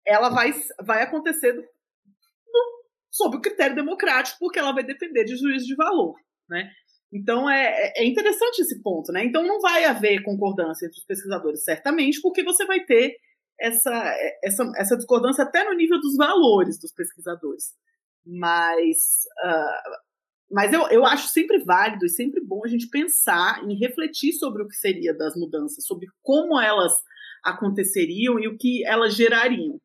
[0.06, 5.36] ela vai, vai acontecer do, do, sob o critério democrático, porque ela vai depender de
[5.36, 6.16] juízo de valor,
[6.50, 6.72] né?
[7.12, 9.26] Então é, é interessante esse ponto, né?
[9.26, 13.18] Então não vai haver concordância entre os pesquisadores, certamente, porque você vai ter
[13.60, 17.76] essa, essa, essa discordância até no nível dos valores dos pesquisadores.
[18.26, 19.98] Mas, uh,
[20.52, 24.64] mas eu, eu acho sempre válido e sempre bom a gente pensar em refletir sobre
[24.64, 26.94] o que seria das mudanças, sobre como elas
[27.44, 29.80] aconteceriam e o que elas gerariam.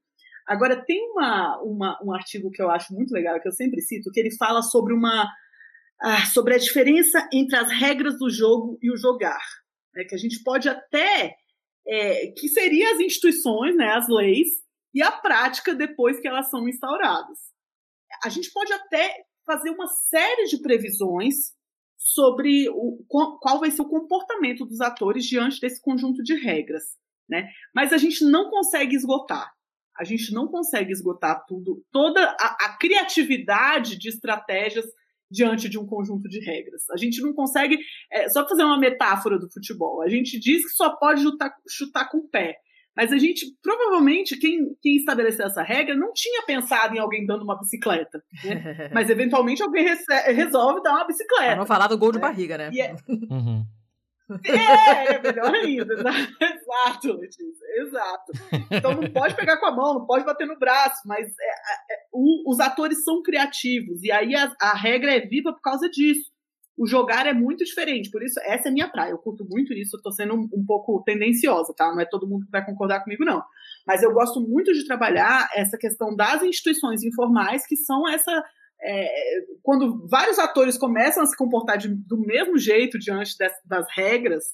[0.47, 4.11] Agora, tem uma, uma, um artigo que eu acho muito legal, que eu sempre cito,
[4.11, 5.27] que ele fala sobre uma
[6.03, 9.41] ah, sobre a diferença entre as regras do jogo e o jogar.
[9.95, 11.35] Né, que a gente pode até.
[11.87, 14.49] É, que seria as instituições, né, as leis,
[14.95, 17.39] e a prática depois que elas são instauradas.
[18.25, 21.53] A gente pode até fazer uma série de previsões
[21.99, 26.83] sobre o, qual vai ser o comportamento dos atores diante desse conjunto de regras.
[27.29, 27.49] Né?
[27.75, 29.53] Mas a gente não consegue esgotar.
[29.99, 34.85] A gente não consegue esgotar tudo, toda a, a criatividade de estratégias
[35.35, 36.89] diante de um conjunto de regras.
[36.91, 37.79] A gente não consegue.
[38.11, 40.03] É, só fazer uma metáfora do futebol.
[40.03, 42.57] A gente diz que só pode chutar, chutar com o pé.
[42.97, 47.43] Mas a gente, provavelmente, quem, quem estabeleceu essa regra não tinha pensado em alguém dando
[47.43, 48.23] uma bicicleta.
[48.45, 48.91] Né?
[48.95, 49.85] Mas, eventualmente, alguém
[50.29, 51.47] resolve dar uma bicicleta.
[51.47, 52.71] Pra não falar do gol de barriga, né?
[52.79, 52.95] É...
[53.09, 53.67] Uhum.
[54.47, 55.95] É, é melhor ainda.
[56.41, 58.33] Exato, Letícia, exato.
[58.71, 61.51] Então não pode pegar com a mão, não pode bater no braço, mas é,
[61.95, 65.89] é, o, os atores são criativos, e aí a, a, regra é viva por causa
[65.91, 66.31] disso.
[66.77, 68.11] o jogar é muito diferente.
[68.11, 69.11] Por isso, essa é minha praia.
[69.11, 69.97] Eu curto muito isso.
[69.97, 71.93] Eu tô sendo um, um pouco tendenciosa, tá?
[71.93, 73.43] Não é todo mundo que vai concordar comigo, não.
[73.87, 78.45] Mas eu gosto muito de trabalhar essa questão das instituições informais, que são essa.
[78.87, 79.09] É,
[79.63, 84.45] quando vários atores começam a se comportar de, do mesmo jeito diante das, das regras,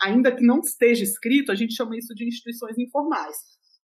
[0.00, 3.36] ainda que não esteja escrito, a gente chama isso de instituições informais.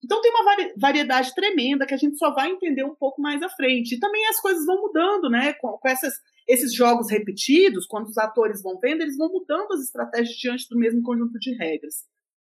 [0.04, 3.48] Então tem uma variedade tremenda que a gente só vai entender um pouco mais à
[3.48, 3.96] frente.
[3.96, 5.54] E também as coisas vão mudando, né?
[5.54, 6.14] Com, com essas,
[6.46, 10.78] esses jogos repetidos, quando os atores vão vendo, eles vão mudando as estratégias diante do
[10.78, 12.04] mesmo conjunto de regras.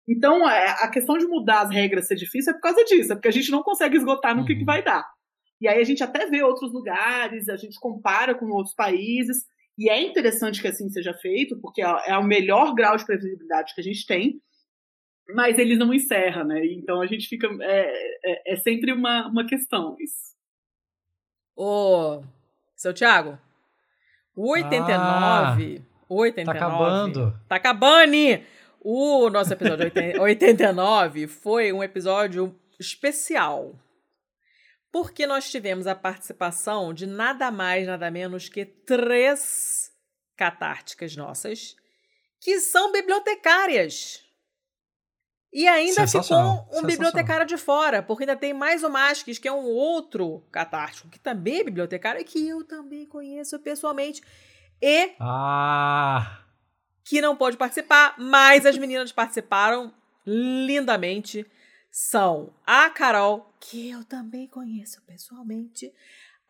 [0.06, 3.14] Então, é, a questão de mudar as regras ser difícil é por causa disso, é
[3.14, 4.46] porque a gente não consegue esgotar no uhum.
[4.46, 5.06] que, que vai dar.
[5.60, 9.44] E aí a gente até vê outros lugares, a gente compara com outros países,
[9.76, 13.80] e é interessante que assim seja feito, porque é, o melhor grau de previsibilidade que
[13.80, 14.40] a gente tem,
[15.34, 16.66] mas eles não encerram, né?
[16.66, 17.48] Então a gente fica.
[17.60, 17.92] É,
[18.24, 20.36] é, é sempre uma, uma questão isso.
[21.54, 22.22] Ô,
[22.74, 23.38] seu Thiago,
[24.34, 25.82] o 89.
[25.82, 26.44] Ah, 89.
[26.44, 27.40] Tá acabando.
[27.48, 28.44] Tá acabando!
[28.80, 33.74] O nosso episódio 89 foi um episódio especial.
[34.90, 39.92] Porque nós tivemos a participação de nada mais, nada menos que três
[40.36, 41.76] catárticas nossas,
[42.40, 44.24] que são bibliotecárias.
[45.52, 49.52] E ainda ficou um bibliotecário de fora, porque ainda tem mais o Masques, que é
[49.52, 54.22] um outro catártico, que também é bibliotecário e que eu também conheço pessoalmente.
[54.80, 55.14] E.
[55.18, 56.42] Ah!
[57.02, 59.92] Que não pode participar, mas as meninas participaram
[60.26, 61.46] lindamente.
[61.90, 65.92] São a Carol, que eu também conheço pessoalmente,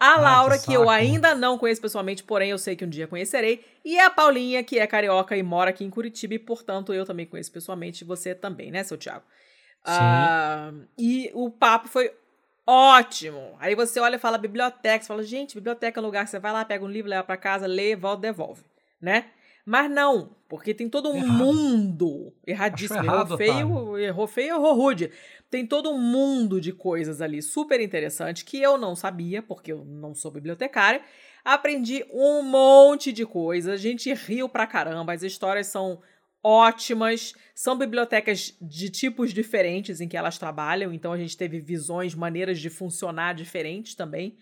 [0.00, 2.88] a ah, Laura, que, que, eu ainda não conheço pessoalmente, porém eu sei que um
[2.88, 3.64] dia conhecerei.
[3.84, 7.26] E a Paulinha, que é carioca e mora aqui em Curitiba, e portanto eu também
[7.26, 8.04] conheço pessoalmente.
[8.04, 9.24] Você também, né, seu Thiago?
[9.84, 10.80] Sim.
[10.80, 12.14] Uh, e o papo foi
[12.64, 13.56] ótimo.
[13.58, 16.38] Aí você olha e fala biblioteca, você fala, gente, biblioteca é um lugar que você
[16.38, 18.62] vai lá, pega um livro, leva para casa, lê, volta, devolve,
[19.00, 19.30] né?
[19.68, 21.44] Mas não, porque tem todo um errado.
[21.44, 23.04] mundo erradíssimo.
[23.04, 25.10] Errado, errou feio, errou feio, errou rude.
[25.50, 29.84] Tem todo um mundo de coisas ali super interessante que eu não sabia, porque eu
[29.84, 31.02] não sou bibliotecária.
[31.44, 36.00] Aprendi um monte de coisas, a gente riu pra caramba, as histórias são
[36.42, 37.34] ótimas.
[37.54, 42.58] São bibliotecas de tipos diferentes em que elas trabalham, então a gente teve visões, maneiras
[42.58, 44.38] de funcionar diferentes também.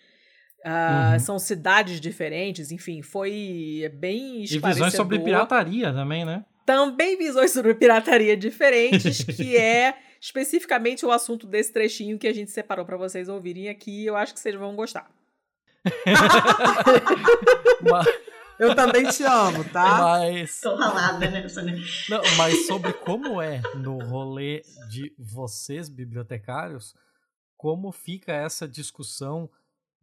[0.67, 1.19] Uh, uhum.
[1.21, 6.45] São cidades diferentes, enfim, foi bem E visões sobre pirataria também, né?
[6.65, 12.51] Também visões sobre pirataria diferentes, que é especificamente o assunto desse trechinho que a gente
[12.51, 14.05] separou para vocês ouvirem aqui.
[14.05, 15.09] Eu acho que vocês vão gostar.
[18.59, 19.99] Eu também te amo, tá?
[19.99, 20.61] Mas.
[20.61, 21.79] Tô ralada nessa, né?
[22.09, 26.97] Não, mas sobre como é no rolê de vocês, bibliotecários,
[27.57, 29.49] como fica essa discussão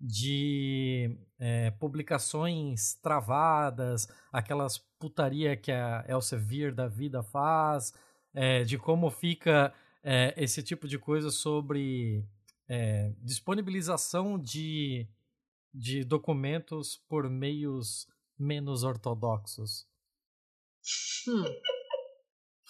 [0.05, 7.93] de é, publicações travadas, aquelas putaria que a Elsevier da vida faz,
[8.33, 9.73] é, de como fica
[10.03, 12.21] é, esse tipo de coisa sobre
[12.67, 15.07] é, disponibilização de,
[15.73, 18.05] de documentos por meios
[18.37, 19.87] menos ortodoxos.
[21.29, 21.45] Hum.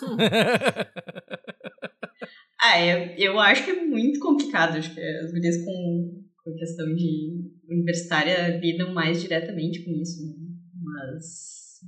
[0.03, 0.17] hum.
[2.61, 4.77] ah, eu, eu acho que é muito complicado.
[4.77, 10.35] Acho que as mulheres com por questão de universitária lidam mais diretamente com isso, né?
[10.75, 11.79] mas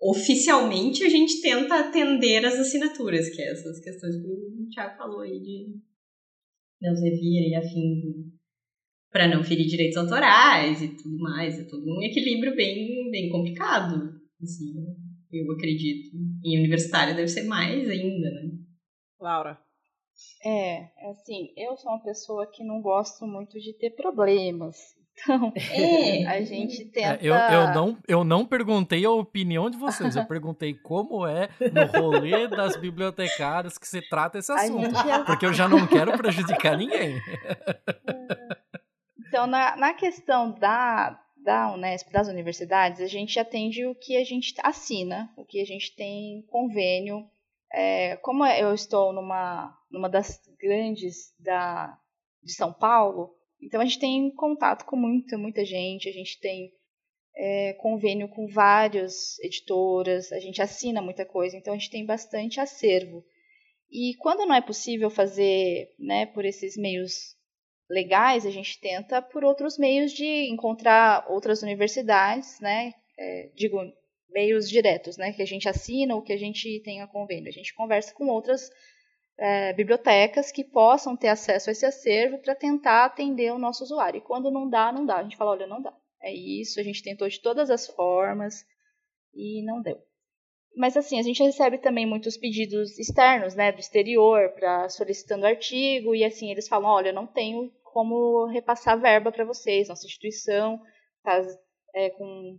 [0.00, 5.20] oficialmente a gente tenta atender as assinaturas, que é essas questões que o Thiago falou
[5.20, 5.80] aí de
[6.82, 8.32] Elsevier e afim
[9.12, 14.18] para não ferir direitos autorais e tudo mais, é todo um equilíbrio bem, bem complicado,
[14.42, 14.72] assim,
[15.30, 16.16] eu acredito.
[16.42, 18.50] Em universitária deve ser mais ainda, né?
[19.20, 19.58] Laura.
[20.44, 24.76] É, assim, eu sou uma pessoa que não gosto muito de ter problemas.
[25.14, 26.26] Então, é.
[26.26, 27.22] a gente tenta.
[27.22, 32.00] Eu, eu, não, eu não perguntei a opinião de vocês, eu perguntei como é no
[32.00, 34.90] rolê das bibliotecárias que se trata esse assunto.
[34.90, 35.22] Já...
[35.22, 37.20] Porque eu já não quero prejudicar ninguém.
[39.28, 44.24] Então, na, na questão da, da Unesp, das universidades, a gente atende o que a
[44.24, 47.28] gente assina, o que a gente tem convênio
[47.72, 51.98] é, como eu estou numa, numa das grandes da,
[52.42, 56.72] de São Paulo, então a gente tem contato com muita, muita gente, a gente tem
[57.34, 62.60] é, convênio com várias editoras, a gente assina muita coisa, então a gente tem bastante
[62.60, 63.24] acervo.
[63.90, 67.36] E quando não é possível fazer né, por esses meios
[67.88, 72.94] legais, a gente tenta por outros meios de encontrar outras universidades, né?
[73.18, 73.78] É, digo,
[74.32, 77.48] meios diretos, né, que a gente assina ou que a gente tenha convênio.
[77.48, 78.70] A gente conversa com outras
[79.38, 84.18] é, bibliotecas que possam ter acesso a esse acervo para tentar atender o nosso usuário.
[84.18, 85.18] E quando não dá, não dá.
[85.18, 85.92] A gente fala, olha, não dá.
[86.22, 88.64] É isso, a gente tentou de todas as formas,
[89.34, 89.98] e não deu.
[90.76, 96.14] Mas assim, a gente recebe também muitos pedidos externos, né, do exterior, para solicitando artigo,
[96.14, 100.80] e assim, eles falam, olha, eu não tenho como repassar verba para vocês, nossa instituição
[101.18, 101.42] está
[101.94, 102.58] é, com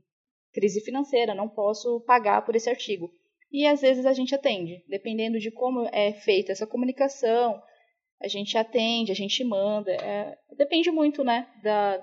[0.53, 3.11] crise financeira, não posso pagar por esse artigo.
[3.51, 7.61] E às vezes a gente atende, dependendo de como é feita essa comunicação,
[8.23, 9.91] a gente atende, a gente manda.
[9.91, 11.97] É, depende muito, né, da,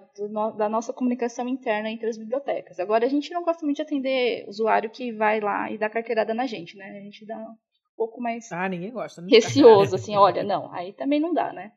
[0.56, 2.78] da nossa comunicação interna entre as bibliotecas.
[2.78, 6.34] Agora, a gente não gosta muito de atender usuário que vai lá e dá carteirada
[6.34, 6.98] na gente, né?
[6.98, 7.56] A gente dá um
[7.96, 9.28] pouco mais ah, ninguém gosta, né?
[9.30, 11.72] receoso, assim, olha, não, aí também não dá, né?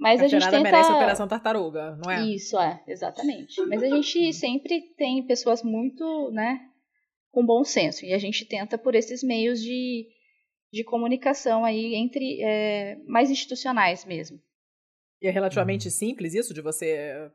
[0.00, 0.60] Mas a gente tenta...
[0.60, 2.24] merece a operação tartaruga, não é?
[2.24, 3.60] Isso, é, exatamente.
[3.66, 6.60] Mas a gente sempre tem pessoas muito, né,
[7.30, 8.04] com bom senso.
[8.06, 10.06] E a gente tenta por esses meios de
[10.72, 14.40] de comunicação aí entre é, mais institucionais mesmo.
[15.20, 17.30] E é relativamente simples isso de você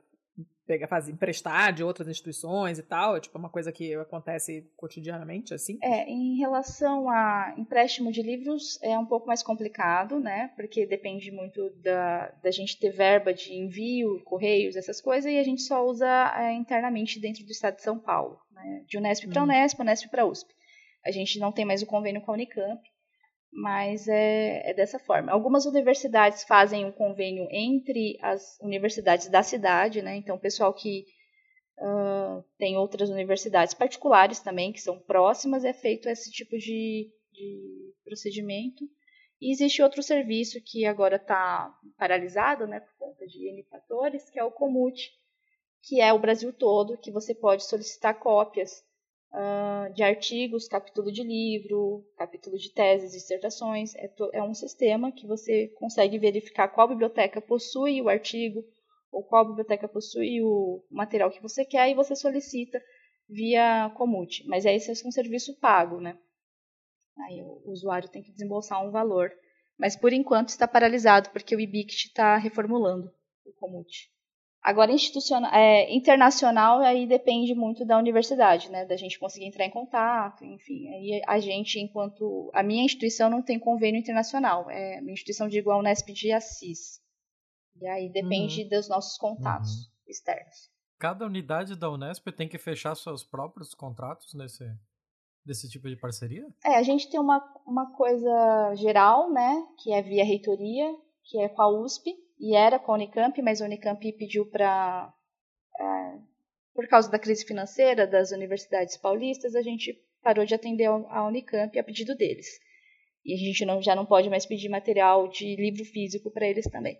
[0.66, 3.16] pegar, fazer, emprestar de outras instituições e tal?
[3.16, 5.78] É tipo uma coisa que acontece cotidianamente, assim?
[5.82, 10.52] É, em relação a empréstimo de livros é um pouco mais complicado, né?
[10.56, 15.44] Porque depende muito da, da gente ter verba de envio, correios, essas coisas, e a
[15.44, 18.84] gente só usa é, internamente dentro do estado de São Paulo, né?
[18.88, 19.46] De Unesp para hum.
[19.46, 20.54] Unesp, Unesp para USP.
[21.06, 22.82] A gente não tem mais o convênio com a Unicamp,
[23.56, 25.32] mas é, é, dessa forma.
[25.32, 30.18] Algumas universidades fazem um convênio entre as universidades da cidade, né?
[30.18, 31.06] Então, o pessoal que
[31.80, 37.94] uh, tem outras universidades particulares também, que são próximas, é feito esse tipo de, de
[38.04, 38.84] procedimento.
[39.40, 44.38] E existe outro serviço que agora está paralisado, né, por conta de N fatores, que
[44.38, 45.12] é o Comute,
[45.82, 48.84] que é o Brasil todo, que você pode solicitar cópias
[49.36, 53.94] uh, de artigos, capítulo de livro, capítulo de teses, dissertações.
[53.96, 58.64] É, é um sistema que você consegue verificar qual biblioteca possui o artigo
[59.12, 62.82] ou qual biblioteca possui o material que você quer e você solicita
[63.28, 64.46] via Comute.
[64.48, 66.18] Mas aí esse é um serviço pago, né?
[67.28, 69.32] Aí o usuário tem que desembolsar um valor.
[69.78, 73.12] Mas por enquanto está paralisado porque o IBICT está reformulando
[73.46, 74.15] o Comute.
[74.66, 78.84] Agora, institucional, é, internacional, aí depende muito da universidade, né?
[78.84, 80.88] Da gente conseguir entrar em contato, enfim.
[80.88, 82.50] Aí a gente, enquanto.
[82.52, 84.68] A minha instituição não tem convênio internacional.
[84.72, 87.00] É minha instituição de igual Unesp de Assis.
[87.80, 88.70] E aí depende uhum.
[88.70, 89.92] dos nossos contatos uhum.
[90.08, 90.72] externos.
[90.98, 94.66] Cada unidade da Unesp tem que fechar seus próprios contratos nesse,
[95.46, 96.48] desse tipo de parceria?
[96.66, 99.64] É, a gente tem uma, uma coisa geral, né?
[99.78, 100.92] Que é via reitoria,
[101.24, 105.14] que é com a USP e era com a Unicamp, mas a Unicamp pediu para.
[105.80, 106.18] É,
[106.74, 111.78] por causa da crise financeira das universidades paulistas, a gente parou de atender a Unicamp
[111.78, 112.48] a pedido deles.
[113.24, 116.70] E a gente não, já não pode mais pedir material de livro físico para eles
[116.70, 117.00] também.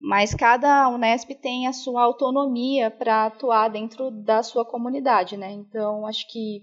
[0.00, 5.50] Mas cada Unesp tem a sua autonomia para atuar dentro da sua comunidade, né?
[5.50, 6.62] Então, acho que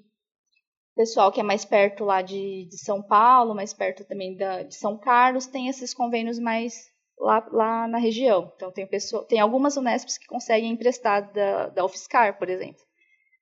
[0.93, 4.63] o pessoal que é mais perto lá de, de São Paulo, mais perto também da,
[4.63, 8.51] de São Carlos, tem esses convênios mais lá, lá na região.
[8.55, 12.81] Então, tem, pessoa, tem algumas Unesps que conseguem emprestar da, da UFSCar, por exemplo.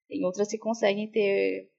[0.08, 1.70] Tem outras que conseguem ter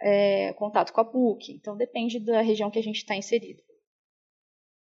[0.00, 1.52] é, contato com a PUC.
[1.52, 3.62] Então, depende da região que a gente está inserido.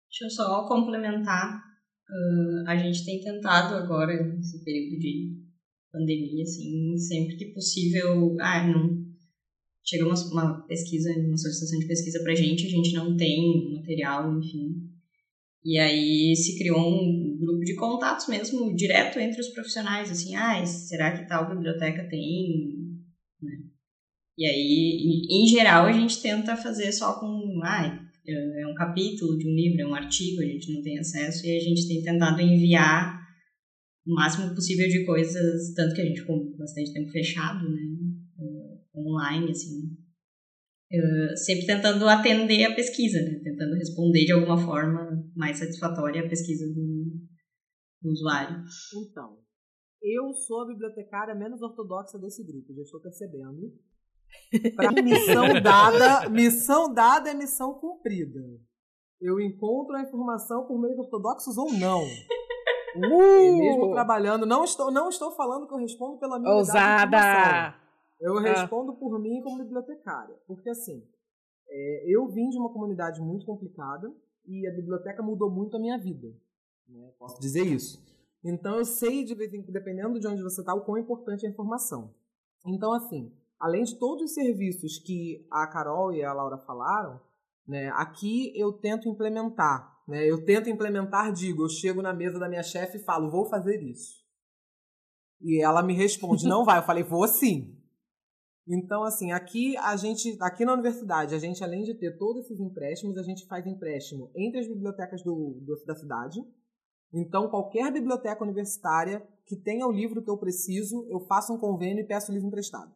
[0.10, 1.62] Deixa eu só complementar.
[2.10, 5.38] Uh, a gente tem tentado agora, nesse período de
[5.92, 8.36] pandemia, assim, sempre que possível.
[8.40, 9.08] Ah, não.
[9.86, 13.74] Chega uma, uma pesquisa, uma solicitação de pesquisa para a gente, a gente não tem
[13.76, 14.89] material, enfim,
[15.64, 20.66] e aí se criou um grupo de contatos mesmo, direto entre os profissionais, assim, ah,
[20.66, 22.98] será que tal biblioteca tem?
[23.42, 23.64] Né?
[24.38, 29.48] E aí, em geral, a gente tenta fazer só com, ah, é um capítulo de
[29.48, 32.40] um livro, é um artigo, a gente não tem acesso, e a gente tem tentado
[32.42, 33.20] enviar
[34.08, 37.82] o máximo possível de coisas, tanto que a gente ficou bastante tempo fechado, né,
[38.96, 39.98] online, assim,
[40.92, 43.40] Uh, sempre tentando atender a pesquisa, né?
[43.44, 47.06] tentando responder de alguma forma mais satisfatória a pesquisa do,
[48.02, 48.64] do usuário.
[48.96, 49.38] Então,
[50.02, 53.72] eu sou a bibliotecária menos ortodoxa desse grupo, já estou percebendo.
[54.76, 58.40] Para missão dada, missão dada é missão cumprida.
[59.22, 62.02] Eu encontro a informação por meios ortodoxos ou não.
[62.96, 63.60] Uh!
[63.60, 67.79] mesmo trabalhando, não estou, não estou falando que eu respondo pela minha Ousada!
[68.20, 68.42] Eu ah.
[68.42, 70.36] respondo por mim como bibliotecária.
[70.46, 71.04] Porque, assim,
[71.68, 74.14] é, eu vim de uma comunidade muito complicada
[74.46, 76.28] e a biblioteca mudou muito a minha vida.
[76.88, 77.12] Né?
[77.18, 78.04] Posso dizer isso.
[78.44, 81.50] Então, eu sei, de vez em, dependendo de onde você está, o quão importante é
[81.50, 82.14] a informação.
[82.66, 87.20] Então, assim, além de todos os serviços que a Carol e a Laura falaram,
[87.68, 89.98] né, aqui eu tento implementar.
[90.08, 93.46] Né, eu tento implementar, digo, eu chego na mesa da minha chefe e falo, vou
[93.46, 94.20] fazer isso.
[95.42, 96.80] E ela me responde, não vai.
[96.80, 97.79] Eu falei, vou sim.
[98.72, 102.60] Então, assim, aqui a gente, aqui na universidade, a gente, além de ter todos esses
[102.60, 106.40] empréstimos, a gente faz empréstimo entre as bibliotecas do, do da cidade.
[107.12, 112.04] Então, qualquer biblioteca universitária que tenha o livro que eu preciso, eu faço um convênio
[112.04, 112.94] e peço o livro emprestado.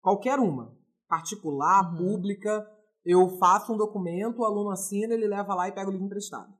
[0.00, 0.74] Qualquer uma.
[1.06, 2.66] Particular, pública,
[3.04, 6.50] eu faço um documento, o aluno assina, ele leva lá e pega o livro emprestado.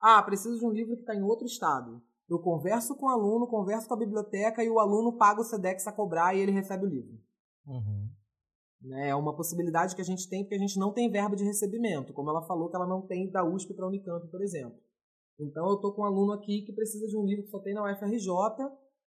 [0.00, 2.00] Ah, preciso de um livro que está em outro estado.
[2.28, 5.88] Eu converso com o aluno, converso com a biblioteca e o aluno paga o SEDEX
[5.88, 7.18] a cobrar e ele recebe o livro.
[7.66, 8.10] Uhum.
[8.82, 11.44] Né, É uma possibilidade que a gente tem porque a gente não tem verba de
[11.44, 14.78] recebimento, como ela falou que ela não tem da USP para a Unicamp, por exemplo.
[15.38, 17.74] Então eu estou com um aluno aqui que precisa de um livro que só tem
[17.74, 18.28] na UFRJ,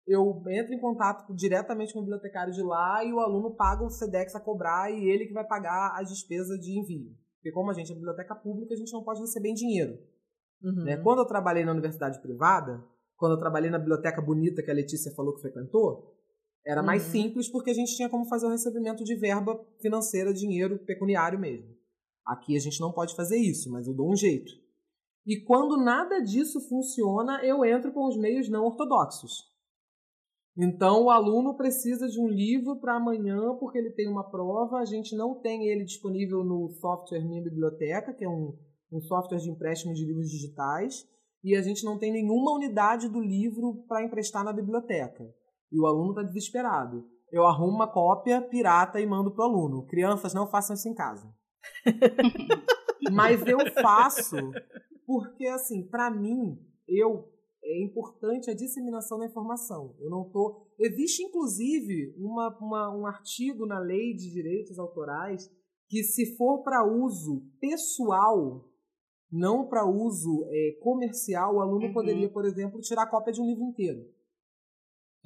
[0.06, 3.90] eu entro em contato diretamente com o bibliotecário de lá e o aluno paga o
[3.90, 7.12] SEDEX a cobrar e ele que vai pagar as despesas de envio.
[7.36, 9.98] Porque como a gente é biblioteca pública, a gente não pode receber em dinheiro.
[10.62, 10.84] Uhum.
[10.84, 10.96] Né?
[10.96, 12.84] Quando eu trabalhei na universidade privada,
[13.16, 16.14] quando eu trabalhei na biblioteca bonita que a Letícia falou que frequentou,
[16.66, 17.10] era mais Uhum.
[17.12, 21.74] simples porque a gente tinha como fazer o recebimento de verba financeira, dinheiro pecuniário mesmo.
[22.26, 24.52] Aqui a gente não pode fazer isso, mas eu dou um jeito.
[25.24, 29.32] E quando nada disso funciona, eu entro com os meios não ortodoxos.
[30.58, 34.78] Então, o aluno precisa de um livro para amanhã porque ele tem uma prova.
[34.78, 38.56] A gente não tem ele disponível no software Minha Biblioteca, que é um,
[38.90, 41.06] um software de empréstimo de livros digitais.
[41.44, 45.32] E a gente não tem nenhuma unidade do livro para emprestar na biblioteca.
[45.72, 47.04] E o aluno está desesperado.
[47.30, 49.86] Eu arrumo uma cópia pirata e mando para o aluno.
[49.86, 51.28] Crianças, não façam isso em casa.
[53.12, 54.36] Mas eu faço
[55.06, 57.28] porque, assim, para mim, eu
[57.68, 59.94] é importante a disseminação da informação.
[59.98, 60.68] Eu não tô.
[60.78, 65.50] Existe, inclusive, uma, uma- um artigo na lei de direitos autorais
[65.88, 68.64] que, se for para uso pessoal,
[69.30, 73.64] não para uso é, comercial, o aluno poderia, por exemplo, tirar cópia de um livro
[73.64, 74.00] inteiro.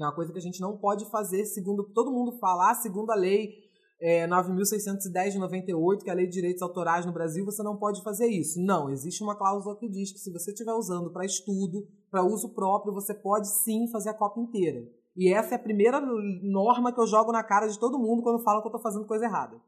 [0.03, 3.11] É uma coisa que a gente não pode fazer, segundo todo mundo fala, ah, segundo
[3.11, 3.70] a lei
[4.01, 7.77] é, 9.610 de 98, que é a Lei de Direitos Autorais no Brasil, você não
[7.77, 8.59] pode fazer isso.
[8.61, 12.55] Não, existe uma cláusula que diz que se você estiver usando para estudo, para uso
[12.55, 14.89] próprio, você pode sim fazer a cópia inteira.
[15.15, 18.43] E essa é a primeira norma que eu jogo na cara de todo mundo quando
[18.43, 19.61] falam que eu estou fazendo coisa errada.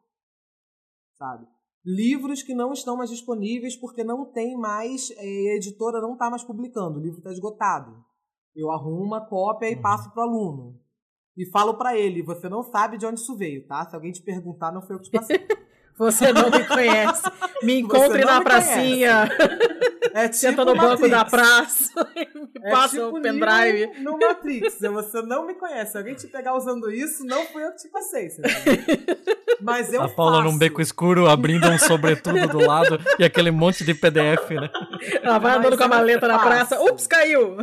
[1.19, 1.47] Sabe?
[1.85, 6.31] Livros que não estão mais disponíveis porque não tem mais, é, a editora não está
[6.31, 8.02] mais publicando, o livro está esgotado.
[8.55, 10.81] Eu arrumo uma cópia e passo para o aluno.
[11.36, 13.86] E falo para ele, você não sabe de onde isso veio, tá?
[13.86, 15.47] Se alguém te perguntar, não foi eu que te passei.
[15.98, 17.22] Você não me conhece.
[17.62, 19.28] Me encontre na pracinha.
[20.15, 21.10] É Senta tipo no banco Matrix.
[21.10, 24.00] da praça e me É passa tipo o pendrive.
[24.00, 24.78] No Matrix.
[24.81, 25.92] Você não me conhece.
[25.92, 28.28] Se alguém te pegar usando isso, não foi eu que te passei.
[29.60, 30.50] Mas eu a Paula faço.
[30.52, 34.68] num beco escuro, abrindo um sobretudo do lado e aquele monte de PDF, né?
[35.23, 36.49] Ela vai andando com a maleta na faço.
[36.49, 36.82] praça.
[36.82, 37.57] Ups, caiu!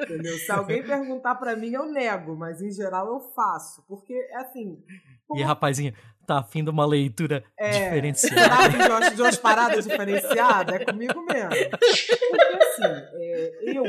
[0.00, 0.36] Entendeu?
[0.38, 2.36] Se alguém perguntar pra mim, eu nego.
[2.36, 3.84] Mas em geral eu faço.
[3.88, 4.78] Porque, assim...
[5.34, 5.92] E rapazinho,
[6.26, 8.48] tá afim de uma leitura É, diferenciada.
[8.48, 10.74] Tá afim de umas, de umas paradas diferenciadas?
[10.74, 11.70] É comigo mesmo.
[11.70, 13.84] Porque assim, é, eu,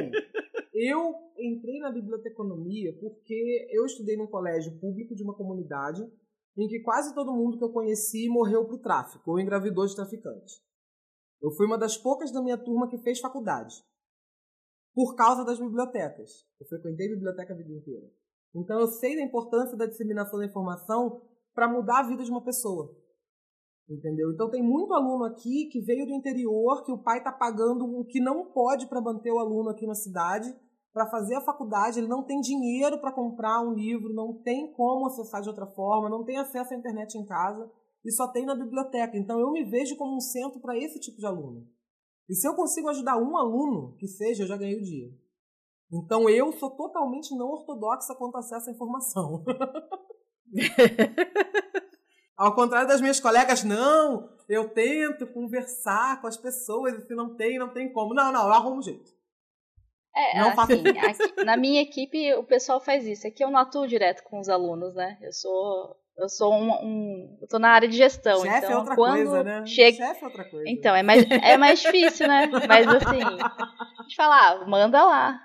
[0.74, 6.02] eu entrei na biblioteconomia porque eu estudei num colégio público de uma comunidade
[6.58, 10.56] em que quase todo mundo que eu conheci morreu pro tráfico ou engravidou de traficante.
[11.42, 13.76] Eu fui uma das poucas da minha turma que fez faculdade.
[14.96, 16.48] Por causa das bibliotecas.
[16.60, 18.08] Eu frequentei biblioteca a vida inteira.
[18.56, 21.22] Então eu sei da importância da disseminação da informação
[21.58, 22.96] para mudar a vida de uma pessoa.
[23.90, 24.32] Entendeu?
[24.32, 28.06] Então tem muito aluno aqui que veio do interior, que o pai está pagando o
[28.06, 30.54] que não pode para manter o aluno aqui na cidade,
[30.94, 35.08] para fazer a faculdade, ele não tem dinheiro para comprar um livro, não tem como
[35.08, 37.72] acessar de outra forma, não tem acesso à internet em casa
[38.06, 39.18] e só tem na biblioteca.
[39.18, 41.66] Então eu me vejo como um centro para esse tipo de aluno.
[42.30, 45.10] E se eu consigo ajudar um aluno, que seja, eu já ganhei o dia.
[45.92, 49.44] Então eu sou totalmente não ortodoxa quanto acesso à informação.
[52.38, 57.36] Ao contrário das minhas colegas, não, eu tento conversar com as pessoas e se não
[57.36, 58.14] tem, não tem como.
[58.14, 59.12] Não, não, eu arrumo um jeito.
[60.16, 63.28] É, Não assim, aqui- na minha equipe o pessoal faz isso.
[63.28, 65.18] Aqui eu não atuo direto com os alunos, né?
[65.22, 68.80] Eu sou eu sou um, um- eu tô na área de gestão, Chefe é então
[68.80, 69.64] outra quando coisa, né?
[69.68, 70.68] chega Chefe é outra coisa.
[70.68, 72.48] Então, é mais é mais difícil, né?
[72.68, 73.20] Mas assim,
[74.00, 75.40] a gente fala, ah, manda lá.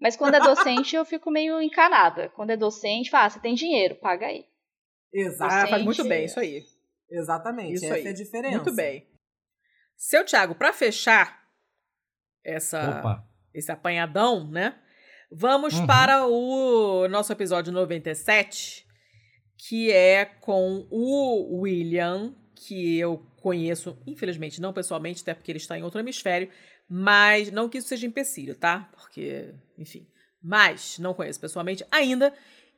[0.00, 2.28] Mas quando é docente eu fico meio encanada.
[2.30, 4.44] Quando é docente, fala, ah, você tem dinheiro, paga aí.
[5.12, 5.64] Exatamente.
[5.64, 6.64] Ah, faz muito bem, isso aí.
[7.10, 8.06] Exatamente, Isso essa aí.
[8.06, 8.56] é a diferença.
[8.56, 9.06] Muito bem.
[9.96, 11.44] Seu Thiago, para fechar
[12.42, 13.24] essa, Opa.
[13.54, 14.76] esse apanhadão, né?
[15.30, 15.86] Vamos Uhum.
[15.86, 18.84] para o nosso episódio 97,
[19.56, 25.78] que é com o William, que eu conheço, infelizmente, não pessoalmente, até porque ele está
[25.78, 26.50] em outro hemisfério,
[26.96, 28.88] mas não que isso seja empecilho, tá?
[28.92, 30.06] Porque, enfim,
[30.40, 32.32] mas não conheço pessoalmente ainda.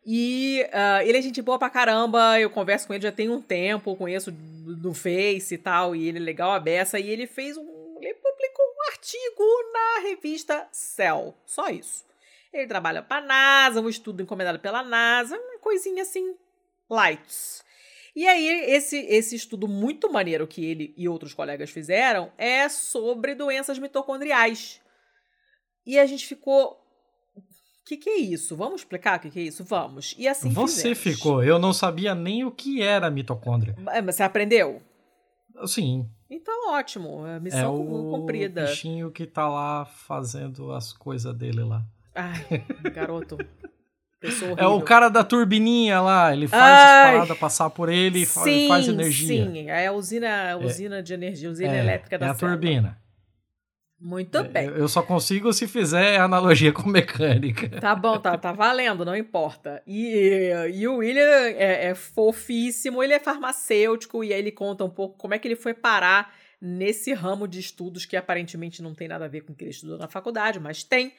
[0.07, 3.43] E uh, ele é gente boa pra caramba, eu converso com ele já tem um
[3.43, 7.59] tempo, conheço do Face e tal, e ele é legal a beça, e ele fez
[7.59, 7.99] um.
[8.01, 11.35] Ele publicou um artigo na revista Cell.
[11.45, 12.03] Só isso.
[12.51, 16.35] Ele trabalha pra NASA, um estudo encomendado pela NASA, uma coisinha assim,
[16.89, 17.63] lights.
[18.17, 23.35] E aí, esse, esse estudo muito maneiro que ele e outros colegas fizeram é sobre
[23.35, 24.81] doenças mitocondriais.
[25.85, 26.85] E a gente ficou
[27.87, 28.57] que, que é isso?
[28.57, 29.63] Vamos explicar o que, que é isso?
[29.63, 30.15] Vamos.
[30.19, 31.19] E assim Você fizemos.
[31.19, 31.43] ficou.
[31.43, 33.77] Eu não sabia nem o que era mitocôndria.
[33.79, 34.83] Mas você aprendeu?
[35.67, 36.11] Sim.
[36.29, 37.25] Então, ótimo.
[37.25, 38.67] É missão é o cumprida.
[38.67, 41.85] bichinho que tá lá fazendo as coisas dele lá.
[42.13, 43.39] Ai, garoto.
[44.57, 46.33] É o cara da turbininha lá.
[46.33, 47.05] Ele faz Ai.
[47.07, 49.45] as paradas passar por ele e sim, faz energia.
[49.45, 52.57] Sim, é a usina, a usina de energia, usina É, elétrica da é a célula.
[52.59, 52.99] turbina.
[53.99, 54.67] Muito bem.
[54.67, 57.81] Eu eu só consigo se fizer analogia com mecânica.
[57.81, 59.83] Tá bom, tá, tá valendo, não importa.
[59.87, 64.91] E, e o William é, é fofíssimo, ele é farmacêutico e aí ele conta um
[64.91, 69.09] pouco como é que ele foi parar nesse ramo de estudos que aparentemente não tem
[69.09, 71.13] nada a ver com o que ele estudou na faculdade, mas tem.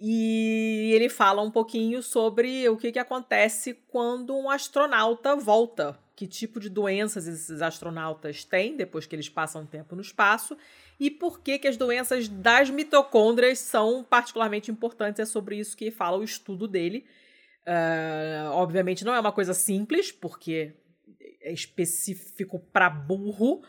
[0.00, 5.98] E ele fala um pouquinho sobre o que, que acontece quando um astronauta volta.
[6.16, 10.56] Que tipo de doenças esses astronautas têm depois que eles passam tempo no espaço
[10.98, 15.20] e por que, que as doenças das mitocôndrias são particularmente importantes.
[15.20, 17.06] É sobre isso que fala o estudo dele.
[17.66, 20.72] Ah, obviamente não é uma coisa simples, porque
[21.40, 23.62] é específico para burro,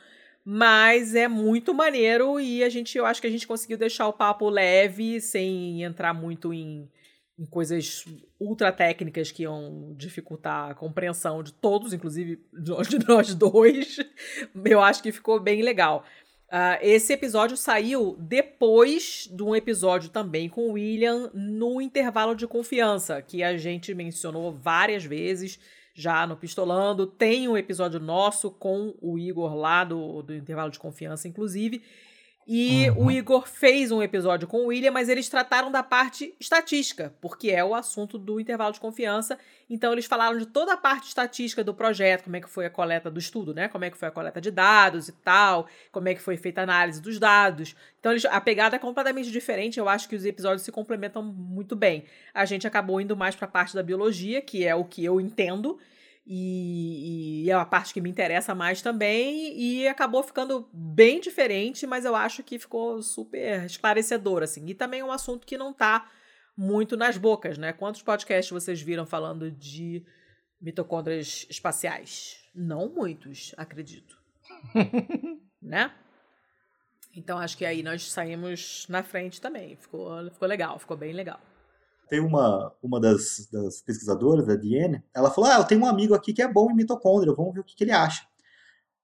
[0.44, 4.14] mas é muito maneiro e a gente, eu acho que a gente conseguiu deixar o
[4.14, 6.90] papo leve, sem entrar muito em,
[7.38, 8.06] em coisas
[8.40, 13.98] ultra técnicas que iam dificultar a compreensão de todos, inclusive de nós dois.
[14.66, 16.04] Eu acho que ficou bem legal.
[16.52, 22.46] Uh, esse episódio saiu depois de um episódio também com o William no intervalo de
[22.46, 25.58] confiança, que a gente mencionou várias vezes
[25.94, 27.06] já no Pistolando.
[27.06, 31.82] Tem um episódio nosso com o Igor lá do, do intervalo de confiança, inclusive.
[32.48, 33.06] E Uhum.
[33.06, 37.52] o Igor fez um episódio com o William, mas eles trataram da parte estatística, porque
[37.52, 39.38] é o assunto do intervalo de confiança.
[39.70, 42.70] Então eles falaram de toda a parte estatística do projeto, como é que foi a
[42.70, 43.68] coleta do estudo, né?
[43.68, 46.62] Como é que foi a coleta de dados e tal, como é que foi feita
[46.62, 47.76] a análise dos dados.
[48.00, 51.76] Então eles, a pegada é completamente diferente, eu acho que os episódios se complementam muito
[51.76, 52.06] bem.
[52.34, 55.22] A gente acabou indo mais para a parte da biologia, que é o que eu
[55.22, 55.78] entendo,
[56.34, 61.86] e, e é a parte que me interessa mais também, e acabou ficando bem diferente,
[61.86, 64.66] mas eu acho que ficou super esclarecedor, assim.
[64.68, 66.10] E também é um assunto que não tá
[66.56, 67.74] muito nas bocas, né?
[67.74, 70.06] Quantos podcasts vocês viram falando de
[70.62, 72.40] mitocôndrias espaciais?
[72.56, 74.18] Não muitos, acredito.
[75.62, 75.94] né?
[77.14, 79.76] Então acho que aí nós saímos na frente também.
[79.76, 81.42] Ficou, ficou legal, ficou bem legal.
[82.12, 86.14] Tem uma, uma das, das pesquisadoras, da Diane, ela falou: Ah, eu tenho um amigo
[86.14, 88.24] aqui que é bom em mitocôndria, vamos ver o que, que ele acha.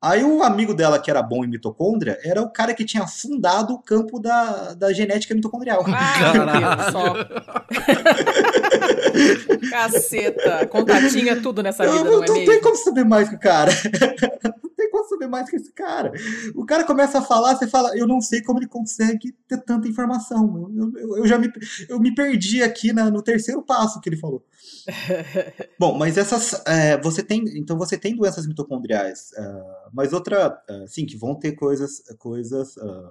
[0.01, 3.73] Aí o amigo dela que era bom em mitocôndria era o cara que tinha fundado
[3.73, 5.85] o campo da, da genética mitocondrial.
[5.87, 7.13] Ah, só.
[9.69, 10.67] Caceta.
[10.67, 12.51] Contatinho é tudo nessa vida, não, não é não mesmo?
[12.51, 13.71] tem como saber mais que o cara.
[14.63, 16.11] não tem como saber mais que esse cara.
[16.55, 19.87] O cara começa a falar, você fala, eu não sei como ele consegue ter tanta
[19.87, 20.71] informação.
[20.75, 21.51] Eu, eu, eu já me,
[21.89, 24.45] eu me perdi aqui na, no terceiro passo que ele falou.
[25.79, 26.61] Bom, mas essas.
[26.65, 27.43] é, você tem.
[27.57, 29.31] Então você tem doenças mitocondriais.
[29.37, 30.61] ah, mas outra.
[30.69, 33.09] ah, sim, que vão ter coisas, coisas ah,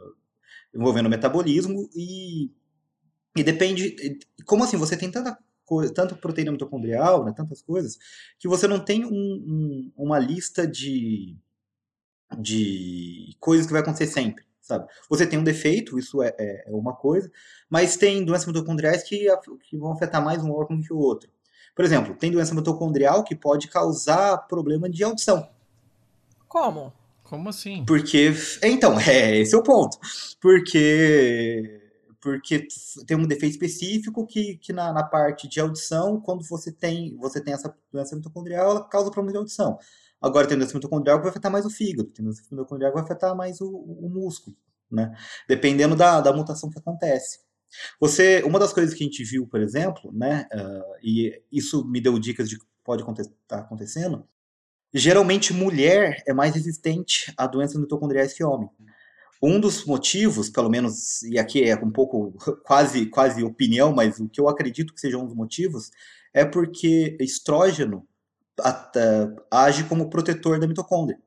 [0.74, 2.50] envolvendo metabolismo e.
[3.36, 3.94] E depende.
[4.46, 4.78] Como assim?
[4.78, 7.98] Você tem tanta coisa, tanto proteína mitocondrial, né, tantas coisas,
[8.38, 11.36] que você não tem um- um- uma lista de,
[12.38, 14.88] de coisas que vai acontecer sempre, sabe?
[15.08, 17.30] Você tem um defeito, isso é, é- é uma coisa,
[17.68, 19.26] mas tem doenças mitocondriais que,
[19.68, 21.28] que vão afetar mais um órgão que o outro.
[21.74, 25.48] Por exemplo, tem doença mitocondrial que pode causar problema de audição.
[26.48, 26.92] Como?
[27.22, 27.84] Como assim?
[27.84, 28.32] Porque.
[28.62, 29.98] Então, é, esse é o ponto.
[30.40, 31.82] Porque.
[32.26, 32.66] Porque
[33.06, 37.40] tem um defeito específico que, que na, na parte de audição, quando você tem, você
[37.40, 39.78] tem essa doença mitocondrial, ela causa problema de audição.
[40.20, 43.04] Agora tem doença mitocondrial que vai afetar mais o fígado, tem doença mitocondrial que vai
[43.04, 44.56] afetar mais o, o músculo,
[44.90, 45.16] né?
[45.48, 47.38] Dependendo da, da mutação que acontece.
[48.00, 52.00] Você, uma das coisas que a gente viu, por exemplo, né, ah, e isso me
[52.00, 54.26] deu dicas de que pode estar acontecendo,
[54.92, 58.68] geralmente mulher é mais resistente a doenças mitocondriais que homem.
[59.42, 62.32] Um dos motivos, pelo menos, e aqui é um pouco
[62.64, 65.90] quase, quase opinião, mas o que eu acredito que seja um dos motivos,
[66.32, 68.06] é porque estrógeno
[68.62, 68.96] at-
[69.50, 71.18] age como protetor da mitocôndria.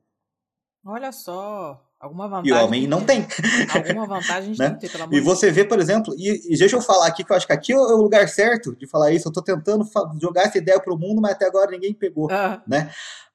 [0.84, 1.86] Olha só.
[2.00, 2.52] Alguma E vantagem.
[2.54, 3.26] o homem não tem.
[3.74, 4.70] Alguma vantagem né?
[4.70, 7.06] tem que ter, pelo amor E você vê, por exemplo, e, e deixa eu falar
[7.06, 9.28] aqui, que eu acho que aqui é o lugar certo de falar isso.
[9.28, 9.86] Eu tô tentando
[10.18, 12.26] jogar essa ideia pro mundo, mas até agora ninguém pegou,
[12.66, 12.90] né?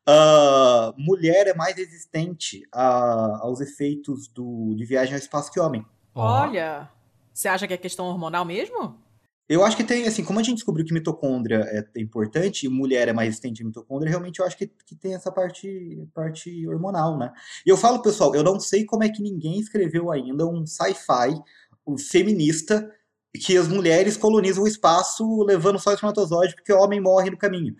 [0.07, 5.85] Ah, mulher é mais resistente a- aos efeitos do, de viagem ao espaço que homem.
[6.13, 6.89] Olha,
[7.33, 9.03] você acha que é questão hormonal mesmo?
[9.47, 11.57] Eu acho que tem, assim, como a gente descobriu que mitocôndria
[11.95, 15.13] é importante e mulher é mais resistente a mitocôndria, realmente eu acho que, que tem
[15.13, 17.31] essa parte, parte hormonal, né?
[17.63, 21.39] E eu falo, pessoal, eu não sei como é que ninguém escreveu ainda um sci-fi
[21.85, 22.89] um feminista
[23.35, 27.75] que as mulheres colonizam o espaço levando só espermatozoide porque o homem morre no caminho.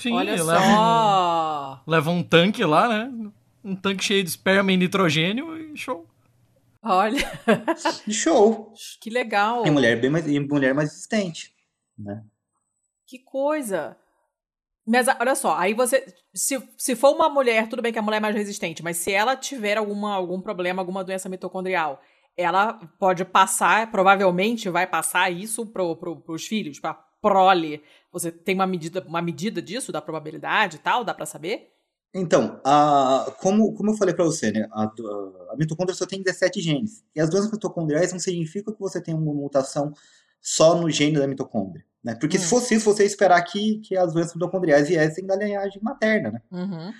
[0.00, 1.82] Sim, Olha leva só.
[1.86, 3.30] Um, leva um tanque lá, né?
[3.64, 6.06] Um tanque cheio de esperma e nitrogênio e show.
[6.82, 7.18] Olha.
[8.08, 8.72] Show.
[9.00, 9.66] Que legal.
[9.66, 11.52] E mulher bem mais, e mulher mais resistente,
[11.98, 12.24] né?
[13.06, 13.96] Que coisa.
[14.86, 16.06] Mas olha só, aí você.
[16.32, 19.12] Se, se for uma mulher, tudo bem que a mulher é mais resistente, mas se
[19.12, 22.00] ela tiver alguma, algum problema, alguma doença mitocondrial,
[22.36, 27.82] ela pode passar, provavelmente vai passar isso pro, pro, pros filhos, pra prole.
[28.12, 31.04] Você tem uma medida, uma medida disso, da probabilidade e tal?
[31.04, 31.72] Dá pra saber?
[32.14, 36.60] Então, a, como, como eu falei para você, né, a, a mitocôndria só tem 17
[36.60, 37.04] genes.
[37.14, 39.92] E as doenças mitocondriais não significam que você tem uma mutação
[40.40, 41.84] só no gene da mitocôndria.
[42.02, 42.16] Né?
[42.18, 45.82] Porque se fosse isso, você ia esperar que, que as doenças mitocondriais viessem da linhagem
[45.82, 46.42] materna, né?
[46.50, 46.92] Uhum.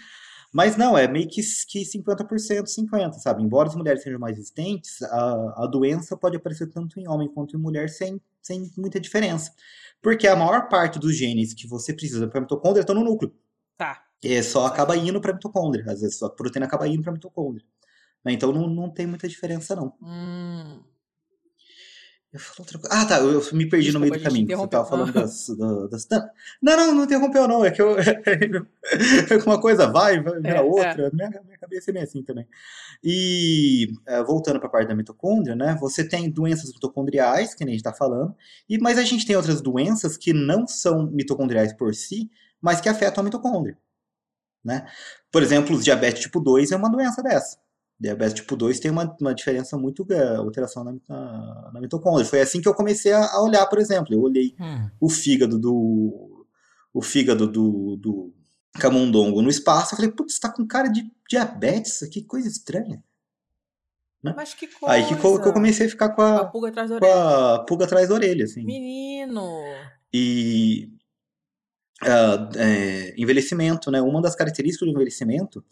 [0.53, 3.43] Mas não, é meio que, que 50%, 50%, sabe?
[3.43, 7.57] Embora as mulheres sejam mais resistentes, a, a doença pode aparecer tanto em homem quanto
[7.57, 9.53] em mulher sem, sem muita diferença.
[10.01, 13.35] Porque a maior parte dos genes que você precisa para a mitocôndria estão no núcleo.
[13.77, 14.05] Tá.
[14.23, 15.85] É, só acaba indo para a mitocôndria.
[15.91, 17.65] Às vezes a proteína acaba indo para a mitocôndria.
[18.25, 18.33] Né?
[18.33, 19.95] Então não, não tem muita diferença, não.
[20.03, 20.83] Hum.
[22.33, 22.95] Eu falo outra coisa.
[22.95, 23.19] Ah, tá.
[23.21, 24.47] Eu, me perdi no meio do Desculpa, caminho.
[24.59, 25.23] Você tava falando interrompeu.
[25.23, 26.09] das, da- das.
[26.61, 27.65] Não, não, não interrompeu, não.
[27.65, 27.97] É que eu.
[27.99, 28.05] é
[29.39, 31.11] que uma coisa vai, vai vira É, outra.
[31.13, 32.47] Minha, minha cabeça é meio assim também.
[33.03, 35.77] E é, voltando para a parte da mitocôndria, né?
[35.81, 38.35] Você tem doenças mitocondriais, que nem a gente está falando,
[38.69, 42.89] e, mas a gente tem outras doenças que não são mitocondriais por si, mas que
[42.91, 43.79] afetam a mitocôndria.
[44.63, 44.87] Né?
[45.33, 47.57] Por exemplo, o diabetes tipo 2 é uma doença dessa.
[48.01, 52.25] Diabetes tipo 2 tem uma, uma diferença muito grande, alteração na, na, na mitocôndria.
[52.25, 54.15] Foi assim que eu comecei a, a olhar, por exemplo.
[54.15, 54.89] Eu olhei Hum.
[55.01, 56.47] o fígado do.
[56.95, 58.33] O fígado do, do
[58.75, 59.95] camundongo no espaço.
[59.95, 63.03] Eu falei, putz, tá com cara de diabetes, que coisa estranha.
[64.23, 64.33] Né?
[64.37, 64.95] Mas que coisa.
[64.95, 67.55] Aí que, que eu comecei a ficar com a, A pulga atrás da com orelha.
[67.55, 68.65] a pulga atrás da orelha, assim.
[68.65, 69.49] Menino.
[70.13, 70.89] E
[72.03, 74.01] ah, é, envelhecimento, né?
[74.01, 75.65] Uma das características do envelhecimento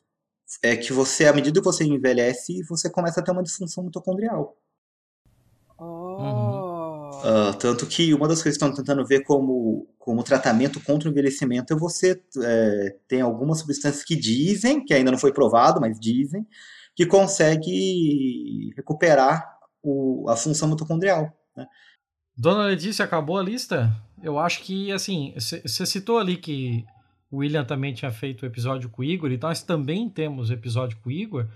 [0.62, 4.56] é que você, à medida que você envelhece, você começa a ter uma disfunção mitocondrial.
[7.24, 11.12] Ah, tanto que uma das coisas que estão tentando ver como, como tratamento contra o
[11.12, 15.98] envelhecimento é você é, tem algumas substâncias que dizem, que ainda não foi provado, mas
[15.98, 16.46] dizem,
[16.94, 19.44] que consegue recuperar
[19.82, 21.32] o, a função mitocondrial.
[21.56, 21.66] Né?
[22.36, 23.92] Dona Letícia, acabou a lista?
[24.22, 26.84] Eu acho que, assim, você citou ali que
[27.30, 30.96] o William também tinha feito o episódio com o Igor, e nós também temos episódio
[31.02, 31.46] com o Igor.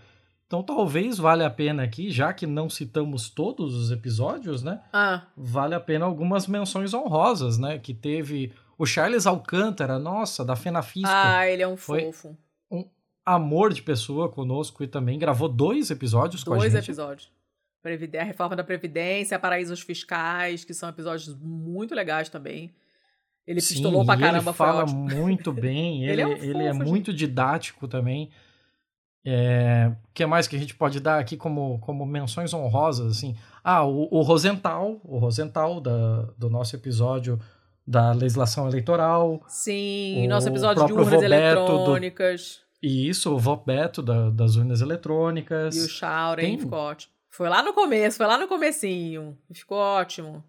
[0.46, 4.80] Então talvez valha a pena aqui, já que não citamos todos os episódios, né?
[4.92, 5.22] Ah.
[5.36, 7.78] Vale a pena algumas menções honrosas, né?
[7.78, 11.08] Que teve o Charles Alcântara, nossa, da Fenafisco.
[11.08, 12.36] Ah, ele é um fofo.
[12.70, 12.84] um
[13.24, 16.84] amor de pessoa conosco e também gravou dois episódios com a Dois gente.
[16.86, 17.30] episódios.
[17.80, 22.72] Previde- A reforma da Previdência, paraísos fiscais, que são episódios muito legais também.
[23.50, 25.00] Ele Sim, pistolou pra caramba, ele foi fala ótimo.
[25.10, 28.30] muito bem, ele, Ele é um ele é fofo, muito didático também.
[29.24, 33.36] É, o que mais que a gente pode dar aqui como, como menções honrosas, assim?
[33.62, 37.38] Ah, o, o Rosenthal, o Rosenthal da, do nosso episódio
[37.86, 39.42] da legislação eleitoral.
[39.48, 42.60] Sim, nosso episódio de urnas Vobeto do- eletrônicas.
[42.82, 45.76] E isso, o Vobeto da, das urnas eletrônicas.
[45.76, 47.12] E o Shauren Tem- ficou ótimo.
[47.28, 49.36] Foi lá no começo, foi lá no comecinho.
[49.52, 50.42] Ficou ótimo.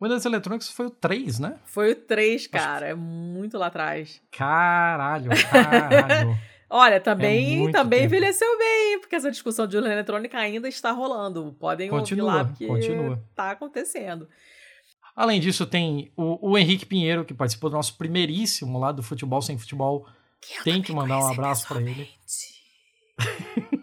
[0.00, 1.58] Urnas eletrônicas foi o 3, né?
[1.64, 2.86] Foi o 3, cara.
[2.88, 4.20] É muito lá atrás.
[4.32, 6.38] Caralho, caralho.
[6.70, 8.14] Olha, também, É também tempo.
[8.14, 11.54] envelheceu bem, porque essa discussão de urna eletrônica ainda está rolando.
[11.58, 13.22] Podem Continua, ouvir lá, porque continua.
[13.34, 14.28] tá acontecendo.
[15.16, 19.42] Além disso, tem o, o Henrique Pinheiro, que participou do nosso primeiríssimo lá do Futebol
[19.42, 20.06] Sem Futebol.
[20.64, 22.08] Tem que mandar um abraço pra ele.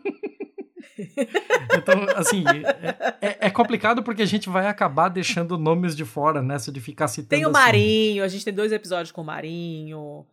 [1.77, 2.43] então, assim,
[2.82, 6.80] é, é- é complicado porque a gente vai acabar deixando nomes de fora nessa de
[6.80, 7.30] ficar citando.
[7.30, 7.53] Tem o assim.
[7.59, 10.26] Marinho, a gente tem dois episódios com o Marinho.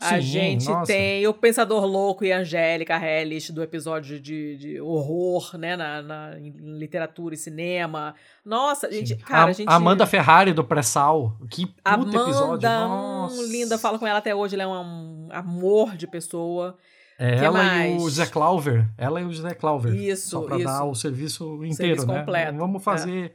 [0.00, 0.92] A Sim, gente nossa.
[0.92, 5.76] tem o Pensador Louco e a Angélica Hellish do episódio de, de horror, né?
[5.76, 8.12] Na, na- em literatura e cinema.
[8.44, 9.68] Nossa, gente, cara, a, a gente.
[9.70, 11.38] Amanda Ferrari do Pré-Sal.
[11.48, 12.68] Que puta Amanda, episódio.
[12.68, 13.42] Nossa.
[13.44, 16.76] linda, falo com ela até hoje, ela é um amor de pessoa.
[17.18, 17.92] É Que ela mais?
[17.92, 18.88] e o Zé Clauver.
[18.98, 19.94] Ela e o Zé Clauver.
[19.94, 20.64] Isso, Só pra isso.
[20.64, 22.18] dar o serviço inteiro, Serviço né?
[22.20, 23.34] completo, Não vamos fazer.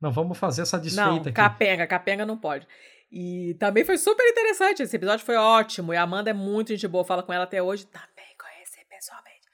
[0.00, 1.32] Não vamos fazer essa desfeita Não, aqui.
[1.32, 2.66] capenga, capenga não pode.
[3.10, 4.82] E também foi super interessante.
[4.82, 5.92] Esse episódio foi ótimo.
[5.94, 7.86] E a Amanda é muito gente boa, fala com ela até hoje.
[7.86, 9.46] Também conheci pessoalmente.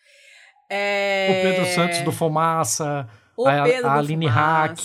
[0.69, 1.29] É...
[1.31, 4.27] O Pedro Santos do Fumaça, O a, Pedro a do Aline.
[4.27, 4.81] Hack.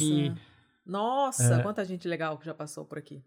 [0.86, 1.64] Nossa, É.
[1.64, 3.22] quanta gente legal que já passou por aqui.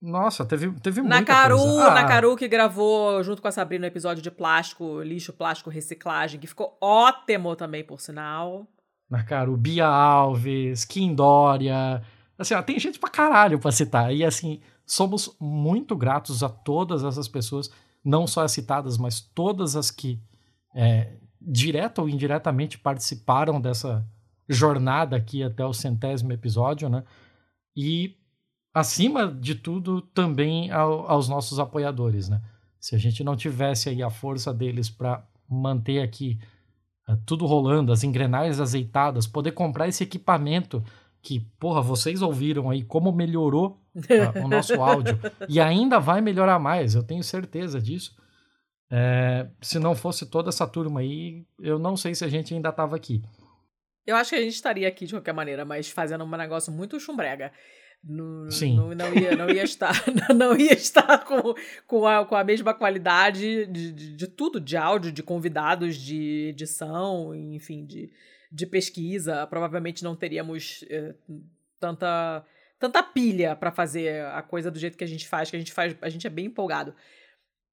[0.00, 1.90] Nossa, teve, teve muita Caru, coisa.
[1.90, 5.70] Ah, na Caru que gravou junto com a Sabrina o episódio de plástico, lixo, plástico,
[5.70, 8.66] reciclagem, que ficou ótimo também, por sinal.
[9.10, 12.02] Na Caru, Bia Alves, Kim Dória.
[12.38, 14.14] Assim, ó, tem gente pra caralho pra citar.
[14.14, 17.70] E assim, somos muito gratos a todas essas pessoas,
[18.04, 20.20] não só as citadas, mas todas as que,
[20.74, 24.06] é, direta ou indiretamente, participaram dessa
[24.48, 27.02] jornada aqui até o centésimo episódio, né?
[27.76, 28.16] E,
[28.72, 32.40] acima de tudo, também ao- aos nossos apoiadores, né?
[32.80, 36.38] Se a gente não tivesse aí a força deles para manter aqui
[37.08, 40.84] é, tudo rolando, as engrenagens azeitadas, poder comprar esse equipamento
[41.22, 46.58] que, porra, vocês ouviram aí como melhorou ah, o nosso áudio e ainda vai melhorar
[46.58, 48.14] mais, eu tenho certeza disso.
[48.90, 52.70] É, se não fosse toda essa turma aí, eu não sei se a gente ainda
[52.72, 53.22] tava aqui.
[54.06, 56.98] Eu acho que a gente estaria aqui de qualquer maneira, mas fazendo um negócio muito
[57.00, 57.52] chumbrega.
[58.02, 58.76] Não, Sim.
[58.76, 59.92] Não, não ia, não ia estar,
[60.34, 61.54] não ia estar com,
[61.86, 66.48] com, a, com a mesma qualidade de, de, de tudo, de áudio, de convidados, de
[66.50, 68.10] edição, enfim, de,
[68.50, 69.46] de pesquisa.
[69.46, 71.14] Provavelmente não teríamos eh,
[71.80, 72.44] tanta,
[72.78, 75.72] tanta pilha para fazer a coisa do jeito que a gente faz, que a gente
[75.72, 76.94] faz, a gente é bem empolgado.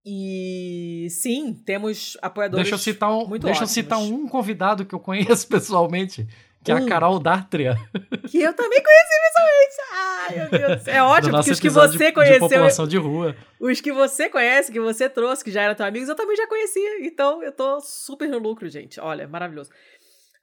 [0.06, 2.64] E sim, temos apoiadores.
[2.64, 3.72] Deixa eu citar um, muito deixa eu ótimos.
[3.72, 6.28] citar um convidado que eu conheço pessoalmente,
[6.66, 7.76] que é a Carol Dátria.
[8.28, 9.76] Que eu também conheci pessoalmente.
[9.94, 10.88] Ai, meu Deus.
[10.88, 12.40] É ótimo, porque os que você de conheceu.
[12.40, 13.36] população de rua.
[13.60, 16.48] Os que você conhece, que você trouxe, que já eram teus amigos, eu também já
[16.48, 17.06] conhecia.
[17.06, 19.00] Então, eu tô super no lucro, gente.
[19.00, 19.70] Olha, maravilhoso.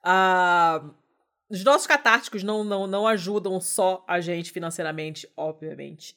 [0.04, 0.82] Ah,
[1.50, 6.14] os nossos catárticos não, não, não ajudam só a gente financeiramente, obviamente.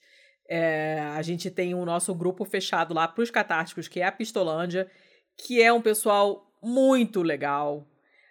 [0.48, 4.90] É, a gente tem o nosso grupo fechado lá pros catárticos, que é a Pistolândia,
[5.36, 7.88] que é um pessoal muito legal.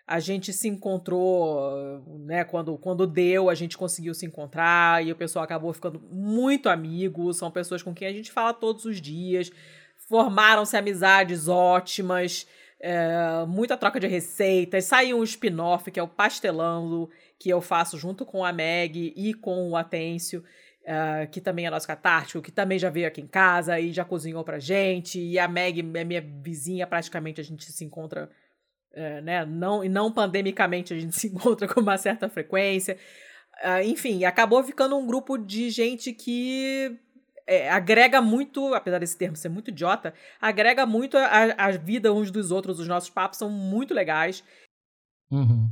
[0.06, 2.44] A gente se encontrou, né?
[2.44, 7.32] Quando, quando deu, a gente conseguiu se encontrar e o pessoal acabou ficando muito amigo.
[7.32, 9.50] São pessoas com quem a gente fala todos os dias.
[10.08, 12.46] Formaram-se amizades ótimas,
[12.78, 14.84] é, muita troca de receitas.
[14.84, 17.08] Saiu um spin-off que é o Pastelando,
[17.38, 20.44] que eu faço junto com a Meg e com o Atêncio.
[20.86, 24.04] eh, que também é nosso catártico, que também já veio aqui em casa e já
[24.04, 25.18] cozinhou pra gente.
[25.18, 28.30] E a Meg é minha vizinha, praticamente a gente se encontra
[28.94, 32.96] é, né, não, e não pandemicamente a gente se encontra com uma certa frequência.
[33.62, 36.98] Ah, enfim, acabou ficando um grupo de gente que
[37.46, 42.30] é, agrega muito, apesar desse termo ser muito idiota, agrega muito a, a vida uns
[42.30, 42.80] dos outros.
[42.80, 44.42] Os nossos papos são muito legais.
[45.30, 45.68] Uhum.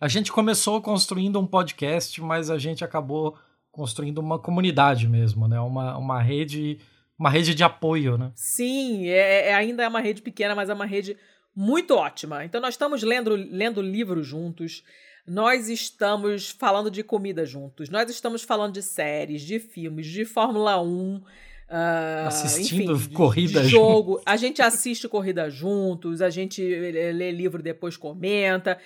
[0.00, 3.38] A gente começou construindo um podcast, mas a gente acabou
[3.70, 5.60] construindo uma comunidade mesmo, né?
[5.60, 6.78] Uma, uma rede,
[7.18, 8.32] uma rede de apoio, né?
[8.34, 11.16] Sim, é, é- ainda é uma rede pequena, mas é uma rede
[11.54, 12.44] muito ótima.
[12.44, 14.82] Então, nós estamos lendo, lendo livros juntos,
[15.26, 20.80] nós estamos falando de comida juntos, nós estamos falando de séries, de filmes, de Fórmula
[20.82, 21.22] 1.
[21.68, 24.20] ah, Assistindo enfim, corrida de jogo.
[24.26, 28.78] A gente assiste corrida juntos, a gente lê livro depois comenta.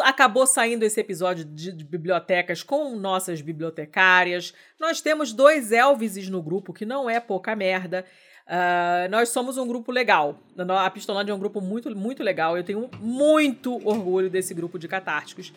[0.00, 4.52] Acabou saindo esse episódio de, de bibliotecas com nossas bibliotecárias.
[4.78, 8.04] Nós temos dois Elvises no grupo, que não é pouca merda.
[8.48, 10.40] Ah, nós somos um grupo legal.
[10.56, 12.56] A Pistolândia é um grupo muito, muito legal.
[12.56, 15.52] Eu tenho muito orgulho desse grupo de catárticos.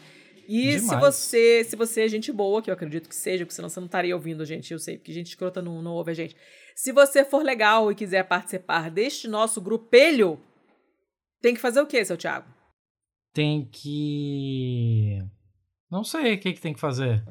[0.48, 1.00] E se Demais.
[1.00, 3.86] você, se você é gente boa, que eu acredito que seja, porque senão você não
[3.86, 6.36] estaria ouvindo a gente, eu sei, porque gente escrota não, não ouve a gente.
[6.76, 10.38] Se você for legal e quiser participar deste nosso grupelho,
[11.42, 12.48] tem que fazer o quê, seu Thiago?
[13.34, 15.20] Tem que.
[15.90, 17.24] Não sei o que, que tem que fazer.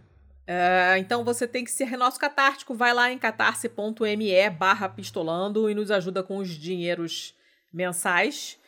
[0.52, 2.74] É, então você tem que ser nosso catártico.
[2.74, 7.36] Vai lá em catarse.me barra pistolando e nos ajuda com os dinheiros
[7.72, 8.58] mensais.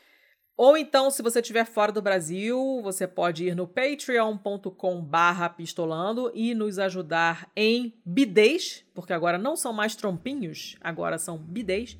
[0.56, 6.30] Ou então, se você estiver fora do Brasil, você pode ir no patreon.com barra pistolando
[6.36, 11.98] e nos ajudar em bidês, porque agora não são mais trompinhos, agora são bidês.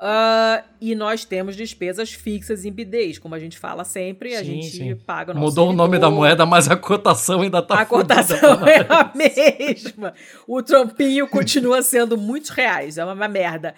[0.00, 4.62] Ah, e nós temos despesas fixas em bidês, como a gente fala sempre, a Sim,
[4.62, 4.94] gente sim.
[4.94, 8.38] paga o nosso Mudou o nome da moeda, mas a cotação ainda tá A cotação
[8.68, 10.14] é a mesma.
[10.46, 12.96] O trompinho continua sendo muitos reais.
[12.96, 13.74] É uma, uma merda.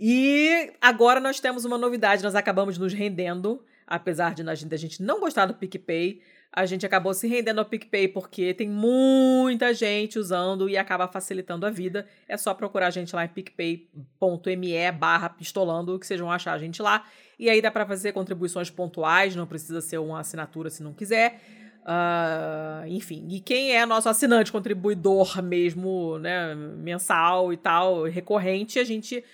[0.00, 2.22] E agora nós temos uma novidade.
[2.22, 6.20] Nós acabamos nos rendendo, apesar de da gente não gostar do PicPay.
[6.52, 11.66] A gente acabou se rendendo ao PicPay porque tem muita gente usando e acaba facilitando
[11.66, 12.06] a vida.
[12.26, 16.58] É só procurar a gente lá em picpay.me barra pistolando, que vocês vão achar a
[16.58, 17.04] gente lá.
[17.38, 21.40] E aí dá para fazer contribuições pontuais, não precisa ser uma assinatura se não quiser.
[21.84, 28.84] Uh, enfim, e quem é nosso assinante contribuidor mesmo, né, mensal e tal, recorrente, a
[28.84, 29.24] gente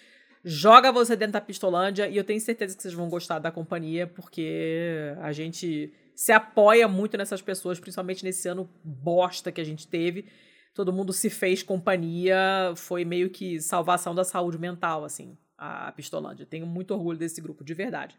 [0.44, 4.06] joga você dentro da Pistolândia e eu tenho certeza que vocês vão gostar da companhia,
[4.06, 9.86] porque a gente se apoia muito nessas pessoas, principalmente nesse ano bosta que a gente
[9.86, 10.26] teve.
[10.74, 16.46] Todo mundo se fez companhia, foi meio que salvação da saúde mental, assim, a Pistolândia.
[16.46, 18.16] Tenho muito orgulho desse grupo, de verdade.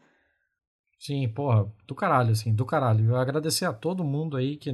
[0.97, 3.05] Sim, porra, do caralho, assim, do caralho.
[3.05, 4.71] Eu agradecer a todo mundo aí que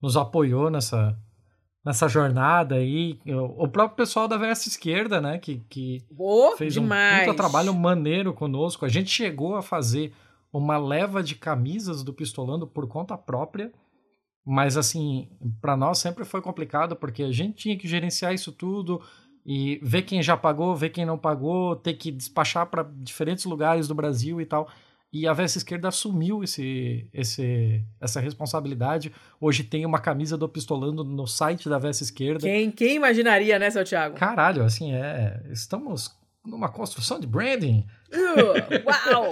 [0.00, 1.16] nos apoiou nessa,
[1.84, 3.18] nessa jornada aí.
[3.58, 7.22] O próprio pessoal da VS Esquerda, né, que, que oh, fez demais.
[7.22, 8.84] um puta trabalho maneiro conosco.
[8.84, 10.12] A gente chegou a fazer
[10.52, 13.72] uma leva de camisas do Pistolando por conta própria,
[14.44, 15.28] mas assim,
[15.60, 19.02] para nós sempre foi complicado porque a gente tinha que gerenciar isso tudo
[19.44, 23.88] e ver quem já pagou, ver quem não pagou, ter que despachar para diferentes lugares
[23.88, 24.68] do Brasil e tal.
[25.12, 29.12] E a Veste Esquerda assumiu esse, esse, essa responsabilidade.
[29.40, 32.40] Hoje tem uma camisa do Pistolando no site da Veste Esquerda.
[32.40, 34.16] Quem, quem imaginaria, né, seu Thiago?
[34.16, 35.42] Caralho, assim, é.
[35.50, 36.14] Estamos
[36.46, 37.86] numa construção de branding.
[38.12, 39.30] Uh, uau!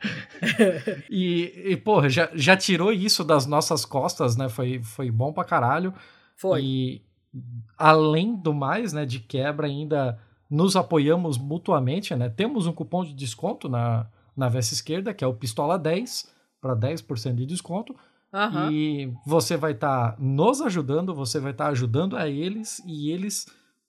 [1.10, 4.48] e, e, porra, já, já tirou isso das nossas costas, né?
[4.48, 5.94] Foi, foi bom pra caralho.
[6.36, 6.62] Foi.
[6.62, 7.02] E
[7.76, 12.28] além do mais, né, de quebra, ainda nos apoiamos mutuamente, né?
[12.28, 14.06] Temos um cupom de desconto na,
[14.36, 17.94] na veste esquerda, que é o Pistola 10, para 10% de desconto.
[18.32, 18.70] Uhum.
[18.70, 23.10] E você vai estar tá nos ajudando, você vai estar tá ajudando a eles, e
[23.10, 23.46] eles,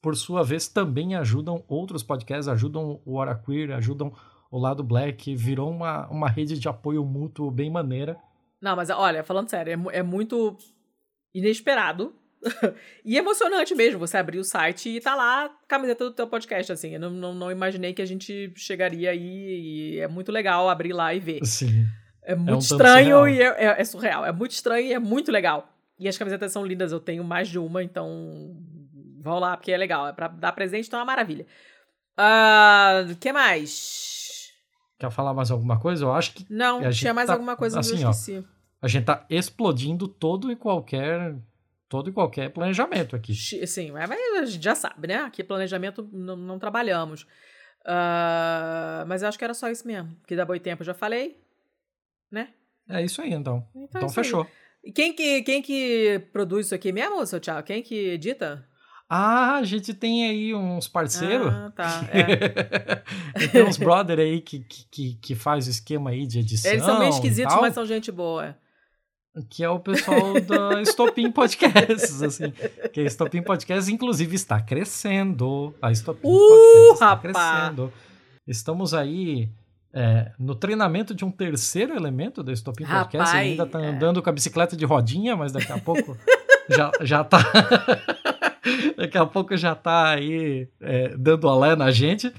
[0.08, 4.14] por sua vez, também ajudam outros podcasts, ajudam o Hora Queer, ajudam
[4.50, 8.18] o Lado Black, virou uma, uma rede de apoio mútuo bem maneira.
[8.61, 10.58] Não, mas olha, falando sério, é, é muito
[11.36, 12.16] inesperado
[13.03, 16.94] e emocionante mesmo você abrir o site e tá lá camiseta do teu podcast, assim.
[16.94, 20.94] Eu não, não, não, imaginei que a gente chegaria aí e é muito legal abrir
[20.94, 21.45] lá e ver.
[21.45, 21.86] Sim.
[22.24, 24.26] É muito é um estranho e é, é, é, surreal.
[24.26, 25.69] É muito estranho e é muito legal.
[26.00, 28.56] E as camisetas são lindas, eu tenho mais de uma, então
[29.28, 30.08] vão lá, porque é legal.
[30.08, 31.46] É pra dar presente, então é uma maravilha.
[32.18, 34.52] O uh, que mais?
[34.98, 36.06] Quer falar mais alguma coisa?
[36.06, 36.46] Eu acho que.
[36.50, 38.40] Não, tinha mais tá, alguma coisa assim, que eu esqueci.
[38.40, 41.36] Ó, a gente tá explodindo todo e qualquer
[41.88, 43.34] todo e qualquer planejamento aqui.
[43.36, 45.18] Sim, mas a gente já sabe, né?
[45.18, 47.24] Aqui planejamento não, não trabalhamos.
[47.84, 50.16] Uh, mas eu acho que era só isso mesmo.
[50.28, 51.40] Que dá boi tempo, eu já falei.
[52.30, 52.50] Né?
[52.90, 53.66] É isso aí, então.
[53.74, 54.48] Então, então é fechou.
[54.84, 57.62] E quem que, quem que produz isso aqui mesmo, seu Tchau?
[57.64, 58.68] Quem que edita?
[59.10, 61.48] Ah, a gente tem aí uns parceiros.
[61.48, 62.08] Ah, tá.
[62.11, 63.48] É.
[63.48, 66.72] tem uns brother aí que, que, que faz o esquema aí de edição.
[66.72, 68.56] Eles são meio esquisitos, mas são gente boa
[69.50, 72.52] que é o pessoal da Estopim Podcasts, assim.
[72.92, 75.76] Que a Estopim Podcasts, inclusive, está crescendo.
[75.82, 77.22] A Estopim uh, Podcasts está rapaz.
[77.22, 77.94] crescendo.
[78.48, 79.50] Estamos aí
[79.94, 83.36] é, no treinamento de um terceiro elemento da Estopim Podcast.
[83.36, 84.24] Ele ainda está andando é.
[84.24, 86.18] com a bicicleta de rodinha, mas daqui a pouco
[86.69, 87.40] já, já tá...
[88.96, 92.34] daqui a pouco já tá aí é, dando alé na gente.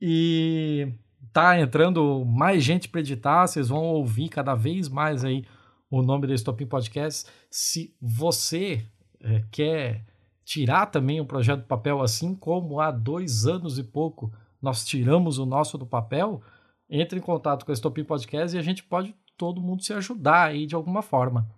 [0.00, 0.92] E
[1.32, 3.46] tá entrando mais gente para editar.
[3.46, 5.44] Vocês vão ouvir cada vez mais aí
[5.90, 7.30] o nome do Stopin Podcast.
[7.50, 8.84] Se você
[9.20, 10.04] é, quer
[10.44, 15.38] tirar também o projeto do papel, assim como há dois anos e pouco nós tiramos
[15.38, 16.40] o nosso do papel,
[16.88, 20.48] entre em contato com o Stopin Podcast e a gente pode todo mundo se ajudar
[20.48, 21.48] aí de alguma forma.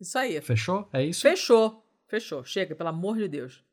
[0.00, 0.40] Isso aí.
[0.40, 0.88] Fechou?
[0.92, 1.22] É isso?
[1.22, 1.85] Fechou.
[2.08, 2.44] Fechou.
[2.44, 3.64] Chega, pelo amor de Deus.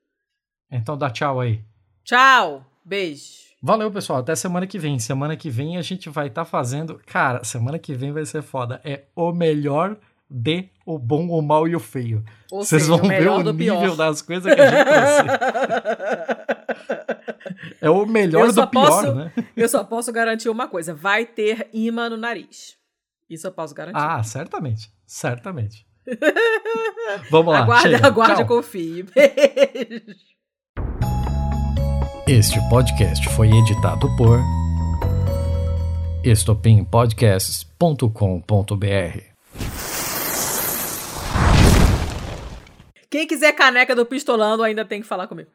[0.72, 1.64] Então dá tchau aí.
[2.04, 2.66] Tchau.
[2.84, 3.54] Beijo.
[3.62, 4.20] Valeu, pessoal.
[4.20, 5.00] Até semana que vem.
[5.00, 7.00] Semana que vem a gente vai estar tá fazendo.
[7.06, 8.82] Cara, semana que vem vai ser foda.
[8.84, 9.98] É o melhor
[10.30, 12.26] de o bom, o mal e o feio.
[12.50, 13.96] Vocês vão ver o nível pior.
[13.96, 15.24] das coisas que a gente trouxe.
[17.80, 19.32] é o melhor do pior, posso, né?
[19.56, 22.76] Eu só posso garantir uma coisa: vai ter imã no nariz.
[23.30, 24.02] Isso eu posso garantir.
[24.02, 24.92] Ah, certamente.
[25.06, 25.86] Certamente.
[27.32, 27.60] Vamos lá.
[27.60, 28.08] Aguarde, chega.
[28.08, 28.46] aguarde, Tchau.
[28.48, 29.04] confie.
[29.16, 30.34] Beijo.
[32.28, 34.40] Este podcast foi editado por
[36.24, 39.20] estopimpodcasts.com.br.
[43.10, 45.50] Quem quiser caneca do Pistolando ainda tem que falar comigo.